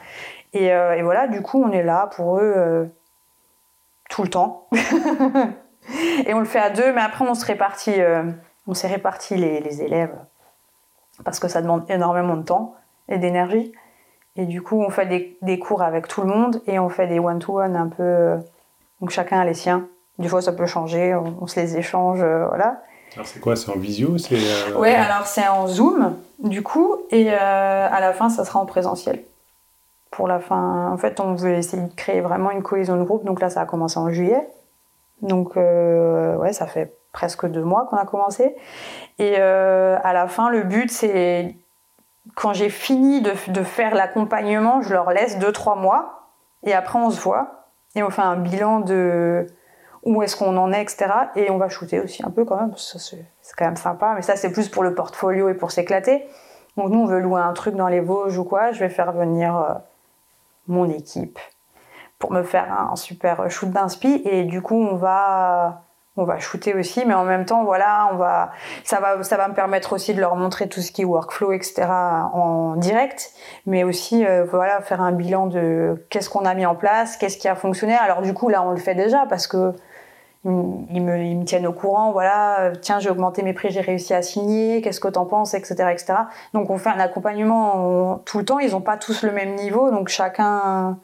Et, 0.53 0.73
euh, 0.73 1.01
voilà, 1.03 1.27
du 1.27 1.43
coup, 1.43 1.63
on 1.63 1.73
est 1.73 1.83
là 1.83 2.09
pour 2.15 2.39
eux 2.39 2.55
euh, 2.57 2.85
tout 4.09 4.23
le 4.23 4.29
temps. 4.29 4.69
et 6.27 6.35
on 6.35 6.39
le 6.39 6.45
fait 6.45 6.61
à 6.61 6.71
deux, 6.71 6.93
mais 6.93 7.01
après 7.01 7.25
on 7.25 7.33
on 8.69 8.75
s'est 8.75 8.87
réparti 8.87 9.37
les 9.37 9.83
élèves 9.83 10.17
parce 11.25 11.39
que 11.39 11.49
ça 11.49 11.63
demande 11.63 11.85
énormément 11.91 12.37
de 12.37 12.43
temps 12.43 12.75
et 13.09 13.19
d'énergie. 13.19 13.73
Et 14.37 14.47
du 14.47 14.63
coup, 14.63 14.81
on 14.81 14.89
fait 14.89 15.07
des, 15.07 15.37
des, 15.43 15.59
cours 15.59 15.83
avec 15.83 16.09
tout 16.09 16.23
le 16.23 16.29
monde 16.29 16.63
et 16.67 16.79
on 16.79 16.89
fait 16.89 17.07
des 17.07 17.19
one-to-one 17.19 17.77
un 17.77 17.89
peu. 17.89 18.03
Euh, 18.03 18.37
donc 19.01 19.11
chacun 19.11 19.41
a 19.41 19.45
les 19.45 19.55
siens. 19.55 19.89
Du 20.19 20.29
fois, 20.29 20.41
ça 20.41 20.53
peut 20.53 20.67
changer, 20.67 21.15
on, 21.15 21.47
se 21.47 21.59
les 21.61 21.77
échange, 21.77 22.21
euh, 22.23 22.47
voilà. 22.47 22.83
Alors 23.15 23.27
c'est 23.27 23.41
quoi 23.41 23.57
C'est 23.57 23.71
en 23.71 23.77
visio 23.77 24.17
c'est 24.17 24.37
euh, 24.37 24.79
Ouais, 24.79 24.95
alors 24.95 25.27
c'est 25.27 25.47
en 25.49 25.67
Zoom, 25.67 26.17
du 26.39 26.63
coup, 26.63 26.97
et 27.11 27.31
à 27.31 28.01
la 28.01 28.13
fin, 28.13 28.31
ça 28.31 28.45
sera 28.45 28.61
en 28.61 28.67
présentiel. 28.67 29.23
Pour 30.11 30.29
la 30.29 30.39
fin, 30.39 30.91
en 30.91 30.97
fait, 30.97 31.21
on 31.21 31.35
veut 31.35 31.55
essayer 31.55 31.83
de 31.83 31.95
créer 31.95 32.21
vraiment 32.21 32.51
une 32.51 32.63
cohésion 32.63 32.97
de 32.97 33.03
groupe. 33.03 33.25
Donc 33.25 33.41
là, 33.41 33.51
ça 33.51 33.63
a 33.63 33.67
commencé 33.67 33.99
en 33.99 34.11
juillet. 34.11 34.47
Donc, 35.23 35.57
ouais, 35.57 36.53
ça 36.53 36.67
fait 36.67 36.95
presque 37.13 37.47
deux 37.47 37.65
mois 37.65 37.87
qu'on 37.89 37.97
a 37.97 38.05
commencé. 38.05 38.55
Et 39.19 39.37
à 39.37 40.13
la 40.13 40.27
fin, 40.29 40.51
le 40.51 40.63
but, 40.63 40.91
c'est 40.91 41.57
quand 42.35 42.53
j'ai 42.53 42.71
fini 42.71 43.21
de, 43.21 43.33
faire 43.35 43.95
l'accompagnement, 43.95 44.83
je 44.83 44.93
leur 44.93 45.11
laisse 45.11 45.39
2-3 45.39 45.79
mois 45.79 46.29
et 46.63 46.73
après 46.73 46.99
on 46.99 47.11
se 47.11 47.21
voit 47.21 47.67
et 47.95 48.03
on 48.03 48.11
fait 48.11 48.23
un 48.23 48.37
bilan 48.37 48.81
de 48.81 49.47
où 50.05 50.23
est-ce 50.23 50.37
qu'on 50.37 50.57
en 50.57 50.73
est, 50.73 50.83
etc. 50.83 51.07
Et 51.37 51.51
on 51.51 51.59
va 51.59 51.69
shooter 51.69 52.01
aussi 52.01 52.25
un 52.25 52.31
peu 52.31 52.45
quand 52.45 52.57
même, 52.57 52.71
parce 52.71 52.93
que 52.93 52.99
c'est 52.99 53.57
quand 53.57 53.65
même 53.65 53.77
sympa, 53.77 54.15
mais 54.17 54.23
ça 54.23 54.37
c'est 54.37 54.51
plus 54.51 54.69
pour 54.69 54.83
le 54.83 54.95
portfolio 54.95 55.49
et 55.49 55.55
pour 55.55 55.71
s'éclater. 55.71 56.27
Donc 56.77 56.91
nous 56.91 57.01
on 57.01 57.07
veut 57.07 57.21
louer 57.21 57.41
un 57.41 57.53
truc 57.53 57.77
dans 57.77 57.89
les 57.89 58.01
Vosges 58.01 58.39
ou 58.39 58.45
quoi, 58.45 58.73
je 58.73 58.81
vais 58.81 58.89
faire 58.89 59.13
venir 59.13 59.57
euh, 59.57 59.75
mon 60.67 60.89
équipe 60.89 61.39
pour 62.19 62.33
me 62.33 62.43
faire 62.43 62.73
un 62.93 62.97
super 62.97 63.51
shoot 63.51 63.71
d'inspi 63.71 64.23
et 64.25 64.45
du 64.45 64.63
coup 64.63 64.77
on 64.77 64.95
va 64.95 65.83
on 66.17 66.25
va 66.25 66.39
shooter 66.39 66.75
aussi, 66.75 67.05
mais 67.07 67.15
en 67.15 67.25
même 67.25 67.47
temps, 67.47 67.65
voilà, 67.65 68.11
on 68.13 68.17
va, 68.17 68.51
ça 68.85 69.01
va, 69.01 69.23
ça 69.23 69.39
va 69.39 69.49
me 69.49 69.55
permettre 69.55 69.95
aussi 69.95 70.13
de 70.13 70.21
leur 70.21 70.37
montrer 70.37 70.69
tout 70.69 70.81
ce 70.81 70.93
qui 70.93 71.03
est 71.03 71.05
workflow, 71.07 71.53
etc. 71.53 71.85
en 71.89 72.77
direct, 72.77 73.31
mais 73.65 73.83
aussi, 73.83 74.27
euh, 74.27 74.45
voilà, 74.45 74.83
faire 74.83 75.01
un 75.01 75.13
bilan 75.13 75.47
de 75.47 76.07
qu'est-ce 76.11 76.29
qu'on 76.29 76.45
a 76.45 76.55
mis 76.55 76.67
en 76.67 76.75
place, 76.75 77.17
qu'est-ce 77.17 77.39
qui 77.39 77.49
a 77.49 77.55
fonctionné. 77.55 77.95
Alors 77.95 78.21
du 78.21 78.35
coup, 78.35 78.51
là, 78.51 78.63
on 78.63 78.73
le 78.73 78.77
fait 78.77 78.95
déjà 78.95 79.25
parce 79.29 79.47
que 79.47 79.73
ils 80.45 80.51
me, 80.51 81.19
ils 81.19 81.39
me 81.39 81.45
tiennent 81.45 81.69
au 81.69 81.73
courant, 81.73 82.11
voilà, 82.11 82.73
tiens, 82.81 82.99
j'ai 82.99 83.09
augmenté 83.09 83.43
mes 83.43 83.53
prix, 83.53 83.71
j'ai 83.71 83.81
réussi 83.81 84.13
à 84.13 84.23
signer, 84.23 84.83
qu'est-ce 84.83 84.99
que 84.99 85.07
t'en 85.09 85.25
penses, 85.25 85.55
etc., 85.55 85.75
etc. 85.93 86.15
Donc 86.53 86.69
on 86.69 86.79
fait 86.79 86.91
un 86.91 86.99
accompagnement 86.99 88.19
tout 88.27 88.39
le 88.39 88.45
temps. 88.45 88.59
Ils 88.59 88.75
ont 88.75 88.81
pas 88.81 88.97
tous 88.97 89.23
le 89.23 89.31
même 89.31 89.55
niveau, 89.55 89.91
donc 89.91 90.09
chacun. 90.09 90.99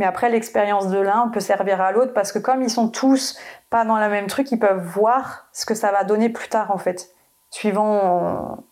Mais 0.00 0.06
après, 0.06 0.30
l'expérience 0.30 0.88
de 0.88 0.98
l'un 0.98 1.28
peut 1.28 1.40
servir 1.40 1.82
à 1.82 1.92
l'autre 1.92 2.14
parce 2.14 2.32
que 2.32 2.38
comme 2.38 2.62
ils 2.62 2.70
sont 2.70 2.88
tous 2.88 3.38
pas 3.68 3.84
dans 3.84 3.98
le 3.98 4.08
même 4.08 4.28
truc, 4.28 4.50
ils 4.50 4.58
peuvent 4.58 4.82
voir 4.82 5.46
ce 5.52 5.66
que 5.66 5.74
ça 5.74 5.92
va 5.92 6.04
donner 6.04 6.30
plus 6.30 6.48
tard, 6.48 6.70
en 6.70 6.78
fait, 6.78 7.10
suivant 7.50 8.64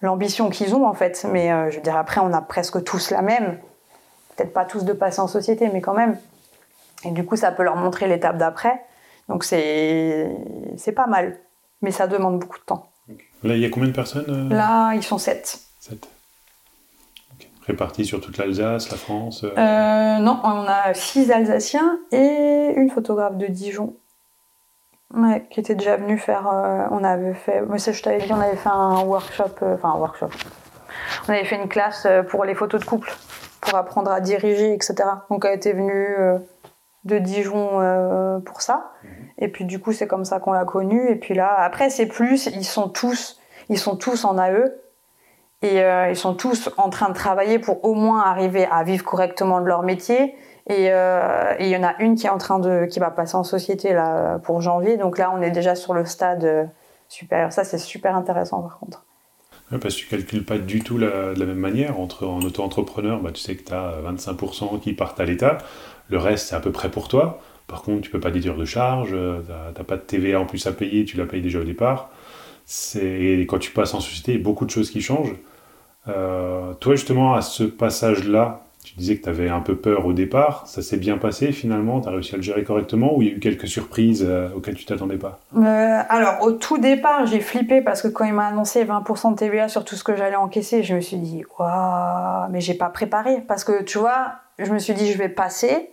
l'ambition 0.00 0.48
qu'ils 0.48 0.76
ont, 0.76 0.86
en 0.86 0.94
fait. 0.94 1.26
Mais 1.28 1.50
euh, 1.50 1.70
je 1.72 1.78
veux 1.78 1.82
dire, 1.82 1.96
après, 1.96 2.20
on 2.20 2.32
a 2.32 2.40
presque 2.40 2.84
tous 2.84 3.10
la 3.10 3.20
même. 3.20 3.58
Peut-être 4.36 4.52
pas 4.52 4.64
tous 4.64 4.84
de 4.84 4.92
passer 4.92 5.18
en 5.18 5.26
société, 5.26 5.68
mais 5.72 5.80
quand 5.80 5.92
même. 5.92 6.16
Et 7.02 7.10
du 7.10 7.26
coup, 7.26 7.34
ça 7.34 7.50
peut 7.50 7.64
leur 7.64 7.74
montrer 7.74 8.06
l'étape 8.06 8.38
d'après. 8.38 8.80
Donc 9.28 9.42
c'est 9.42 10.30
c'est 10.76 10.92
pas 10.92 11.08
mal, 11.08 11.36
mais 11.82 11.90
ça 11.90 12.06
demande 12.06 12.38
beaucoup 12.38 12.58
de 12.58 12.64
temps. 12.64 12.86
Là, 13.42 13.56
il 13.56 13.60
y 13.60 13.66
a 13.66 13.70
combien 13.70 13.88
de 13.88 13.94
personnes 13.94 14.24
euh? 14.28 14.54
Là, 14.54 14.92
ils 14.94 15.02
sont 15.02 15.18
sept. 15.18 15.62
Sept. 15.80 16.08
Répartis 17.70 18.04
sur 18.04 18.20
toute 18.20 18.36
l'Alsace, 18.36 18.90
la 18.90 18.96
France 18.96 19.44
euh 19.44 20.18
Non, 20.18 20.40
on 20.42 20.66
a 20.66 20.92
six 20.92 21.30
Alsaciens 21.30 22.00
et 22.10 22.72
une 22.74 22.90
photographe 22.90 23.36
de 23.36 23.46
Dijon 23.46 23.94
Ouais, 25.14 25.46
qui 25.50 25.60
était 25.60 25.76
déjà 25.76 25.96
venu 25.96 26.18
faire. 26.18 26.48
Euh, 26.48 26.86
on 26.90 27.04
avait 27.04 27.34
fait. 27.34 27.62
Mais 27.68 27.78
ça, 27.78 27.92
je 27.92 28.02
t'avais 28.02 28.18
dit, 28.18 28.32
on 28.32 28.40
avait 28.40 28.56
fait 28.56 28.68
un 28.68 29.02
workshop. 29.02 29.62
Euh, 29.62 29.74
enfin, 29.74 29.90
un 29.90 29.98
workshop. 29.98 30.30
On 31.28 31.32
avait 31.32 31.44
fait 31.44 31.56
une 31.56 31.68
classe 31.68 32.06
euh, 32.06 32.24
pour 32.24 32.44
les 32.44 32.56
photos 32.56 32.80
de 32.80 32.84
couple, 32.84 33.12
pour 33.60 33.76
apprendre 33.76 34.10
à 34.10 34.20
diriger, 34.20 34.72
etc. 34.72 34.94
Donc, 35.30 35.44
elle 35.44 35.54
était 35.54 35.72
venue 35.72 36.16
de 37.04 37.18
Dijon 37.18 38.40
pour 38.44 38.62
ça. 38.62 38.90
Mhm. 39.04 39.10
Et 39.38 39.48
puis, 39.48 39.64
du 39.64 39.78
coup, 39.78 39.92
c'est 39.92 40.08
comme 40.08 40.24
ça 40.24 40.40
qu'on 40.40 40.52
l'a 40.52 40.64
connue. 40.64 41.08
Et 41.08 41.16
puis 41.16 41.34
là, 41.34 41.54
après, 41.56 41.88
c'est 41.88 42.06
plus. 42.06 42.46
Ils 42.46 42.64
sont 42.64 42.88
tous, 42.88 43.40
ils 43.68 43.78
sont 43.78 43.94
tous 43.94 44.24
en 44.24 44.38
AE. 44.38 44.72
Et 45.62 45.80
ils 46.08 46.16
sont 46.16 46.34
tous 46.34 46.70
en 46.78 46.88
train 46.88 47.10
de 47.10 47.14
travailler 47.14 47.58
pour 47.58 47.84
au 47.84 47.94
moins 47.94 48.22
arriver 48.22 48.66
à 48.70 48.82
vivre 48.82 49.04
correctement 49.04 49.60
de 49.60 49.66
leur 49.66 49.82
métier 49.82 50.34
euh, 50.70 51.54
et 51.58 51.64
il 51.64 51.70
y 51.70 51.76
en 51.76 51.82
a 51.82 52.00
une 52.00 52.14
qui 52.14 52.26
est 52.26 52.30
en 52.30 52.38
train 52.38 52.58
de, 52.58 52.86
qui 52.86 53.00
va 53.00 53.10
passer 53.10 53.36
en 53.36 53.44
société 53.44 53.92
là 53.92 54.38
pour 54.38 54.60
janvier. 54.60 54.96
Donc 54.96 55.18
là, 55.18 55.32
on 55.34 55.42
est 55.42 55.50
déjà 55.50 55.74
sur 55.74 55.94
le 55.94 56.04
stade 56.04 56.44
euh, 56.44 56.64
supérieur. 57.08 57.52
Ça, 57.52 57.64
c'est 57.64 57.78
super 57.78 58.14
intéressant 58.14 58.62
par 58.62 58.78
contre. 58.78 59.04
parce 59.70 59.94
que 59.94 60.00
tu 60.00 60.06
calcules 60.06 60.44
pas 60.44 60.58
du 60.58 60.82
tout 60.82 60.98
de 60.98 61.34
la 61.36 61.46
même 61.46 61.58
manière. 61.58 61.98
Entre 61.98 62.26
en 62.26 62.40
auto-entrepreneur, 62.40 63.20
bah, 63.20 63.30
tu 63.32 63.40
sais 63.40 63.56
que 63.56 63.64
tu 63.64 63.72
as 63.72 63.94
25% 64.04 64.80
qui 64.80 64.92
partent 64.92 65.20
à 65.20 65.24
l'État. 65.24 65.58
Le 66.08 66.18
reste, 66.18 66.48
c'est 66.48 66.56
à 66.56 66.60
peu 66.60 66.72
près 66.72 66.90
pour 66.90 67.08
toi. 67.08 67.40
Par 67.66 67.82
contre, 67.82 68.02
tu 68.02 68.10
peux 68.10 68.20
pas 68.20 68.30
déduire 68.30 68.56
de 68.56 68.64
charge. 68.64 69.10
Euh, 69.12 69.40
tu 69.74 69.80
n'as 69.80 69.84
pas 69.84 69.96
de 69.96 70.02
TVA 70.02 70.40
en 70.40 70.46
plus 70.46 70.66
à 70.66 70.72
payer. 70.72 71.04
Tu 71.04 71.16
la 71.16 71.26
payes 71.26 71.42
déjà 71.42 71.60
au 71.60 71.64
départ. 71.64 72.10
Et 73.00 73.40
quand 73.48 73.58
tu 73.58 73.72
passes 73.72 73.94
en 73.94 74.00
société, 74.00 74.32
il 74.32 74.38
y 74.38 74.40
a 74.40 74.44
beaucoup 74.44 74.64
de 74.64 74.70
choses 74.70 74.90
qui 74.90 75.00
changent. 75.00 75.34
Toi, 76.80 76.94
justement, 76.94 77.34
à 77.34 77.42
ce 77.42 77.64
passage-là, 77.64 78.62
tu 78.84 78.94
disais 78.94 79.16
que 79.16 79.24
tu 79.24 79.28
avais 79.28 79.48
un 79.48 79.60
peu 79.60 79.76
peur 79.76 80.06
au 80.06 80.12
départ. 80.12 80.66
Ça 80.66 80.82
s'est 80.82 80.96
bien 80.96 81.18
passé 81.18 81.52
finalement? 81.52 82.00
Tu 82.00 82.08
as 82.08 82.12
réussi 82.12 82.34
à 82.34 82.36
le 82.38 82.42
gérer 82.42 82.64
correctement? 82.64 83.14
Ou 83.14 83.22
il 83.22 83.28
y 83.28 83.30
a 83.30 83.34
eu 83.34 83.38
quelques 83.38 83.68
surprises 83.68 84.24
euh, 84.26 84.48
auxquelles 84.56 84.74
tu 84.74 84.86
t'attendais 84.86 85.18
pas? 85.18 85.38
Euh, 85.54 86.02
Alors, 86.08 86.42
au 86.42 86.52
tout 86.52 86.78
départ, 86.78 87.26
j'ai 87.26 87.40
flippé 87.40 87.82
parce 87.82 88.00
que 88.00 88.08
quand 88.08 88.24
il 88.24 88.32
m'a 88.32 88.46
annoncé 88.46 88.84
20% 88.84 89.32
de 89.32 89.36
TVA 89.36 89.68
sur 89.68 89.84
tout 89.84 89.96
ce 89.96 90.04
que 90.04 90.16
j'allais 90.16 90.36
encaisser, 90.36 90.82
je 90.82 90.94
me 90.94 91.00
suis 91.00 91.18
dit, 91.18 91.44
waouh, 91.58 92.50
mais 92.50 92.60
j'ai 92.60 92.74
pas 92.74 92.88
préparé. 92.88 93.42
Parce 93.46 93.64
que 93.64 93.82
tu 93.82 93.98
vois, 93.98 94.32
je 94.58 94.72
me 94.72 94.78
suis 94.78 94.94
dit, 94.94 95.12
je 95.12 95.18
vais 95.18 95.28
passer. 95.28 95.92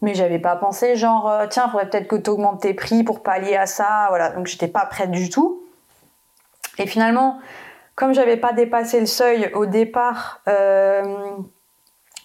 Mais 0.00 0.14
j'avais 0.14 0.38
pas 0.38 0.56
pensé, 0.56 0.96
genre, 0.96 1.30
euh, 1.30 1.46
tiens, 1.48 1.68
faudrait 1.68 1.88
peut-être 1.88 2.08
que 2.08 2.16
tu 2.16 2.30
augmentes 2.30 2.62
tes 2.62 2.74
prix 2.74 3.04
pour 3.04 3.22
pallier 3.22 3.56
à 3.56 3.66
ça. 3.66 4.06
Voilà, 4.08 4.30
donc 4.30 4.46
j'étais 4.46 4.68
pas 4.68 4.86
prête 4.86 5.10
du 5.10 5.28
tout. 5.28 5.62
Et 6.78 6.86
finalement, 6.86 7.38
comme 7.94 8.14
j'avais 8.14 8.36
pas 8.36 8.52
dépassé 8.52 9.00
le 9.00 9.06
seuil 9.06 9.50
au 9.54 9.66
départ, 9.66 10.40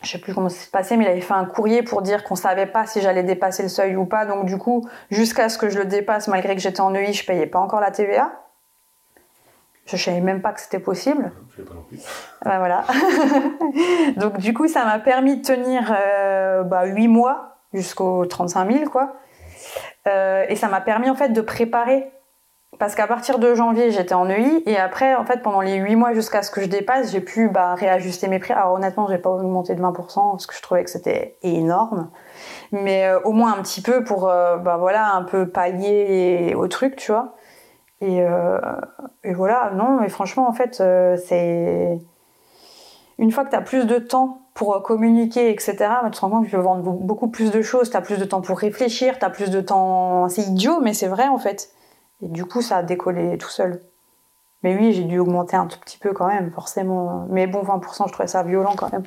je 0.02 0.10
sais 0.10 0.18
plus 0.18 0.34
comment 0.34 0.50
ça 0.50 0.60
s'est 0.60 0.72
passé, 0.72 0.96
mais 0.96 1.06
il 1.06 1.10
avait 1.10 1.22
fait 1.22 1.34
un 1.34 1.46
courrier 1.46 1.84
pour 1.84 2.02
dire 2.02 2.24
qu'on 2.24 2.36
savait 2.36 2.66
pas 2.66 2.86
si 2.86 3.02
j'allais 3.02 3.24
dépasser 3.24 3.64
le 3.64 3.70
seuil 3.70 3.96
ou 3.96 4.06
pas. 4.06 4.26
Donc 4.26 4.46
du 4.46 4.58
coup, 4.58 4.88
jusqu'à 5.12 5.50
ce 5.50 5.58
que 5.58 5.70
je 5.70 5.78
le 5.78 5.86
dépasse, 5.86 6.28
malgré 6.28 6.56
que 6.56 6.62
j'étais 6.62 6.82
en 6.82 6.94
EI, 6.96 7.12
je 7.12 7.26
payais 7.26 7.48
pas 7.48 7.60
encore 7.60 7.82
la 7.82 7.92
TVA. 7.92 8.32
Je 9.86 9.98
savais 9.98 10.22
même 10.22 10.42
pas 10.42 10.54
que 10.54 10.62
c'était 10.62 10.80
possible. 10.80 11.32
Je 11.58 11.64
pas 11.64 11.74
non 11.74 11.82
plus. 11.82 12.00
Ben 12.46 12.60
voilà. 12.60 12.86
Donc 14.18 14.38
du 14.38 14.54
coup, 14.54 14.68
ça 14.68 14.86
m'a 14.86 15.00
permis 15.00 15.38
de 15.38 15.42
tenir 15.42 15.92
euh, 15.92 16.64
bah, 16.64 16.86
8 16.86 17.08
mois 17.08 17.58
jusqu'aux 17.74 18.26
35 18.26 18.72
000, 18.72 18.90
quoi. 18.90 19.16
Euh, 20.08 20.46
et 20.48 20.56
ça 20.56 20.68
m'a 20.70 20.80
permis 20.80 21.10
en 21.10 21.16
fait 21.16 21.30
de 21.30 21.42
préparer 21.42 22.10
parce 22.80 22.96
qu'à 22.96 23.08
partir 23.08 23.40
de 23.40 23.54
janvier, 23.54 23.92
j'étais 23.92 24.16
en 24.16 24.30
EI 24.30 24.64
et 24.66 24.78
après, 24.78 25.14
en 25.14 25.26
fait, 25.26 25.42
pendant 25.44 25.60
les 25.60 25.76
8 25.76 25.98
mois 25.98 26.14
jusqu'à 26.14 26.42
ce 26.42 26.50
que 26.50 26.62
je 26.62 26.68
dépasse, 26.68 27.12
j'ai 27.12 27.20
pu 27.20 27.50
bah, 27.50 27.76
réajuster 27.76 28.30
mes 28.30 28.40
prix. 28.40 28.54
Alors 28.54 28.72
honnêtement, 28.72 29.06
j'ai 29.10 29.18
pas 29.18 29.30
augmenté 29.30 29.76
de 29.76 29.82
20% 29.82 30.32
parce 30.32 30.48
que 30.48 30.56
je 30.56 30.62
trouvais 30.62 30.86
que 30.86 30.90
c'était 30.90 31.38
énorme, 31.44 32.10
mais 32.72 33.06
euh, 33.06 33.20
au 33.26 33.34
moins 33.34 33.54
un 33.54 33.62
petit 33.62 33.82
peu 33.82 34.06
pour, 34.06 34.30
euh, 34.30 34.56
bah 34.56 34.78
voilà, 34.78 35.14
un 35.14 35.24
peu 35.24 35.50
pallier 35.50 36.56
au 36.56 36.70
truc, 36.70 36.96
tu 36.96 37.12
vois. 37.12 37.36
Et, 38.00 38.22
euh, 38.22 38.60
et 39.26 39.34
voilà, 39.34 39.72
non, 39.76 40.00
mais 40.00 40.08
franchement, 40.08 40.48
en 40.48 40.54
fait, 40.54 40.82
c'est 41.18 42.00
une 43.18 43.32
fois 43.32 43.44
que 43.44 43.50
tu 43.50 43.58
as 43.58 43.62
plus 43.62 43.88
de 43.88 44.00
temps 44.00 44.44
pour 44.54 44.82
communiquer, 44.84 45.52
etc., 45.52 45.76
bah, 45.80 46.02
tu 46.06 46.12
te 46.12 46.22
rends 46.22 46.30
compte 46.30 46.46
que 46.46 46.50
tu 46.50 46.56
peux 46.56 46.62
vendre 46.62 46.82
beaucoup 46.94 47.28
plus 47.28 47.52
de 47.52 47.62
choses, 47.62 47.90
tu 47.90 47.98
as 47.98 48.02
plus 48.02 48.20
de 48.20 48.26
temps 48.26 48.40
pour 48.40 48.58
réfléchir, 48.58 49.20
tu 49.20 49.26
as 49.26 49.30
plus 49.30 49.50
de 49.50 49.60
temps. 49.60 50.30
C'est 50.30 50.44
idiot, 50.44 50.80
mais 50.82 50.94
c'est 50.94 51.08
vrai 51.08 51.28
en 51.28 51.38
fait. 51.38 51.74
Et 52.22 52.28
du 52.28 52.46
coup, 52.46 52.62
ça 52.62 52.78
a 52.78 52.84
décollé 52.84 53.38
tout 53.38 53.50
seul. 53.50 53.82
Mais 54.64 54.76
oui, 54.76 54.92
j'ai 54.92 55.04
dû 55.04 55.20
augmenter 55.20 55.56
un 55.56 55.68
tout 55.68 55.80
petit 55.80 55.98
peu 55.98 56.12
quand 56.12 56.28
même, 56.28 56.52
forcément. 56.52 57.26
Mais 57.30 57.48
bon, 57.48 57.64
20%, 57.64 58.08
je 58.08 58.14
trouvais 58.14 58.28
ça 58.28 58.44
violent 58.44 58.76
quand 58.76 58.92
même. 58.92 59.04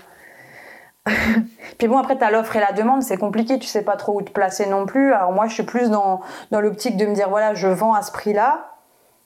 Puis 1.79 1.89
bon, 1.89 1.99
après, 1.99 2.17
tu 2.17 2.25
as 2.25 2.31
l'offre 2.31 2.57
et 2.57 2.61
la 2.61 2.73
demande, 2.73 3.03
c'est 3.03 3.19
compliqué, 3.19 3.59
tu 3.59 3.67
sais 3.67 3.83
pas 3.83 3.97
trop 3.97 4.19
où 4.19 4.23
te 4.23 4.31
placer 4.31 4.67
non 4.67 4.87
plus. 4.87 5.13
Alors 5.13 5.33
moi, 5.33 5.47
je 5.47 5.55
suis 5.55 5.63
plus 5.63 5.91
dans, 5.91 6.21
dans 6.51 6.61
l'optique 6.61 6.97
de 6.97 7.07
me 7.07 7.15
dire, 7.15 7.29
voilà, 7.29 7.55
je 7.55 7.69
vends 7.69 7.93
à 7.93 8.03
ce 8.03 8.13
prix-là. 8.13 8.69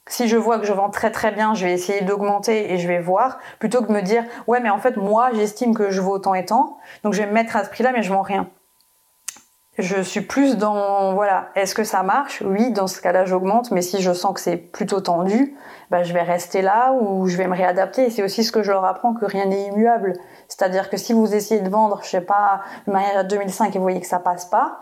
Si 0.08 0.28
je 0.28 0.36
vois 0.36 0.58
que 0.58 0.66
je 0.66 0.72
vends 0.72 0.88
très 0.88 1.10
très 1.10 1.32
bien, 1.32 1.54
je 1.54 1.66
vais 1.66 1.72
essayer 1.72 2.00
d'augmenter 2.02 2.72
et 2.72 2.78
je 2.78 2.86
vais 2.86 3.00
voir, 3.00 3.38
plutôt 3.58 3.82
que 3.82 3.88
de 3.88 3.92
me 3.92 4.02
dire, 4.02 4.24
ouais, 4.46 4.60
mais 4.60 4.70
en 4.70 4.78
fait, 4.78 4.96
moi, 4.96 5.30
j'estime 5.34 5.74
que 5.74 5.90
je 5.90 6.00
vaux 6.00 6.12
autant 6.12 6.34
et 6.34 6.44
tant, 6.44 6.78
donc 7.02 7.12
je 7.12 7.20
vais 7.20 7.26
me 7.26 7.32
mettre 7.32 7.56
à 7.56 7.64
ce 7.64 7.70
prix-là, 7.70 7.90
mais 7.92 8.02
je 8.02 8.12
vends 8.12 8.22
rien. 8.22 8.48
Je 9.78 10.00
suis 10.00 10.22
plus 10.22 10.56
dans, 10.56 11.12
voilà, 11.14 11.48
est-ce 11.54 11.74
que 11.74 11.84
ça 11.84 12.02
marche? 12.02 12.42
Oui, 12.46 12.70
dans 12.70 12.86
ce 12.86 13.00
cas-là, 13.02 13.26
j'augmente, 13.26 13.70
mais 13.72 13.82
si 13.82 14.00
je 14.00 14.12
sens 14.12 14.32
que 14.32 14.40
c'est 14.40 14.56
plutôt 14.56 15.00
tendu, 15.00 15.54
bah, 15.90 16.02
je 16.02 16.14
vais 16.14 16.22
rester 16.22 16.62
là 16.62 16.94
ou 16.98 17.26
je 17.26 17.36
vais 17.36 17.46
me 17.46 17.54
réadapter. 17.54 18.08
C'est 18.08 18.22
aussi 18.22 18.42
ce 18.42 18.52
que 18.52 18.62
je 18.62 18.72
leur 18.72 18.86
apprends, 18.86 19.12
que 19.12 19.26
rien 19.26 19.44
n'est 19.44 19.66
immuable. 19.66 20.14
C'est-à-dire 20.48 20.88
que 20.88 20.96
si 20.96 21.12
vous 21.12 21.34
essayez 21.34 21.60
de 21.60 21.68
vendre, 21.68 22.00
je 22.02 22.08
sais 22.08 22.22
pas, 22.22 22.62
le 22.86 22.94
mariage 22.94 23.16
à 23.16 23.24
2005 23.24 23.74
et 23.74 23.78
vous 23.78 23.84
voyez 23.84 24.00
que 24.00 24.06
ça 24.06 24.18
passe 24.18 24.46
pas, 24.46 24.80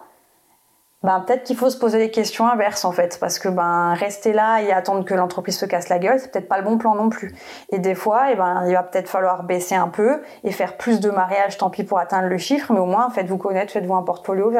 ben 1.05 1.21
peut-être 1.21 1.45
qu'il 1.45 1.57
faut 1.57 1.71
se 1.71 1.77
poser 1.77 1.99
des 1.99 2.11
questions 2.11 2.49
inverses 2.49 2.85
en 2.85 2.91
fait, 2.91 3.19
parce 3.21 3.39
que 3.39 3.49
ben 3.49 3.93
rester 3.95 4.33
là 4.33 4.63
et 4.63 4.73
attendre 4.73 5.05
que 5.05 5.15
l'entreprise 5.15 5.59
se 5.59 5.67
casse 5.67 5.91
la 5.91 5.99
gueule, 5.99 6.19
c'est 6.19 6.33
peut-être 6.33 6.49
pas 6.49 6.59
le 6.59 6.65
bon 6.65 6.79
plan 6.79 6.95
non 6.95 7.11
plus. 7.11 7.35
Et 7.71 7.79
des 7.79 7.95
fois, 7.95 8.31
et 8.31 8.33
eh 8.33 8.37
ben 8.37 8.65
il 8.67 8.73
va 8.73 8.83
peut-être 8.83 9.09
falloir 9.09 9.45
baisser 9.45 9.75
un 9.75 9.89
peu 9.89 10.23
et 10.45 10.51
faire 10.51 10.79
plus 10.79 11.01
de 11.01 11.11
mariages, 11.11 11.59
tant 11.59 11.69
pis 11.69 11.85
pour 11.85 11.99
atteindre 11.99 12.29
le 12.29 12.39
chiffre, 12.39 12.73
mais 12.73 12.81
au 12.81 12.87
moins 12.87 13.11
faites-vous 13.11 13.37
connaître, 13.37 13.73
faites-vous 13.73 13.95
un 13.95 14.03
portfolio, 14.03 14.51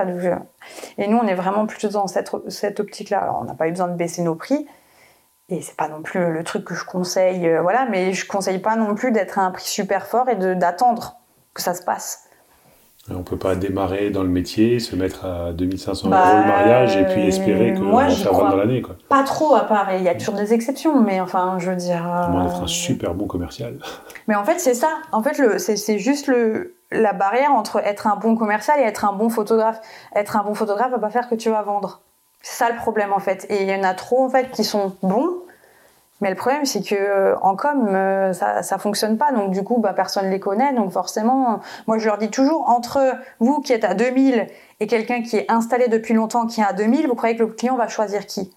Et 0.99 1.09
nous, 1.09 1.17
on 1.17 1.27
est 1.27 1.35
vraiment 1.35 1.67
plutôt 1.67 1.89
dans 1.89 2.07
cette, 2.07 2.31
cette 2.49 2.79
optique-là. 2.79 3.21
Alors, 3.23 3.39
on 3.41 3.45
n'a 3.45 3.55
pas 3.55 3.67
eu 3.67 3.71
besoin 3.71 3.89
de 3.89 3.97
baisser 3.97 4.23
nos 4.23 4.35
prix. 4.35 4.69
Et 5.49 5.61
c'est 5.63 5.77
pas 5.77 5.89
non 5.89 6.03
plus 6.03 6.31
le 6.31 6.45
truc 6.45 6.65
que 6.65 6.75
je 6.75 6.85
conseille, 6.85 7.47
euh, 7.47 7.61
voilà, 7.61 7.87
mais 7.91 8.15
je 8.15 8.27
conseille 8.27 8.61
pas 8.61 8.77
non 8.77 8.95
plus 8.95 9.13
d'être 9.13 9.39
à 9.39 9.43
un 9.43 9.51
prix 9.51 9.67
super 9.67 10.07
fort 10.07 10.29
et 10.31 10.37
d'attendre 10.37 11.17
que 11.53 11.61
ça 11.61 11.75
se 11.75 11.83
passe. 11.83 12.24
On 13.11 13.23
peut 13.23 13.37
pas 13.37 13.55
démarrer 13.55 14.09
dans 14.09 14.23
le 14.23 14.31
métier, 14.31 14.81
se 14.81 14.97
mettre 14.97 15.27
à 15.27 15.53
2500 15.53 16.09
bah, 16.09 16.25
euros 16.27 16.41
le 16.41 16.47
mariage 16.47 16.97
et 16.97 17.05
puis 17.05 17.27
espérer 17.27 17.75
que 17.75 17.81
moi, 17.81 18.05
va 18.05 18.11
faire 18.11 18.33
dans 18.33 18.57
l'année. 18.57 18.83
Pas 19.11 19.23
trop, 19.25 19.55
à 19.55 19.65
part, 19.65 19.95
il 19.95 20.03
y 20.03 20.09
a 20.09 20.15
toujours 20.15 20.35
des 20.35 20.55
exceptions, 20.55 21.03
mais 21.03 21.21
enfin, 21.21 21.59
je 21.59 21.71
veux 21.71 21.77
dire. 21.77 22.03
Comment 22.25 22.47
être 22.47 22.61
un 22.61 22.65
euh, 22.65 22.67
super 22.67 23.15
bon 23.15 23.27
commercial. 23.27 23.79
Mais 24.27 24.35
en 24.35 24.45
fait, 24.45 24.59
c'est 24.59 24.73
ça. 24.73 24.89
En 25.13 25.23
fait, 25.23 25.35
c'est 25.59 25.99
juste 25.99 26.29
le, 26.29 26.77
la 26.91 27.13
barrière 27.13 27.53
entre 27.53 27.77
être 27.85 28.07
un 28.07 28.17
bon 28.17 28.37
commercial 28.37 28.81
et 28.81 28.85
être 28.85 29.05
un 29.05 29.13
bon 29.13 29.29
photographe. 29.29 29.83
Être 30.17 30.37
un 30.37 30.43
bon 30.43 30.55
photographe 30.55 30.91
va 30.91 30.99
pas 30.99 31.11
faire 31.11 31.29
que 31.29 31.35
tu 31.35 31.51
vas 31.51 31.61
vendre. 31.61 32.01
C'est 32.41 32.65
ça 32.65 32.71
le 32.71 32.77
problème, 32.77 33.13
en 33.13 33.21
fait. 33.21 33.47
Et 33.51 33.65
il 33.65 33.69
y 33.69 33.75
en 33.75 33.83
a 33.83 33.93
trop, 33.93 34.25
en 34.25 34.31
fait, 34.31 34.51
qui 34.51 34.65
sont 34.65 34.97
bons, 35.03 35.44
Mais 36.21 36.31
le 36.31 36.37
problème, 36.37 36.65
c'est 36.65 36.83
que 36.83 36.95
euh, 36.95 37.37
en 37.41 37.57
com, 37.57 37.89
euh, 37.89 38.33
ça, 38.33 38.63
ça 38.63 38.79
fonctionne 38.79 39.19
pas. 39.19 39.33
Donc 39.33 39.51
du 39.51 39.65
coup, 39.65 39.79
bah, 39.79 39.93
personne 39.93 40.31
les 40.31 40.41
connaît. 40.41 40.73
Donc 40.73 40.93
forcément, 40.93 41.61
moi 41.87 41.99
je 41.99 42.07
leur 42.07 42.19
dis 42.19 42.31
toujours 42.31 42.69
entre 42.69 43.01
vous 43.41 43.61
qui 43.61 43.73
êtes 43.73 43.85
à 43.85 43.95
2000 43.95 44.47
et 44.81 44.87
quelqu'un 44.87 45.23
qui 45.23 45.37
est 45.37 45.51
installé 45.51 45.89
depuis 45.89 46.15
longtemps 46.15 46.47
qui 46.47 46.61
est 46.61 46.65
à 46.65 46.73
2000, 46.73 47.09
vous 47.09 47.15
croyez 47.15 47.37
que 47.37 47.43
le 47.43 47.49
client 47.49 47.77
va 47.77 47.89
choisir 47.89 48.27
qui? 48.27 48.55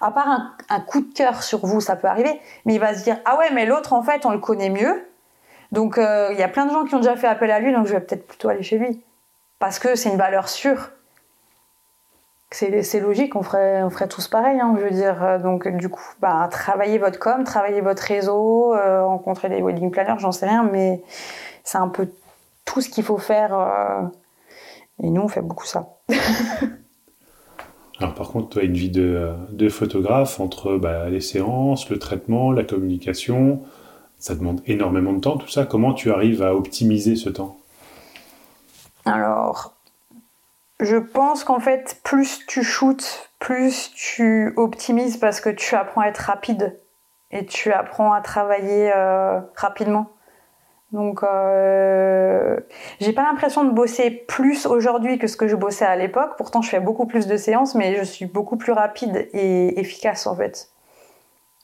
À 0.00 0.12
part 0.12 0.54
un, 0.68 0.80
coup 0.80 1.00
de 1.00 1.12
cœur 1.12 1.42
sur 1.42 1.66
vous, 1.66 1.80
ça 1.80 1.96
peut 1.96 2.06
arriver, 2.06 2.40
mais 2.64 2.74
il 2.74 2.80
va 2.80 2.94
se 2.94 3.02
dire 3.02 3.18
ah 3.24 3.38
ouais, 3.38 3.50
mais 3.52 3.66
l'autre 3.66 3.92
en 3.92 4.02
fait, 4.02 4.24
on 4.24 4.30
le 4.30 4.38
connaît 4.38 4.70
mieux. 4.70 5.04
Donc 5.72 5.98
euh, 5.98 6.28
il 6.32 6.38
y 6.38 6.42
a 6.42 6.48
plein 6.48 6.66
de 6.66 6.70
gens 6.70 6.84
qui 6.84 6.94
ont 6.94 7.00
déjà 7.00 7.16
fait 7.16 7.26
appel 7.26 7.50
à 7.50 7.58
lui, 7.58 7.72
donc 7.72 7.86
je 7.86 7.92
vais 7.92 8.00
peut-être 8.00 8.26
plutôt 8.26 8.48
aller 8.48 8.62
chez 8.62 8.78
lui 8.78 9.02
parce 9.58 9.78
que 9.78 9.94
c'est 9.94 10.10
une 10.10 10.16
valeur 10.16 10.48
sûre 10.48 10.90
c'est 12.52 13.00
logique, 13.00 13.36
on 13.36 13.42
ferait, 13.42 13.82
on 13.82 13.90
ferait 13.90 14.08
tous 14.08 14.26
pareil, 14.26 14.58
hein, 14.60 14.74
je 14.78 14.84
veux 14.84 14.90
dire. 14.90 15.22
Euh, 15.22 15.38
donc, 15.38 15.68
du 15.68 15.88
coup, 15.88 16.02
bah, 16.20 16.48
travaillez 16.50 16.98
votre 16.98 17.18
com, 17.18 17.44
travaillez 17.44 17.80
votre 17.80 18.02
réseau, 18.02 18.74
euh, 18.74 19.04
rencontrer 19.04 19.48
des 19.48 19.62
wedding 19.62 19.90
planners, 19.90 20.18
j'en 20.18 20.32
sais 20.32 20.46
rien, 20.46 20.64
mais 20.64 21.02
c'est 21.62 21.78
un 21.78 21.88
peu 21.88 22.08
tout 22.64 22.80
ce 22.80 22.88
qu'il 22.88 23.04
faut 23.04 23.18
faire. 23.18 23.54
Euh, 23.54 24.02
et 25.02 25.10
nous, 25.10 25.22
on 25.22 25.28
fait 25.28 25.42
beaucoup 25.42 25.66
ça. 25.66 25.90
Alors, 28.00 28.14
par 28.14 28.30
contre, 28.30 28.58
as 28.58 28.62
une 28.62 28.74
vie 28.74 28.90
de, 28.90 29.32
de 29.50 29.68
photographe 29.68 30.40
entre 30.40 30.76
bah, 30.76 31.08
les 31.08 31.20
séances, 31.20 31.88
le 31.90 31.98
traitement, 31.98 32.50
la 32.50 32.64
communication. 32.64 33.60
Ça 34.18 34.34
demande 34.34 34.60
énormément 34.66 35.12
de 35.12 35.20
temps, 35.20 35.36
tout 35.36 35.48
ça. 35.48 35.64
Comment 35.66 35.94
tu 35.94 36.10
arrives 36.10 36.42
à 36.42 36.54
optimiser 36.54 37.14
ce 37.14 37.30
temps? 37.30 37.58
Alors, 39.04 39.74
je 40.80 40.96
pense 40.96 41.44
qu'en 41.44 41.60
fait, 41.60 42.00
plus 42.02 42.46
tu 42.46 42.62
shootes, 42.62 43.30
plus 43.38 43.92
tu 43.94 44.52
optimises 44.56 45.16
parce 45.16 45.40
que 45.40 45.50
tu 45.50 45.74
apprends 45.74 46.02
à 46.02 46.08
être 46.08 46.18
rapide 46.18 46.78
et 47.30 47.46
tu 47.46 47.72
apprends 47.72 48.12
à 48.12 48.20
travailler 48.20 48.92
euh, 48.94 49.40
rapidement. 49.56 50.10
Donc, 50.92 51.22
euh, 51.22 52.58
j'ai 53.00 53.12
pas 53.12 53.22
l'impression 53.22 53.64
de 53.64 53.70
bosser 53.70 54.10
plus 54.10 54.66
aujourd'hui 54.66 55.18
que 55.18 55.28
ce 55.28 55.36
que 55.36 55.46
je 55.46 55.54
bossais 55.54 55.84
à 55.84 55.94
l'époque. 55.94 56.32
Pourtant, 56.36 56.62
je 56.62 56.68
fais 56.68 56.80
beaucoup 56.80 57.06
plus 57.06 57.26
de 57.28 57.36
séances, 57.36 57.74
mais 57.76 57.96
je 57.96 58.02
suis 58.02 58.26
beaucoup 58.26 58.56
plus 58.56 58.72
rapide 58.72 59.28
et 59.32 59.78
efficace 59.78 60.26
en 60.26 60.34
fait. 60.34 60.70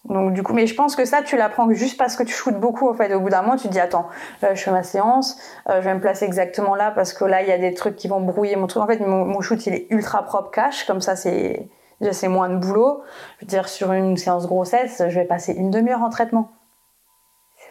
Donc 0.08 0.32
du 0.32 0.42
coup, 0.42 0.52
mais 0.52 0.66
je 0.66 0.74
pense 0.74 0.94
que 0.94 1.04
ça, 1.04 1.22
tu 1.22 1.36
l'apprends 1.36 1.70
juste 1.72 1.98
parce 1.98 2.16
que 2.16 2.22
tu 2.22 2.32
shootes 2.32 2.58
beaucoup. 2.58 2.88
En 2.88 2.94
fait, 2.94 3.12
au 3.14 3.20
bout 3.20 3.30
d'un 3.30 3.42
moment, 3.42 3.56
tu 3.56 3.68
te 3.68 3.72
dis 3.72 3.80
attends, 3.80 4.08
euh, 4.44 4.54
je 4.54 4.62
fais 4.62 4.70
ma 4.70 4.82
séance, 4.82 5.38
euh, 5.68 5.80
je 5.80 5.88
vais 5.88 5.94
me 5.94 6.00
placer 6.00 6.24
exactement 6.24 6.74
là 6.74 6.90
parce 6.90 7.12
que 7.12 7.24
là, 7.24 7.42
il 7.42 7.48
y 7.48 7.52
a 7.52 7.58
des 7.58 7.74
trucs 7.74 7.96
qui 7.96 8.08
vont 8.08 8.20
brouiller 8.20 8.56
mon 8.56 8.66
truc. 8.66 8.82
En 8.82 8.86
fait, 8.86 9.00
mon, 9.00 9.40
shoot, 9.40 9.64
il 9.66 9.74
est 9.74 9.86
ultra 9.90 10.22
propre 10.22 10.50
cash, 10.50 10.84
comme 10.84 11.00
ça, 11.00 11.16
c'est 11.16 11.68
déjà 12.00 12.12
c'est 12.12 12.28
moins 12.28 12.48
de 12.48 12.56
boulot. 12.56 13.02
Je 13.38 13.44
veux 13.44 13.48
dire, 13.48 13.68
sur 13.68 13.92
une 13.92 14.16
séance 14.16 14.46
grossesse, 14.46 15.02
je 15.08 15.18
vais 15.18 15.26
passer 15.26 15.52
une 15.52 15.70
demi-heure 15.70 16.02
en 16.02 16.10
traitement. 16.10 16.50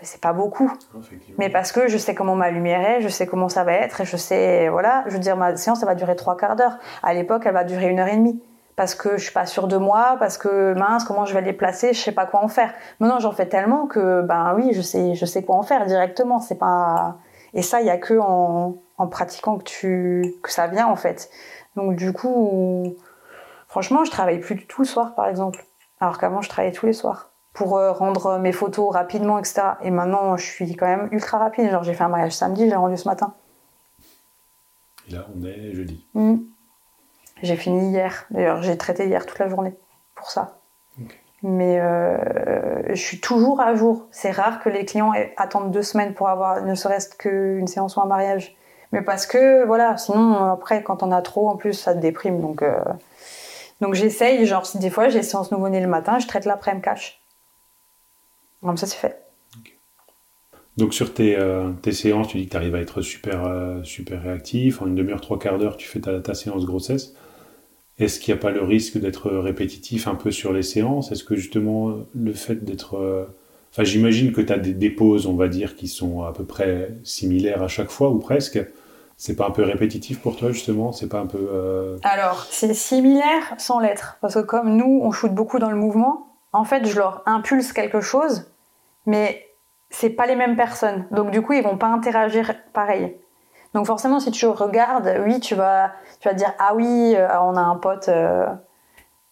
C'est 0.02 0.20
pas 0.20 0.34
beaucoup, 0.34 0.72
mais 1.38 1.50
parce 1.50 1.72
que 1.72 1.88
je 1.88 1.98
sais 1.98 2.14
comment 2.14 2.36
ma 2.36 2.52
lumière 2.52 2.82
est, 2.82 3.02
je 3.02 3.08
sais 3.08 3.26
comment 3.26 3.48
ça 3.48 3.64
va 3.64 3.72
être, 3.72 4.02
et 4.02 4.06
je 4.06 4.18
sais, 4.18 4.68
voilà, 4.68 5.06
je 5.08 5.14
veux 5.14 5.20
dire, 5.20 5.38
ma 5.38 5.56
séance, 5.56 5.80
ça 5.80 5.86
va 5.86 5.96
durer 5.96 6.18
trois 6.18 6.36
quarts 6.36 6.58
d'heure. 6.58 6.78
À 7.02 7.14
l'époque, 7.14 7.44
elle 7.46 7.54
va 7.54 7.64
durer 7.64 7.90
une 7.90 8.00
heure 8.00 8.10
et 8.10 8.18
demie 8.18 8.44
parce 8.76 8.96
que 8.96 9.18
je 9.18 9.24
suis 9.24 9.34
pas 9.34 9.46
sûre 9.46 9.68
de 9.68 9.78
moi, 9.78 10.18
parce 10.20 10.38
que 10.38 10.74
mince, 10.74 11.04
comment 11.06 11.26
je 11.26 11.34
vais 11.34 11.42
les 11.42 11.54
placer, 11.54 11.94
je 11.94 12.02
sais 12.02 12.12
pas 12.12 12.26
quoi 12.26 12.44
en 12.44 12.48
faire. 12.48 12.74
Maintenant, 13.00 13.20
j'en 13.20 13.32
fais 13.32 13.48
tellement 13.48 13.88
que 13.88 14.22
ben 14.22 14.54
oui, 14.56 14.72
je 14.74 14.82
sais, 14.82 15.16
je 15.16 15.26
sais 15.26 15.44
quoi 15.44 15.56
en 15.56 15.64
faire 15.64 15.86
directement. 15.86 16.40
C'est 16.40 16.58
pas 16.58 17.18
et 17.54 17.62
ça, 17.62 17.80
il 17.82 17.88
y 17.88 17.90
a 17.90 17.98
que 17.98 18.18
en, 18.20 18.78
en, 18.98 19.08
pratiquant 19.08 19.58
que 19.58 19.64
tu 19.64 20.36
que 20.44 20.52
ça 20.52 20.68
vient 20.68 20.88
en 20.88 20.98
fait. 20.98 21.30
Donc 21.76 21.96
du 21.96 22.12
coup, 22.14 22.96
franchement, 23.68 24.04
je 24.04 24.12
travaille 24.12 24.40
plus 24.40 24.56
du 24.56 24.68
tout 24.68 24.82
le 24.82 24.88
soir, 24.88 25.16
par 25.16 25.28
exemple, 25.28 25.66
alors 26.02 26.18
qu'avant 26.18 26.42
je 26.42 26.50
travaillais 26.50 26.74
tous 26.74 26.86
les 26.86 26.94
soirs 26.94 27.32
pour 27.54 27.78
euh, 27.78 27.94
rendre 27.94 28.38
mes 28.38 28.52
photos 28.52 28.94
rapidement, 28.94 29.40
etc. 29.40 29.62
Et 29.82 29.90
maintenant, 29.90 30.36
je 30.36 30.46
suis 30.46 30.76
quand 30.76 30.86
même 30.86 31.08
ultra 31.12 31.38
rapide. 31.40 31.72
Genre, 31.72 31.84
j'ai 31.84 31.94
fait 31.94 32.04
un 32.04 32.10
mariage 32.10 32.34
samedi, 32.34 32.70
j'ai 32.70 32.76
rendu 32.76 32.98
ce 32.98 33.08
matin. 33.08 33.34
Et 35.08 35.14
là, 35.14 35.26
on 35.34 35.42
est 35.44 35.74
jeudi. 35.74 36.06
Mmh. 36.14 36.36
J'ai 37.42 37.56
fini 37.56 37.92
hier. 37.92 38.26
D'ailleurs, 38.32 38.62
j'ai 38.62 38.78
traité 38.78 39.08
hier 39.08 39.26
toute 39.26 39.40
la 39.40 39.50
journée 39.50 39.74
pour 40.16 40.30
ça. 40.30 40.60
Mais 41.44 41.80
euh, 41.80 42.82
je 42.90 43.02
suis 43.02 43.20
toujours 43.20 43.60
à 43.62 43.76
jour. 43.76 44.08
C'est 44.12 44.32
rare 44.32 44.62
que 44.62 44.70
les 44.70 44.86
clients 44.86 45.12
attendent 45.38 45.72
deux 45.72 45.84
semaines 45.84 46.14
pour 46.14 46.30
avoir 46.30 46.62
ne 46.64 46.76
serait-ce 46.76 47.10
qu'une 47.16 47.68
séance 47.68 47.98
ou 47.98 48.02
un 48.02 48.06
mariage. 48.06 48.56
Mais 48.92 49.02
parce 49.02 49.28
que, 49.28 49.66
voilà, 49.66 49.98
sinon, 49.98 50.52
après, 50.52 50.82
quand 50.82 51.04
on 51.04 51.12
a 51.12 51.22
trop, 51.22 51.50
en 51.50 51.58
plus, 51.58 51.74
ça 51.74 51.94
te 51.94 52.00
déprime. 52.00 52.40
Donc, 52.40 52.62
euh, 52.62 52.80
donc 53.82 53.94
j'essaye, 53.94 54.46
genre, 54.46 54.66
si 54.66 54.80
des 54.80 54.90
fois 54.90 55.10
j'ai 55.10 55.22
séance 55.22 55.52
nouveau-né 55.52 55.82
le 55.82 55.88
matin, 55.88 56.18
je 56.20 56.28
traite 56.28 56.46
l'après-midi 56.46 56.84
cash. 56.84 57.22
Comme 58.64 58.78
ça, 58.78 58.88
c'est 58.88 58.98
fait. 58.98 59.25
Donc 60.78 60.94
sur 60.94 61.14
tes, 61.14 61.38
euh, 61.38 61.72
tes, 61.82 61.94
séances, 61.94 62.28
tu 62.28 62.38
dis 62.38 62.46
que 62.46 62.52
tu 62.52 62.58
arrives 62.58 62.76
à 62.76 62.82
être 62.82 63.02
super, 63.02 63.50
super 63.84 64.22
réactif. 64.22 64.82
En 64.82 64.88
une 64.88 64.96
demi-heure, 64.96 65.22
trois 65.22 65.40
quarts 65.40 65.58
d'heure, 65.58 65.78
tu 65.78 65.88
fais 65.88 66.00
ta, 66.00 66.34
séance 66.34 66.66
grossesse. 66.66 67.14
Est-ce 67.98 68.20
qu'il 68.20 68.34
n'y 68.34 68.40
a 68.40 68.42
pas 68.42 68.52
le 68.52 68.62
risque 68.62 68.98
d'être 68.98 69.32
répétitif 69.32 70.08
un 70.08 70.16
peu 70.16 70.32
sur 70.32 70.52
les 70.52 70.64
séances? 70.64 71.12
Est-ce 71.12 71.24
que 71.24 71.36
justement 71.36 71.96
le 72.14 72.34
fait 72.34 72.66
d'être... 72.66 72.98
Euh, 72.98 73.26
enfin, 73.72 73.86
j'imagine 73.86 74.34
que 74.34 74.42
tu 74.42 74.52
as 74.52 74.58
des, 74.58 74.74
déposes, 74.74 75.28
on 75.28 75.36
va 75.36 75.48
dire, 75.48 75.78
qui 75.78 75.88
sont 75.88 76.24
à 76.24 76.34
peu 76.34 76.44
près 76.44 76.90
similaires 77.04 77.64
à 77.64 77.70
chaque 77.70 77.90
fois 77.90 78.10
ou 78.10 78.20
presque. 78.20 78.60
C'est 79.16 79.38
pas 79.38 79.48
un 79.48 79.52
peu 79.52 79.64
répétitif 79.64 80.20
pour 80.20 80.36
toi 80.36 80.52
justement? 80.52 80.92
C'est 80.92 81.08
pas 81.08 81.20
un 81.20 81.26
peu... 81.26 81.48
Euh, 81.50 81.98
Alors, 82.04 82.46
c'est 82.50 82.74
similaire 82.74 83.54
sans 83.58 83.80
l'être. 83.80 84.18
Parce 84.20 84.34
que 84.34 84.40
comme 84.40 84.76
nous, 84.76 85.00
on 85.02 85.12
shoot 85.12 85.34
beaucoup 85.34 85.60
dans 85.60 85.72
le 85.72 85.78
mouvement, 85.78 86.36
en 86.52 86.66
fait, 86.66 86.86
je 86.86 86.98
leur 86.98 87.24
impulse 87.26 87.72
quelque 87.72 88.02
chose, 88.02 88.52
mais 89.06 89.45
c'est 89.96 90.10
pas 90.10 90.26
les 90.26 90.36
mêmes 90.36 90.58
personnes. 90.58 91.06
Donc 91.12 91.32
du 91.32 91.42
coup, 91.42 91.54
ils 91.54 91.64
vont 91.64 91.78
pas 91.78 91.88
interagir 91.88 92.54
pareil. 92.74 93.16
Donc 93.74 93.86
forcément, 93.86 94.20
si 94.20 94.32
tu 94.32 94.46
regardes, 94.46 95.22
oui, 95.26 95.40
tu 95.40 95.56
vas, 95.56 95.92
tu 96.20 96.28
vas 96.28 96.34
dire 96.34 96.54
ah 96.60 96.76
oui, 96.76 97.16
euh, 97.16 97.28
on 97.42 97.56
a 97.56 97.62
un 97.62 97.78
pote 97.78 98.10
euh, 98.10 98.46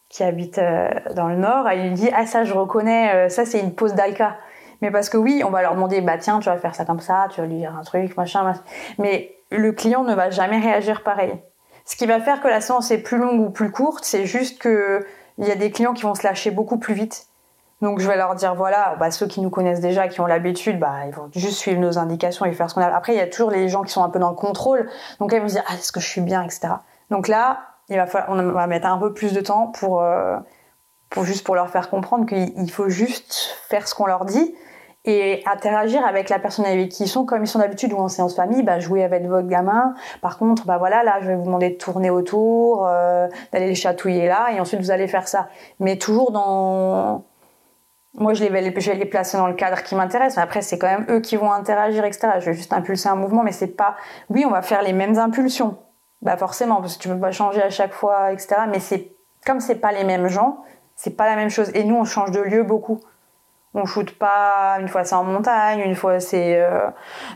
qui 0.10 0.24
habite 0.24 0.60
euh, 0.60 0.90
dans 1.16 1.28
le 1.28 1.36
nord, 1.36 1.70
et 1.70 1.88
il 1.88 1.94
dit 1.94 2.10
ah 2.14 2.26
ça 2.26 2.44
je 2.46 2.54
reconnais, 2.54 3.30
ça 3.30 3.46
c'est 3.46 3.60
une 3.60 3.76
pause 3.76 3.94
d'Alka. 3.94 4.38
Mais 4.82 4.92
parce 4.92 5.10
que 5.10 5.18
oui, 5.18 5.44
on 5.46 5.50
va 5.50 5.62
leur 5.62 5.76
demander 5.76 6.02
bah 6.02 6.18
tiens, 6.18 6.40
tu 6.40 6.46
vas 6.46 6.58
faire 6.58 6.76
ça 6.76 6.86
comme 6.86 7.00
ça, 7.00 7.28
tu 7.30 7.42
vas 7.42 7.48
lui 7.48 7.58
dire 7.58 7.76
un 7.78 7.84
truc, 7.84 8.16
machin, 8.16 8.54
Mais 9.00 9.36
le 9.50 9.72
client 9.74 10.04
ne 10.04 10.16
va 10.16 10.30
jamais 10.30 10.60
réagir 10.60 11.04
pareil. 11.04 11.34
Ce 11.86 11.98
qui 11.98 12.06
va 12.06 12.22
faire 12.22 12.42
que 12.42 12.48
la 12.48 12.62
séance 12.62 12.90
est 12.92 13.02
plus 13.02 13.18
longue 13.18 13.42
ou 13.42 13.50
plus 13.50 13.72
courte, 13.72 14.06
c'est 14.06 14.26
juste 14.26 14.62
que 14.62 15.06
il 15.38 15.48
y 15.48 15.52
a 15.52 15.56
des 15.56 15.72
clients 15.72 15.94
qui 15.94 16.04
vont 16.04 16.16
se 16.16 16.24
lâcher 16.24 16.52
beaucoup 16.52 16.78
plus 16.78 16.94
vite 16.94 17.28
donc 17.84 18.00
je 18.00 18.08
vais 18.08 18.16
leur 18.16 18.34
dire 18.36 18.56
voilà, 18.56 18.96
bah, 18.98 19.12
ceux 19.12 19.28
qui 19.28 19.42
nous 19.42 19.50
connaissent 19.50 19.82
déjà, 19.82 20.08
qui 20.08 20.22
ont 20.22 20.26
l'habitude, 20.26 20.80
bah, 20.80 21.06
ils 21.06 21.14
vont 21.14 21.30
juste 21.34 21.58
suivre 21.58 21.82
nos 21.82 21.98
indications 21.98 22.46
et 22.46 22.54
faire 22.54 22.70
ce 22.70 22.76
qu'on 22.76 22.82
a. 22.82 22.88
Après, 22.88 23.14
il 23.14 23.18
y 23.18 23.22
a 23.22 23.28
toujours 23.28 23.52
les 23.52 23.68
gens 23.68 23.84
qui 23.84 23.92
sont 23.92 24.04
un 24.04 24.10
peu 24.10 24.20
dans 24.20 24.30
le 24.30 24.36
contrôle. 24.36 24.90
Donc 25.20 25.32
là, 25.32 25.38
ils 25.38 25.42
vont 25.42 25.50
se 25.50 25.56
dire 25.56 25.66
ah, 25.68 25.74
est-ce 25.74 25.92
que 25.92 26.00
je 26.00 26.08
suis 26.08 26.22
bien, 26.22 26.42
etc. 26.44 26.70
Donc 27.12 27.28
là, 27.28 27.60
on 27.90 28.42
va 28.52 28.68
mettre 28.68 28.88
un 28.88 28.98
peu 28.98 29.14
plus 29.14 29.34
de 29.34 29.42
temps 29.42 29.68
pour, 29.68 30.02
euh, 30.02 30.38
juste 31.24 31.46
pour 31.46 31.56
leur 31.56 31.70
faire 31.70 31.90
comprendre 31.90 32.26
qu'il 32.26 32.72
faut 32.72 32.88
juste 32.88 33.58
faire 33.68 33.86
ce 33.86 33.94
qu'on 33.94 34.06
leur 34.06 34.24
dit 34.24 34.56
et 35.06 35.44
interagir 35.46 36.06
avec 36.06 36.30
la 36.30 36.40
personne 36.40 36.64
avec 36.64 36.88
qui 36.88 37.04
ils 37.04 37.10
sont 37.10 37.26
comme 37.26 37.44
ils 37.44 37.48
sont 37.48 37.60
d'habitude 37.60 37.92
ou 37.92 37.98
en 37.98 38.08
séance 38.08 38.38
famille 38.38 38.64
bah 38.64 38.80
jouer 38.80 39.04
avec 39.04 39.28
votre 39.28 39.50
gamin 39.50 39.96
par 40.22 40.38
contre 40.38 40.66
bah 40.66 40.78
voilà 40.78 41.04
là 41.04 41.18
je 41.20 41.28
vais 41.28 41.36
vous 41.36 41.44
demander 41.44 41.72
de 41.72 41.76
tourner 41.76 42.10
autour 42.10 42.88
euh, 42.88 43.28
d'aller 43.52 43.68
les 43.68 43.76
chatouiller 43.76 44.30
là 44.30 44.48
et 44.54 44.62
ensuite 44.62 44.80
vous 44.80 44.92
allez 44.92 45.10
faire 45.10 45.28
ça 45.28 45.50
mais 45.82 45.98
toujours 45.98 46.32
dans 46.32 47.26
moi, 48.16 48.34
je, 48.36 48.44
vais 48.46 48.62
les 48.62 49.06
placer 49.06 49.38
dans 49.38 49.48
le 49.48 49.56
cadre 49.56 49.82
qui 49.82 49.96
m'intéresse. 49.96 50.36
Mais 50.36 50.44
après, 50.44 50.62
c'est 50.62 50.78
quand 50.78 50.88
même 50.88 51.06
eux 51.10 51.20
qui 51.20 51.36
vont 51.36 51.52
interagir, 51.52 52.06
etc. 52.06 52.34
Je 52.40 52.46
vais 52.46 52.54
juste 52.54 52.72
impulser 52.72 53.10
un 53.10 53.16
mouvement, 53.16 53.44
mais 53.44 53.52
c'est 53.52 53.76
pas. 53.76 53.96
Oui, 54.30 54.46
on 54.46 54.52
va 54.52 54.62
faire 54.62 54.84
les 54.84 54.94
mêmes 54.94 55.18
impulsions. 55.18 55.78
Bah 56.22 56.38
forcément, 56.38 56.80
parce 56.80 56.96
que 56.98 57.02
tu 57.02 57.10
peux 57.10 57.20
pas 57.20 57.32
changer 57.32 57.62
à 57.62 57.70
chaque 57.70 57.94
fois, 57.94 58.32
etc. 58.32 58.62
Mais 58.70 58.80
c'est 58.80 59.12
comme 59.46 59.60
c'est 59.60 59.76
pas 59.76 59.92
les 59.92 60.04
mêmes 60.04 60.28
gens, 60.28 60.64
c'est 60.96 61.18
pas 61.18 61.26
la 61.26 61.36
même 61.36 61.50
chose. 61.50 61.72
Et 61.74 61.84
nous, 61.84 61.96
on 61.96 62.06
change 62.06 62.32
de 62.32 62.40
lieu 62.40 62.64
beaucoup. 62.64 63.00
On 63.74 63.86
shoote 63.86 64.12
pas 64.20 64.78
une 64.80 64.88
fois 64.88 65.04
c'est 65.04 65.16
en 65.16 65.24
montagne, 65.24 65.80
une 65.80 65.96
fois 65.96 66.20
c'est 66.20 66.62
euh, 66.62 66.88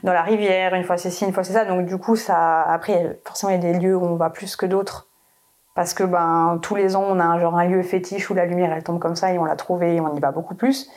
dans 0.03 0.13
la 0.13 0.21
rivière, 0.21 0.75
une 0.75 0.83
fois 0.83 0.97
c'est 0.97 1.09
ci, 1.09 1.25
une 1.25 1.33
fois 1.33 1.43
c'est 1.43 1.53
ça. 1.53 1.65
Donc 1.65 1.85
du 1.85 1.97
coup, 1.97 2.15
ça. 2.15 2.61
Après, 2.61 3.19
forcément, 3.25 3.51
il 3.51 3.55
y 3.55 3.67
a 3.67 3.73
des 3.73 3.79
lieux 3.79 3.95
où 3.95 4.05
on 4.05 4.15
va 4.15 4.29
plus 4.29 4.55
que 4.55 4.67
d'autres 4.67 5.06
parce 5.77 5.93
que 5.93 6.03
ben 6.03 6.57
tous 6.63 6.73
les 6.73 6.95
ans 6.95 7.05
on 7.07 7.19
a 7.19 7.23
un, 7.23 7.39
genre 7.39 7.55
un 7.55 7.65
lieu 7.65 7.83
fétiche 7.83 8.31
où 8.31 8.33
la 8.33 8.47
lumière 8.47 8.73
elle 8.73 8.83
tombe 8.83 8.97
comme 8.97 9.15
ça 9.15 9.31
et 9.31 9.37
on 9.37 9.45
l'a 9.45 9.55
trouvé 9.55 9.97
et 9.97 10.01
on 10.01 10.15
y 10.15 10.19
va 10.19 10.31
beaucoup 10.31 10.55
plus. 10.55 10.89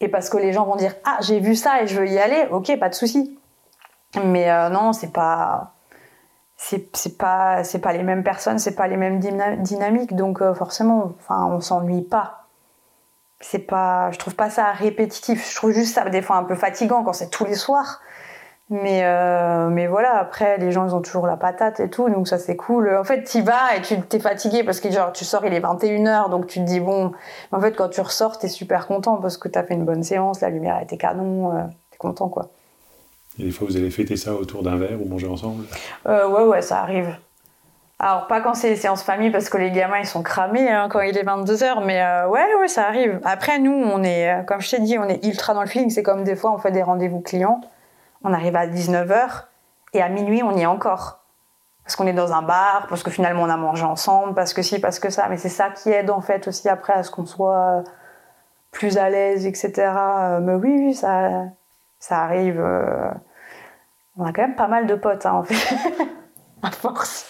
Et 0.00 0.08
parce 0.08 0.28
que 0.28 0.36
les 0.36 0.52
gens 0.52 0.66
vont 0.66 0.76
dire 0.76 0.94
ah 1.06 1.16
j'ai 1.22 1.40
vu 1.40 1.56
ça 1.56 1.80
et 1.82 1.86
je 1.86 1.98
veux 1.98 2.06
y 2.06 2.18
aller 2.18 2.46
ok 2.50 2.78
pas 2.78 2.90
de 2.90 2.94
souci. 2.94 3.38
Mais 4.22 4.50
euh, 4.50 4.68
non 4.68 4.92
c'est 4.92 5.14
pas 5.14 5.72
c'est 6.58 7.16
pas 7.16 7.62
pas 7.82 7.92
les 7.94 8.02
mêmes 8.02 8.22
personnes 8.22 8.58
c'est 8.58 8.74
pas 8.74 8.86
les 8.86 8.98
mêmes 8.98 9.18
dynamiques. 9.18 10.14
Donc 10.14 10.42
euh, 10.42 10.52
forcément 10.52 11.14
enfin 11.18 11.46
on 11.46 11.60
s'ennuie 11.60 12.02
pas. 12.02 12.48
C'est 13.40 13.60
pas 13.66 14.10
je 14.10 14.18
trouve 14.18 14.34
pas 14.34 14.50
ça 14.50 14.72
répétitif. 14.72 15.50
Je 15.50 15.56
trouve 15.56 15.70
juste 15.70 15.94
ça 15.94 16.06
des 16.10 16.20
fois 16.20 16.36
un 16.36 16.44
peu 16.44 16.54
fatigant 16.54 17.02
quand 17.02 17.14
c'est 17.14 17.30
tous 17.30 17.46
les 17.46 17.54
soirs 17.54 18.02
Mais, 18.70 19.00
euh, 19.02 19.68
mais 19.70 19.86
voilà, 19.86 20.18
après, 20.18 20.58
les 20.58 20.72
gens, 20.72 20.86
ils 20.86 20.94
ont 20.94 21.00
toujours 21.00 21.26
la 21.26 21.38
patate 21.38 21.80
et 21.80 21.88
tout, 21.88 22.10
donc 22.10 22.28
ça, 22.28 22.36
c'est 22.36 22.56
cool. 22.56 22.94
En 22.94 23.04
fait, 23.04 23.24
tu 23.24 23.40
vas 23.40 23.74
et 23.76 23.80
tu 23.80 23.98
t'es 24.02 24.18
fatigué 24.18 24.62
parce 24.62 24.80
que 24.80 24.90
genre, 24.90 25.10
tu 25.12 25.24
sors, 25.24 25.44
il 25.46 25.54
est 25.54 25.60
21h, 25.60 26.28
donc 26.28 26.46
tu 26.46 26.58
te 26.60 26.64
dis, 26.64 26.80
bon, 26.80 27.12
en 27.50 27.60
fait, 27.60 27.72
quand 27.72 27.88
tu 27.88 28.02
ressors, 28.02 28.38
t'es 28.38 28.48
super 28.48 28.86
content 28.86 29.16
parce 29.16 29.38
que 29.38 29.48
t'as 29.48 29.62
fait 29.62 29.72
une 29.72 29.86
bonne 29.86 30.02
séance, 30.02 30.42
la 30.42 30.50
lumière 30.50 30.78
était 30.82 30.98
canon, 30.98 31.56
euh, 31.56 31.62
t'es 31.90 31.96
content, 31.96 32.28
quoi. 32.28 32.50
Et 33.38 33.44
des 33.44 33.50
fois, 33.52 33.66
vous 33.70 33.76
allez 33.76 33.90
fêter 33.90 34.16
ça 34.16 34.34
autour 34.34 34.62
d'un 34.62 34.76
verre 34.76 35.00
ou 35.00 35.08
manger 35.08 35.28
ensemble? 35.28 35.64
Euh, 36.06 36.28
Ouais, 36.28 36.44
ouais, 36.44 36.60
ça 36.60 36.80
arrive. 36.80 37.16
Alors, 38.00 38.26
pas 38.26 38.42
quand 38.42 38.54
c'est 38.54 38.68
les 38.68 38.76
séances 38.76 39.02
famille 39.02 39.30
parce 39.30 39.48
que 39.48 39.56
les 39.56 39.70
gamins, 39.70 39.98
ils 39.98 40.06
sont 40.06 40.22
cramés 40.22 40.70
hein, 40.70 40.88
quand 40.90 41.00
il 41.00 41.16
est 41.16 41.24
22h, 41.24 41.84
mais 41.84 42.02
euh, 42.02 42.28
ouais, 42.28 42.44
ouais, 42.60 42.68
ça 42.68 42.86
arrive. 42.86 43.18
Après, 43.24 43.58
nous, 43.58 43.72
on 43.72 44.02
est, 44.04 44.44
comme 44.46 44.60
je 44.60 44.70
t'ai 44.70 44.80
dit, 44.80 44.98
on 44.98 45.08
est 45.08 45.24
ultra 45.24 45.54
dans 45.54 45.62
le 45.62 45.68
feeling. 45.68 45.88
C'est 45.90 46.02
comme 46.02 46.22
des 46.22 46.36
fois, 46.36 46.52
on 46.52 46.58
fait 46.58 46.70
des 46.70 46.82
rendez-vous 46.82 47.20
clients 47.20 47.60
on 48.22 48.32
arrive 48.32 48.56
à 48.56 48.66
19h 48.66 49.44
et 49.94 50.02
à 50.02 50.08
minuit 50.08 50.42
on 50.42 50.56
y 50.56 50.62
est 50.62 50.66
encore. 50.66 51.20
Parce 51.84 51.96
qu'on 51.96 52.06
est 52.06 52.12
dans 52.12 52.32
un 52.32 52.42
bar, 52.42 52.86
parce 52.88 53.02
que 53.02 53.10
finalement 53.10 53.44
on 53.44 53.48
a 53.48 53.56
mangé 53.56 53.84
ensemble, 53.84 54.34
parce 54.34 54.52
que 54.52 54.60
si, 54.60 54.78
parce 54.78 54.98
que 54.98 55.08
ça. 55.08 55.26
Mais 55.30 55.38
c'est 55.38 55.48
ça 55.48 55.70
qui 55.70 55.90
aide 55.90 56.10
en 56.10 56.20
fait 56.20 56.46
aussi 56.46 56.68
après 56.68 56.92
à 56.92 57.02
ce 57.02 57.10
qu'on 57.10 57.24
soit 57.24 57.82
plus 58.72 58.98
à 58.98 59.08
l'aise, 59.08 59.46
etc. 59.46 59.90
Mais 60.42 60.54
oui, 60.54 60.94
ça, 60.94 61.46
ça 61.98 62.22
arrive. 62.22 62.60
Euh, 62.60 63.10
on 64.16 64.24
a 64.24 64.32
quand 64.32 64.42
même 64.42 64.56
pas 64.56 64.68
mal 64.68 64.86
de 64.86 64.94
potes 64.94 65.26
hein, 65.26 65.34
en 65.34 65.44
fait, 65.44 65.76
à 66.62 66.70
force. 66.70 67.26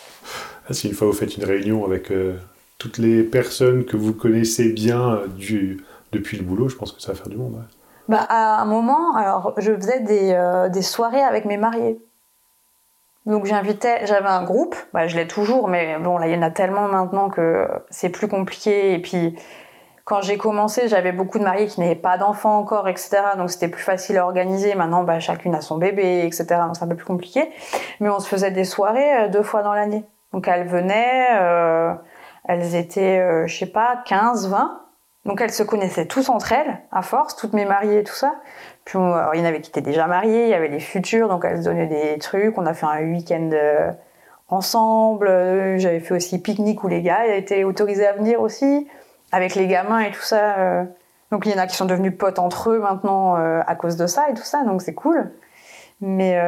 Ah, 0.68 0.72
si 0.72 0.88
une 0.88 0.94
fois 0.94 1.06
vous 1.06 1.12
faites 1.12 1.36
une 1.36 1.44
réunion 1.44 1.84
avec 1.84 2.10
euh, 2.10 2.36
toutes 2.78 2.98
les 2.98 3.22
personnes 3.22 3.84
que 3.84 3.96
vous 3.96 4.12
connaissez 4.12 4.72
bien 4.72 5.12
euh, 5.12 5.26
du, 5.26 5.84
depuis 6.12 6.36
le 6.36 6.44
boulot, 6.44 6.68
je 6.68 6.76
pense 6.76 6.92
que 6.92 7.00
ça 7.00 7.12
va 7.12 7.18
faire 7.18 7.28
du 7.28 7.36
monde. 7.36 7.62
Bah, 8.08 8.24
à 8.28 8.60
un 8.60 8.64
moment, 8.64 9.14
alors, 9.14 9.54
je 9.58 9.74
faisais 9.74 10.00
des, 10.00 10.32
euh, 10.32 10.68
des 10.68 10.82
soirées 10.82 11.22
avec 11.22 11.44
mes 11.44 11.58
mariés. 11.58 12.00
Donc 13.26 13.44
j'invitais, 13.44 14.06
j'avais 14.06 14.28
un 14.28 14.42
groupe, 14.42 14.74
bah, 14.94 15.06
je 15.06 15.16
l'ai 15.16 15.26
toujours, 15.26 15.68
mais 15.68 15.98
bon 15.98 16.16
là 16.16 16.28
il 16.28 16.34
y 16.34 16.38
en 16.38 16.40
a 16.40 16.50
tellement 16.50 16.88
maintenant 16.88 17.28
que 17.28 17.68
c'est 17.90 18.08
plus 18.08 18.26
compliqué. 18.26 18.94
Et 18.94 19.02
puis 19.02 19.36
quand 20.08 20.22
j'ai 20.22 20.38
commencé, 20.38 20.88
j'avais 20.88 21.12
beaucoup 21.12 21.38
de 21.38 21.44
mariés 21.44 21.66
qui 21.66 21.80
n'avaient 21.80 21.94
pas 21.94 22.16
d'enfants 22.16 22.56
encore, 22.56 22.88
etc. 22.88 23.18
Donc 23.36 23.50
c'était 23.50 23.68
plus 23.68 23.82
facile 23.82 24.16
à 24.16 24.24
organiser. 24.24 24.74
Maintenant, 24.74 25.04
bah, 25.04 25.20
chacune 25.20 25.54
a 25.54 25.60
son 25.60 25.76
bébé, 25.76 26.24
etc. 26.24 26.46
Donc 26.64 26.76
c'est 26.76 26.84
un 26.84 26.88
peu 26.88 26.96
plus 26.96 27.04
compliqué. 27.04 27.50
Mais 28.00 28.08
on 28.08 28.18
se 28.18 28.26
faisait 28.26 28.50
des 28.50 28.64
soirées 28.64 29.24
euh, 29.24 29.28
deux 29.28 29.42
fois 29.42 29.62
dans 29.62 29.74
l'année. 29.74 30.06
Donc 30.32 30.48
elles 30.48 30.66
venaient, 30.66 31.26
euh, 31.38 31.92
elles 32.44 32.74
étaient, 32.74 33.18
euh, 33.18 33.46
je 33.46 33.58
sais 33.58 33.66
pas, 33.66 34.02
15, 34.06 34.48
20. 34.48 34.80
Donc 35.28 35.42
elles 35.42 35.52
se 35.52 35.62
connaissaient 35.62 36.06
tous 36.06 36.30
entre 36.30 36.52
elles, 36.52 36.78
à 36.90 37.02
force, 37.02 37.36
toutes 37.36 37.52
mes 37.52 37.66
mariées 37.66 37.98
et 37.98 38.04
tout 38.04 38.14
ça. 38.14 38.36
Puis 38.86 38.96
alors, 38.96 39.34
il 39.34 39.40
y 39.40 39.42
en 39.42 39.44
avait 39.44 39.60
qui 39.60 39.68
étaient 39.68 39.82
déjà 39.82 40.06
mariées, 40.06 40.44
il 40.44 40.48
y 40.48 40.54
avait 40.54 40.68
les 40.68 40.80
futurs, 40.80 41.28
donc 41.28 41.44
elles 41.44 41.58
se 41.58 41.64
donnaient 41.64 41.86
des 41.86 42.18
trucs. 42.18 42.56
On 42.56 42.64
a 42.64 42.72
fait 42.72 42.86
un 42.86 43.02
week-end 43.02 43.50
euh, 43.52 43.92
ensemble. 44.48 45.28
J'avais 45.76 46.00
fait 46.00 46.14
aussi 46.14 46.40
pique-nique 46.40 46.82
où 46.82 46.88
les 46.88 47.02
gars 47.02 47.26
étaient 47.26 47.64
autorisés 47.64 48.06
à 48.06 48.14
venir 48.14 48.40
aussi, 48.40 48.88
avec 49.30 49.54
les 49.54 49.66
gamins 49.66 50.00
et 50.00 50.12
tout 50.12 50.22
ça. 50.22 50.58
euh. 50.60 50.84
Donc 51.30 51.44
il 51.44 51.52
y 51.52 51.54
en 51.54 51.58
a 51.58 51.66
qui 51.66 51.76
sont 51.76 51.84
devenus 51.84 52.16
potes 52.16 52.38
entre 52.38 52.70
eux 52.70 52.78
maintenant 52.78 53.36
euh, 53.36 53.60
à 53.66 53.74
cause 53.74 53.96
de 53.96 54.06
ça 54.06 54.30
et 54.30 54.34
tout 54.34 54.44
ça, 54.44 54.64
donc 54.64 54.80
c'est 54.80 54.94
cool. 54.94 55.30
Mais 56.00 56.40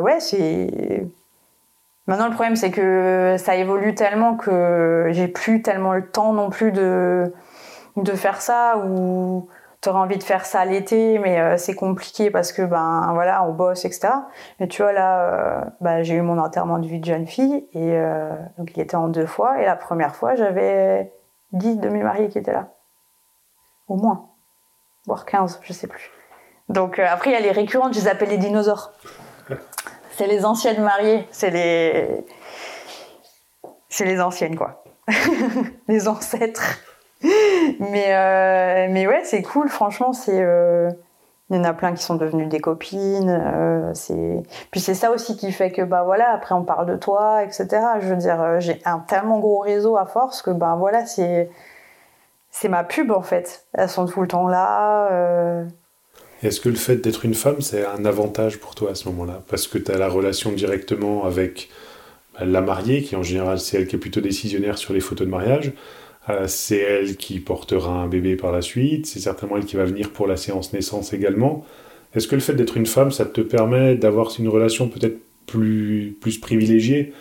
ouais, 0.00 0.20
c'est. 0.20 1.06
Maintenant, 2.06 2.26
le 2.26 2.34
problème, 2.34 2.54
c'est 2.54 2.70
que 2.70 3.36
ça 3.38 3.56
évolue 3.56 3.94
tellement 3.94 4.36
que 4.36 5.08
j'ai 5.10 5.26
plus 5.26 5.62
tellement 5.62 5.94
le 5.94 6.06
temps 6.06 6.34
non 6.34 6.50
plus 6.50 6.70
de, 6.70 7.32
de 7.96 8.12
faire 8.12 8.40
ça 8.40 8.78
ou 8.78 9.48
t'aurais 9.80 10.00
envie 10.00 10.18
de 10.18 10.22
faire 10.22 10.44
ça 10.46 10.64
l'été, 10.64 11.18
mais 11.18 11.40
euh, 11.40 11.56
c'est 11.56 11.74
compliqué 11.74 12.30
parce 12.30 12.52
que 12.52 12.62
ben 12.62 13.10
voilà, 13.14 13.44
on 13.44 13.52
bosse, 13.52 13.84
etc. 13.84 14.08
Mais 14.58 14.68
tu 14.68 14.82
vois 14.82 14.92
là, 14.92 15.20
euh, 15.20 15.64
bah, 15.80 16.02
j'ai 16.02 16.14
eu 16.14 16.22
mon 16.22 16.38
enterrement 16.38 16.78
de 16.78 16.86
vie 16.86 17.00
de 17.00 17.04
jeune 17.04 17.26
fille 17.26 17.66
et 17.72 17.92
euh, 17.92 18.30
donc 18.58 18.72
il 18.74 18.80
était 18.80 18.96
en 18.96 19.08
deux 19.08 19.26
fois 19.26 19.60
et 19.60 19.64
la 19.64 19.76
première 19.76 20.16
fois 20.16 20.34
j'avais 20.34 21.12
10 21.52 21.78
de 21.78 21.88
mes 21.88 22.02
mariés 22.02 22.28
qui 22.28 22.38
étaient 22.38 22.52
là, 22.52 22.68
au 23.88 23.96
moins, 23.96 24.30
voire 25.06 25.24
15, 25.24 25.60
je 25.62 25.72
sais 25.72 25.86
plus. 25.86 26.10
Donc 26.68 26.98
après 26.98 27.30
il 27.30 27.34
y 27.34 27.36
a 27.36 27.40
les 27.40 27.52
récurrentes, 27.52 27.94
je 27.94 28.00
les 28.00 28.08
appelle 28.08 28.30
les 28.30 28.38
dinosaures. 28.38 28.92
C'est 30.12 30.26
les 30.26 30.44
anciennes 30.44 30.82
mariées, 30.82 31.28
c'est 31.30 31.50
les 31.50 32.26
c'est 33.88 34.04
les 34.04 34.20
anciennes 34.20 34.56
quoi, 34.56 34.82
les 35.88 36.08
ancêtres. 36.08 36.80
mais, 37.80 38.06
euh, 38.14 38.88
mais 38.90 39.06
ouais, 39.06 39.22
c'est 39.24 39.42
cool, 39.42 39.68
franchement, 39.68 40.12
c'est. 40.12 40.40
euh, 40.42 40.90
Il 41.50 41.56
y 41.56 41.58
en 41.60 41.64
a 41.64 41.72
plein 41.72 41.92
qui 41.94 42.02
sont 42.02 42.16
devenus 42.16 42.48
des 42.48 42.60
copines. 42.60 43.30
euh, 43.30 43.90
c'est 43.94 44.42
Puis 44.70 44.80
c'est 44.80 44.94
ça 44.94 45.10
aussi 45.12 45.36
qui 45.36 45.52
fait 45.52 45.70
que, 45.70 45.82
bah 45.82 46.02
voilà, 46.04 46.32
après 46.32 46.54
on 46.54 46.64
parle 46.64 46.86
de 46.86 46.96
toi, 46.96 47.42
etc. 47.44 47.68
Je 48.00 48.08
veux 48.08 48.16
dire, 48.16 48.60
j'ai 48.60 48.80
un 48.84 48.98
tellement 49.00 49.38
gros 49.40 49.60
réseau 49.60 49.96
à 49.96 50.06
force 50.06 50.42
que, 50.42 50.50
ben 50.50 50.76
voilà, 50.76 51.06
c'est. 51.06 51.50
C'est 52.50 52.68
ma 52.68 52.84
pub 52.84 53.10
en 53.10 53.22
fait. 53.22 53.66
Elles 53.74 53.88
sont 53.90 54.06
tout 54.06 54.22
le 54.22 54.28
temps 54.28 54.48
là. 54.48 55.10
Est-ce 56.42 56.60
que 56.60 56.68
le 56.68 56.74
fait 56.76 56.96
d'être 56.96 57.24
une 57.24 57.34
femme, 57.34 57.60
c'est 57.60 57.84
un 57.86 58.04
avantage 58.04 58.58
pour 58.60 58.74
toi 58.74 58.90
à 58.90 58.94
ce 58.94 59.08
moment-là? 59.08 59.42
Parce 59.48 59.66
que 59.66 59.78
tu 59.78 59.90
as 59.90 59.98
la 59.98 60.08
relation 60.08 60.52
directement 60.52 61.24
avec 61.24 61.70
bah, 62.38 62.44
la 62.46 62.60
mariée, 62.60 63.02
qui 63.02 63.16
en 63.16 63.22
général, 63.22 63.58
c'est 63.58 63.78
elle 63.78 63.86
qui 63.86 63.96
est 63.96 63.98
plutôt 63.98 64.20
décisionnaire 64.20 64.78
sur 64.78 64.92
les 64.94 65.00
photos 65.00 65.26
de 65.26 65.30
mariage. 65.32 65.72
Euh, 66.28 66.46
c'est 66.48 66.78
elle 66.78 67.16
qui 67.16 67.38
portera 67.40 67.92
un 67.92 68.08
bébé 68.08 68.36
par 68.36 68.52
la 68.52 68.62
suite. 68.62 69.06
C'est 69.06 69.20
certainement 69.20 69.56
elle 69.56 69.64
qui 69.64 69.76
va 69.76 69.84
venir 69.84 70.10
pour 70.12 70.26
la 70.26 70.36
séance 70.36 70.72
naissance 70.72 71.12
également. 71.12 71.64
Est-ce 72.14 72.26
que 72.26 72.34
le 72.34 72.40
fait 72.40 72.54
d'être 72.54 72.76
une 72.76 72.86
femme, 72.86 73.10
ça 73.10 73.26
te 73.26 73.40
permet 73.40 73.94
d'avoir 73.94 74.30
une 74.38 74.48
relation 74.48 74.88
peut-être 74.88 75.18
plus, 75.46 76.16
plus 76.20 76.40
privilégiée 76.40 77.12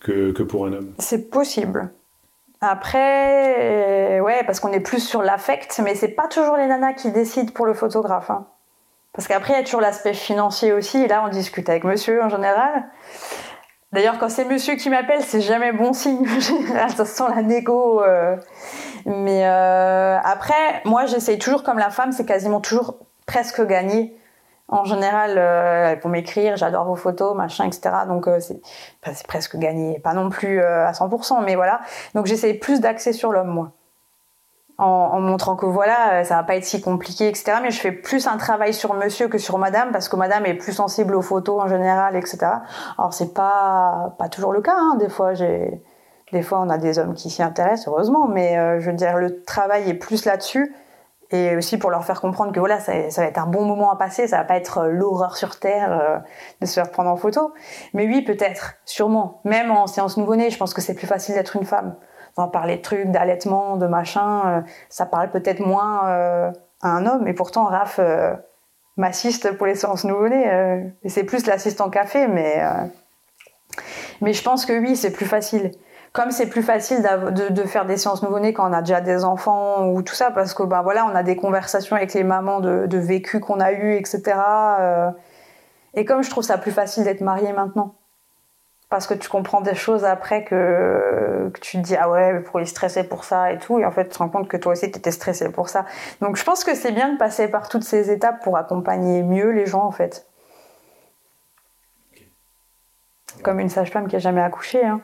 que, 0.00 0.30
que 0.32 0.42
pour 0.42 0.66
un 0.66 0.72
homme? 0.74 0.92
C'est 0.98 1.30
possible. 1.30 1.90
Après, 2.60 3.56
euh, 3.58 4.20
ouais, 4.20 4.44
parce 4.46 4.60
qu'on 4.60 4.72
est 4.72 4.80
plus 4.80 5.04
sur 5.04 5.22
l'affect, 5.22 5.80
mais 5.82 5.96
c'est 5.96 6.08
pas 6.08 6.28
toujours 6.28 6.56
les 6.56 6.66
nanas 6.68 6.92
qui 6.92 7.10
décident 7.10 7.50
pour 7.52 7.66
le 7.66 7.74
photographe. 7.74 8.30
hein. 8.30 8.46
Parce 9.12 9.26
qu'après, 9.26 9.54
il 9.54 9.56
y 9.56 9.60
a 9.60 9.64
toujours 9.64 9.80
l'aspect 9.80 10.14
financier 10.14 10.72
aussi. 10.72 10.98
Et 10.98 11.08
là, 11.08 11.24
on 11.26 11.28
discute 11.28 11.68
avec 11.68 11.82
monsieur 11.84 12.22
en 12.22 12.28
général. 12.28 12.84
D'ailleurs, 13.92 14.18
quand 14.18 14.30
c'est 14.30 14.46
monsieur 14.46 14.76
qui 14.76 14.88
m'appelle, 14.88 15.22
c'est 15.22 15.42
jamais 15.42 15.72
bon 15.72 15.92
signe. 15.92 16.26
Ça 16.96 17.04
sent 17.04 17.24
la 17.34 17.42
négo. 17.42 18.02
euh. 18.02 18.36
Mais 19.04 19.46
euh, 19.46 20.18
après, 20.22 20.82
moi, 20.84 21.06
j'essaye 21.06 21.38
toujours 21.38 21.62
comme 21.62 21.78
la 21.78 21.90
femme, 21.90 22.12
c'est 22.12 22.24
quasiment 22.24 22.60
toujours 22.60 22.96
presque 23.26 23.64
gagner. 23.66 24.16
En 24.68 24.84
général, 24.84 25.34
euh, 25.36 25.96
pour 25.96 26.08
m'écrire, 26.08 26.56
j'adore 26.56 26.86
vos 26.86 26.96
photos, 26.96 27.36
machin, 27.36 27.66
etc. 27.66 27.90
Donc 28.08 28.26
euh, 28.26 28.40
c'est 28.40 28.60
presque 29.26 29.56
gagné, 29.56 29.98
pas 29.98 30.14
non 30.14 30.30
plus 30.30 30.62
à 30.62 30.92
100%, 30.92 31.44
mais 31.44 31.56
voilà. 31.56 31.80
Donc 32.14 32.26
j'essaye 32.26 32.54
plus 32.54 32.80
d'axer 32.80 33.12
sur 33.12 33.32
l'homme, 33.32 33.48
moi. 33.50 33.72
En, 34.84 35.20
montrant 35.20 35.54
que 35.54 35.64
voilà, 35.64 36.14
euh, 36.14 36.24
ça 36.24 36.34
va 36.34 36.42
pas 36.42 36.56
être 36.56 36.64
si 36.64 36.80
compliqué, 36.80 37.28
etc. 37.28 37.58
Mais 37.62 37.70
je 37.70 37.80
fais 37.80 37.92
plus 37.92 38.26
un 38.26 38.36
travail 38.36 38.74
sur 38.74 38.94
monsieur 38.94 39.28
que 39.28 39.38
sur 39.38 39.58
madame, 39.58 39.92
parce 39.92 40.08
que 40.08 40.16
madame 40.16 40.44
est 40.44 40.54
plus 40.54 40.72
sensible 40.72 41.14
aux 41.14 41.22
photos 41.22 41.62
en 41.62 41.68
général, 41.68 42.16
etc. 42.16 42.38
Alors 42.98 43.14
c'est 43.14 43.32
pas, 43.32 44.16
pas 44.18 44.28
toujours 44.28 44.52
le 44.52 44.60
cas, 44.60 44.74
hein. 44.76 44.96
Des 44.98 45.08
fois, 45.08 45.34
j'ai... 45.34 45.80
Des 46.32 46.42
fois, 46.42 46.60
on 46.60 46.70
a 46.70 46.78
des 46.78 46.98
hommes 46.98 47.14
qui 47.14 47.28
s'y 47.28 47.42
intéressent, 47.42 47.88
heureusement, 47.88 48.26
mais 48.26 48.58
euh, 48.58 48.80
je 48.80 48.90
veux 48.90 48.96
dire, 48.96 49.18
le 49.18 49.44
travail 49.44 49.88
est 49.88 49.94
plus 49.94 50.24
là-dessus 50.24 50.74
et 51.30 51.54
aussi 51.56 51.78
pour 51.78 51.90
leur 51.90 52.04
faire 52.04 52.20
comprendre 52.22 52.52
que 52.52 52.58
voilà, 52.58 52.80
ça, 52.80 52.92
va 52.92 53.24
être 53.24 53.38
un 53.38 53.46
bon 53.46 53.64
moment 53.66 53.92
à 53.92 53.96
passer, 53.96 54.26
ça 54.26 54.38
va 54.38 54.44
pas 54.44 54.56
être 54.56 54.78
euh, 54.78 54.88
l'horreur 54.88 55.36
sur 55.36 55.60
terre 55.60 56.22
de 56.60 56.66
se 56.66 56.72
faire 56.72 56.90
prendre 56.90 57.10
en 57.10 57.16
photo. 57.16 57.52
Mais 57.92 58.06
oui, 58.06 58.22
peut-être, 58.22 58.74
sûrement. 58.84 59.42
Même 59.44 59.70
en 59.70 59.86
séance 59.86 60.16
nouveau-né, 60.16 60.50
je 60.50 60.56
pense 60.56 60.74
que 60.74 60.80
c'est 60.80 60.94
plus 60.94 61.06
facile 61.06 61.34
d'être 61.34 61.54
une 61.54 61.66
femme. 61.66 61.94
D'en 62.36 62.48
parler 62.48 62.76
de 62.76 62.82
trucs, 62.82 63.10
d'allaitement, 63.10 63.76
de 63.76 63.86
machin, 63.86 64.42
euh, 64.46 64.60
ça 64.88 65.04
parle 65.04 65.30
peut-être 65.30 65.60
moins 65.60 66.08
euh, 66.08 66.50
à 66.80 66.88
un 66.88 67.06
homme. 67.06 67.28
Et 67.28 67.34
pourtant, 67.34 67.66
Raph 67.66 67.96
euh, 67.98 68.34
m'assiste 68.96 69.52
pour 69.58 69.66
les 69.66 69.74
séances 69.74 70.04
nouveau-né. 70.04 70.50
euh, 70.50 70.82
et 71.02 71.10
c'est 71.10 71.24
plus 71.24 71.46
l'assistant 71.46 71.90
café, 71.90 72.26
mais 72.28 72.62
je 74.22 74.42
pense 74.42 74.64
que 74.64 74.78
oui, 74.78 74.96
c'est 74.96 75.12
plus 75.12 75.26
facile 75.26 75.72
comme 76.12 76.30
c'est 76.30 76.48
plus 76.48 76.62
facile 76.62 77.02
de, 77.02 77.62
faire 77.62 77.86
des 77.86 77.96
séances 77.96 78.22
nouveau-nés 78.22 78.52
quand 78.52 78.68
on 78.68 78.72
a 78.74 78.82
déjà 78.82 79.00
des 79.00 79.24
enfants 79.24 79.86
ou 79.86 80.02
tout 80.02 80.14
ça, 80.14 80.30
parce 80.30 80.52
que 80.52 80.62
ben 80.62 80.82
voilà, 80.82 81.06
on 81.06 81.14
a 81.14 81.22
des 81.22 81.36
conversations 81.36 81.96
avec 81.96 82.12
les 82.12 82.22
mamans 82.22 82.60
de, 82.60 82.84
de 82.86 82.98
vécu 82.98 83.40
qu'on 83.40 83.60
a 83.60 83.72
eu, 83.72 83.94
etc. 83.94 84.36
et 85.94 86.04
comme 86.04 86.22
je 86.22 86.28
trouve 86.28 86.44
ça 86.44 86.58
plus 86.58 86.70
facile 86.70 87.04
d'être 87.04 87.22
mariée 87.22 87.54
maintenant, 87.54 87.94
parce 88.92 89.06
que 89.06 89.14
tu 89.14 89.30
comprends 89.30 89.62
des 89.62 89.74
choses 89.74 90.04
après 90.04 90.44
que, 90.44 91.50
que 91.54 91.60
tu 91.60 91.78
te 91.78 91.82
dis 91.82 91.96
ah 91.96 92.10
ouais, 92.10 92.34
mais 92.34 92.40
pourquoi 92.40 92.60
il 92.60 92.66
stressait 92.66 93.04
pour 93.04 93.24
ça 93.24 93.50
et 93.50 93.56
tout, 93.56 93.78
et 93.78 93.86
en 93.86 93.90
fait 93.90 94.04
tu 94.04 94.10
te 94.10 94.18
rends 94.18 94.28
compte 94.28 94.48
que 94.48 94.58
toi 94.58 94.72
aussi 94.72 94.90
tu 94.90 94.98
étais 94.98 95.10
stressé 95.10 95.50
pour 95.50 95.70
ça. 95.70 95.86
Donc 96.20 96.36
je 96.36 96.44
pense 96.44 96.62
que 96.62 96.74
c'est 96.74 96.92
bien 96.92 97.10
de 97.14 97.16
passer 97.16 97.48
par 97.48 97.70
toutes 97.70 97.84
ces 97.84 98.10
étapes 98.10 98.44
pour 98.44 98.58
accompagner 98.58 99.22
mieux 99.22 99.50
les 99.50 99.64
gens 99.64 99.82
en 99.82 99.92
fait. 99.92 100.26
Comme 103.42 103.60
une 103.60 103.70
sage-femme 103.70 104.08
qui 104.08 104.16
a 104.16 104.18
jamais 104.18 104.42
accouché. 104.42 104.84
Hein. 104.84 105.00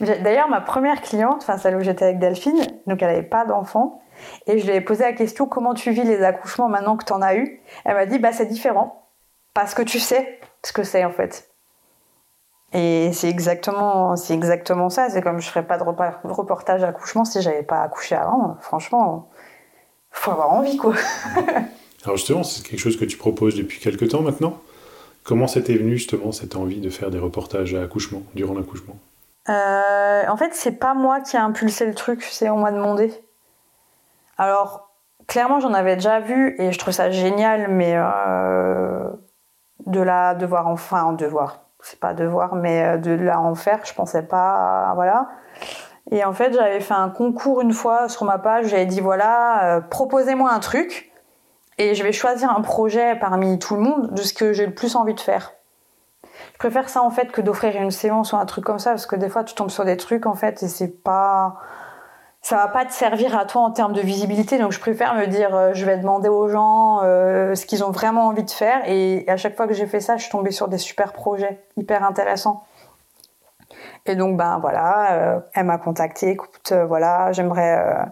D'ailleurs, 0.00 0.48
ma 0.50 0.60
première 0.60 1.00
cliente, 1.00 1.38
enfin 1.38 1.56
celle 1.56 1.74
où 1.74 1.80
j'étais 1.80 2.04
avec 2.04 2.18
Delphine, 2.18 2.60
donc 2.86 3.00
elle 3.00 3.08
n'avait 3.08 3.22
pas 3.22 3.46
d'enfant, 3.46 4.02
et 4.46 4.58
je 4.58 4.66
lui 4.66 4.74
ai 4.74 4.82
posé 4.82 5.04
la 5.04 5.14
question 5.14 5.46
comment 5.46 5.72
tu 5.72 5.90
vis 5.90 6.04
les 6.04 6.22
accouchements 6.22 6.68
maintenant 6.68 6.98
que 6.98 7.06
tu 7.06 7.14
en 7.14 7.22
as 7.22 7.34
eu? 7.36 7.62
Elle 7.86 7.94
m'a 7.94 8.04
dit 8.04 8.18
bah 8.18 8.32
c'est 8.32 8.44
différent. 8.44 9.06
parce 9.54 9.72
que 9.72 9.82
tu 9.82 9.98
sais 9.98 10.38
ce 10.64 10.72
que 10.72 10.82
c'est 10.82 11.04
en 11.04 11.12
fait. 11.12 11.50
Et 12.72 13.10
c'est 13.12 13.28
exactement, 13.28 14.14
c'est 14.16 14.34
exactement 14.34 14.90
ça. 14.90 15.10
C'est 15.10 15.22
comme 15.22 15.40
je 15.40 15.48
ferais 15.48 15.66
pas 15.66 15.76
de 15.76 15.82
reportage 15.82 16.84
accouchement 16.84 17.24
si 17.24 17.42
j'avais 17.42 17.64
pas 17.64 17.82
accouché 17.82 18.14
avant. 18.14 18.56
Franchement, 18.60 19.28
faut 20.12 20.30
avoir 20.30 20.52
envie, 20.52 20.76
quoi. 20.76 20.94
Alors 22.04 22.16
justement, 22.16 22.42
c'est 22.44 22.62
quelque 22.64 22.78
chose 22.78 22.96
que 22.98 23.04
tu 23.04 23.16
proposes 23.16 23.56
depuis 23.56 23.80
quelques 23.80 24.08
temps 24.10 24.22
maintenant? 24.22 24.58
Comment 25.24 25.46
c'était 25.46 25.74
venu 25.74 25.96
justement 25.96 26.32
cette 26.32 26.56
envie 26.56 26.80
de 26.80 26.88
faire 26.90 27.10
des 27.10 27.18
reportages 27.18 27.74
à 27.74 27.82
accouchement, 27.82 28.22
durant 28.34 28.54
l'accouchement? 28.54 28.96
Euh, 29.48 30.22
En 30.28 30.36
fait, 30.36 30.54
c'est 30.54 30.78
pas 30.78 30.94
moi 30.94 31.20
qui 31.20 31.36
a 31.36 31.44
impulsé 31.44 31.86
le 31.86 31.94
truc, 31.94 32.22
c'est 32.22 32.48
on 32.48 32.58
m'a 32.58 32.72
demandé. 32.72 33.12
Alors, 34.38 34.90
clairement, 35.26 35.60
j'en 35.60 35.74
avais 35.74 35.96
déjà 35.96 36.20
vu 36.20 36.54
et 36.58 36.72
je 36.72 36.78
trouve 36.78 36.94
ça 36.94 37.10
génial, 37.10 37.68
mais 37.68 37.94
euh, 37.96 39.10
de 39.90 40.00
la 40.00 40.34
devoir 40.34 40.66
enfin 40.66 41.12
devoir, 41.12 41.60
c'est 41.80 42.00
pas 42.00 42.14
devoir, 42.14 42.54
mais 42.54 42.84
euh, 42.84 42.96
de 42.98 43.12
la 43.12 43.40
en 43.40 43.54
faire, 43.54 43.80
je 43.84 43.94
pensais 43.94 44.22
pas, 44.22 44.92
voilà. 44.94 45.28
Et 46.10 46.24
en 46.24 46.32
fait, 46.32 46.52
j'avais 46.52 46.80
fait 46.80 46.94
un 46.94 47.10
concours 47.10 47.60
une 47.60 47.72
fois 47.72 48.08
sur 48.08 48.24
ma 48.24 48.38
page, 48.38 48.66
j'avais 48.66 48.86
dit 48.86 49.00
voilà, 49.00 49.80
proposez-moi 49.90 50.50
un 50.50 50.58
truc 50.58 51.10
et 51.80 51.94
je 51.94 52.02
vais 52.02 52.12
choisir 52.12 52.50
un 52.50 52.60
projet 52.60 53.16
parmi 53.16 53.58
tout 53.58 53.74
le 53.74 53.80
monde 53.80 54.12
de 54.12 54.20
ce 54.20 54.34
que 54.34 54.52
j'ai 54.52 54.66
le 54.66 54.74
plus 54.74 54.96
envie 54.96 55.14
de 55.14 55.20
faire. 55.20 55.52
Je 56.52 56.58
préfère 56.58 56.90
ça 56.90 57.02
en 57.02 57.10
fait 57.10 57.32
que 57.32 57.40
d'offrir 57.40 57.74
une 57.80 57.90
séance 57.90 58.34
ou 58.34 58.36
un 58.36 58.44
truc 58.44 58.64
comme 58.64 58.78
ça 58.78 58.90
parce 58.90 59.06
que 59.06 59.16
des 59.16 59.30
fois 59.30 59.44
tu 59.44 59.54
tombes 59.54 59.70
sur 59.70 59.86
des 59.86 59.96
trucs 59.96 60.26
en 60.26 60.34
fait 60.34 60.62
et 60.62 60.68
c'est 60.68 61.02
pas 61.02 61.56
ça 62.42 62.56
va 62.56 62.68
pas 62.68 62.86
te 62.86 62.92
servir 62.92 63.36
à 63.36 63.44
toi 63.44 63.62
en 63.62 63.70
termes 63.70 63.92
de 63.92 64.00
visibilité 64.00 64.58
donc 64.58 64.72
je 64.72 64.80
préfère 64.80 65.14
me 65.14 65.26
dire 65.26 65.54
euh, 65.54 65.70
je 65.74 65.84
vais 65.84 65.98
demander 65.98 66.28
aux 66.28 66.48
gens 66.48 67.00
euh, 67.02 67.54
ce 67.54 67.66
qu'ils 67.66 67.84
ont 67.84 67.90
vraiment 67.90 68.26
envie 68.28 68.44
de 68.44 68.50
faire 68.50 68.82
et, 68.86 69.24
à 69.28 69.36
chaque 69.36 69.56
fois 69.56 69.66
que 69.66 69.74
j'ai 69.74 69.86
fait 69.86 70.00
ça 70.00 70.16
je 70.16 70.22
suis 70.22 70.30
tombée 70.30 70.50
sur 70.50 70.68
des 70.68 70.78
super 70.78 71.12
projets 71.12 71.62
hyper 71.76 72.02
intéressants 72.02 72.64
et 74.06 74.16
donc 74.16 74.36
ben 74.36 74.58
voilà 74.58 75.12
euh, 75.12 75.40
elle 75.54 75.66
m'a 75.66 75.78
contacté 75.78 76.30
écoute 76.30 76.72
voilà 76.88 77.32
j'aimerais 77.32 78.06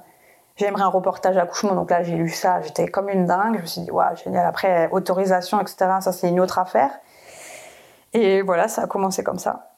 j'aimerais 0.59 0.83
un 0.83 0.89
reportage 0.89 1.37
accouchement. 1.37 1.75
Donc 1.75 1.91
là, 1.91 2.03
j'ai 2.03 2.17
lu 2.17 2.29
ça, 2.29 2.61
j'étais 2.61 2.89
comme 2.89 3.09
une 3.09 3.27
dingue. 3.27 3.57
Je 3.57 3.63
me 3.63 3.67
suis 3.67 3.81
dit, 3.83 3.91
waouh, 3.91 4.17
génial. 4.17 4.45
Après, 4.45 4.89
autorisation, 4.91 5.61
etc., 5.61 5.77
ça, 6.01 6.13
c'est 6.13 6.29
une 6.29 6.41
autre 6.41 6.59
affaire. 6.59 6.91
Et 8.13 8.43
voilà, 8.43 8.69
ça 8.69 8.83
a 8.83 8.87
commencé 8.87 9.23
comme 9.23 9.39
ça. 9.39 9.71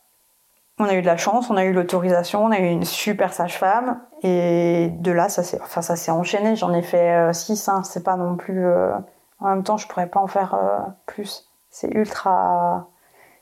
On 0.78 0.84
a 0.84 0.94
eu 0.94 1.02
de 1.02 1.06
la 1.06 1.18
chance, 1.18 1.50
on 1.50 1.56
a 1.56 1.64
eu 1.64 1.72
l'autorisation, 1.72 2.44
on 2.44 2.50
a 2.50 2.58
eu 2.58 2.66
une 2.66 2.84
super 2.84 3.32
sage-femme. 3.32 4.00
Et 4.22 4.90
de 4.98 5.12
là, 5.12 5.28
ça 5.28 5.42
s'est, 5.42 5.58
enfin, 5.62 5.82
ça 5.82 5.96
s'est 5.96 6.10
enchaîné. 6.10 6.56
J'en 6.56 6.72
ai 6.74 6.82
fait 6.82 7.32
6, 7.32 7.68
euh, 7.68 7.72
hein. 7.72 7.82
c'est 7.84 8.02
pas 8.02 8.16
non 8.16 8.36
plus. 8.36 8.66
Euh, 8.66 8.92
en 9.38 9.48
même 9.48 9.62
temps, 9.62 9.78
je 9.78 9.88
pourrais 9.88 10.08
pas 10.08 10.20
en 10.20 10.26
faire 10.26 10.54
euh, 10.54 10.78
plus. 11.06 11.48
C'est 11.70 11.88
ultra 11.88 12.88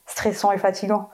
stressant 0.06 0.52
et 0.52 0.58
fatigant. 0.58 1.10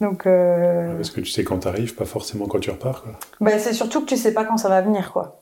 Donc, 0.00 0.26
euh... 0.26 0.94
Parce 0.96 1.10
que 1.10 1.20
tu 1.20 1.30
sais 1.30 1.42
quand 1.42 1.60
t'arrives, 1.60 1.94
pas 1.94 2.04
forcément 2.04 2.46
quand 2.46 2.60
tu 2.60 2.70
repars. 2.70 3.02
Quoi. 3.02 3.12
Bah, 3.40 3.58
c'est 3.58 3.72
surtout 3.72 4.02
que 4.02 4.06
tu 4.06 4.16
sais 4.18 4.34
pas 4.34 4.44
quand 4.44 4.58
ça 4.58 4.68
va 4.68 4.82
venir. 4.82 5.12
quoi. 5.12 5.40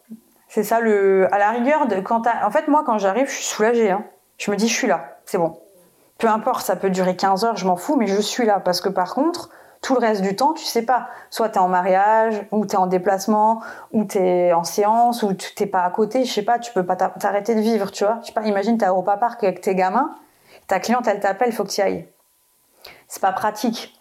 C'est 0.48 0.62
ça 0.62 0.78
le. 0.78 1.32
À 1.34 1.38
la 1.38 1.50
rigueur, 1.50 1.88
de... 1.88 1.96
quand 1.96 2.22
En 2.44 2.50
fait, 2.52 2.68
moi, 2.68 2.84
quand 2.86 2.98
j'arrive, 2.98 3.26
je 3.26 3.34
suis 3.34 3.44
soulagée. 3.44 3.90
Hein. 3.90 4.04
Je 4.38 4.52
me 4.52 4.56
dis, 4.56 4.68
je 4.68 4.74
suis 4.74 4.86
là, 4.86 5.18
c'est 5.24 5.38
bon. 5.38 5.58
Peu 6.18 6.28
importe, 6.28 6.64
ça 6.64 6.76
peut 6.76 6.90
durer 6.90 7.16
15 7.16 7.44
heures, 7.44 7.56
je 7.56 7.66
m'en 7.66 7.76
fous, 7.76 7.96
mais 7.96 8.06
je 8.06 8.20
suis 8.20 8.46
là. 8.46 8.60
Parce 8.60 8.80
que 8.80 8.88
par 8.88 9.14
contre, 9.14 9.50
tout 9.84 9.92
le 9.94 10.00
reste 10.00 10.22
du 10.22 10.34
temps, 10.34 10.54
tu 10.54 10.64
sais 10.64 10.82
pas. 10.82 11.08
Soit 11.28 11.50
t'es 11.50 11.58
en 11.58 11.68
mariage, 11.68 12.46
ou 12.52 12.64
t'es 12.64 12.78
en 12.78 12.86
déplacement, 12.86 13.60
ou 13.92 14.04
t'es 14.04 14.54
en 14.54 14.64
séance, 14.64 15.22
ou 15.22 15.34
t'es 15.34 15.66
pas 15.66 15.82
à 15.82 15.90
côté, 15.90 16.24
je 16.24 16.32
sais 16.32 16.42
pas, 16.42 16.58
tu 16.58 16.72
peux 16.72 16.86
pas 16.86 16.96
t'arrêter 16.96 17.54
de 17.54 17.60
vivre, 17.60 17.92
tu 17.92 18.04
vois. 18.04 18.18
Je 18.26 18.32
pas, 18.32 18.40
imagine 18.42 18.78
t'es 18.78 18.86
à 18.86 18.88
Europa 18.88 19.18
Park 19.18 19.44
avec 19.44 19.60
tes 19.60 19.74
gamins, 19.74 20.14
ta 20.68 20.80
cliente, 20.80 21.06
elle 21.06 21.20
t'appelle, 21.20 21.52
faut 21.52 21.64
que 21.64 21.68
tu 21.68 21.82
ailles. 21.82 22.08
C'est 23.08 23.20
pas 23.20 23.32
pratique. 23.32 23.92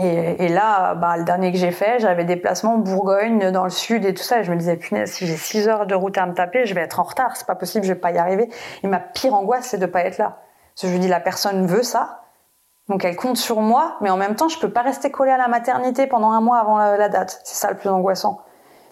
Et, 0.00 0.48
là, 0.48 0.94
bah, 0.94 1.16
le 1.16 1.24
dernier 1.24 1.52
que 1.52 1.58
j'ai 1.58 1.70
fait, 1.70 1.98
j'avais 1.98 2.24
en 2.64 2.78
Bourgogne, 2.78 3.50
dans 3.50 3.64
le 3.64 3.70
sud 3.70 4.04
et 4.04 4.14
tout 4.14 4.22
ça. 4.22 4.40
Et 4.40 4.44
je 4.44 4.52
me 4.52 4.56
disais, 4.56 4.76
punaise, 4.76 5.12
si 5.12 5.26
j'ai 5.26 5.36
6 5.36 5.68
heures 5.68 5.86
de 5.86 5.94
route 5.94 6.16
à 6.18 6.26
me 6.26 6.34
taper, 6.34 6.66
je 6.66 6.74
vais 6.74 6.80
être 6.80 6.98
en 6.98 7.04
retard. 7.04 7.36
C'est 7.36 7.46
pas 7.46 7.54
possible, 7.54 7.84
je 7.84 7.92
vais 7.92 7.98
pas 7.98 8.10
y 8.10 8.18
arriver. 8.18 8.48
Et 8.82 8.88
ma 8.88 8.98
pire 8.98 9.34
angoisse, 9.34 9.66
c'est 9.66 9.78
de 9.78 9.86
pas 9.86 10.04
être 10.04 10.18
là. 10.18 10.38
Je 10.80 10.88
dis, 10.88 11.06
la 11.06 11.20
personne 11.20 11.66
veut 11.66 11.84
ça. 11.84 12.23
Donc 12.88 13.04
elle 13.04 13.16
compte 13.16 13.38
sur 13.38 13.60
moi, 13.60 13.96
mais 14.00 14.10
en 14.10 14.16
même 14.16 14.36
temps, 14.36 14.48
je 14.48 14.58
peux 14.58 14.70
pas 14.70 14.82
rester 14.82 15.10
collée 15.10 15.30
à 15.30 15.38
la 15.38 15.48
maternité 15.48 16.06
pendant 16.06 16.30
un 16.32 16.40
mois 16.40 16.58
avant 16.58 16.78
la, 16.78 17.08
date. 17.08 17.40
C'est 17.44 17.54
ça 17.54 17.70
le 17.70 17.76
plus 17.76 17.88
angoissant. 17.88 18.42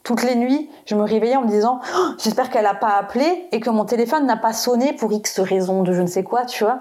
Toutes 0.02 0.22
les 0.22 0.34
nuits, 0.34 0.70
je 0.86 0.94
me 0.94 1.02
réveillais 1.02 1.36
en 1.36 1.42
me 1.42 1.48
disant, 1.48 1.80
oh, 1.96 2.06
j'espère 2.18 2.50
qu'elle 2.50 2.66
a 2.66 2.74
pas 2.74 2.96
appelé 2.96 3.48
et 3.52 3.60
que 3.60 3.70
mon 3.70 3.84
téléphone 3.84 4.26
n'a 4.26 4.36
pas 4.36 4.52
sonné 4.52 4.94
pour 4.94 5.12
X 5.12 5.40
raison 5.40 5.82
de 5.82 5.92
je 5.92 6.00
ne 6.00 6.06
sais 6.06 6.24
quoi, 6.24 6.44
tu 6.46 6.64
vois. 6.64 6.80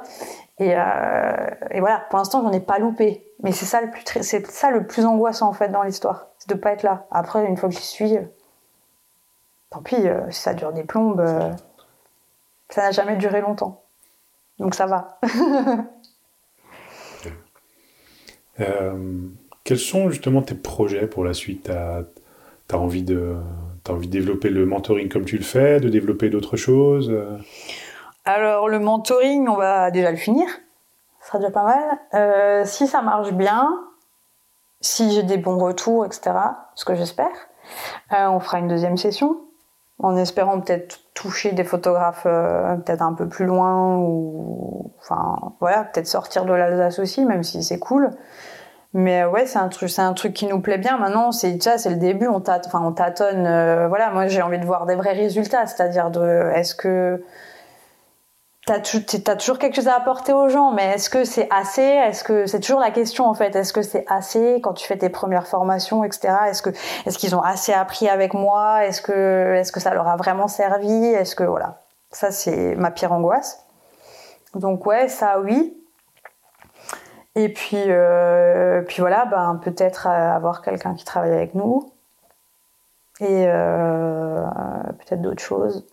Et, 0.58 0.74
euh, 0.76 1.48
et 1.72 1.82
voilà, 1.82 2.00
pour 2.10 2.18
l'instant, 2.18 2.42
j'en 2.42 2.52
ai 2.52 2.62
pas 2.62 2.80
loupé. 2.80 3.28
Mais 3.44 3.52
c'est 3.52 3.66
ça 3.66 3.82
le 3.82 4.88
plus, 4.88 5.06
angoissant 5.06 5.50
en 5.50 5.54
fait 5.54 5.70
dans 5.70 5.84
l'histoire, 5.84 6.28
c'est 6.38 6.50
de 6.50 6.56
pas 6.56 6.72
être 6.72 6.84
là. 6.84 7.06
Après, 7.12 7.46
une 7.46 7.58
fois 7.58 7.70
que 7.70 7.76
j'y 7.76 7.82
suis, 7.82 8.18
euh, 8.18 8.22
tant 9.70 9.82
pis, 9.82 10.08
euh, 10.08 10.22
si 10.30 10.42
ça 10.42 10.54
dure 10.54 10.72
des 10.72 10.84
plombes, 10.84 11.24
ça 12.70 12.84
n'a 12.84 12.92
jamais 12.92 13.18
duré 13.18 13.42
longtemps. 13.42 13.82
Donc 14.60 14.76
ça 14.76 14.86
va. 14.86 15.20
quels 19.64 19.80
sont 19.80 20.10
justement 20.10 20.42
tes 20.42 20.56
projets 20.56 21.08
pour 21.08 21.24
la 21.24 21.34
suite? 21.34 21.72
Tu 22.68 22.76
as, 22.76 22.80
envie 22.80 23.04
de, 23.04 23.36
as 23.88 23.92
envie 23.92 24.08
de 24.08 24.12
développer 24.12 24.50
le 24.50 24.66
mentoring 24.66 25.10
comme 25.10 25.26
tu 25.26 25.38
le 25.38 25.44
fais, 25.44 25.80
de 25.80 25.90
développer 25.90 26.30
d'autres 26.30 26.58
choses? 26.58 27.14
Alors 28.26 28.70
le 28.70 28.80
mentoring, 28.80 29.48
on 29.48 29.56
va 29.56 29.92
déjà 29.92 30.12
le 30.12 30.18
finir 30.18 30.48
sera 31.22 31.40
déjà 31.40 31.52
pas 31.52 31.64
mal. 31.64 32.00
Euh, 32.14 32.64
si 32.66 32.88
ça 32.88 33.02
marche 33.02 33.32
bien, 33.32 33.68
si 34.80 35.12
j'ai 35.12 35.24
des 35.24 35.38
bons 35.38 35.58
retours, 35.58 36.06
etc., 36.06 36.32
ce 36.76 36.86
que 36.86 36.96
j'espère, 36.96 37.28
euh, 38.14 38.28
on 38.28 38.40
fera 38.40 38.60
une 38.60 38.68
deuxième 38.68 38.98
session 38.98 39.38
en 40.00 40.18
espérant 40.18 40.60
peut-être 40.60 41.00
toucher 41.14 41.52
des 41.52 41.64
photographes 41.64 42.26
euh, 42.26 42.76
peut-être 42.78 43.04
un 43.04 43.14
peu 43.14 43.30
plus 43.30 43.46
loin 43.46 43.98
ou 43.98 44.92
enfin 45.00 45.54
voilà 45.60 45.84
peut-être 45.84 46.08
sortir 46.08 46.46
de 46.46 46.54
l'Alsace 46.54 46.98
aussi 46.98 47.24
même 47.24 47.44
si 47.44 47.62
c'est 47.62 47.78
cool 47.78 48.10
mais 48.94 49.26
ouais 49.26 49.46
c'est 49.46 49.60
un 49.60 49.70
truc 49.70 49.90
c'est 49.90 50.02
un 50.02 50.14
truc 50.14 50.34
qui 50.34 50.46
nous 50.48 50.60
plaît 50.60 50.78
bien. 50.78 50.98
Maintenant 50.98 51.32
c'est 51.32 51.62
ça 51.62 51.78
c'est 51.78 51.90
le 51.90 51.96
début. 51.96 52.28
On 52.28 52.42
tâtonne 52.42 52.72
enfin 52.74 52.86
on 52.86 52.92
tâtonne 52.92 53.44
voilà. 53.88 54.10
Moi 54.12 54.28
j'ai 54.28 54.42
envie 54.42 54.60
de 54.60 54.66
voir 54.66 54.86
des 54.86 54.96
vrais 54.96 55.14
résultats. 55.14 55.66
C'est-à-dire 55.66 56.12
de 56.12 56.52
est-ce 56.56 56.76
que 56.76 57.24
T'as 58.68 58.76
as 58.76 59.36
toujours 59.38 59.58
quelque 59.58 59.76
chose 59.76 59.88
à 59.88 59.96
apporter 59.96 60.34
aux 60.34 60.48
gens, 60.48 60.72
mais 60.72 60.92
est-ce 60.92 61.10
que 61.10 61.24
c'est 61.24 61.48
assez? 61.50 61.82
Est-ce 61.82 62.24
que 62.24 62.46
c'est 62.46 62.60
toujours 62.60 62.80
la 62.80 62.92
question 62.92 63.26
en 63.26 63.34
fait. 63.34 63.56
Est-ce 63.56 63.74
que 63.74 63.82
c'est 63.82 64.06
assez 64.08 64.62
quand 64.62 64.74
tu 64.74 64.86
fais 64.86 64.98
tes 64.98 65.10
premières 65.10 65.48
formations, 65.48 66.04
etc. 66.04 66.36
Est-ce 66.48 66.62
que 66.62 66.70
est-ce 67.08 67.18
qu'ils 67.18 67.36
ont 67.36 67.42
assez 67.42 67.74
appris 67.74 68.08
avec 68.08 68.36
moi? 68.36 68.86
Est-ce 68.86 69.02
que 69.02 69.56
est-ce 69.56 69.72
que 69.72 69.80
ça 69.80 69.96
leur 69.96 70.08
a 70.08 70.16
vraiment 70.16 70.48
servi? 70.48 71.06
Est-ce 71.08 71.36
que 71.36 71.44
voilà. 71.44 71.82
Ça 72.12 72.30
c'est 72.30 72.76
ma 72.76 72.92
pire 72.92 73.12
angoisse. 73.12 73.66
Donc 74.54 74.86
ouais, 74.86 75.08
ça 75.08 75.40
oui. 75.40 75.76
Et 77.36 77.50
puis 77.50 77.78
euh, 77.88 78.82
puis 78.82 79.02
voilà, 79.02 79.26
ben 79.26 79.60
peut-être 79.64 80.08
avoir 80.08 80.62
quelqu'un 80.62 80.96
qui 80.96 81.06
travaille 81.06 81.32
avec 81.32 81.56
nous 81.56 81.92
et 83.20 83.46
euh, 83.48 84.44
peut-être 85.00 85.22
d'autres 85.22 85.42
choses 85.42 85.86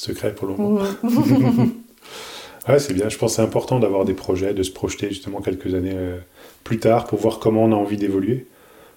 secret 0.00 0.34
pour 0.34 0.48
le 0.48 0.54
moment. 0.54 0.80
Mhm. 1.02 1.74
ouais, 2.68 2.78
c'est 2.78 2.94
bien. 2.94 3.08
Je 3.08 3.18
pense 3.18 3.32
que 3.32 3.36
c'est 3.36 3.42
important 3.42 3.78
d'avoir 3.78 4.04
des 4.04 4.14
projets, 4.14 4.54
de 4.54 4.62
se 4.62 4.72
projeter 4.72 5.08
justement 5.08 5.40
quelques 5.40 5.74
années 5.74 5.94
euh, 5.94 6.18
plus 6.64 6.78
tard 6.78 7.06
pour 7.06 7.18
voir 7.18 7.38
comment 7.38 7.64
on 7.64 7.72
a 7.72 7.76
envie 7.76 7.98
d'évoluer. 7.98 8.46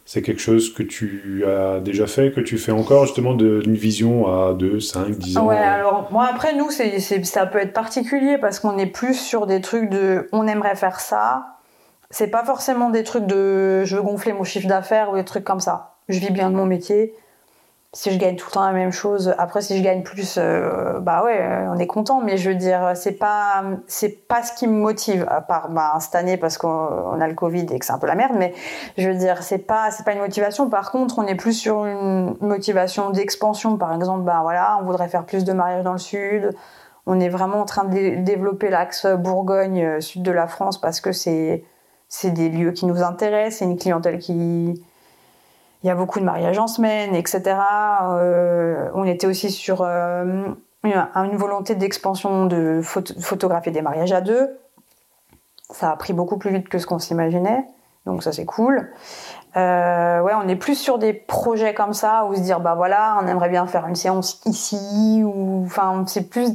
C'est 0.05 0.21
quelque 0.21 0.41
chose 0.41 0.73
que 0.73 0.83
tu 0.83 1.45
as 1.45 1.79
déjà 1.79 2.07
fait, 2.07 2.31
que 2.31 2.41
tu 2.41 2.57
fais 2.57 2.73
encore 2.73 3.05
justement 3.05 3.33
d'une 3.33 3.75
vision 3.75 4.27
à 4.27 4.53
2, 4.53 4.79
5, 4.79 5.11
10 5.11 5.37
ans 5.37 5.47
Ouais, 5.47 5.55
alors 5.55 6.09
moi 6.11 6.27
après 6.29 6.53
nous, 6.55 6.69
c'est, 6.71 6.99
ça 6.99 7.45
peut 7.45 7.59
être 7.59 7.73
particulier 7.73 8.37
parce 8.37 8.59
qu'on 8.59 8.77
est 8.77 8.85
plus 8.87 9.13
sur 9.13 9.47
des 9.47 9.61
trucs 9.61 9.89
de 9.89 10.27
on 10.33 10.45
aimerait 10.45 10.75
faire 10.75 10.99
ça. 10.99 11.57
C'est 12.09 12.27
pas 12.27 12.43
forcément 12.43 12.89
des 12.89 13.03
trucs 13.03 13.25
de 13.25 13.85
je 13.85 13.95
veux 13.95 14.01
gonfler 14.01 14.33
mon 14.33 14.43
chiffre 14.43 14.67
d'affaires 14.67 15.11
ou 15.11 15.15
des 15.15 15.25
trucs 15.25 15.45
comme 15.45 15.61
ça. 15.61 15.95
Je 16.09 16.19
vis 16.19 16.31
bien 16.31 16.49
de 16.49 16.55
mon 16.55 16.65
métier 16.65 17.13
si 17.95 18.11
je 18.11 18.17
gagne 18.17 18.35
tout 18.35 18.47
le 18.47 18.53
temps 18.53 18.65
la 18.65 18.71
même 18.71 18.91
chose 18.91 19.35
après 19.37 19.61
si 19.61 19.77
je 19.77 19.83
gagne 19.83 20.01
plus 20.01 20.37
euh, 20.39 20.99
bah 20.99 21.23
ouais 21.23 21.39
euh, 21.39 21.67
on 21.71 21.77
est 21.77 21.85
content. 21.85 22.21
Mais 22.21 22.37
je 22.37 22.49
veux 22.49 22.55
dire 22.55 22.93
c'est 22.95 23.13
pas 23.13 23.63
c'est 23.87 24.27
pas 24.27 24.41
ce 24.41 24.51
qui 24.53 24.67
me 24.67 24.73
motive 24.73 25.27
à 25.29 25.41
part 25.41 25.69
bah, 25.69 25.93
cette 25.99 26.15
année 26.15 26.37
parce 26.37 26.57
qu'on 26.57 27.21
a 27.21 27.27
le 27.27 27.35
covid 27.35 27.67
et 27.71 27.77
que 27.79 27.85
c'est 27.85 27.93
un 27.93 27.99
peu 27.99 28.07
la 28.07 28.15
merde. 28.15 28.33
Mais 28.35 28.53
je 28.97 29.07
veux 29.07 29.15
dire 29.15 29.43
c'est 29.43 29.59
pas 29.59 29.91
c'est 29.91 30.03
pas 30.03 30.13
une 30.13 30.21
motivation. 30.21 30.69
Par 30.69 30.91
contre 30.91 31.19
on 31.19 31.27
est 31.27 31.35
plus 31.35 31.53
sur 31.53 31.85
une 31.85 32.35
motivation 32.41 33.11
d'expansion. 33.11 33.77
Par 33.77 33.93
exemple 33.93 34.23
bah 34.23 34.39
voilà 34.41 34.79
on 34.81 34.85
voudrait 34.85 35.07
faire 35.07 35.25
plus 35.25 35.43
de 35.43 35.53
mariages 35.53 35.83
dans 35.83 35.93
le 35.93 35.99
sud. 35.99 36.49
On 37.05 37.19
est 37.19 37.29
vraiment 37.29 37.59
en 37.59 37.65
train 37.65 37.83
de 37.83 38.23
développer 38.23 38.69
l'axe 38.69 39.05
Bourgogne 39.05 39.83
euh, 39.83 39.99
sud 40.01 40.23
de 40.23 40.31
la 40.31 40.47
France 40.47 40.81
parce 40.81 40.99
que 40.99 41.11
c'est 41.11 41.63
c'est 42.07 42.31
des 42.31 42.49
lieux 42.49 42.71
qui 42.71 42.87
nous 42.87 43.03
intéressent. 43.03 43.59
C'est 43.59 43.65
une 43.65 43.77
clientèle 43.77 44.17
qui 44.17 44.81
il 45.83 45.87
y 45.87 45.89
a 45.89 45.95
beaucoup 45.95 46.19
de 46.19 46.25
mariages 46.25 46.57
en 46.57 46.67
semaine, 46.67 47.13
etc. 47.13 47.57
Euh, 48.03 48.89
on 48.93 49.03
était 49.03 49.27
aussi 49.27 49.51
sur 49.51 49.81
euh, 49.81 50.47
une 50.83 51.37
volonté 51.37 51.75
d'expansion 51.75 52.45
de 52.45 52.81
photographier 52.81 53.71
des 53.71 53.81
mariages 53.81 54.13
à 54.13 54.21
deux. 54.21 54.57
Ça 55.69 55.91
a 55.91 55.95
pris 55.97 56.13
beaucoup 56.13 56.37
plus 56.37 56.51
vite 56.51 56.69
que 56.69 56.77
ce 56.77 56.85
qu'on 56.85 56.99
s'imaginait, 56.99 57.65
donc 58.05 58.23
ça 58.23 58.31
c'est 58.31 58.45
cool. 58.45 58.91
Euh, 59.57 60.21
ouais, 60.21 60.33
on 60.35 60.47
est 60.47 60.55
plus 60.55 60.75
sur 60.75 60.99
des 60.99 61.13
projets 61.13 61.73
comme 61.73 61.93
ça 61.93 62.25
où 62.25 62.35
se 62.35 62.39
dire 62.39 62.61
bah 62.61 62.75
voilà, 62.75 63.19
on 63.21 63.27
aimerait 63.27 63.49
bien 63.49 63.67
faire 63.67 63.85
une 63.85 63.95
séance 63.95 64.41
ici 64.45 65.21
ou 65.25 65.63
enfin 65.65 66.05
c'est 66.07 66.29
plus 66.29 66.49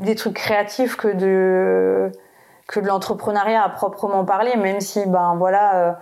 des 0.00 0.16
trucs 0.16 0.34
créatifs 0.34 0.96
que 0.96 1.08
de 1.08 2.10
que 2.66 2.80
de 2.80 2.86
l'entrepreneuriat 2.86 3.62
à 3.62 3.68
proprement 3.68 4.24
parler, 4.24 4.56
même 4.56 4.80
si 4.80 5.06
ben 5.06 5.36
voilà, 5.36 5.98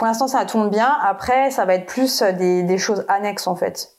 pour 0.00 0.06
l'instant 0.06 0.28
ça 0.28 0.46
tourne 0.46 0.70
bien. 0.70 0.96
Après, 1.02 1.50
ça 1.50 1.66
va 1.66 1.74
être 1.74 1.84
plus 1.84 2.22
des, 2.22 2.62
des 2.62 2.78
choses 2.78 3.04
annexes 3.08 3.46
en 3.46 3.54
fait. 3.54 3.90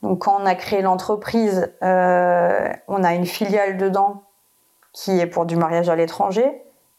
Donc 0.00 0.20
quand 0.20 0.38
on 0.40 0.46
a 0.46 0.54
créé 0.54 0.80
l'entreprise, 0.80 1.70
euh, 1.82 2.66
on 2.88 3.04
a 3.04 3.12
une 3.12 3.26
filiale 3.26 3.76
dedans 3.76 4.22
qui 4.94 5.20
est 5.20 5.26
pour 5.26 5.44
du 5.44 5.56
mariage 5.56 5.90
à 5.90 5.96
l'étranger, 5.96 6.50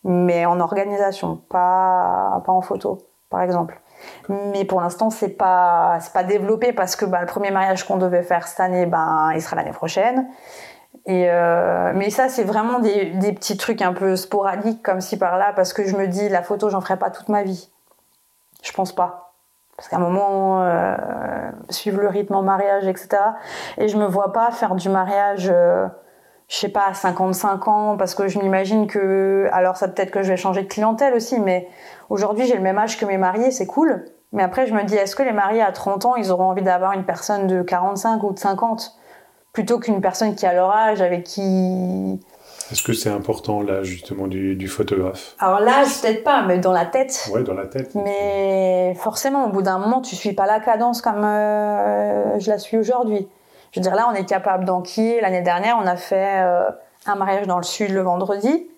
mais 0.04 0.46
en 0.46 0.60
organisation, 0.60 1.38
pas 1.50 2.44
pas 2.46 2.52
en 2.52 2.62
photo, 2.62 3.00
par 3.32 3.42
exemple. 3.42 3.82
Mais 4.30 4.64
pour 4.64 4.80
l'instant, 4.80 5.10
c'est 5.10 5.30
pas 5.30 5.98
pas 6.14 6.24
développé 6.24 6.72
parce 6.72 6.96
que 6.96 7.06
bah, 7.06 7.20
le 7.20 7.26
premier 7.26 7.50
mariage 7.50 7.84
qu'on 7.88 7.98
devait 7.98 8.22
faire 8.22 8.48
cette 8.48 8.60
année, 8.60 8.86
ben 8.86 9.32
il 9.34 9.42
sera 9.42 9.56
l'année 9.56 9.72
prochaine. 9.72 10.28
Et 11.08 11.32
euh, 11.32 11.94
mais 11.96 12.12
ça, 12.12 12.30
c'est 12.30 12.44
vraiment 12.44 12.78
des, 12.78 13.06
des, 13.06 13.34
petits 13.34 13.58
trucs 13.58 13.82
un 13.82 13.94
peu 13.94 14.16
sporadiques 14.16 14.84
comme 14.84 15.02
ci 15.02 15.18
par 15.18 15.40
là, 15.40 15.52
parce 15.56 15.74
que 15.74 15.84
je 15.84 15.98
me 15.98 16.06
dis 16.08 16.30
la 16.30 16.44
photo, 16.44 16.70
j'en 16.70 16.82
ferai 16.82 16.98
pas 16.98 17.10
toute 17.10 17.28
ma 17.28 17.42
vie. 17.42 17.72
Je 18.62 18.72
pense 18.72 18.94
pas. 18.94 19.34
Parce 19.76 19.90
qu'à 19.90 19.98
un 19.98 20.00
moment, 20.00 20.62
euh, 20.62 20.96
suivre 21.70 22.02
le 22.02 22.08
rythme 22.08 22.36
en 22.36 22.44
mariage, 22.44 22.88
etc. 22.88 23.10
Et 23.78 23.88
je 23.88 23.98
me 23.98 24.06
vois 24.06 24.32
pas 24.32 24.52
faire 24.52 24.76
du 24.76 24.90
mariage, 24.90 25.50
euh, 25.52 25.88
je 26.48 26.56
sais 26.56 26.70
pas, 26.70 26.86
à 26.88 26.94
55 26.94 27.68
ans, 27.68 27.98
parce 27.98 28.14
que 28.14 28.28
je 28.28 28.38
m'imagine 28.40 28.86
que, 28.86 29.50
alors 29.52 29.78
ça 29.78 29.88
peut-être 29.88 30.12
que 30.12 30.22
je 30.22 30.30
vais 30.30 30.38
changer 30.38 30.64
de 30.64 30.68
clientèle 30.68 31.14
aussi, 31.16 31.40
mais 31.40 31.68
aujourd'hui 32.10 32.46
j'ai 32.46 32.56
le 32.56 32.62
même 32.62 32.78
âge 32.78 33.00
que 33.00 33.06
mes 33.06 33.18
mariés, 33.18 33.50
c'est 33.50 33.66
cool. 33.66 34.06
Mais 34.34 34.44
après, 34.44 34.66
je 34.68 34.74
me 34.74 34.84
dis, 34.84 34.96
est-ce 34.96 35.16
que 35.16 35.24
les 35.24 35.34
mariés 35.34 35.62
à 35.62 35.72
30 35.72 36.06
ans, 36.06 36.16
ils 36.16 36.32
auront 36.32 36.46
envie 36.46 36.62
d'avoir 36.62 36.94
une 36.94 37.04
personne 37.04 37.48
de 37.48 37.64
45 37.64 38.24
ou 38.24 38.34
de 38.34 38.40
50 38.40 38.98
plutôt 39.52 39.80
qu'une 39.80 40.00
personne 40.00 40.36
qui 40.36 40.46
a 40.46 40.54
leur 40.54 40.72
âge, 40.72 41.02
avec 41.02 41.24
qui 41.24 42.20
est-ce 42.72 42.84
que 42.84 42.94
c'est 42.94 43.10
important 43.10 43.62
là 43.62 43.84
justement 43.84 44.28
du, 44.28 44.68
photographe? 44.68 45.36
Alors 45.40 45.60
là, 45.60 45.84
peut-être 45.84 46.24
pas, 46.24 46.44
mais 46.44 46.58
dans 46.58 46.72
la 46.72 46.86
tête. 46.86 47.30
Ouais, 47.34 47.44
dans 47.44 47.54
la 47.54 47.66
tête. 47.66 47.96
Mais 47.96 48.96
forcément, 48.98 49.46
au 49.46 49.50
bout 49.50 49.62
d'un 49.62 49.78
moment, 49.78 50.02
tu 50.02 50.16
suis 50.16 50.34
pas 50.34 50.46
la 50.46 50.60
cadence 50.60 51.02
comme 51.02 51.24
euh, 51.24 52.40
je 52.40 52.50
la 52.50 52.58
suis 52.58 52.78
aujourd'hui. 52.78 53.28
Je 53.72 53.80
veux 53.80 53.84
dire, 53.84 53.96
là, 53.96 54.08
on 54.10 54.14
est 54.14 54.26
capable 54.26 54.66
d'enquiller. 54.66 55.22
L'année 55.22 55.42
dernière, 55.42 55.78
on 55.82 55.86
a 55.86 55.98
fait 55.98 56.44
euh, 56.44 56.70
un 57.06 57.16
mariage 57.16 57.48
dans 57.48 57.58
le 57.58 57.64
sud 57.64 57.92
le 57.92 58.02
vendredi, 58.02 58.70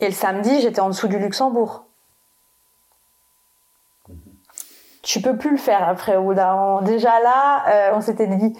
et 0.00 0.06
le 0.06 0.12
samedi, 0.12 0.60
j'étais 0.60 0.80
en 0.80 0.88
dessous 0.88 1.08
du 1.08 1.18
Luxembourg. 1.18 1.84
Mhm. 4.08 4.16
Tu 5.02 5.22
peux 5.22 5.36
plus 5.36 5.52
le 5.52 5.56
faire 5.56 5.88
après 5.88 6.16
au 6.16 6.24
bout 6.24 6.34
d'un 6.34 6.54
moment. 6.54 6.82
Déjà 6.82 7.20
là, 7.20 7.64
euh, 7.68 7.96
on 7.96 8.00
s'était 8.02 8.26
dit 8.26 8.56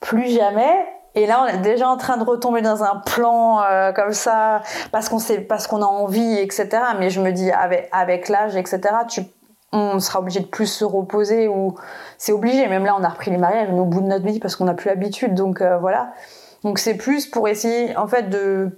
plus 0.00 0.28
jamais. 0.28 0.86
Et 1.14 1.26
là, 1.26 1.42
on 1.42 1.46
est 1.46 1.58
déjà 1.58 1.88
en 1.88 1.96
train 1.96 2.16
de 2.16 2.24
retomber 2.24 2.62
dans 2.62 2.84
un 2.84 2.96
plan 2.96 3.62
euh, 3.62 3.92
comme 3.92 4.12
ça 4.12 4.62
parce 4.92 5.08
qu'on 5.08 5.18
sait, 5.18 5.40
parce 5.40 5.66
qu'on 5.66 5.82
a 5.82 5.86
envie, 5.86 6.38
etc. 6.38 6.68
Mais 6.98 7.10
je 7.10 7.20
me 7.20 7.32
dis 7.32 7.50
avec 7.50 8.28
l'âge, 8.28 8.56
etc. 8.56 8.80
On 9.72 10.00
sera 10.00 10.20
obligé 10.20 10.40
de 10.40 10.46
plus 10.46 10.66
se 10.66 10.84
reposer 10.84 11.48
ou 11.48 11.74
c'est 12.18 12.32
obligé. 12.32 12.66
Même 12.66 12.84
là, 12.84 12.94
on 12.98 13.04
a 13.04 13.08
repris 13.08 13.30
les 13.30 13.38
mariages 13.38 13.68
au 13.70 13.84
bout 13.84 14.00
de 14.00 14.06
notre 14.06 14.24
vie 14.24 14.38
parce 14.38 14.56
qu'on 14.56 14.64
n'a 14.64 14.74
plus 14.74 14.88
l'habitude. 14.88 15.34
Donc 15.34 15.60
euh, 15.60 15.78
voilà. 15.78 16.12
Donc 16.64 16.78
c'est 16.78 16.94
plus 16.94 17.26
pour 17.26 17.48
essayer, 17.48 17.96
en 17.96 18.06
fait, 18.06 18.30
de 18.30 18.70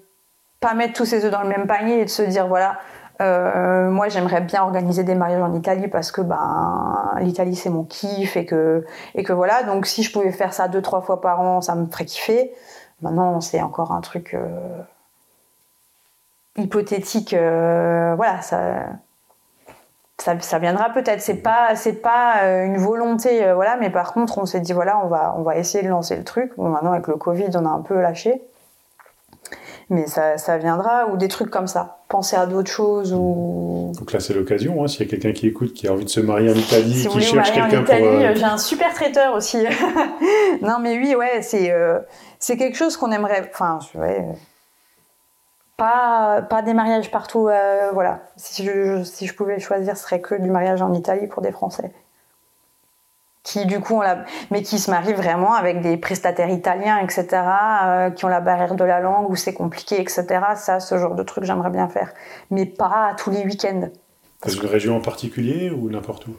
pas 0.61 0.75
mettre 0.75 0.95
tous 0.95 1.05
ses 1.05 1.25
œufs 1.25 1.31
dans 1.31 1.43
le 1.43 1.49
même 1.49 1.67
panier 1.67 2.01
et 2.01 2.05
de 2.05 2.11
se 2.11 2.23
dire 2.23 2.49
voilà, 2.49 2.79
euh, 3.21 3.91
moi, 3.91 4.09
j'aimerais 4.09 4.41
bien 4.41 4.63
organiser 4.63 5.05
des 5.05 5.15
mariages 5.15 5.43
en 5.43 5.55
Italie 5.55 5.89
parce 5.89 6.11
que 6.11 6.21
ben 6.21 7.13
l'Italie 7.21 7.55
c'est 7.55 7.71
mon 7.71 7.85
kiff 7.85 8.37
et 8.37 8.45
que 8.45 8.85
et 9.15 9.23
que 9.23 9.33
voilà. 9.33 9.63
Donc 9.63 9.87
si 9.87 10.03
je 10.03 10.13
pouvais 10.13 10.33
faire 10.33 10.53
ça 10.53 10.69
deux 10.69 10.83
trois 10.83 11.01
fois 11.01 11.21
par 11.21 11.41
an, 11.41 11.61
ça 11.61 11.75
me 11.75 11.87
ferait 11.87 12.07
kiffer. 12.07 12.53
Maintenant, 13.03 13.41
c'est 13.41 13.61
encore 13.63 13.93
un 13.93 14.01
truc 14.01 14.35
euh, 14.35 14.81
hypothétique. 16.57 17.35
Euh, 17.35 18.15
voilà, 18.17 18.41
ça, 18.43 18.87
ça, 20.19 20.41
ça 20.41 20.59
viendra 20.59 20.91
peut-être. 20.91 21.21
C'est 21.21 21.37
pas 21.43 21.77
c'est 21.77 22.03
pas 22.03 22.43
une 22.65 22.79
volonté, 22.79 23.53
voilà. 23.55 23.77
Mais 23.77 23.91
par 23.91 24.13
contre, 24.13 24.39
on 24.39 24.47
s'est 24.47 24.61
dit 24.61 24.73
voilà, 24.73 24.99
on 25.05 25.09
va 25.09 25.35
on 25.39 25.43
va 25.43 25.57
essayer 25.57 25.85
de 25.85 25.89
lancer 25.91 26.17
le 26.17 26.25
truc. 26.25 26.53
Bon, 26.57 26.69
maintenant 26.69 26.93
avec 26.93 27.07
le 27.07 27.17
Covid, 27.17 27.51
on 27.55 27.65
a 27.65 27.71
un 27.71 27.83
peu 27.83 28.01
lâché 28.01 28.43
mais 29.91 30.07
ça, 30.07 30.39
ça, 30.39 30.57
viendra 30.59 31.09
ou 31.09 31.17
des 31.17 31.29
trucs 31.29 31.51
comme 31.51 31.67
ça. 31.67 31.99
Penser 32.09 32.37
à 32.37 32.47
d'autres 32.47 32.71
choses 32.71 33.13
ou. 33.13 33.93
Donc 33.99 34.13
là, 34.13 34.21
c'est 34.21 34.35
l'occasion. 34.35 34.83
Hein, 34.83 34.89
S'il 34.89 35.05
y 35.05 35.09
a 35.09 35.11
quelqu'un 35.11 35.33
qui 35.33 35.47
écoute, 35.47 35.75
qui 35.75 35.89
a 35.89 35.93
envie 35.93 36.05
de 36.05 36.11
se 36.11 36.21
marier 36.21 36.51
en 36.51 36.55
Italie, 36.55 36.95
si 36.95 37.09
qui 37.09 37.21
cherche 37.21 37.53
quelqu'un 37.53 37.83
pour. 37.83 37.95
Euh, 37.95 38.35
j'ai 38.35 38.45
un 38.45 38.59
super 38.59 38.95
traiteur 38.95 39.35
aussi. 39.35 39.59
non, 40.63 40.79
mais 40.81 40.99
oui, 40.99 41.15
ouais, 41.15 41.43
c'est 41.43 41.71
euh, 41.71 41.99
c'est 42.39 42.57
quelque 42.57 42.77
chose 42.77 42.97
qu'on 42.97 43.13
aimerait. 43.13 43.51
Enfin, 43.53 43.79
ouais, 43.95 44.25
pas 45.77 46.43
pas 46.43 46.63
des 46.63 46.75
mariages 46.75 47.11
partout. 47.11 47.49
Euh, 47.49 47.91
voilà. 47.93 48.21
Si 48.37 48.65
je 48.65 49.03
si 49.05 49.27
je 49.27 49.35
pouvais 49.35 49.59
choisir, 49.59 49.97
ce 49.97 50.05
serait 50.05 50.21
que 50.21 50.35
du 50.35 50.51
mariage 50.51 50.83
en 50.83 50.93
Italie 50.95 51.27
pour 51.27 51.43
des 51.43 51.53
Français 51.53 51.93
qui 53.45 53.67
du 53.67 53.79
coup 53.79 53.97
ont 53.97 54.01
la... 54.01 54.25
mais 54.51 54.63
qui 54.63 54.79
se 54.79 54.91
marient 54.91 55.13
vraiment 55.13 55.53
avec 55.53 55.83
des 55.83 55.97
prestataires 55.97 56.49
italiens, 56.49 56.99
etc., 56.99 57.27
euh, 57.85 58.11
qui 58.11 58.25
ont 58.25 58.29
la 58.29 58.41
barrière 58.41 58.75
de 58.75 58.85
la 58.85 59.01
langue 59.01 59.31
où 59.31 59.37
c'est 59.37 59.53
compliqué, 59.53 60.01
etc. 60.01 60.25
Ça, 60.57 60.81
ce 60.81 60.99
genre 60.99 61.15
de 61.15 61.23
truc, 61.23 61.45
j'aimerais 61.45 61.71
bien 61.71 61.89
faire, 61.89 62.13
mais 62.51 62.65
pas 62.65 63.15
tous 63.17 63.31
les 63.31 63.45
week-ends. 63.45 63.91
Dans 64.43 64.51
une 64.51 64.67
région 64.67 64.97
en 64.97 65.01
particulier 65.01 65.71
ou 65.71 65.91
n'importe 65.91 66.27
où? 66.27 66.35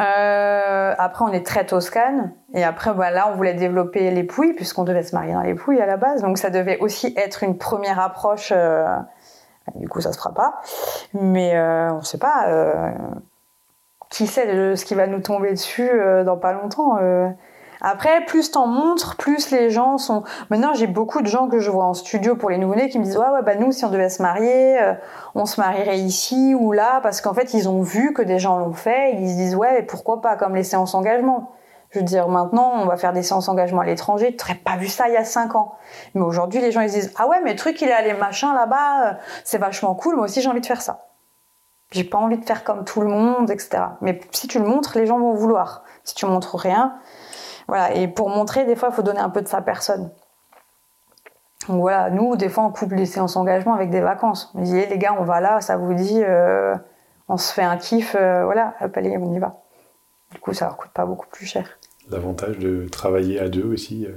Euh, 0.00 0.94
Après, 0.96 1.24
on 1.24 1.32
est 1.32 1.44
très 1.44 1.66
toscane, 1.66 2.32
et 2.54 2.62
après, 2.62 2.94
bah, 2.94 3.10
là, 3.10 3.28
on 3.30 3.34
voulait 3.34 3.54
développer 3.54 4.10
les 4.12 4.24
Pouilles, 4.24 4.54
puisqu'on 4.54 4.84
devait 4.84 5.02
se 5.02 5.16
marier 5.16 5.32
dans 5.32 5.40
les 5.40 5.54
Pouilles 5.54 5.80
à 5.80 5.86
la 5.86 5.96
base, 5.96 6.22
donc 6.22 6.38
ça 6.38 6.50
devait 6.50 6.78
aussi 6.78 7.12
être 7.16 7.42
une 7.42 7.58
première 7.58 7.98
approche. 7.98 8.52
Euh... 8.54 8.86
Du 9.74 9.88
coup, 9.88 10.00
ça 10.00 10.12
se 10.12 10.18
fera 10.18 10.32
pas, 10.32 10.60
mais 11.12 11.56
euh, 11.56 11.92
on 11.92 12.02
sait 12.02 12.18
pas 12.18 12.46
qui 14.10 14.26
sait 14.26 14.76
ce 14.76 14.84
qui 14.84 14.94
va 14.94 15.06
nous 15.06 15.20
tomber 15.20 15.50
dessus 15.50 15.88
euh, 15.88 16.24
dans 16.24 16.36
pas 16.36 16.52
longtemps. 16.52 16.98
Euh. 17.00 17.28
Après, 17.82 18.24
plus 18.24 18.50
t'en 18.50 18.66
montres, 18.66 19.16
plus 19.16 19.50
les 19.50 19.68
gens 19.70 19.98
sont. 19.98 20.24
Maintenant, 20.50 20.72
j'ai 20.74 20.86
beaucoup 20.86 21.20
de 21.20 21.26
gens 21.26 21.48
que 21.48 21.58
je 21.58 21.70
vois 21.70 21.84
en 21.84 21.94
studio 21.94 22.34
pour 22.34 22.48
les 22.48 22.56
nouveau-nés 22.58 22.88
qui 22.88 22.98
me 22.98 23.04
disent 23.04 23.18
ouais, 23.18 23.28
ouais, 23.28 23.42
bah 23.42 23.54
nous, 23.56 23.70
si 23.72 23.84
on 23.84 23.90
devait 23.90 24.08
se 24.08 24.22
marier, 24.22 24.80
euh, 24.80 24.94
on 25.34 25.44
se 25.44 25.60
marierait 25.60 25.98
ici 25.98 26.54
ou 26.54 26.72
là, 26.72 27.00
parce 27.02 27.20
qu'en 27.20 27.34
fait, 27.34 27.52
ils 27.52 27.68
ont 27.68 27.82
vu 27.82 28.14
que 28.14 28.22
des 28.22 28.38
gens 28.38 28.58
l'ont 28.58 28.72
fait. 28.72 29.12
Et 29.12 29.16
ils 29.20 29.30
se 29.30 29.36
disent 29.36 29.56
ouais, 29.56 29.82
pourquoi 29.82 30.22
pas 30.22 30.36
comme 30.36 30.54
les 30.54 30.64
séances 30.64 30.94
engagement. 30.94 31.52
Je 31.90 32.00
veux 32.00 32.04
dire, 32.04 32.28
maintenant, 32.28 32.72
on 32.82 32.86
va 32.86 32.96
faire 32.96 33.12
des 33.12 33.22
séances 33.22 33.48
engagement 33.48 33.82
à 33.82 33.86
l'étranger. 33.86 34.34
Tu 34.34 34.42
n'aurais 34.42 34.58
pas 34.58 34.76
vu 34.76 34.88
ça 34.88 35.08
il 35.08 35.14
y 35.14 35.18
a 35.18 35.24
cinq 35.24 35.54
ans. 35.54 35.74
Mais 36.14 36.22
aujourd'hui, 36.22 36.60
les 36.60 36.72
gens 36.72 36.80
ils 36.80 36.90
se 36.90 36.94
disent 36.94 37.12
ah 37.18 37.28
ouais, 37.28 37.40
mais 37.44 37.52
le 37.52 37.58
truc 37.58 37.80
il 37.82 37.88
est 37.88 37.92
allé 37.92 38.14
machin 38.14 38.54
là-bas, 38.54 39.18
c'est 39.44 39.58
vachement 39.58 39.94
cool. 39.94 40.16
Moi 40.16 40.24
aussi, 40.24 40.40
j'ai 40.40 40.48
envie 40.48 40.60
de 40.60 40.66
faire 40.66 40.82
ça. 40.82 41.05
J'ai 41.92 42.04
pas 42.04 42.18
envie 42.18 42.38
de 42.38 42.44
faire 42.44 42.64
comme 42.64 42.84
tout 42.84 43.00
le 43.00 43.08
monde, 43.08 43.50
etc. 43.50 43.82
Mais 44.00 44.20
si 44.32 44.48
tu 44.48 44.58
le 44.58 44.66
montres, 44.66 44.96
les 44.98 45.06
gens 45.06 45.18
vont 45.18 45.34
vouloir. 45.34 45.84
Si 46.04 46.14
tu 46.14 46.26
montres 46.26 46.56
rien, 46.56 46.94
voilà. 47.68 47.94
Et 47.94 48.08
pour 48.08 48.28
montrer, 48.28 48.64
des 48.64 48.76
fois, 48.76 48.88
il 48.90 48.94
faut 48.94 49.02
donner 49.02 49.20
un 49.20 49.30
peu 49.30 49.42
de 49.42 49.48
sa 49.48 49.60
personne. 49.60 50.10
Donc 51.68 51.80
voilà, 51.80 52.10
nous, 52.10 52.36
des 52.36 52.48
fois, 52.48 52.64
on 52.64 52.70
coupe 52.70 52.92
les 52.92 53.06
séances 53.06 53.36
engagement 53.36 53.74
avec 53.74 53.90
des 53.90 54.00
vacances. 54.00 54.52
On 54.54 54.62
dit, 54.62 54.86
les 54.86 54.98
gars, 54.98 55.16
on 55.18 55.24
va 55.24 55.40
là, 55.40 55.60
ça 55.60 55.76
vous 55.76 55.94
dit, 55.94 56.22
euh, 56.22 56.74
on 57.28 57.36
se 57.36 57.52
fait 57.52 57.62
un 57.62 57.76
kiff, 57.76 58.14
euh, 58.14 58.44
voilà, 58.44 58.74
hop, 58.80 58.96
allez, 58.96 59.16
on 59.18 59.32
y 59.32 59.38
va. 59.38 59.62
Du 60.32 60.40
coup, 60.40 60.52
ça 60.52 60.66
leur 60.66 60.76
coûte 60.76 60.90
pas 60.92 61.06
beaucoup 61.06 61.26
plus 61.28 61.46
cher. 61.46 61.78
L'avantage 62.08 62.58
de 62.58 62.86
travailler 62.88 63.40
à 63.40 63.48
deux 63.48 63.64
aussi. 63.64 64.06
Euh, 64.06 64.12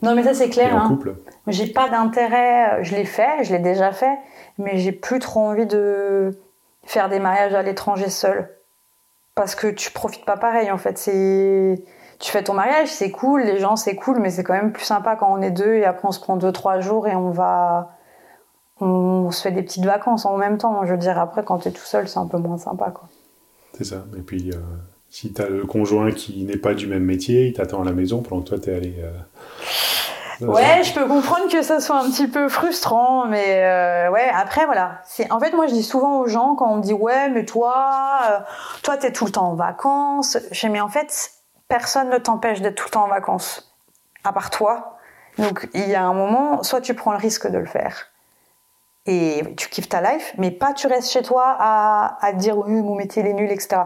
non, 0.00 0.14
mais 0.14 0.22
ça, 0.22 0.32
c'est 0.32 0.48
clair. 0.48 0.74
en 0.74 0.78
hein. 0.78 0.88
couple. 0.88 1.16
J'ai 1.48 1.66
pas 1.66 1.90
d'intérêt, 1.90 2.82
je 2.82 2.94
l'ai 2.94 3.04
fait, 3.04 3.44
je 3.44 3.52
l'ai 3.52 3.58
déjà 3.58 3.92
fait, 3.92 4.16
mais 4.56 4.78
j'ai 4.78 4.92
plus 4.92 5.18
trop 5.18 5.40
envie 5.40 5.66
de 5.66 6.38
faire 6.90 7.08
des 7.08 7.20
mariages 7.20 7.54
à 7.54 7.62
l'étranger 7.62 8.10
seul. 8.10 8.48
Parce 9.36 9.54
que 9.54 9.68
tu 9.68 9.92
profites 9.92 10.24
pas 10.24 10.36
pareil 10.36 10.70
en 10.70 10.78
fait. 10.78 10.98
C'est 10.98 11.84
tu 12.18 12.30
fais 12.32 12.42
ton 12.42 12.52
mariage, 12.52 12.88
c'est 12.88 13.10
cool, 13.10 13.42
les 13.42 13.58
gens 13.58 13.76
c'est 13.76 13.94
cool, 13.94 14.18
mais 14.18 14.30
c'est 14.30 14.42
quand 14.42 14.52
même 14.52 14.72
plus 14.72 14.84
sympa 14.84 15.16
quand 15.16 15.32
on 15.32 15.40
est 15.40 15.52
deux 15.52 15.74
et 15.74 15.84
après 15.84 16.08
on 16.08 16.12
se 16.12 16.20
prend 16.20 16.36
deux 16.36 16.52
trois 16.52 16.80
jours 16.80 17.06
et 17.06 17.14
on 17.14 17.30
va 17.30 17.96
on 18.80 19.30
se 19.30 19.42
fait 19.42 19.52
des 19.52 19.62
petites 19.62 19.84
vacances 19.84 20.26
en 20.26 20.36
même 20.36 20.58
temps. 20.58 20.84
Je 20.84 20.90
veux 20.90 20.98
dire 20.98 21.18
après 21.18 21.44
quand 21.44 21.58
tu 21.58 21.68
es 21.68 21.70
tout 21.70 21.84
seul, 21.84 22.08
c'est 22.08 22.18
un 22.18 22.26
peu 22.26 22.38
moins 22.38 22.58
sympa. 22.58 22.92
C'est 23.74 23.84
ça. 23.84 24.04
Et 24.18 24.22
puis 24.22 24.50
euh, 24.50 24.56
si 25.08 25.32
tu 25.32 25.40
as 25.40 25.48
le 25.48 25.64
conjoint 25.64 26.10
qui 26.10 26.44
n'est 26.44 26.56
pas 26.56 26.74
du 26.74 26.88
même 26.88 27.04
métier, 27.04 27.46
il 27.46 27.52
t'attend 27.52 27.82
à 27.82 27.84
la 27.84 27.92
maison 27.92 28.20
pendant 28.20 28.42
que 28.42 28.48
toi 28.48 28.58
tu 28.58 28.70
es 28.70 28.74
allé 28.74 28.96
euh, 28.98 29.12
Ouais, 30.40 30.82
je 30.82 30.94
peux 30.94 31.06
comprendre 31.06 31.50
que 31.50 31.62
ça 31.62 31.80
soit 31.80 31.98
un 31.98 32.10
petit 32.10 32.28
peu 32.28 32.48
frustrant, 32.48 33.26
mais 33.26 33.64
euh, 33.64 34.10
ouais. 34.10 34.30
Après, 34.34 34.64
voilà. 34.66 35.00
C'est 35.04 35.30
en 35.32 35.40
fait, 35.40 35.52
moi, 35.52 35.66
je 35.66 35.74
dis 35.74 35.82
souvent 35.82 36.18
aux 36.18 36.26
gens 36.26 36.54
quand 36.54 36.70
on 36.70 36.76
me 36.76 36.82
dit 36.82 36.92
ouais, 36.92 37.28
mais 37.28 37.44
toi, 37.44 38.20
euh, 38.30 38.38
toi, 38.82 38.96
t'es 38.96 39.12
tout 39.12 39.24
le 39.26 39.32
temps 39.32 39.48
en 39.50 39.54
vacances. 39.54 40.38
Je 40.50 40.60
dis 40.60 40.72
mais 40.72 40.80
en 40.80 40.88
fait, 40.88 41.32
personne 41.68 42.08
ne 42.10 42.18
t'empêche 42.18 42.60
d'être 42.60 42.76
tout 42.76 42.86
le 42.86 42.92
temps 42.92 43.04
en 43.04 43.08
vacances, 43.08 43.74
à 44.24 44.32
part 44.32 44.50
toi. 44.50 44.96
Donc 45.38 45.68
il 45.74 45.88
y 45.88 45.94
a 45.94 46.02
un 46.02 46.14
moment, 46.14 46.62
soit 46.62 46.80
tu 46.80 46.94
prends 46.94 47.12
le 47.12 47.18
risque 47.18 47.46
de 47.48 47.58
le 47.58 47.66
faire 47.66 48.06
et 49.06 49.42
tu 49.56 49.68
kiffes 49.68 49.88
ta 49.88 50.00
life, 50.00 50.34
mais 50.38 50.50
pas 50.50 50.72
tu 50.74 50.86
restes 50.86 51.10
chez 51.10 51.22
toi 51.22 51.56
à, 51.58 52.18
à 52.20 52.32
dire 52.32 52.58
oui 52.58 52.82
mon 52.82 52.94
métier 52.94 53.26
est 53.26 53.32
nul, 53.32 53.50
etc. 53.50 53.82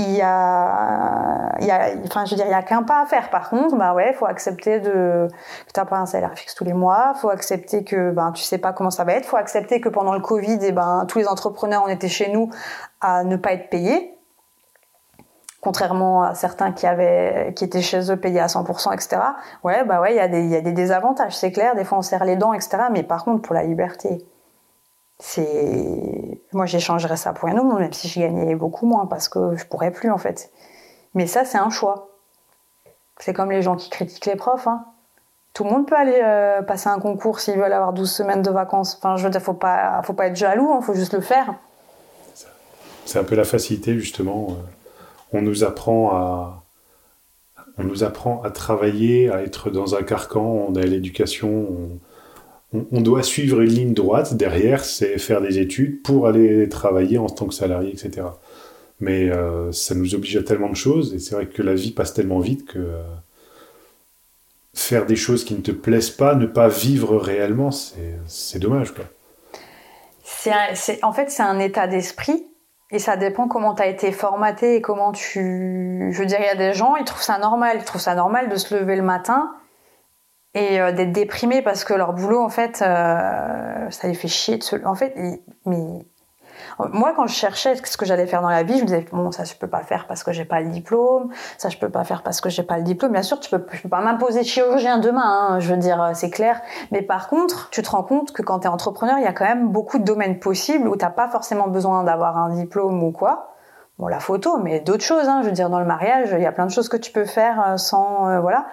Il 0.00 0.16
y 0.16 0.22
a, 0.22 1.52
il 1.60 1.66
y 1.66 1.70
a, 1.70 1.90
enfin 2.04 2.24
je 2.24 2.30
veux 2.30 2.36
dire, 2.36 2.46
il 2.46 2.50
y 2.50 2.54
a 2.54 2.62
qu'un 2.62 2.82
pas 2.82 3.02
à 3.02 3.06
faire. 3.06 3.28
Par 3.28 3.50
contre, 3.50 3.76
bah 3.76 3.92
ouais, 3.92 4.14
faut 4.14 4.24
accepter 4.24 4.80
de 4.80 5.28
que 5.66 5.72
t'as 5.74 5.84
pas 5.84 5.98
un 5.98 6.06
salaire 6.06 6.32
fixe 6.34 6.54
tous 6.54 6.64
les 6.64 6.72
mois. 6.72 7.12
Faut 7.20 7.28
accepter 7.28 7.84
que 7.84 8.10
ben 8.10 8.32
tu 8.32 8.42
sais 8.42 8.58
pas 8.58 8.72
comment 8.72 8.90
ça 8.90 9.04
va 9.04 9.12
être. 9.12 9.26
Faut 9.26 9.36
accepter 9.36 9.80
que 9.80 9.90
pendant 9.90 10.14
le 10.14 10.20
Covid, 10.20 10.54
et 10.54 10.68
eh 10.68 10.72
ben 10.72 11.04
tous 11.06 11.18
les 11.18 11.28
entrepreneurs 11.28 11.82
on 11.84 11.88
était 11.88 12.08
chez 12.08 12.30
nous 12.32 12.50
à 13.02 13.24
ne 13.24 13.36
pas 13.36 13.52
être 13.52 13.68
payés 13.68 14.16
contrairement 15.60 16.22
à 16.22 16.34
certains 16.34 16.72
qui 16.72 16.86
avaient 16.86 17.52
qui 17.54 17.64
étaient 17.64 17.82
chez 17.82 18.10
eux 18.10 18.16
payés 18.16 18.40
à 18.40 18.46
100% 18.46 18.94
etc 18.94 19.20
ouais 19.62 19.84
bah 19.84 20.00
ouais 20.00 20.14
il 20.14 20.16
y 20.16 20.20
a 20.20 20.28
des 20.28 20.40
il 20.40 20.50
y 20.50 20.56
a 20.56 20.62
des 20.62 20.72
désavantages 20.72 21.36
c'est 21.36 21.52
clair 21.52 21.74
des 21.74 21.84
fois 21.84 21.98
on 21.98 22.02
serre 22.02 22.24
les 22.24 22.36
dents 22.36 22.54
etc 22.54 22.84
mais 22.90 23.02
par 23.02 23.24
contre 23.24 23.42
pour 23.42 23.54
la 23.54 23.62
liberté 23.62 24.24
c'est 25.18 26.29
moi 26.52 26.66
j'échangerais 26.66 27.16
ça 27.16 27.32
pour 27.32 27.48
rien 27.48 27.58
au 27.58 27.64
monde 27.64 27.80
même 27.80 27.92
si 27.92 28.08
je 28.08 28.20
gagnais 28.20 28.54
beaucoup 28.54 28.86
moins 28.86 29.06
parce 29.06 29.28
que 29.28 29.56
je 29.56 29.64
pourrais 29.64 29.90
plus 29.90 30.10
en 30.10 30.18
fait. 30.18 30.50
Mais 31.14 31.26
ça 31.26 31.44
c'est 31.44 31.58
un 31.58 31.70
choix. 31.70 32.08
C'est 33.18 33.32
comme 33.32 33.50
les 33.50 33.62
gens 33.62 33.76
qui 33.76 33.90
critiquent 33.90 34.26
les 34.26 34.36
profs 34.36 34.66
hein. 34.66 34.84
tout 35.52 35.64
le 35.64 35.70
monde 35.70 35.86
peut 35.86 35.96
aller 35.96 36.20
euh, 36.22 36.62
passer 36.62 36.88
un 36.88 36.98
concours 36.98 37.40
s'ils 37.40 37.58
veulent 37.58 37.72
avoir 37.72 37.92
12 37.92 38.10
semaines 38.10 38.42
de 38.42 38.50
vacances. 38.50 38.96
Enfin 38.96 39.16
je 39.16 39.24
veux 39.24 39.30
dire 39.30 39.42
faut 39.42 39.54
pas 39.54 40.02
faut 40.02 40.14
pas 40.14 40.26
être 40.26 40.36
jaloux 40.36 40.72
hein, 40.72 40.80
faut 40.80 40.94
juste 40.94 41.14
le 41.14 41.20
faire. 41.20 41.54
C'est 43.04 43.18
un 43.18 43.24
peu 43.24 43.34
la 43.34 43.44
facilité 43.44 43.98
justement 43.98 44.48
euh, 44.50 44.54
on 45.32 45.42
nous 45.42 45.64
apprend 45.64 46.14
à 46.16 46.62
on 47.78 47.84
nous 47.84 48.04
apprend 48.04 48.42
à 48.42 48.50
travailler, 48.50 49.30
à 49.30 49.42
être 49.42 49.70
dans 49.70 49.94
un 49.94 50.02
carcan, 50.02 50.66
on 50.68 50.74
a 50.74 50.82
l'éducation, 50.82 51.48
on, 51.48 51.98
doit 52.72 53.22
suivre 53.22 53.60
une 53.60 53.70
ligne 53.70 53.94
droite, 53.94 54.34
derrière 54.34 54.84
c'est 54.84 55.18
faire 55.18 55.40
des 55.40 55.58
études 55.58 56.02
pour 56.02 56.26
aller 56.26 56.68
travailler 56.68 57.18
en 57.18 57.28
tant 57.28 57.46
que 57.46 57.54
salarié, 57.54 57.90
etc. 57.90 58.26
Mais 59.00 59.30
euh, 59.30 59.72
ça 59.72 59.94
nous 59.94 60.14
oblige 60.14 60.36
à 60.36 60.42
tellement 60.42 60.70
de 60.70 60.76
choses, 60.76 61.14
et 61.14 61.18
c'est 61.18 61.34
vrai 61.34 61.46
que 61.46 61.62
la 61.62 61.74
vie 61.74 61.90
passe 61.90 62.14
tellement 62.14 62.38
vite 62.38 62.66
que 62.66 62.78
faire 64.74 65.06
des 65.06 65.16
choses 65.16 65.44
qui 65.44 65.54
ne 65.54 65.60
te 65.60 65.72
plaisent 65.72 66.10
pas, 66.10 66.34
ne 66.34 66.46
pas 66.46 66.68
vivre 66.68 67.16
réellement, 67.16 67.70
c'est 67.70 68.58
dommage. 68.58 68.94
Quoi. 68.94 69.04
en 71.02 71.12
fait, 71.12 71.30
c'est 71.30 71.42
un 71.42 71.58
état 71.58 71.86
d'esprit 71.86 72.46
et 72.92 72.98
ça 72.98 73.16
dépend 73.16 73.46
comment 73.46 73.74
tu 73.74 73.82
as 73.82 73.86
été 73.86 74.10
formaté 74.10 74.76
et 74.76 74.80
comment 74.80 75.12
tu... 75.12 76.10
Je 76.12 76.18
veux 76.18 76.26
dire, 76.26 76.38
il 76.40 76.46
y 76.46 76.48
a 76.48 76.56
des 76.56 76.72
gens, 76.72 76.96
ils 76.96 77.04
trouvent 77.04 77.22
ça 77.22 77.38
normal. 77.38 77.76
Ils 77.78 77.84
trouvent 77.84 78.00
ça 78.00 78.14
normal 78.14 78.48
de 78.48 78.56
se 78.56 78.74
lever 78.74 78.96
le 78.96 79.02
matin 79.02 79.52
et 80.54 80.80
euh, 80.80 80.92
d'être 80.92 81.12
déprimé 81.12 81.62
parce 81.62 81.84
que 81.84 81.94
leur 81.94 82.12
boulot, 82.12 82.42
en 82.42 82.48
fait, 82.48 82.82
euh, 82.82 83.90
ça 83.90 84.08
les 84.08 84.14
fait 84.14 84.28
chier. 84.28 84.58
En 84.84 84.94
fait, 84.94 85.14
mais 85.64 86.04
moi, 86.92 87.12
quand 87.14 87.26
je 87.26 87.34
cherchais 87.34 87.76
ce 87.76 87.96
que 87.96 88.04
j'allais 88.04 88.26
faire 88.26 88.42
dans 88.42 88.50
la 88.50 88.62
vie, 88.62 88.76
je 88.76 88.82
me 88.82 88.86
disais 88.86 89.04
bon, 89.12 89.30
ça 89.32 89.44
je 89.44 89.54
peux 89.54 89.66
pas 89.66 89.82
faire 89.82 90.06
parce 90.06 90.24
que 90.24 90.32
j'ai 90.32 90.44
pas 90.44 90.60
le 90.60 90.70
diplôme, 90.70 91.30
ça 91.58 91.68
je 91.68 91.76
peux 91.76 91.88
pas 91.88 92.04
faire 92.04 92.22
parce 92.22 92.40
que 92.40 92.48
j'ai 92.48 92.62
pas 92.62 92.78
le 92.78 92.84
diplôme. 92.84 93.12
Bien 93.12 93.22
sûr, 93.22 93.38
tu 93.40 93.50
peux, 93.50 93.60
peux 93.60 93.88
pas 93.88 94.00
m'imposer 94.00 94.44
chirurgien 94.44 94.98
demain, 94.98 95.22
hein, 95.24 95.60
je 95.60 95.72
veux 95.72 95.78
dire, 95.78 96.02
euh, 96.02 96.10
c'est 96.14 96.30
clair. 96.30 96.60
Mais 96.90 97.02
par 97.02 97.28
contre, 97.28 97.68
tu 97.70 97.82
te 97.82 97.90
rends 97.90 98.02
compte 98.02 98.32
que 98.32 98.42
quand 98.42 98.60
tu 98.60 98.66
es 98.66 98.70
entrepreneur, 98.70 99.18
il 99.18 99.24
y 99.24 99.28
a 99.28 99.32
quand 99.32 99.44
même 99.44 99.68
beaucoup 99.68 99.98
de 99.98 100.04
domaines 100.04 100.38
possibles 100.38 100.88
où 100.88 100.96
t'as 100.96 101.10
pas 101.10 101.28
forcément 101.28 101.68
besoin 101.68 102.02
d'avoir 102.04 102.36
un 102.38 102.54
diplôme 102.54 103.02
ou 103.02 103.12
quoi. 103.12 103.54
Bon, 103.98 104.08
la 104.08 104.20
photo, 104.20 104.58
mais 104.58 104.80
d'autres 104.80 105.04
choses. 105.04 105.28
Hein, 105.28 105.40
je 105.42 105.48
veux 105.48 105.52
dire, 105.52 105.68
dans 105.68 105.80
le 105.80 105.86
mariage, 105.86 106.30
il 106.32 106.42
y 106.42 106.46
a 106.46 106.52
plein 106.52 106.66
de 106.66 106.70
choses 106.70 106.88
que 106.88 106.96
tu 106.96 107.12
peux 107.12 107.26
faire 107.26 107.78
sans, 107.78 108.40
voilà. 108.40 108.66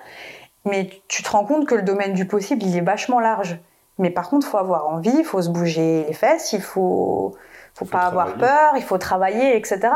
Mais 0.69 0.89
tu 1.07 1.23
te 1.23 1.30
rends 1.30 1.45
compte 1.45 1.65
que 1.65 1.76
le 1.76 1.81
domaine 1.81 2.14
du 2.14 2.26
possible, 2.26 2.64
il 2.64 2.76
est 2.77 2.81
vachement 2.81 3.19
large. 3.19 3.60
Mais 3.98 4.10
par 4.10 4.30
contre, 4.30 4.45
il 4.48 4.49
faut 4.49 4.57
avoir 4.57 4.88
envie, 4.88 5.15
il 5.18 5.26
faut 5.26 5.41
se 5.41 5.49
bouger 5.49 6.06
les 6.07 6.14
fesses, 6.14 6.53
il 6.53 6.61
faut, 6.61 7.35
faut, 7.73 7.85
pas 7.85 8.02
avoir 8.02 8.35
peur, 8.35 8.73
il 8.76 8.84
faut 8.84 8.98
travailler, 8.98 9.57
etc. 9.57 9.89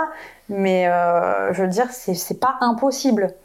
Mais 0.49 0.87
euh, 0.87 1.53
je 1.53 1.61
veux 1.61 1.67
dire, 1.67 1.87
c'est 1.91 2.39
pas 2.39 2.57
impossible. 2.61 3.35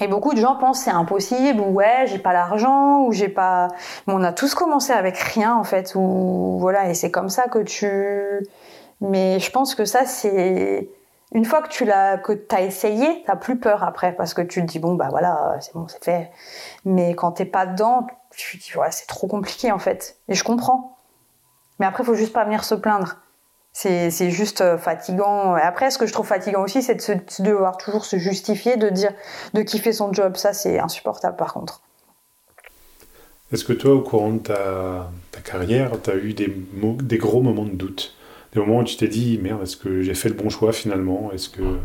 Et 0.00 0.08
beaucoup 0.08 0.34
de 0.34 0.40
gens 0.40 0.56
pensent 0.56 0.80
c'est 0.80 0.90
impossible, 0.90 1.60
ou 1.60 1.72
ouais, 1.74 2.04
j'ai 2.06 2.18
pas 2.18 2.32
l'argent, 2.32 3.04
ou 3.04 3.12
j'ai 3.12 3.28
pas. 3.28 3.68
Bon, 4.06 4.20
on 4.20 4.24
a 4.24 4.32
tous 4.32 4.54
commencé 4.54 4.92
avec 4.92 5.16
rien 5.16 5.54
en 5.54 5.64
fait, 5.64 5.94
ou 5.94 6.58
voilà, 6.58 6.88
et 6.90 6.94
c'est 6.94 7.12
comme 7.12 7.28
ça 7.28 7.44
que 7.44 7.60
tu. 7.60 7.88
Mais 9.00 9.38
je 9.38 9.50
pense 9.50 9.74
que 9.74 9.84
ça, 9.84 10.04
c'est 10.04 10.88
une 11.34 11.44
fois 11.44 11.62
que 11.62 11.68
tu 11.68 11.84
l'as, 11.84 12.16
que 12.16 12.32
t'as 12.32 12.62
essayé, 12.62 13.24
t'as 13.26 13.34
plus 13.34 13.58
peur 13.58 13.82
après, 13.82 14.14
parce 14.14 14.34
que 14.34 14.42
tu 14.42 14.60
te 14.60 14.66
dis 14.66 14.78
bon 14.78 14.94
bah 14.94 15.08
voilà, 15.10 15.56
c'est 15.60 15.74
bon, 15.74 15.86
c'est 15.88 16.02
fait. 16.02 16.30
Mais 16.84 17.14
quand 17.14 17.32
t'es 17.32 17.44
pas 17.44 17.66
dedans, 17.66 18.06
tu 18.30 18.58
te 18.58 18.64
dis 18.64 18.78
ouais, 18.78 18.90
c'est 18.92 19.06
trop 19.06 19.26
compliqué 19.26 19.72
en 19.72 19.80
fait. 19.80 20.18
Et 20.28 20.34
je 20.34 20.44
comprends. 20.44 20.96
Mais 21.80 21.86
après, 21.86 22.04
faut 22.04 22.14
juste 22.14 22.32
pas 22.32 22.44
venir 22.44 22.62
se 22.62 22.76
plaindre. 22.76 23.16
C'est 23.72 24.30
juste 24.30 24.60
euh, 24.60 24.78
fatigant. 24.78 25.54
Après, 25.54 25.90
ce 25.90 25.98
que 25.98 26.06
je 26.06 26.12
trouve 26.12 26.26
fatigant 26.28 26.62
aussi, 26.62 26.80
c'est 26.80 26.94
de, 26.94 27.42
devoir 27.42 27.76
toujours 27.76 28.04
se 28.04 28.16
justifier, 28.16 28.76
de 28.76 28.88
dire, 28.88 29.12
de 29.52 29.62
kiffer 29.62 29.92
son 29.92 30.12
job. 30.12 30.36
Ça, 30.36 30.52
c'est 30.52 30.78
insupportable 30.78 31.36
par 31.36 31.52
contre. 31.52 31.80
Est-ce 33.52 33.64
que 33.64 33.72
toi, 33.72 33.94
au 33.94 34.02
courant 34.02 34.34
de 34.34 34.38
ta, 34.38 35.10
ta 35.32 35.40
carrière, 35.40 35.90
tu 36.00 36.10
as 36.10 36.14
eu 36.14 36.34
des 36.34 37.18
gros 37.18 37.42
moments 37.42 37.64
de 37.64 37.70
doute? 37.70 38.14
Des 38.54 38.60
moments 38.60 38.78
où 38.78 38.84
tu 38.84 38.96
t'es 38.96 39.08
dit, 39.08 39.38
merde, 39.42 39.62
est-ce 39.62 39.76
que 39.76 40.02
j'ai 40.02 40.14
fait 40.14 40.28
le 40.28 40.34
bon 40.34 40.48
choix 40.48 40.72
finalement? 40.72 41.30
Est-ce 41.32 41.48
que. 41.48 41.78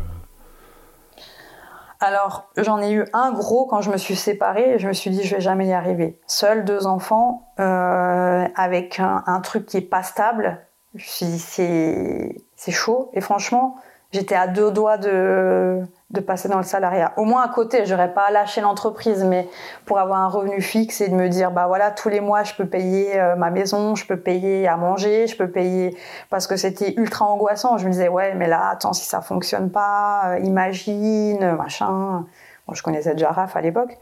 Alors, 1.98 2.50
j'en 2.56 2.80
ai 2.80 2.92
eu 2.92 3.04
un 3.12 3.32
gros 3.32 3.66
quand 3.66 3.82
je 3.82 3.90
me 3.90 3.98
suis 3.98 4.16
séparée 4.16 4.78
je 4.78 4.88
me 4.88 4.92
suis 4.92 5.10
dit, 5.10 5.22
je 5.22 5.34
vais 5.34 5.40
jamais 5.40 5.66
y 5.66 5.72
arriver. 5.72 6.18
Seul, 6.26 6.64
deux 6.64 6.86
enfants, 6.86 7.52
euh, 7.58 8.46
avec 8.54 9.00
un, 9.00 9.22
un, 9.26 9.40
truc 9.40 9.66
qui 9.66 9.76
est 9.76 9.82
pas 9.82 10.02
stable, 10.02 10.60
c'est 10.96 12.34
chaud. 12.68 13.10
Et 13.12 13.20
franchement, 13.20 13.76
j'étais 14.12 14.36
à 14.36 14.46
deux 14.46 14.70
doigts 14.70 14.96
de, 14.96 15.82
de 16.10 16.20
passer 16.20 16.48
dans 16.48 16.56
le 16.56 16.64
salariat. 16.64 17.12
Au 17.16 17.24
moins 17.24 17.42
à 17.42 17.48
côté, 17.48 17.86
j'aurais 17.86 18.12
pas 18.12 18.30
lâché 18.30 18.60
l'entreprise, 18.60 19.22
mais 19.22 19.48
pour 19.86 20.00
avoir 20.00 20.18
un 20.20 20.28
revenu 20.28 20.60
fixe 20.60 21.00
et 21.00 21.08
de 21.08 21.14
me 21.14 21.28
dire, 21.28 21.52
bah 21.52 21.66
voilà, 21.68 21.92
tous 21.92 22.08
les 22.08 22.20
mois, 22.20 22.42
je 22.42 22.54
peux 22.54 22.66
payer 22.66 23.18
euh, 23.20 23.36
ma 23.36 23.50
maison, 23.50 23.94
je 23.94 24.04
peux 24.04 24.18
payer 24.18 24.66
à 24.66 24.76
manger, 24.76 25.28
je 25.28 25.36
peux 25.36 25.48
payer, 25.48 25.96
parce 26.28 26.48
que 26.48 26.56
c'était 26.56 26.94
ultra 26.96 27.26
angoissant. 27.26 27.78
Je 27.78 27.86
me 27.86 27.92
disais, 27.92 28.08
ouais, 28.08 28.34
mais 28.34 28.48
là, 28.48 28.70
attends, 28.70 28.92
si 28.92 29.04
ça 29.06 29.20
fonctionne 29.20 29.70
pas, 29.70 30.32
euh, 30.32 30.38
imagine, 30.40 31.52
machin. 31.52 32.26
Bon, 32.66 32.74
je 32.74 32.82
connaissais 32.82 33.12
déjà 33.12 33.30
Raph 33.30 33.54
à 33.54 33.60
l'époque. 33.60 33.96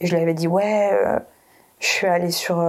Et 0.00 0.06
je 0.06 0.14
lui 0.14 0.22
avais 0.22 0.34
dit, 0.34 0.48
ouais, 0.48 0.90
euh, 0.92 1.18
je 1.80 1.86
suis 1.86 2.06
allée 2.06 2.30
sur, 2.30 2.62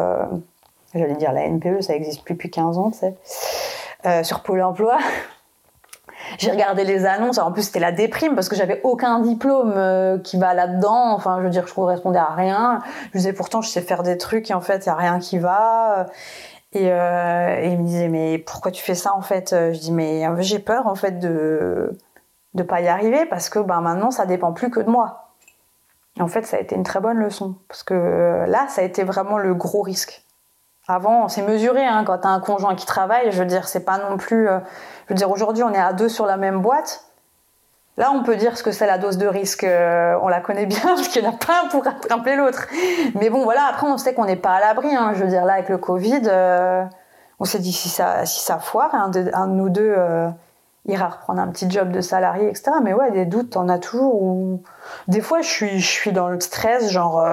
j'allais 0.95 1.15
dire 1.15 1.33
la 1.33 1.47
NPE, 1.47 1.81
ça 1.81 1.95
existe 1.95 2.23
plus 2.23 2.35
depuis 2.35 2.49
15 2.49 2.77
ans, 2.77 2.91
tu 2.91 2.99
sais, 2.99 4.23
sur 4.23 4.41
Pôle 4.41 4.61
emploi. 4.61 4.97
J'ai 6.39 6.51
regardé 6.51 6.85
les 6.85 7.05
annonces, 7.05 7.37
en 7.37 7.51
plus 7.51 7.63
c'était 7.63 7.81
la 7.81 7.91
déprime 7.91 8.33
parce 8.33 8.47
que 8.47 8.55
j'avais 8.55 8.79
aucun 8.83 9.19
diplôme 9.19 9.73
euh, 9.75 10.17
qui 10.19 10.37
va 10.37 10.53
là-dedans, 10.53 11.11
enfin 11.11 11.37
je 11.39 11.43
veux 11.43 11.49
dire 11.49 11.67
je 11.67 11.73
correspondais 11.73 12.17
à 12.17 12.33
rien. 12.33 12.79
Je 13.11 13.17
disais 13.17 13.33
pourtant 13.33 13.61
je 13.61 13.67
sais 13.69 13.81
faire 13.81 14.03
des 14.03 14.17
trucs 14.17 14.49
et 14.49 14.53
en 14.53 14.61
fait 14.61 14.85
il 14.85 14.87
y 14.87 14.89
a 14.89 14.95
rien 14.95 15.19
qui 15.19 15.37
va. 15.37 16.05
Et, 16.71 16.91
euh, 16.93 17.59
et 17.61 17.71
il 17.71 17.79
me 17.79 17.83
disait 17.85 18.07
mais 18.07 18.37
pourquoi 18.37 18.71
tu 18.71 18.81
fais 18.81 18.95
ça 18.95 19.13
en 19.15 19.21
fait? 19.21 19.49
Je 19.51 19.77
dis 19.79 19.91
mais 19.91 20.23
j'ai 20.41 20.59
peur 20.59 20.87
en 20.87 20.95
fait 20.95 21.19
de 21.19 21.91
de 22.53 22.63
pas 22.63 22.79
y 22.79 22.87
arriver 22.87 23.25
parce 23.25 23.49
que 23.49 23.59
ben 23.59 23.81
maintenant 23.81 24.09
ça 24.09 24.25
dépend 24.25 24.53
plus 24.53 24.69
que 24.69 24.79
de 24.79 24.89
moi. 24.89 25.33
Et 26.17 26.21
en 26.21 26.27
fait 26.29 26.43
ça 26.45 26.55
a 26.55 26.61
été 26.61 26.73
une 26.73 26.83
très 26.83 27.01
bonne 27.01 27.17
leçon 27.17 27.55
parce 27.67 27.83
que 27.83 28.45
là 28.47 28.65
ça 28.69 28.79
a 28.81 28.85
été 28.85 29.03
vraiment 29.03 29.37
le 29.39 29.53
gros 29.55 29.81
risque. 29.81 30.23
Avant, 30.89 31.27
c'est 31.27 31.43
mesuré 31.43 31.85
hein, 31.85 32.03
quand 32.03 32.17
tu 32.17 32.27
as 32.27 32.31
un 32.31 32.39
conjoint 32.39 32.73
qui 32.73 32.87
travaille. 32.87 33.31
Je 33.31 33.37
veux 33.37 33.45
dire, 33.45 33.67
c'est 33.67 33.85
pas 33.85 33.99
non 33.99 34.17
plus. 34.17 34.49
Euh, 34.49 34.57
je 35.05 35.13
veux 35.13 35.15
dire, 35.15 35.29
aujourd'hui, 35.29 35.61
on 35.61 35.71
est 35.71 35.79
à 35.79 35.93
deux 35.93 36.09
sur 36.09 36.25
la 36.25 36.35
même 36.35 36.63
boîte. 36.63 37.05
Là, 37.97 38.09
on 38.11 38.23
peut 38.23 38.35
dire 38.35 38.57
ce 38.57 38.63
que 38.63 38.71
c'est 38.71 38.87
la 38.87 38.97
dose 38.97 39.19
de 39.19 39.27
risque. 39.27 39.63
Euh, 39.63 40.17
on 40.23 40.29
la 40.29 40.41
connaît 40.41 40.65
bien 40.65 40.79
parce 40.83 41.07
qu'il 41.07 41.21
n'y 41.21 41.27
en 41.27 41.33
a 41.33 41.37
pas 41.37 41.61
un 41.63 41.67
pour 41.67 41.85
attraper 41.85 42.35
l'autre. 42.35 42.65
Mais 43.13 43.29
bon, 43.29 43.43
voilà. 43.43 43.65
Après, 43.69 43.85
on 43.85 43.99
sait 43.99 44.15
qu'on 44.15 44.25
n'est 44.25 44.35
pas 44.35 44.53
à 44.53 44.59
l'abri. 44.61 44.95
Hein. 44.95 45.11
Je 45.13 45.23
veux 45.23 45.29
dire, 45.29 45.45
là, 45.45 45.53
avec 45.53 45.69
le 45.69 45.77
Covid, 45.77 46.23
euh, 46.25 46.83
on 47.39 47.45
s'est 47.45 47.59
dit 47.59 47.71
si 47.71 47.89
ça, 47.89 48.25
foire, 48.59 48.95
un 48.95 49.09
de, 49.09 49.29
nous 49.45 49.69
deux 49.69 49.95
ira 50.87 51.09
reprendre 51.09 51.39
un 51.39 51.49
petit 51.49 51.69
job 51.69 51.91
de 51.91 52.01
salarié, 52.01 52.49
etc. 52.49 52.71
Mais 52.81 52.95
ouais, 52.95 53.11
des 53.11 53.25
doutes, 53.25 53.51
t'en 53.51 53.69
as 53.69 53.77
toujours. 53.77 54.23
Ou 54.23 54.63
des 55.07 55.21
fois, 55.21 55.41
je 55.41 55.77
suis 55.77 56.11
dans 56.11 56.29
le 56.29 56.39
stress, 56.39 56.89
genre 56.89 57.23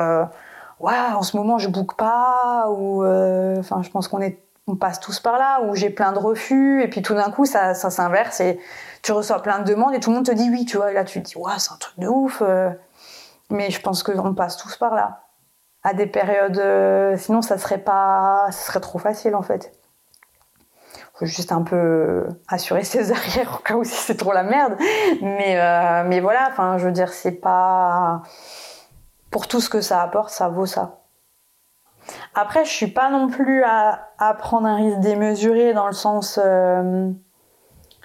ouais, 0.80 0.94
en 1.14 1.22
ce 1.22 1.36
moment 1.36 1.58
je 1.58 1.68
boucle 1.68 1.96
pas 1.96 2.68
ou 2.70 3.04
euh, 3.04 3.58
enfin 3.58 3.82
je 3.82 3.90
pense 3.90 4.08
qu'on 4.08 4.20
est 4.20 4.42
on 4.68 4.74
passe 4.74 4.98
tous 4.98 5.20
par 5.20 5.38
là 5.38 5.62
où 5.62 5.76
j'ai 5.76 5.90
plein 5.90 6.12
de 6.12 6.18
refus 6.18 6.82
et 6.82 6.88
puis 6.88 7.00
tout 7.00 7.14
d'un 7.14 7.30
coup 7.30 7.46
ça, 7.46 7.74
ça 7.74 7.88
s'inverse 7.88 8.40
et 8.40 8.58
tu 9.02 9.12
reçois 9.12 9.40
plein 9.40 9.60
de 9.60 9.64
demandes 9.64 9.94
et 9.94 10.00
tout 10.00 10.10
le 10.10 10.16
monde 10.16 10.26
te 10.26 10.32
dit 10.32 10.48
oui, 10.50 10.64
tu 10.64 10.76
vois, 10.76 10.90
et 10.90 10.94
là 10.94 11.04
tu 11.04 11.22
te 11.22 11.28
dis 11.28 11.36
ouais, 11.36 11.52
c'est 11.58 11.72
un 11.72 11.76
truc 11.76 11.98
de 11.98 12.08
ouf. 12.08 12.42
Euh. 12.42 12.70
mais 13.50 13.70
je 13.70 13.80
pense 13.80 14.02
qu'on 14.02 14.34
passe 14.34 14.56
tous 14.56 14.76
par 14.76 14.94
là 14.94 15.22
à 15.84 15.94
des 15.94 16.06
périodes 16.06 16.58
euh, 16.58 17.16
sinon 17.16 17.42
ça 17.42 17.58
serait 17.58 17.78
pas 17.78 18.46
ça 18.50 18.66
serait 18.66 18.80
trop 18.80 18.98
facile 18.98 19.34
en 19.36 19.42
fait. 19.42 19.72
Faut 21.14 21.26
juste 21.26 21.52
un 21.52 21.62
peu 21.62 22.26
assurer 22.48 22.82
ses 22.84 23.12
arrières 23.12 23.58
au 23.60 23.62
cas 23.62 23.74
où 23.76 23.84
si 23.84 23.94
c'est 23.94 24.16
trop 24.16 24.32
la 24.32 24.42
merde. 24.42 24.76
Mais 25.22 26.04
mais 26.04 26.20
voilà, 26.20 26.48
enfin 26.50 26.76
je 26.78 26.86
veux 26.86 26.92
dire 26.92 27.12
c'est 27.12 27.30
pas 27.30 28.22
pour 29.36 29.48
tout 29.48 29.60
ce 29.60 29.68
que 29.68 29.82
ça 29.82 30.00
apporte, 30.00 30.30
ça 30.30 30.48
vaut 30.48 30.64
ça. 30.64 31.00
Après, 32.34 32.64
je 32.64 32.70
suis 32.70 32.86
pas 32.86 33.10
non 33.10 33.28
plus 33.28 33.64
à, 33.64 34.08
prendre 34.38 34.66
un 34.66 34.76
risque 34.76 35.00
démesuré 35.00 35.74
dans 35.74 35.86
le 35.86 35.92
sens, 35.92 36.40
euh, 36.42 37.10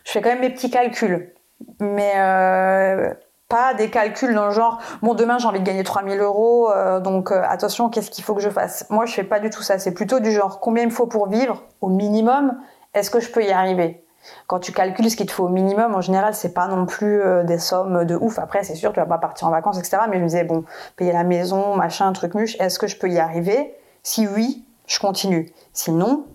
je 0.04 0.12
fais 0.12 0.22
quand 0.22 0.28
même 0.28 0.42
mes 0.42 0.50
petits 0.50 0.70
calculs, 0.70 1.34
mais 1.80 2.12
euh, 2.18 3.14
pas 3.48 3.74
des 3.74 3.90
calculs 3.90 4.34
dans 4.34 4.48
le 4.48 4.52
genre, 4.52 4.82
bon 5.02 5.14
demain 5.14 5.38
j'ai 5.38 5.48
envie 5.48 5.62
de 5.62 5.66
gagner 5.66 5.86
3000 5.86 6.20
euros, 6.20 6.70
euh, 6.70 7.00
donc 7.00 7.32
attention, 7.32 7.90
qu'est-ce 7.90 8.12
qu'il 8.12 8.26
faut 8.26 8.36
que 8.36 8.42
je 8.42 8.50
fasse? 8.50 8.86
Moi, 8.90 9.06
je 9.06 9.14
fais 9.14 9.24
pas 9.24 9.40
du 9.40 9.50
tout 9.50 9.62
ça. 9.62 9.80
C'est 9.80 9.94
plutôt 9.94 10.20
du 10.20 10.34
genre, 10.34 10.60
combien 10.60 10.84
il 10.84 10.88
me 10.88 10.94
faut 10.94 11.08
pour 11.08 11.30
vivre 11.30 11.64
au 11.80 11.88
minimum 11.88 12.60
Est-ce 12.94 13.10
que 13.10 13.22
je 13.22 13.32
peux 13.32 13.46
y 13.46 13.52
arriver? 13.54 14.04
Quand 14.48 14.60
tu 14.60 14.72
calcules 14.72 15.10
ce 15.10 15.16
qu'il 15.16 15.26
te 15.26 15.32
faut 15.32 15.46
au 15.46 15.50
minimum, 15.50 15.96
en 15.96 16.02
général, 16.02 16.34
c'est 16.34 16.54
pas 16.54 16.68
non 16.68 16.86
plus 16.86 17.22
des 17.46 17.58
sommes 17.58 18.06
de 18.06 18.16
ouf. 18.16 18.40
Après, 18.40 18.64
c'est 18.64 18.76
sûr, 18.76 18.94
tu 18.94 19.00
vas 19.00 19.06
pas 19.06 19.18
partir 19.18 19.48
en 19.48 19.52
vacances, 19.52 19.80
etc. 19.80 19.98
Mais 20.10 20.18
je 20.18 20.22
me 20.22 20.28
disais, 20.28 20.44
bon, 20.44 20.64
payer 20.96 21.14
la 21.14 21.24
maison, 21.24 21.76
machin, 21.76 22.12
truc 22.14 22.36
muche, 22.36 22.56
est-ce 22.60 22.80
que 22.80 22.88
je 22.88 22.98
peux 22.98 23.10
y 23.10 23.20
arriver? 23.20 23.76
Si 24.04 24.28
oui, 24.28 24.66
je 24.88 25.00
continue. 25.00 25.52
Sinon, 25.74 26.26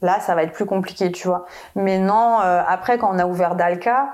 là, 0.00 0.20
ça 0.20 0.34
va 0.34 0.42
être 0.42 0.52
plus 0.52 0.66
compliqué, 0.66 1.10
tu 1.10 1.28
vois. 1.28 1.46
Mais 1.74 1.98
non, 1.98 2.40
euh, 2.40 2.62
après, 2.66 2.98
quand 2.98 3.14
on 3.14 3.18
a 3.18 3.26
ouvert 3.26 3.56
Dalka, 3.56 4.08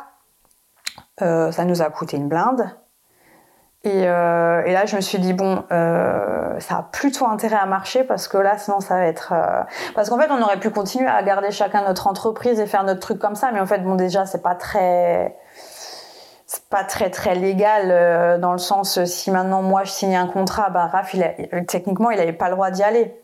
euh, 1.21 1.53
ça 1.53 1.65
nous 1.65 1.83
a 1.83 1.91
coûté 1.91 2.17
une 2.17 2.29
blinde. 2.29 2.65
Et, 3.85 4.09
euh, 4.09 4.63
et, 4.65 4.73
là, 4.73 4.87
je 4.87 4.95
me 4.95 5.01
suis 5.01 5.19
dit, 5.19 5.33
bon, 5.33 5.65
ça 5.69 6.77
a 6.77 6.89
plutôt 6.93 7.27
intérêt 7.27 7.57
à 7.57 7.67
marcher 7.67 8.05
parce 8.05 8.29
que 8.29 8.39
là, 8.39 8.57
sinon, 8.59 8.81
ça 8.81 8.95
va 8.95 9.07
être... 9.07 9.35
Parce 9.95 10.09
qu'en 10.09 10.19
fait, 10.19 10.31
on 10.31 10.41
aurait 10.41 10.61
pu 10.61 10.71
continuer 10.71 11.09
à 11.09 11.23
garder 11.23 11.51
chacun 11.51 11.83
notre 11.85 12.07
entreprise 12.07 12.61
et 12.61 12.67
faire 12.67 12.85
notre 12.85 13.01
truc 13.01 13.19
comme 13.19 13.35
ça. 13.35 13.51
Mais 13.53 13.61
en 13.61 13.67
fait, 13.67 13.81
bon, 13.81 13.97
déjà, 13.97 14.25
c'est 14.27 14.43
pas 14.43 14.55
très 14.55 15.37
c'est 16.53 16.69
pas 16.69 16.85
très 16.85 17.09
très 17.09 17.35
légal 17.35 17.89
euh, 17.91 18.37
dans 18.37 18.53
le 18.53 18.59
sens 18.59 18.99
euh, 18.99 19.07
si 19.07 19.31
maintenant 19.31 19.63
moi 19.63 19.85
je 19.85 19.91
signe 19.91 20.17
un 20.17 20.27
contrat, 20.27 20.69
bah 20.69 20.87
Raph, 20.87 21.15
il 21.15 21.25
techniquement 21.67 22.11
il 22.11 22.21
avait 22.21 22.35
pas 22.35 22.51
le 22.51 22.57
droit 22.57 22.71
d'y 22.71 22.83
aller. 22.83 23.19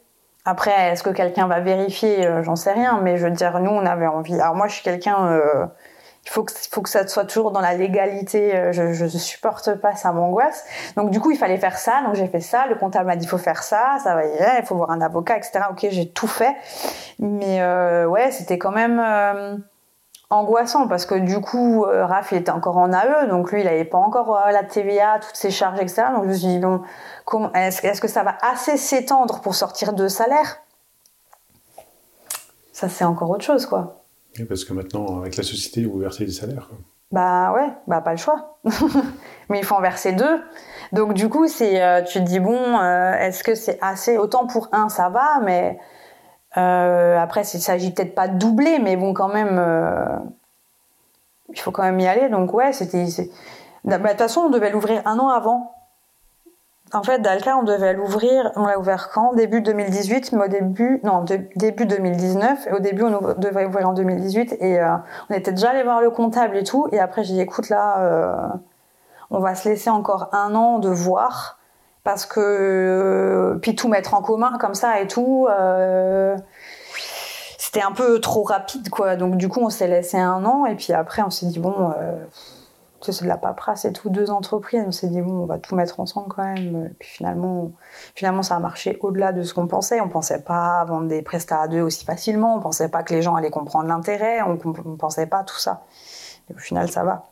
Après, 0.47 0.93
est-ce 0.93 1.03
que 1.03 1.11
quelqu'un 1.11 1.47
va 1.47 1.61
vérifier? 1.61 2.27
Euh, 2.27 2.43
J'en 2.43 2.57
sais 2.57 2.73
rien, 2.73 3.01
mais 3.03 3.19
je 3.19 3.27
veux 3.27 3.31
dire, 3.31 3.61
nous 3.61 3.71
on 3.71 3.85
avait 3.85 4.07
envie. 4.07 4.41
Alors 4.41 4.55
moi 4.55 4.67
je 4.67 4.75
suis 4.75 4.83
quelqu'un, 4.83 5.39
il 6.29 6.69
faut 6.71 6.83
que 6.83 6.89
ça 6.89 7.07
soit 7.07 7.25
toujours 7.25 7.51
dans 7.51 7.61
la 7.61 7.75
légalité. 7.75 8.71
je, 8.73 8.93
je 8.93 9.07
supporte 9.07 9.75
pas, 9.77 9.95
ça 9.95 10.13
m'angoisse. 10.13 10.65
Donc 10.97 11.11
du 11.11 11.21
coup 11.21 11.31
il 11.31 11.39
fallait 11.39 11.59
faire 11.59 11.79
ça, 11.79 12.03
donc 12.05 12.15
j'ai 12.15 12.29
fait 12.29 12.41
ça. 12.41 12.67
Le 12.67 12.75
comptable 12.75 13.07
m'a 13.07 13.17
dit 13.17 13.25
il 13.25 13.29
faut 13.29 13.39
faire 13.39 13.63
ça, 13.63 13.99
ça 14.03 14.15
va 14.15 14.25
il 14.25 14.65
faut 14.65 14.77
voir 14.77 14.91
un 14.91 15.01
avocat, 15.01 15.37
etc. 15.37 15.61
Ok, 15.71 15.87
j'ai 15.91 16.09
tout 16.11 16.27
fait, 16.29 16.57
mais 17.19 17.63
ouais, 18.07 18.31
c'était 18.31 18.59
quand 18.59 18.73
même 18.73 19.01
angoissant 20.31 20.89
parce 20.89 21.07
que 21.07 21.15
du 21.15 21.41
coup, 21.41 21.85
euh, 21.85 22.05
Raph 22.05 22.33
il 22.33 22.39
était 22.39 22.51
encore 22.51 22.77
en 22.77 22.93
AE, 22.93 23.27
donc 23.29 23.53
lui 23.53 23.61
il 23.61 23.65
n'avait 23.65 23.85
pas 23.85 23.99
encore 23.99 24.37
euh, 24.37 24.51
la 24.51 24.65
TVA, 24.65 25.19
toutes 25.21 25.37
ses 25.37 25.51
charges, 25.51 25.81
etc. 25.81 26.09
Donc 26.15 26.25
je 26.25 26.29
me 26.29 26.35
suis 26.35 26.47
dit, 26.47 26.59
bon, 26.59 26.83
est-ce 27.55 28.01
que 28.01 28.09
ça 28.09 28.23
va 28.23 28.37
assez 28.43 28.77
s'étendre 28.77 29.41
pour 29.41 29.55
sortir 29.55 29.93
de 29.93 30.09
salaire? 30.09 30.61
Ça 32.73 32.89
c'est 32.89 33.05
encore 33.05 33.31
autre 33.31 33.45
chose, 33.45 33.67
quoi. 33.67 33.98
Parce 34.45 34.65
que 34.65 34.73
maintenant, 34.73 35.21
avec 35.21 35.37
la 35.37 35.43
société, 35.43 35.85
vous 35.85 35.99
versez 35.99 36.25
des 36.25 36.33
salaires. 36.33 36.69
Bah 37.11 37.53
ouais, 37.53 37.69
bah 37.87 38.03
pas 38.03 38.11
le 38.11 38.19
choix. 38.19 38.59
Mais 39.49 39.59
il 39.59 39.65
faut 39.65 39.75
en 39.75 39.81
verser 39.81 40.13
deux. 40.13 40.43
Donc 40.93 41.15
du 41.15 41.29
coup, 41.29 41.49
c'est, 41.49 41.83
euh, 41.83 42.03
tu 42.03 42.19
te 42.19 42.25
dis, 42.25 42.41
bon, 42.41 42.79
est-ce 42.81 43.43
que 43.43 43.55
c'est 43.55 43.79
assez? 43.81 44.19
Autant 44.19 44.47
pour 44.47 44.69
un, 44.73 44.89
ça 44.89 45.09
va, 45.09 45.41
mais 45.43 45.79
euh, 46.57 47.19
après, 47.19 47.43
il 47.43 47.61
s'agit 47.61 47.93
peut-être 47.93 48.15
pas 48.15 48.29
de 48.29 48.39
doubler, 48.39 48.79
mais 48.79 48.97
bon, 48.97 49.13
quand 49.13 49.29
même, 49.29 49.59
euh, 49.59 50.17
il 51.51 51.61
faut 51.61 51.71
quand 51.71 51.83
même 51.83 52.01
y 52.01 52.07
aller. 52.07 52.29
Donc 52.29 52.53
ouais, 52.55 52.73
c'était. 52.73 53.07
Bah, 53.85 53.99
de 53.99 54.09
toute 54.09 54.19
façon, 54.19 54.43
on 54.43 54.51
devait 54.51 54.71
l'ouvrir 54.71 55.03
un 55.07 55.19
an 55.19 55.29
avant. 55.29 55.75
En 56.93 57.03
fait, 57.03 57.21
Dalka, 57.21 57.57
on 57.57 57.65
devait 57.65 57.93
l'ouvrir, 57.93 58.51
on 58.57 58.65
l'a 58.65 58.79
ouvert 58.79 59.11
quand? 59.11 59.35
Début 59.35 59.61
2018, 59.61 60.33
mais 60.33 60.45
au 60.45 60.49
début, 60.49 61.01
non, 61.05 61.25
début 61.57 61.87
2019. 61.87 62.67
Et 62.67 62.73
au 62.73 62.79
début, 62.81 63.03
on 63.03 63.35
devait 63.39 63.67
ouvrir 63.67 63.91
en 63.91 63.93
2018. 63.93 64.57
Et 64.61 64.81
euh, 64.81 64.97
on 65.29 65.35
était 65.35 65.53
déjà 65.53 65.71
allé 65.71 65.83
voir 65.83 66.01
le 66.01 66.11
comptable 66.11 66.57
et 66.57 66.65
tout. 66.65 66.89
Et 66.93 66.99
après, 66.99 67.25
j'ai 67.25 67.35
dit, 67.35 67.41
écoute, 67.41 67.69
là, 67.69 68.59
on 69.31 69.41
va 69.41 69.55
se 69.55 69.69
laisser 69.69 69.91
encore 69.91 70.31
un 70.33 70.55
an 70.55 70.79
de 70.79 70.89
voir 70.89 71.59
parce 72.05 72.27
que 72.27 72.41
euh, 72.41 73.59
puis 73.61 73.75
tout 73.75 73.89
mettre 73.89 74.15
en 74.15 74.23
commun 74.23 74.57
comme 74.59 74.75
ça 74.75 75.01
et 75.01 75.07
tout 75.07 75.47
euh, 75.51 76.37
c'était 77.59 77.83
un 77.83 77.93
peu 77.93 78.21
trop 78.21 78.45
rapide 78.45 78.89
quoi 78.89 79.17
donc 79.17 79.37
du 79.37 79.49
coup 79.49 79.61
on 79.61 79.69
s'est 79.69 79.89
laissé 79.89 80.19
un 80.19 80.45
an 80.45 80.65
et 80.65 80.75
puis 80.75 80.93
après 80.93 81.23
on 81.23 81.31
s'est 81.31 81.47
dit 81.47 81.59
bon 81.59 81.93
euh, 83.01 83.13
c'est 83.13 83.23
de 83.23 83.29
la 83.29 83.37
paperasse 83.37 83.85
et 83.85 83.93
tout 83.93 84.11
deux 84.11 84.31
entreprises 84.31 84.83
on 84.87 84.93
s'est 84.93 85.09
dit 85.09 85.21
bon 85.21 85.43
on 85.43 85.47
va 85.47 85.59
tout 85.59 85.75
mettre 85.75 86.01
ensemble 86.01 86.29
quand 86.29 86.43
même. 86.43 86.87
Et 86.87 86.95
puis 86.99 87.09
finalement 87.09 87.73
finalement 88.15 88.43
ça 88.43 88.57
a 88.57 88.59
marché 88.59 88.99
au-delà 89.03 89.33
de 89.33 89.43
ce 89.43 89.55
qu'on 89.55 89.67
pensait. 89.67 90.01
On 90.01 90.09
pensait 90.09 90.43
pas 90.43 90.85
vendre 90.85 91.09
des 91.09 91.23
prestats 91.23 91.63
à 91.63 91.69
deux 91.69 91.81
aussi 91.81 92.05
facilement. 92.05 92.57
On 92.57 92.61
pensait 92.61 92.89
pas 92.89 93.03
que 93.03 93.15
les 93.15 93.23
gens 93.23 93.35
allaient 93.37 93.51
comprendre 93.51 93.89
l'intérêt. 93.89 94.43
On, 94.43 94.59
on 94.65 94.97
pensait 94.97 95.27
pas 95.27 95.45
tout 95.45 95.59
ça. 95.59 95.85
Et 96.51 96.55
au 96.55 96.59
final 96.59 96.91
ça 96.91 97.05
va. 97.05 97.27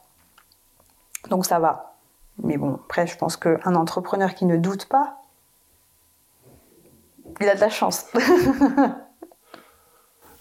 Donc 1.31 1.47
ça 1.47 1.59
va. 1.59 1.97
Mais 2.43 2.57
bon, 2.57 2.75
après, 2.85 3.07
je 3.07 3.17
pense 3.17 3.37
qu'un 3.37 3.75
entrepreneur 3.75 4.35
qui 4.35 4.45
ne 4.45 4.57
doute 4.57 4.87
pas, 4.87 5.17
il 7.41 7.49
a 7.49 7.55
de 7.55 7.61
la 7.61 7.71
chance. 7.71 8.07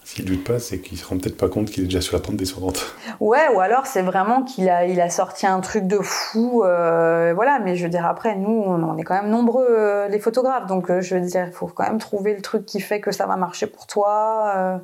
S'il 0.06 0.24
doute 0.24 0.44
pas, 0.44 0.60
c'est 0.60 0.78
qu'il 0.78 0.96
se 0.96 1.04
rend 1.04 1.18
peut-être 1.18 1.36
pas 1.36 1.48
compte 1.48 1.68
qu'il 1.68 1.82
est 1.82 1.86
déjà 1.86 2.00
sur 2.00 2.16
la 2.16 2.22
pente 2.22 2.36
descendante. 2.36 2.94
Ouais, 3.18 3.48
ou 3.52 3.58
alors 3.58 3.86
c'est 3.86 4.02
vraiment 4.02 4.44
qu'il 4.44 4.68
a, 4.68 4.86
il 4.86 5.00
a 5.00 5.10
sorti 5.10 5.48
un 5.48 5.58
truc 5.60 5.88
de 5.88 5.98
fou, 5.98 6.62
euh, 6.62 7.32
voilà. 7.34 7.58
Mais 7.58 7.74
je 7.74 7.82
veux 7.82 7.90
dire 7.90 8.06
après, 8.06 8.36
nous, 8.36 8.48
on, 8.48 8.96
est 8.98 9.02
quand 9.02 9.20
même 9.20 9.30
nombreux 9.30 9.66
euh, 9.68 10.06
les 10.06 10.20
photographes, 10.20 10.68
donc 10.68 10.92
euh, 10.92 11.00
je 11.00 11.16
veux 11.16 11.20
dire, 11.22 11.46
il 11.48 11.52
faut 11.52 11.66
quand 11.66 11.82
même 11.82 11.98
trouver 11.98 12.36
le 12.36 12.40
truc 12.40 12.64
qui 12.66 12.80
fait 12.80 13.00
que 13.00 13.10
ça 13.10 13.26
va 13.26 13.34
marcher 13.34 13.66
pour 13.66 13.88
toi 13.88 14.80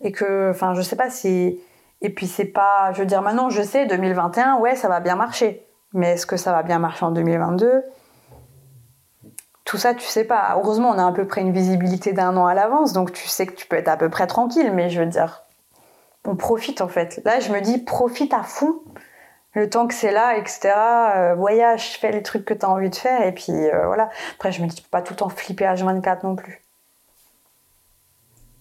et 0.00 0.10
que, 0.10 0.50
enfin, 0.50 0.74
je 0.74 0.82
sais 0.82 0.96
pas 0.96 1.10
si. 1.10 1.60
Et 2.02 2.10
puis 2.10 2.26
c'est 2.26 2.44
pas, 2.44 2.92
je 2.92 2.98
veux 2.98 3.06
dire, 3.06 3.22
maintenant 3.22 3.50
je 3.50 3.62
sais, 3.62 3.86
2021, 3.86 4.56
ouais, 4.56 4.74
ça 4.74 4.88
va 4.88 4.98
bien 4.98 5.14
marcher. 5.14 5.64
Mais 5.92 6.14
est-ce 6.14 6.26
que 6.26 6.36
ça 6.36 6.50
va 6.50 6.64
bien 6.64 6.80
marcher 6.80 7.04
en 7.04 7.12
2022 7.12 7.84
Tout 9.70 9.78
ça, 9.78 9.94
tu 9.94 10.04
sais 10.04 10.24
pas. 10.24 10.56
Heureusement, 10.56 10.90
on 10.90 10.98
a 10.98 11.06
à 11.06 11.12
peu 11.12 11.28
près 11.28 11.42
une 11.42 11.52
visibilité 11.52 12.12
d'un 12.12 12.36
an 12.36 12.48
à 12.48 12.54
l'avance, 12.54 12.92
donc 12.92 13.12
tu 13.12 13.28
sais 13.28 13.46
que 13.46 13.52
tu 13.52 13.68
peux 13.68 13.76
être 13.76 13.86
à 13.86 13.96
peu 13.96 14.08
près 14.10 14.26
tranquille, 14.26 14.72
mais 14.72 14.90
je 14.90 14.98
veux 15.00 15.06
dire, 15.06 15.44
on 16.26 16.34
profite 16.34 16.80
en 16.80 16.88
fait. 16.88 17.20
Là, 17.24 17.38
je 17.38 17.52
me 17.52 17.60
dis, 17.60 17.78
profite 17.78 18.34
à 18.34 18.42
fond 18.42 18.80
le 19.52 19.70
temps 19.70 19.86
que 19.86 19.94
c'est 19.94 20.10
là, 20.10 20.36
etc. 20.36 20.72
Euh, 21.14 21.34
voyage, 21.36 22.00
fais 22.00 22.10
les 22.10 22.24
trucs 22.24 22.44
que 22.44 22.52
tu 22.52 22.66
as 22.66 22.68
envie 22.68 22.90
de 22.90 22.96
faire, 22.96 23.22
et 23.22 23.30
puis 23.30 23.52
euh, 23.52 23.86
voilà. 23.86 24.10
Après, 24.34 24.50
je 24.50 24.60
me 24.60 24.66
dis, 24.66 24.74
tu 24.74 24.82
peux 24.82 24.88
pas 24.88 25.02
tout 25.02 25.12
le 25.12 25.18
temps 25.18 25.28
flipper 25.28 25.66
H24 25.66 26.24
non 26.24 26.34
plus. 26.34 26.60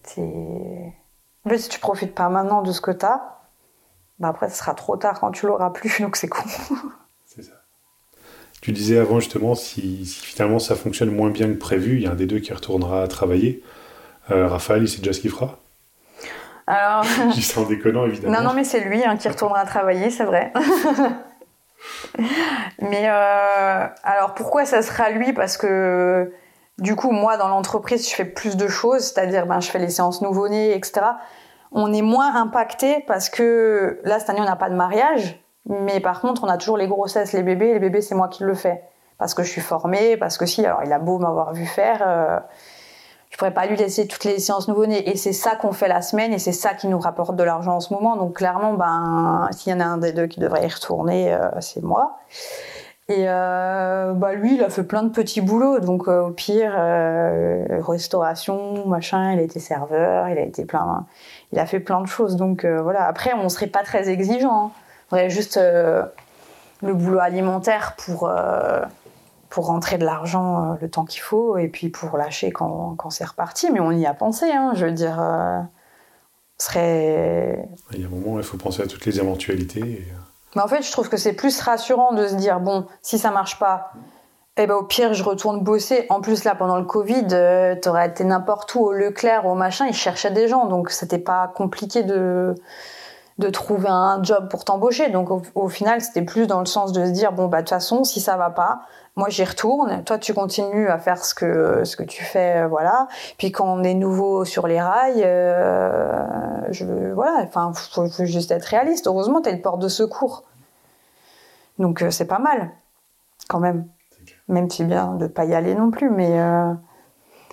C'est. 0.04 0.94
En 1.44 1.58
si 1.58 1.70
tu 1.70 1.80
profites 1.80 2.14
pas 2.14 2.30
maintenant 2.30 2.62
de 2.62 2.72
ce 2.72 2.82
que 2.82 2.92
tu 2.92 3.08
as, 3.08 3.40
bah 4.20 4.28
après, 4.28 4.48
ce 4.50 4.58
sera 4.60 4.76
trop 4.76 4.96
tard 4.96 5.20
quand 5.20 5.32
tu 5.32 5.48
l'auras 5.48 5.72
plus, 5.72 6.02
donc 6.04 6.18
c'est 6.18 6.28
con. 6.28 6.44
Tu 8.62 8.72
disais 8.72 8.98
avant 8.98 9.20
justement 9.20 9.56
si, 9.56 10.06
finalement 10.06 10.60
ça 10.60 10.76
fonctionne 10.76 11.12
moins 11.12 11.30
bien 11.30 11.48
que 11.48 11.58
prévu, 11.58 11.96
il 11.96 12.04
y 12.04 12.08
a 12.08 12.12
un 12.12 12.16
des 12.16 12.26
deux 12.26 12.40
qui 12.40 12.54
retournera 12.54 13.04
à 13.04 13.08
travailler. 13.08 13.64
Euh, 14.32 14.48
Raphaël, 14.48 14.84
il 14.84 14.90
sait 14.90 15.00
déjà 15.00 15.14
ce 15.14 15.22
qu'il 15.22 15.32
fera 15.32 15.60
Alors. 16.68 17.06
Ça 17.42 17.62
en 17.62 17.64
déconnant 17.64 18.06
évidemment. 18.06 18.38
Non, 18.38 18.50
non, 18.50 18.54
mais 18.54 18.64
c'est 18.64 18.82
lui 18.82 19.04
hein, 19.04 19.18
qui 19.18 19.30
retournera 19.30 19.62
à 19.62 19.66
travailler, 19.66 20.10
c'est 20.10 20.26
vrai. 20.26 20.52
mais 22.82 23.10
euh, 23.10 23.88
alors 24.04 24.34
pourquoi 24.36 24.66
ça 24.66 24.82
sera 24.82 25.10
lui? 25.10 25.34
Parce 25.34 25.56
que 25.56 26.32
du 26.78 26.96
coup, 26.96 27.12
moi 27.12 27.38
dans 27.38 27.48
l'entreprise, 27.48 28.10
je 28.10 28.14
fais 28.14 28.26
plus 28.26 28.58
de 28.58 28.68
choses, 28.68 29.04
c'est-à-dire 29.04 29.46
ben, 29.46 29.62
je 29.62 29.70
fais 29.70 29.80
les 29.80 29.90
séances 29.90 30.22
nouveau-nés, 30.22 30.76
etc. 30.76 31.02
On 31.72 31.94
est 31.94 32.02
moins 32.02 32.36
impacté 32.36 33.04
parce 33.08 33.30
que 33.30 34.00
là, 34.04 34.20
cette 34.20 34.30
année, 34.30 34.42
on 34.42 34.46
n'a 34.46 34.56
pas 34.56 34.70
de 34.70 34.76
mariage. 34.76 35.39
Mais 35.68 36.00
par 36.00 36.22
contre, 36.22 36.44
on 36.44 36.48
a 36.48 36.58
toujours 36.58 36.78
les 36.78 36.88
grossesses, 36.88 37.34
les 37.34 37.44
bébés. 37.44 37.74
Les 37.74 37.80
bébés, 37.80 38.02
c'est 38.02 38.16
moi 38.16 38.28
qui 38.28 38.44
le 38.44 38.54
fais. 38.54 38.84
Parce 39.18 39.34
que 39.34 39.44
je 39.44 39.50
suis 39.50 39.62
formée, 39.62 40.18
parce 40.18 40.38
que 40.38 40.46
si, 40.46 40.66
alors 40.66 40.82
il 40.84 40.94
a 40.94 41.00
beau 41.00 41.20
m'avoir 41.20 41.54
vu 41.54 41.66
faire, 41.66 42.02
euh, 42.08 42.40
je 43.30 43.38
pourrais 43.38 43.54
pas 43.54 43.66
lui 43.66 43.76
laisser 43.76 44.08
toutes 44.08 44.24
les 44.24 44.40
séances 44.40 44.68
nouveau-nés. 44.68 45.10
Et 45.10 45.18
c'est 45.18 45.34
ça 45.34 45.56
qu'on 45.56 45.74
fait 45.74 45.90
la 45.90 46.02
semaine 46.02 46.34
et 46.34 46.40
c'est 46.40 46.54
ça 46.54 46.74
qui 46.74 46.88
nous 46.88 47.00
rapporte 47.00 47.36
de 47.36 47.44
l'argent 47.44 47.76
en 47.76 47.80
ce 47.82 47.94
moment. 47.94 48.16
Donc 48.16 48.38
clairement, 48.38 48.74
ben, 48.74 49.50
s'il 49.52 49.74
y 49.74 49.76
en 49.76 49.82
a 49.82 49.86
un 49.86 49.98
des 49.98 50.14
deux 50.14 50.28
qui 50.28 50.40
devrait 50.40 50.66
y 50.66 50.70
retourner, 50.70 51.34
euh, 51.34 51.50
c'est 51.60 51.84
moi. 51.84 52.20
Et 53.10 53.26
euh, 53.28 54.14
bah 54.14 54.34
lui, 54.34 54.56
il 54.56 54.64
a 54.64 54.70
fait 54.70 54.84
plein 54.84 55.04
de 55.04 55.10
petits 55.10 55.42
boulots. 55.42 55.80
Donc 55.80 56.08
au 56.08 56.30
pire, 56.30 56.74
restauration, 57.86 58.88
machin, 58.88 59.34
il 59.34 59.40
a 59.40 59.42
été 59.42 59.60
serveur, 59.60 60.30
il 60.30 60.38
a 60.38 60.44
été 60.44 60.64
plein, 60.64 61.06
il 61.52 61.60
a 61.60 61.66
fait 61.66 61.80
plein 61.80 62.02
de 62.02 62.08
choses. 62.08 62.38
Donc 62.38 62.66
voilà. 62.66 63.06
Après, 63.06 63.34
on 63.34 63.50
serait 63.50 63.68
pas 63.68 63.84
très 63.84 64.10
exigeant. 64.10 64.68
Hein 64.68 64.72
faudrait 65.10 65.30
juste 65.30 65.58
euh, 65.58 66.04
le 66.82 66.94
boulot 66.94 67.20
alimentaire 67.20 67.96
pour, 67.98 68.28
euh, 68.30 68.82
pour 69.50 69.68
rentrer 69.68 69.98
de 69.98 70.06
l'argent 70.06 70.74
euh, 70.74 70.76
le 70.82 70.90
temps 70.90 71.06
qu'il 71.06 71.22
faut 71.22 71.58
et 71.58 71.68
puis 71.68 71.90
pour 71.90 72.18
lâcher 72.18 72.52
quand, 72.52 72.96
quand 72.98 73.10
c'est 73.10 73.26
reparti. 73.26 73.72
Mais 73.72 73.80
on 73.80 73.92
y 73.92 74.06
a 74.06 74.14
pensé, 74.14 74.52
hein, 74.52 74.74
je 74.76 74.86
veux 74.86 74.92
dire. 74.92 75.22
serait... 76.58 77.68
Il 77.94 78.02
y 78.02 78.04
a 78.04 78.08
un 78.08 78.10
moment, 78.10 78.38
il 78.38 78.44
faut 78.44 78.58
penser 78.58 78.82
à 78.84 78.88
toutes 78.88 79.06
les 79.06 79.20
éventualités. 79.20 80.08
Mais 80.56 80.62
en 80.62 80.68
fait, 80.68 80.82
je 80.82 80.92
trouve 80.92 81.10
que 81.10 81.18
c'est 81.18 81.34
plus 81.34 81.60
rassurant 81.62 82.14
de 82.14 82.28
se 82.28 82.36
dire 82.36 82.60
bon, 82.60 82.86
si 83.02 83.20
ça 83.20 83.32
marche 83.32 83.60
pas, 83.60 83.92
eh 84.62 84.68
ben, 84.68 84.76
au 84.76 84.84
pire, 84.84 85.14
je 85.14 85.24
retourne 85.24 85.64
bosser. 85.64 86.06
En 86.10 86.20
plus, 86.20 86.44
là, 86.44 86.54
pendant 86.54 86.78
le 86.78 86.84
Covid, 86.84 87.28
euh, 87.32 87.76
t'aurais 87.82 88.08
été 88.10 88.26
n'importe 88.26 88.76
où, 88.76 88.82
au 88.82 88.92
Leclerc, 88.92 89.46
au 89.46 89.56
machin, 89.56 89.86
ils 89.88 89.94
cherchaient 89.94 90.32
des 90.32 90.50
gens. 90.50 90.66
Donc, 90.66 90.90
c'était 90.90 91.18
pas 91.18 91.48
compliqué 91.48 92.04
de, 92.04 92.56
de 93.40 93.50
trouver 93.50 93.90
un 93.90 94.22
job 94.22 94.50
pour 94.50 94.66
t'embaucher. 94.66 95.10
Donc, 95.10 95.30
au, 95.56 95.70
final, 95.70 96.02
c'était 96.02 96.22
plus 96.22 96.46
dans 96.46 96.60
le 96.60 96.66
sens 96.66 96.92
de 96.92 97.06
se 97.06 97.12
dire, 97.12 97.32
bon, 97.32 97.48
bah, 97.48 97.58
de 97.58 97.62
toute 97.64 97.70
façon, 97.70 98.04
si 98.04 98.20
ça 98.20 98.36
va 98.38 98.50
pas, 98.50 98.82
moi, 99.16 99.30
j'y 99.30 99.44
retourne. 99.46 100.04
Toi, 100.04 100.18
tu 100.18 100.34
continues 100.34 100.90
à 100.90 101.00
faire 101.00 101.24
ce 101.24 101.34
que, 101.34 101.84
ce 101.86 101.96
que 101.96 102.04
tu 102.04 102.24
fais, 102.24 102.64
euh, 102.64 102.68
voilà. 102.68 103.08
Puis, 103.38 103.52
quand 103.52 103.66
on 103.66 103.82
est 103.84 103.94
nouveau 103.94 104.44
sur 104.44 104.68
les 104.68 104.80
rails, 104.80 105.24
euh, 105.24 106.26
je, 106.70 106.86
voilà, 107.14 107.40
enfin, 107.44 107.72
faut, 107.74 108.08
juste 108.26 108.52
être 108.52 108.66
réaliste. 108.66 109.08
Heureusement, 109.08 109.42
t'as 109.42 109.52
une 109.52 109.62
porte 109.62 109.80
de 109.80 109.88
secours. 109.88 110.44
Donc, 111.80 112.02
euh, 112.04 112.12
c'est 112.12 112.28
pas 112.28 112.40
mal, 112.40 112.72
quand 113.48 113.60
même. 113.60 113.88
Même 114.50 114.70
si 114.70 114.84
bien 114.84 115.14
de 115.14 115.28
pas 115.28 115.46
y 115.46 115.56
aller 115.56 115.76
non 115.76 115.92
plus, 115.92 116.10
mais 116.10 116.40
euh, 116.40 116.74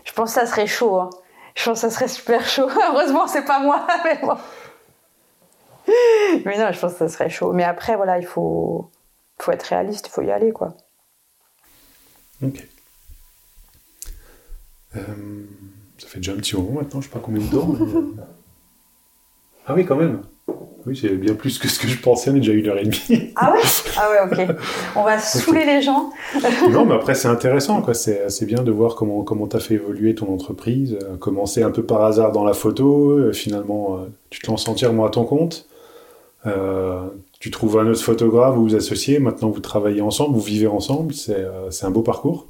je 0.05 0.13
pense 0.13 0.35
que 0.35 0.41
ça 0.41 0.47
serait 0.47 0.67
chaud. 0.67 0.99
Hein. 0.99 1.11
Je 1.55 1.65
pense 1.65 1.81
que 1.81 1.89
ça 1.89 1.95
serait 1.95 2.09
super 2.09 2.45
chaud. 2.45 2.69
Heureusement, 2.91 3.29
c'est 3.29 3.45
pas 3.45 3.61
moi, 3.61 3.87
mais. 4.05 4.21
Mais 6.45 6.59
non, 6.59 6.71
je 6.73 6.79
pense 6.79 6.93
que 6.93 6.99
ça 6.99 7.09
serait 7.09 7.31
chaud. 7.31 7.53
Mais 7.53 7.65
après, 7.65 7.97
voilà, 7.97 8.19
il 8.19 8.27
faut, 8.27 8.91
faut 9.39 9.53
être 9.53 9.63
réaliste, 9.65 10.07
il 10.09 10.11
faut 10.11 10.23
y 10.23 10.31
aller, 10.31 10.53
quoi. 10.53 10.77
Ok. 12.45 12.67
Euh, 14.97 15.01
ça 15.99 16.09
fait 16.09 16.19
déjà 16.19 16.33
un 16.33 16.37
petit 16.37 16.57
moment 16.57 16.81
maintenant, 16.81 17.01
je 17.01 17.07
sais 17.09 17.13
pas 17.13 17.21
combien 17.23 17.45
de 17.45 17.51
temps. 17.51 17.67
mais- 17.69 18.23
Ah 19.67 19.75
oui, 19.75 19.85
quand 19.85 19.97
même. 19.97 20.23
Oui, 20.87 20.97
c'est 20.97 21.09
bien 21.09 21.35
plus 21.35 21.59
que 21.59 21.67
ce 21.67 21.81
que 21.81 21.89
je 21.89 21.99
pensais, 22.01 22.31
on 22.31 22.37
est 22.37 22.41
déjà 22.41 22.53
une 22.53 22.69
heure 22.69 22.79
et 22.79 22.85
demie. 22.85 23.33
Ah 23.35 23.53
ouais? 23.53 23.59
Ah 23.97 24.09
ouais, 24.11 24.21
ok. 24.47 24.57
On 24.95 25.03
va 25.03 25.19
saouler 25.19 25.65
les 25.65 25.83
gens. 25.83 26.11
non, 26.71 26.85
mais 26.85 26.95
après, 26.95 27.15
c'est 27.17 27.27
intéressant, 27.27 27.83
quoi. 27.83 27.93
C'est 27.93 28.45
bien 28.47 28.63
de 28.63 28.71
voir 28.71 28.95
comment 28.95 29.25
comment 29.25 29.49
t'as 29.49 29.59
fait 29.59 29.75
évoluer 29.75 30.15
ton 30.15 30.33
entreprise. 30.33 30.97
euh, 31.03 31.17
commencer 31.17 31.65
un 31.65 31.73
peu 31.73 31.83
par 31.85 32.03
hasard 32.05 32.31
dans 32.31 32.45
la 32.45 32.53
photo, 32.55 33.11
euh, 33.11 33.33
finalement, 33.33 33.97
euh, 33.99 34.07
tu 34.31 34.39
te 34.41 34.47
lances 34.49 34.69
entièrement 34.69 35.05
à 35.07 35.11
ton 35.11 35.25
compte. 35.25 35.67
Euh, 36.47 37.09
tu 37.41 37.51
trouves 37.51 37.79
un 37.79 37.87
autre 37.89 38.03
photographe, 38.03 38.55
vous 38.55 38.63
vous 38.69 38.75
associez, 38.77 39.19
maintenant 39.19 39.51
vous 39.51 39.61
travaillez 39.61 40.01
ensemble, 40.01 40.35
vous 40.35 40.41
vivez 40.43 40.67
ensemble, 40.69 41.13
c'est 41.15 41.35
euh, 41.39 41.71
un 41.83 41.91
beau 41.91 42.03
parcours. 42.03 42.47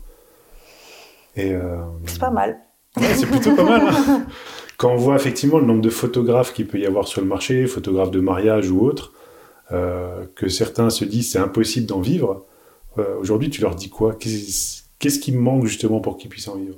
Euh, 1.39 1.77
C'est 2.06 2.18
pas 2.20 2.31
mal. 2.31 2.59
Ouais, 2.97 3.14
c'est 3.14 3.27
plutôt 3.27 3.55
pas 3.55 3.64
mal. 3.64 3.82
hein. 3.89 4.27
Quand 4.78 4.93
on 4.93 4.97
voit 4.97 5.16
effectivement 5.16 5.59
le 5.59 5.64
nombre 5.64 5.81
de 5.81 5.89
photographes 5.89 6.52
qu'il 6.52 6.66
peut 6.66 6.78
y 6.78 6.85
avoir 6.86 7.09
sur 7.09 7.23
le 7.23 7.27
marché, 7.27 7.66
photographes 7.66 8.10
de 8.10 8.20
mariage 8.20 8.70
ou 8.70 8.81
autres, 8.85 9.12
euh, 9.73 10.24
que 10.35 10.48
certains 10.48 10.90
se 10.90 11.05
disent 11.05 11.32
c'est 11.32 11.39
impossible 11.39 11.86
d'en 11.86 12.01
vivre, 12.01 12.44
euh, 12.98 13.16
aujourd'hui 13.18 13.48
tu 13.51 13.62
leur 13.62 13.74
dis 13.74 13.89
quoi? 13.89 14.14
Qu'est-ce 14.14 14.82
qu'est-ce 14.98 15.18
qui 15.18 15.32
manque 15.32 15.64
justement 15.64 16.01
pour 16.01 16.18
qu'ils 16.18 16.28
puissent 16.31 16.48
en 16.48 16.56
vivre? 16.56 16.77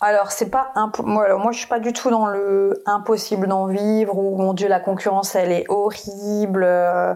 Alors, 0.00 0.32
c'est 0.32 0.50
pas 0.50 0.70
impo- 0.74 1.04
moi, 1.04 1.24
alors, 1.24 1.40
moi, 1.40 1.52
je 1.52 1.58
suis 1.58 1.68
pas 1.68 1.78
du 1.80 1.92
tout 1.92 2.10
dans 2.10 2.26
le 2.26 2.82
impossible 2.84 3.46
d'en 3.46 3.66
vivre 3.66 4.18
ou 4.18 4.36
mon 4.36 4.52
Dieu, 4.52 4.68
la 4.68 4.80
concurrence, 4.80 5.34
elle 5.34 5.50
est 5.52 5.64
horrible. 5.70 6.64
Euh, 6.64 7.14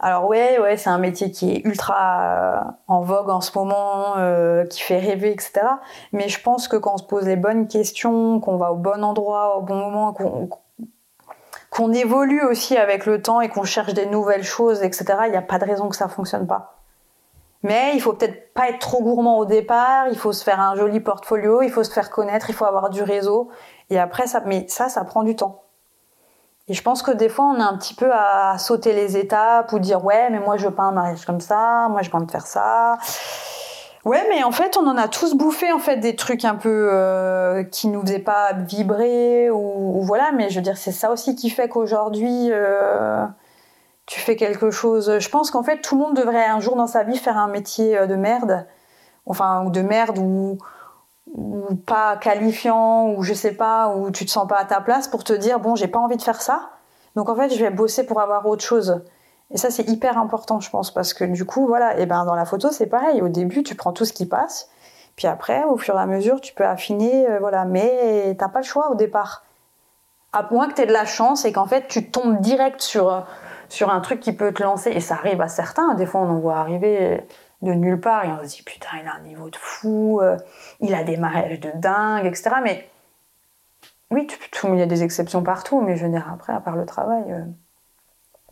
Alors, 0.00 0.26
ouais, 0.26 0.58
ouais, 0.58 0.76
c'est 0.76 0.90
un 0.90 0.98
métier 0.98 1.30
qui 1.30 1.50
est 1.52 1.64
ultra 1.64 2.58
euh, 2.66 2.70
en 2.88 3.00
vogue 3.00 3.30
en 3.30 3.40
ce 3.40 3.56
moment, 3.56 4.16
euh, 4.18 4.66
qui 4.66 4.82
fait 4.82 4.98
rêver, 4.98 5.30
etc. 5.32 5.62
Mais 6.12 6.28
je 6.28 6.42
pense 6.42 6.68
que 6.68 6.76
quand 6.76 6.94
on 6.94 6.98
se 6.98 7.04
pose 7.04 7.24
les 7.26 7.36
bonnes 7.36 7.68
questions, 7.68 8.38
qu'on 8.40 8.56
va 8.58 8.72
au 8.72 8.76
bon 8.76 9.02
endroit, 9.04 9.56
au 9.56 9.62
bon 9.62 9.76
moment, 9.76 10.12
qu'on 10.12 10.50
qu'on 11.70 11.92
évolue 11.92 12.42
aussi 12.42 12.76
avec 12.76 13.06
le 13.06 13.20
temps 13.20 13.40
et 13.40 13.48
qu'on 13.48 13.64
cherche 13.64 13.92
des 13.92 14.06
nouvelles 14.06 14.44
choses, 14.44 14.82
etc., 14.82 15.04
il 15.26 15.30
n'y 15.30 15.36
a 15.36 15.42
pas 15.42 15.58
de 15.58 15.64
raison 15.64 15.88
que 15.88 15.96
ça 15.96 16.08
fonctionne 16.08 16.46
pas. 16.46 16.75
Mais 17.66 17.94
il 17.94 18.00
faut 18.00 18.12
peut-être 18.12 18.54
pas 18.54 18.68
être 18.68 18.78
trop 18.78 19.02
gourmand 19.02 19.38
au 19.38 19.44
départ, 19.44 20.06
il 20.08 20.16
faut 20.16 20.32
se 20.32 20.44
faire 20.44 20.60
un 20.60 20.76
joli 20.76 21.00
portfolio, 21.00 21.62
il 21.62 21.70
faut 21.70 21.82
se 21.82 21.90
faire 21.90 22.10
connaître, 22.10 22.48
il 22.48 22.52
faut 22.52 22.64
avoir 22.64 22.90
du 22.90 23.02
réseau. 23.02 23.48
Et 23.90 23.98
après, 23.98 24.28
ça, 24.28 24.40
mais 24.46 24.66
ça, 24.68 24.88
ça 24.88 25.02
prend 25.02 25.24
du 25.24 25.34
temps. 25.34 25.64
Et 26.68 26.74
je 26.74 26.82
pense 26.82 27.02
que 27.02 27.10
des 27.10 27.28
fois, 27.28 27.46
on 27.46 27.56
est 27.58 27.64
un 27.64 27.76
petit 27.76 27.94
peu 27.94 28.12
à 28.12 28.56
sauter 28.58 28.92
les 28.92 29.16
étapes 29.16 29.72
ou 29.72 29.80
dire 29.80 30.04
ouais, 30.04 30.30
mais 30.30 30.38
moi 30.38 30.56
je 30.56 30.68
veux 30.68 30.74
pas 30.74 30.84
un 30.84 30.92
mariage 30.92 31.26
comme 31.26 31.40
ça, 31.40 31.88
moi 31.90 32.02
j'ai 32.02 32.10
pas 32.10 32.18
envie 32.18 32.26
de 32.26 32.30
faire 32.30 32.46
ça. 32.46 32.98
Ouais, 34.04 34.24
mais 34.28 34.44
en 34.44 34.52
fait, 34.52 34.76
on 34.76 34.86
en 34.86 34.96
a 34.96 35.08
tous 35.08 35.34
bouffé 35.34 35.72
en 35.72 35.80
fait 35.80 35.96
des 35.96 36.14
trucs 36.14 36.44
un 36.44 36.54
peu 36.54 36.88
euh, 36.92 37.64
qui 37.64 37.88
nous 37.88 38.00
faisaient 38.02 38.20
pas 38.20 38.52
vibrer 38.52 39.50
ou 39.50 40.02
voilà. 40.02 40.30
Mais 40.30 40.50
je 40.50 40.54
veux 40.54 40.62
dire, 40.62 40.76
c'est 40.76 40.92
ça 40.92 41.10
aussi 41.10 41.34
qui 41.34 41.50
fait 41.50 41.68
qu'aujourd'hui, 41.68 42.50
euh, 42.52 43.26
tu 44.06 44.20
fais 44.20 44.36
quelque 44.36 44.70
chose. 44.70 45.18
Je 45.18 45.28
pense 45.28 45.50
qu'en 45.50 45.62
fait, 45.62 45.80
tout 45.80 45.96
le 45.96 46.02
monde 46.02 46.16
devrait 46.16 46.46
un 46.46 46.60
jour 46.60 46.76
dans 46.76 46.86
sa 46.86 47.02
vie 47.02 47.18
faire 47.18 47.36
un 47.36 47.48
métier 47.48 47.98
euh, 47.98 48.06
de 48.06 48.14
merde, 48.14 48.66
enfin 49.26 49.64
ou 49.64 49.70
de 49.70 49.82
merde 49.82 50.18
ou 50.18 50.58
ou 51.34 51.74
pas 51.74 52.16
qualifiant 52.16 53.10
ou 53.10 53.22
je 53.22 53.34
sais 53.34 53.52
pas 53.52 53.88
où 53.88 54.10
tu 54.10 54.24
te 54.24 54.30
sens 54.30 54.46
pas 54.46 54.58
à 54.58 54.64
ta 54.64 54.80
place 54.80 55.08
pour 55.08 55.24
te 55.24 55.32
dire 55.32 55.58
bon 55.58 55.74
j'ai 55.74 55.88
pas 55.88 55.98
envie 55.98 56.16
de 56.16 56.22
faire 56.22 56.40
ça. 56.40 56.70
Donc 57.16 57.28
en 57.28 57.34
fait 57.34 57.52
je 57.52 57.62
vais 57.62 57.70
bosser 57.70 58.06
pour 58.06 58.20
avoir 58.20 58.46
autre 58.46 58.64
chose. 58.64 59.02
Et 59.50 59.58
ça 59.58 59.70
c'est 59.70 59.88
hyper 59.88 60.18
important 60.18 60.60
je 60.60 60.70
pense 60.70 60.92
parce 60.92 61.14
que 61.14 61.24
du 61.24 61.44
coup 61.44 61.66
voilà 61.66 61.98
et 61.98 62.06
ben 62.06 62.24
dans 62.24 62.34
la 62.34 62.44
photo 62.44 62.70
c'est 62.70 62.86
pareil. 62.86 63.22
Au 63.22 63.28
début 63.28 63.62
tu 63.62 63.74
prends 63.74 63.92
tout 63.92 64.04
ce 64.04 64.12
qui 64.12 64.26
passe. 64.26 64.70
Puis 65.16 65.26
après 65.26 65.64
au 65.64 65.76
fur 65.76 65.96
et 65.96 66.00
à 66.00 66.06
mesure 66.06 66.40
tu 66.40 66.54
peux 66.54 66.64
affiner 66.64 67.28
euh, 67.28 67.38
voilà. 67.40 67.64
Mais 67.64 68.36
t'as 68.38 68.48
pas 68.48 68.60
le 68.60 68.64
choix 68.64 68.90
au 68.90 68.94
départ. 68.94 69.44
À 70.32 70.46
moins 70.50 70.68
que 70.68 70.74
tu 70.74 70.82
aies 70.82 70.86
de 70.86 70.92
la 70.92 71.06
chance 71.06 71.44
et 71.44 71.52
qu'en 71.52 71.66
fait 71.66 71.88
tu 71.88 72.10
tombes 72.10 72.40
direct 72.40 72.80
sur 72.80 73.12
euh, 73.12 73.20
sur 73.68 73.90
un 73.90 74.00
truc 74.00 74.20
qui 74.20 74.32
peut 74.32 74.52
te 74.52 74.62
lancer. 74.62 74.90
Et 74.90 75.00
ça 75.00 75.14
arrive 75.14 75.40
à 75.40 75.48
certains. 75.48 75.94
Des 75.94 76.06
fois 76.06 76.20
on 76.20 76.30
en 76.30 76.38
voit 76.38 76.56
arriver 76.56 77.22
de 77.62 77.72
nulle 77.72 78.00
part 78.00 78.24
et 78.24 78.28
on 78.28 78.38
se 78.46 78.56
dit 78.56 78.62
putain 78.62 78.88
il 79.00 79.08
a 79.08 79.14
un 79.14 79.20
niveau 79.20 79.48
de 79.48 79.56
fou 79.56 80.20
euh, 80.20 80.36
il 80.80 80.94
a 80.94 81.04
des 81.04 81.16
mariages 81.16 81.60
de 81.60 81.70
dingue 81.74 82.26
etc 82.26 82.50
mais 82.62 82.88
oui 84.10 84.26
il 84.64 84.78
y 84.78 84.82
a 84.82 84.86
des 84.86 85.02
exceptions 85.02 85.42
partout 85.42 85.80
mais 85.80 85.96
je 85.96 86.04
veux 86.04 86.10
dire 86.10 86.28
après 86.32 86.52
à 86.52 86.60
part 86.60 86.76
le 86.76 86.84
travail 86.84 87.24
euh, 87.28 87.44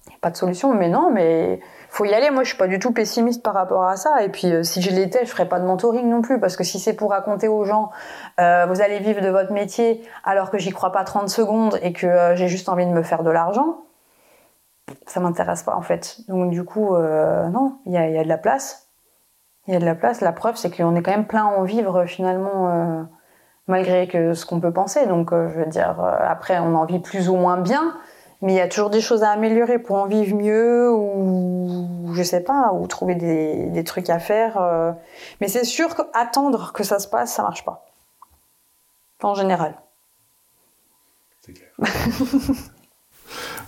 il 0.07 0.11
n'y 0.11 0.17
a 0.17 0.19
pas 0.21 0.29
de 0.29 0.37
solution. 0.37 0.75
Mais 0.75 0.91
non 0.91 1.11
mais 1.11 1.61
faut 1.89 2.05
y 2.05 2.13
aller. 2.13 2.29
Moi 2.29 2.43
je 2.43 2.51
suis 2.51 2.59
pas 2.59 2.67
du 2.67 2.79
tout 2.79 2.93
pessimiste 2.93 3.43
par 3.43 3.55
rapport 3.55 3.85
à 3.85 3.97
ça. 3.97 4.23
Et 4.23 4.29
puis 4.29 4.53
euh, 4.53 4.63
si 4.63 4.83
je 4.83 4.91
l'étais 4.91 5.25
je 5.25 5.31
ferais 5.31 5.49
pas 5.49 5.59
de 5.59 5.65
mentoring 5.65 6.07
non 6.07 6.21
plus. 6.21 6.39
Parce 6.39 6.59
que 6.59 6.63
si 6.63 6.79
c'est 6.79 6.93
pour 6.93 7.13
raconter 7.13 7.49
aux 7.49 7.65
gens 7.65 7.91
vous 8.37 8.83
allez 8.83 8.99
vivre 8.99 9.23
de 9.23 9.31
votre 9.31 9.55
métier 9.55 10.07
alors 10.23 10.51
que 10.51 10.59
j'y 10.59 10.73
crois 10.73 10.93
pas 10.93 11.05
30 11.05 11.31
secondes 11.31 11.79
et 11.81 11.95
que 11.95 12.35
j'ai 12.35 12.49
juste 12.49 12.69
envie 12.69 12.85
de 12.85 12.91
me 12.91 13.03
faire 13.03 13.23
de 13.23 13.31
l'argent 13.31 13.79
ça 15.07 15.21
m'intéresse 15.21 15.63
pas 15.63 15.77
en 15.77 15.83
fait 15.83 16.21
donc 16.29 16.51
du 16.51 16.65
coup 16.65 16.95
euh, 16.95 17.49
non 17.49 17.79
il 17.87 17.93
y 17.93 17.97
a, 17.97 18.09
il 18.09 18.15
y 18.15 18.19
a 18.19 18.25
de 18.25 18.29
la 18.29 18.39
place 18.39 18.85
il 19.67 19.73
y 19.73 19.77
a 19.77 19.81
de 19.81 19.85
la 19.85 19.95
place. 19.95 20.21
La 20.21 20.33
preuve, 20.33 20.57
c'est 20.57 20.75
qu'on 20.75 20.95
est 20.95 21.03
quand 21.03 21.11
même 21.11 21.27
plein 21.27 21.47
à 21.47 21.49
en 21.49 21.65
vivre 21.65 22.05
finalement, 22.07 22.69
euh, 22.69 23.03
malgré 23.67 24.07
que 24.09 24.35
ce 24.35 24.45
qu'on 24.45 24.61
peut 24.61 24.73
penser. 24.73 25.07
Donc, 25.07 25.33
euh, 25.33 25.49
je 25.49 25.61
veux 25.61 25.67
dire, 25.67 25.99
après, 26.01 26.59
on 26.59 26.75
en 26.75 26.85
vit 26.85 26.99
plus 26.99 27.29
ou 27.29 27.37
moins 27.37 27.57
bien, 27.57 27.97
mais 28.43 28.53
il 28.53 28.57
y 28.57 28.61
a 28.61 28.69
toujours 28.69 28.91
des 28.91 29.01
choses 29.01 29.23
à 29.23 29.31
améliorer 29.31 29.79
pour 29.79 29.97
en 29.97 30.07
vivre 30.07 30.37
mieux 30.37 30.93
ou 30.93 32.13
je 32.13 32.23
sais 32.23 32.43
pas, 32.43 32.73
ou 32.75 32.87
trouver 32.87 33.15
des, 33.15 33.67
des 33.71 33.85
trucs 33.85 34.11
à 34.11 34.19
faire. 34.19 34.95
Mais 35.41 35.49
c'est 35.49 35.65
sûr 35.65 35.95
qu'attendre 35.97 36.73
que 36.73 36.85
ça 36.85 36.99
se 36.99 37.09
passe, 37.09 37.33
ça 37.33 37.43
marche 37.43 37.65
pas. 37.65 37.87
En 39.23 39.35
général. 39.35 39.75
C'est 41.41 41.55
clair. 41.55 41.71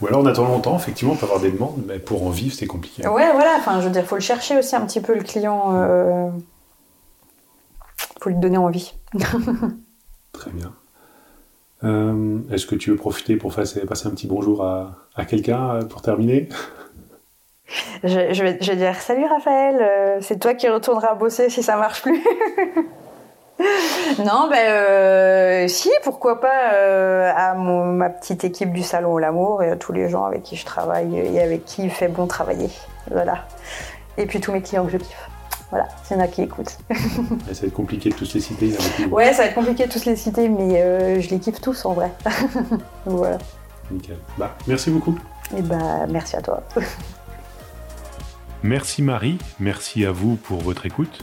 Ou 0.01 0.07
alors 0.07 0.21
on 0.21 0.27
attend 0.27 0.45
longtemps, 0.47 0.77
effectivement, 0.77 1.15
on 1.15 1.17
peut 1.17 1.25
avoir 1.27 1.41
des 1.41 1.51
demandes, 1.51 1.83
mais 1.87 1.99
pour 1.99 2.27
en 2.27 2.31
vivre, 2.31 2.55
c'est 2.55 2.67
compliqué. 2.67 3.07
Ouais, 3.07 3.33
voilà. 3.33 3.57
Enfin, 3.59 3.81
je 3.81 3.87
veux 3.87 3.93
dire, 3.93 4.05
faut 4.05 4.17
le 4.17 4.21
chercher 4.21 4.59
aussi 4.59 4.77
un 4.77 4.85
petit 4.87 5.01
peu 5.01 5.15
le 5.15 5.23
client. 5.23 5.73
Euh... 5.75 6.29
Faut 8.21 8.31
lui 8.31 8.37
donner 8.37 8.59
envie. 8.59 8.95
Très 10.33 10.51
bien. 10.51 10.73
Euh, 11.85 12.39
Est-ce 12.51 12.67
que 12.67 12.75
tu 12.75 12.91
veux 12.91 12.97
profiter 12.97 13.37
pour 13.37 13.55
passer, 13.55 13.81
passer 13.87 14.07
un 14.09 14.11
petit 14.11 14.27
bonjour 14.27 14.65
à, 14.65 14.97
à 15.15 15.25
quelqu'un 15.25 15.75
euh, 15.77 15.85
pour 15.85 16.03
terminer? 16.03 16.49
Je, 18.03 18.33
je 18.33 18.43
vais, 18.43 18.59
je 18.61 18.71
vais 18.73 18.77
dire 18.77 18.95
salut 18.97 19.25
Raphaël, 19.27 20.21
c'est 20.23 20.39
toi 20.39 20.55
qui 20.55 20.69
retourneras 20.69 21.15
bosser 21.15 21.51
si 21.51 21.63
ça 21.63 21.77
marche 21.77 22.03
plus. 22.03 22.23
non, 24.19 24.49
ben 24.51 24.57
euh, 24.69 25.69
si, 25.69 25.91
pourquoi 26.05 26.41
pas 26.41 26.73
euh, 26.75 27.33
à 27.35 27.55
mon- 27.55 27.85
ma 27.87 28.11
petite 28.11 28.45
équipe 28.45 28.73
du 28.73 28.83
salon 28.83 29.13
au 29.15 29.19
l'amour 29.19 29.63
et 29.63 29.71
à 29.71 29.77
tous 29.77 29.93
les 29.93 30.09
gens 30.11 30.25
avec 30.25 30.43
qui 30.43 30.57
je 30.57 30.65
travaille 30.67 31.17
et 31.19 31.41
avec 31.41 31.65
qui 31.65 31.83
il 31.85 31.91
fait 31.91 32.09
bon 32.09 32.27
travailler. 32.27 32.71
Voilà. 33.11 33.47
Et 34.19 34.27
puis 34.27 34.41
tous 34.41 34.53
mes 34.53 34.61
clients 34.63 34.85
que 34.85 34.93
je 34.93 34.99
kiffe. 34.99 35.29
Voilà, 35.71 35.89
s'il 36.05 36.17
y 36.17 36.21
en 36.21 36.23
a 36.23 36.29
qui 36.29 36.43
écoutent. 36.43 36.79
Et 36.91 37.55
Ça 37.55 37.63
va 37.63 37.67
être 37.67 37.73
compliqué 37.75 38.11
de 38.11 38.15
tous 38.15 38.33
les 38.35 38.41
citer. 38.41 38.73
Ouais, 39.11 39.33
ça 39.33 39.43
va 39.43 39.49
être 39.49 39.55
compliqué 39.55 39.87
de 39.87 39.93
tous 39.93 40.05
les 40.05 40.15
citer, 40.15 40.49
mais 40.49 40.81
euh, 40.81 41.21
je 41.21 41.29
les 41.31 41.41
kiffe 41.41 41.61
tous 41.61 41.85
en 41.87 41.93
vrai. 41.93 42.13
Donc 42.25 42.81
voilà. 43.19 43.39
Nickel. 43.91 44.17
Bah, 44.39 44.55
merci 44.69 44.91
beaucoup. 44.91 45.19
Et 45.57 45.63
bah 45.63 46.07
merci 46.09 46.37
à 46.37 46.41
toi. 46.43 46.63
Merci 48.63 49.03
Marie, 49.03 49.39
merci 49.61 50.05
à 50.05 50.11
vous 50.11 50.35
pour 50.37 50.61
votre 50.61 50.87
écoute. 50.87 51.21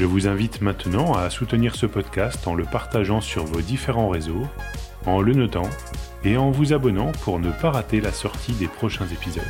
Je 0.00 0.06
vous 0.06 0.26
invite 0.26 0.62
maintenant 0.62 1.12
à 1.12 1.28
soutenir 1.28 1.76
ce 1.76 1.84
podcast 1.84 2.48
en 2.48 2.54
le 2.54 2.64
partageant 2.64 3.20
sur 3.20 3.44
vos 3.44 3.60
différents 3.60 4.08
réseaux, 4.08 4.46
en 5.04 5.20
le 5.20 5.34
notant 5.34 5.68
et 6.24 6.38
en 6.38 6.50
vous 6.50 6.72
abonnant 6.72 7.12
pour 7.22 7.38
ne 7.38 7.50
pas 7.50 7.70
rater 7.70 8.00
la 8.00 8.10
sortie 8.10 8.54
des 8.54 8.66
prochains 8.66 9.06
épisodes. 9.08 9.44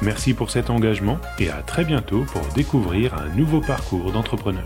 Merci 0.00 0.32
pour 0.32 0.50
cet 0.50 0.70
engagement 0.70 1.18
et 1.38 1.50
à 1.50 1.60
très 1.60 1.84
bientôt 1.84 2.24
pour 2.32 2.40
découvrir 2.54 3.12
un 3.18 3.28
nouveau 3.36 3.60
parcours 3.60 4.12
d'entrepreneur. 4.12 4.64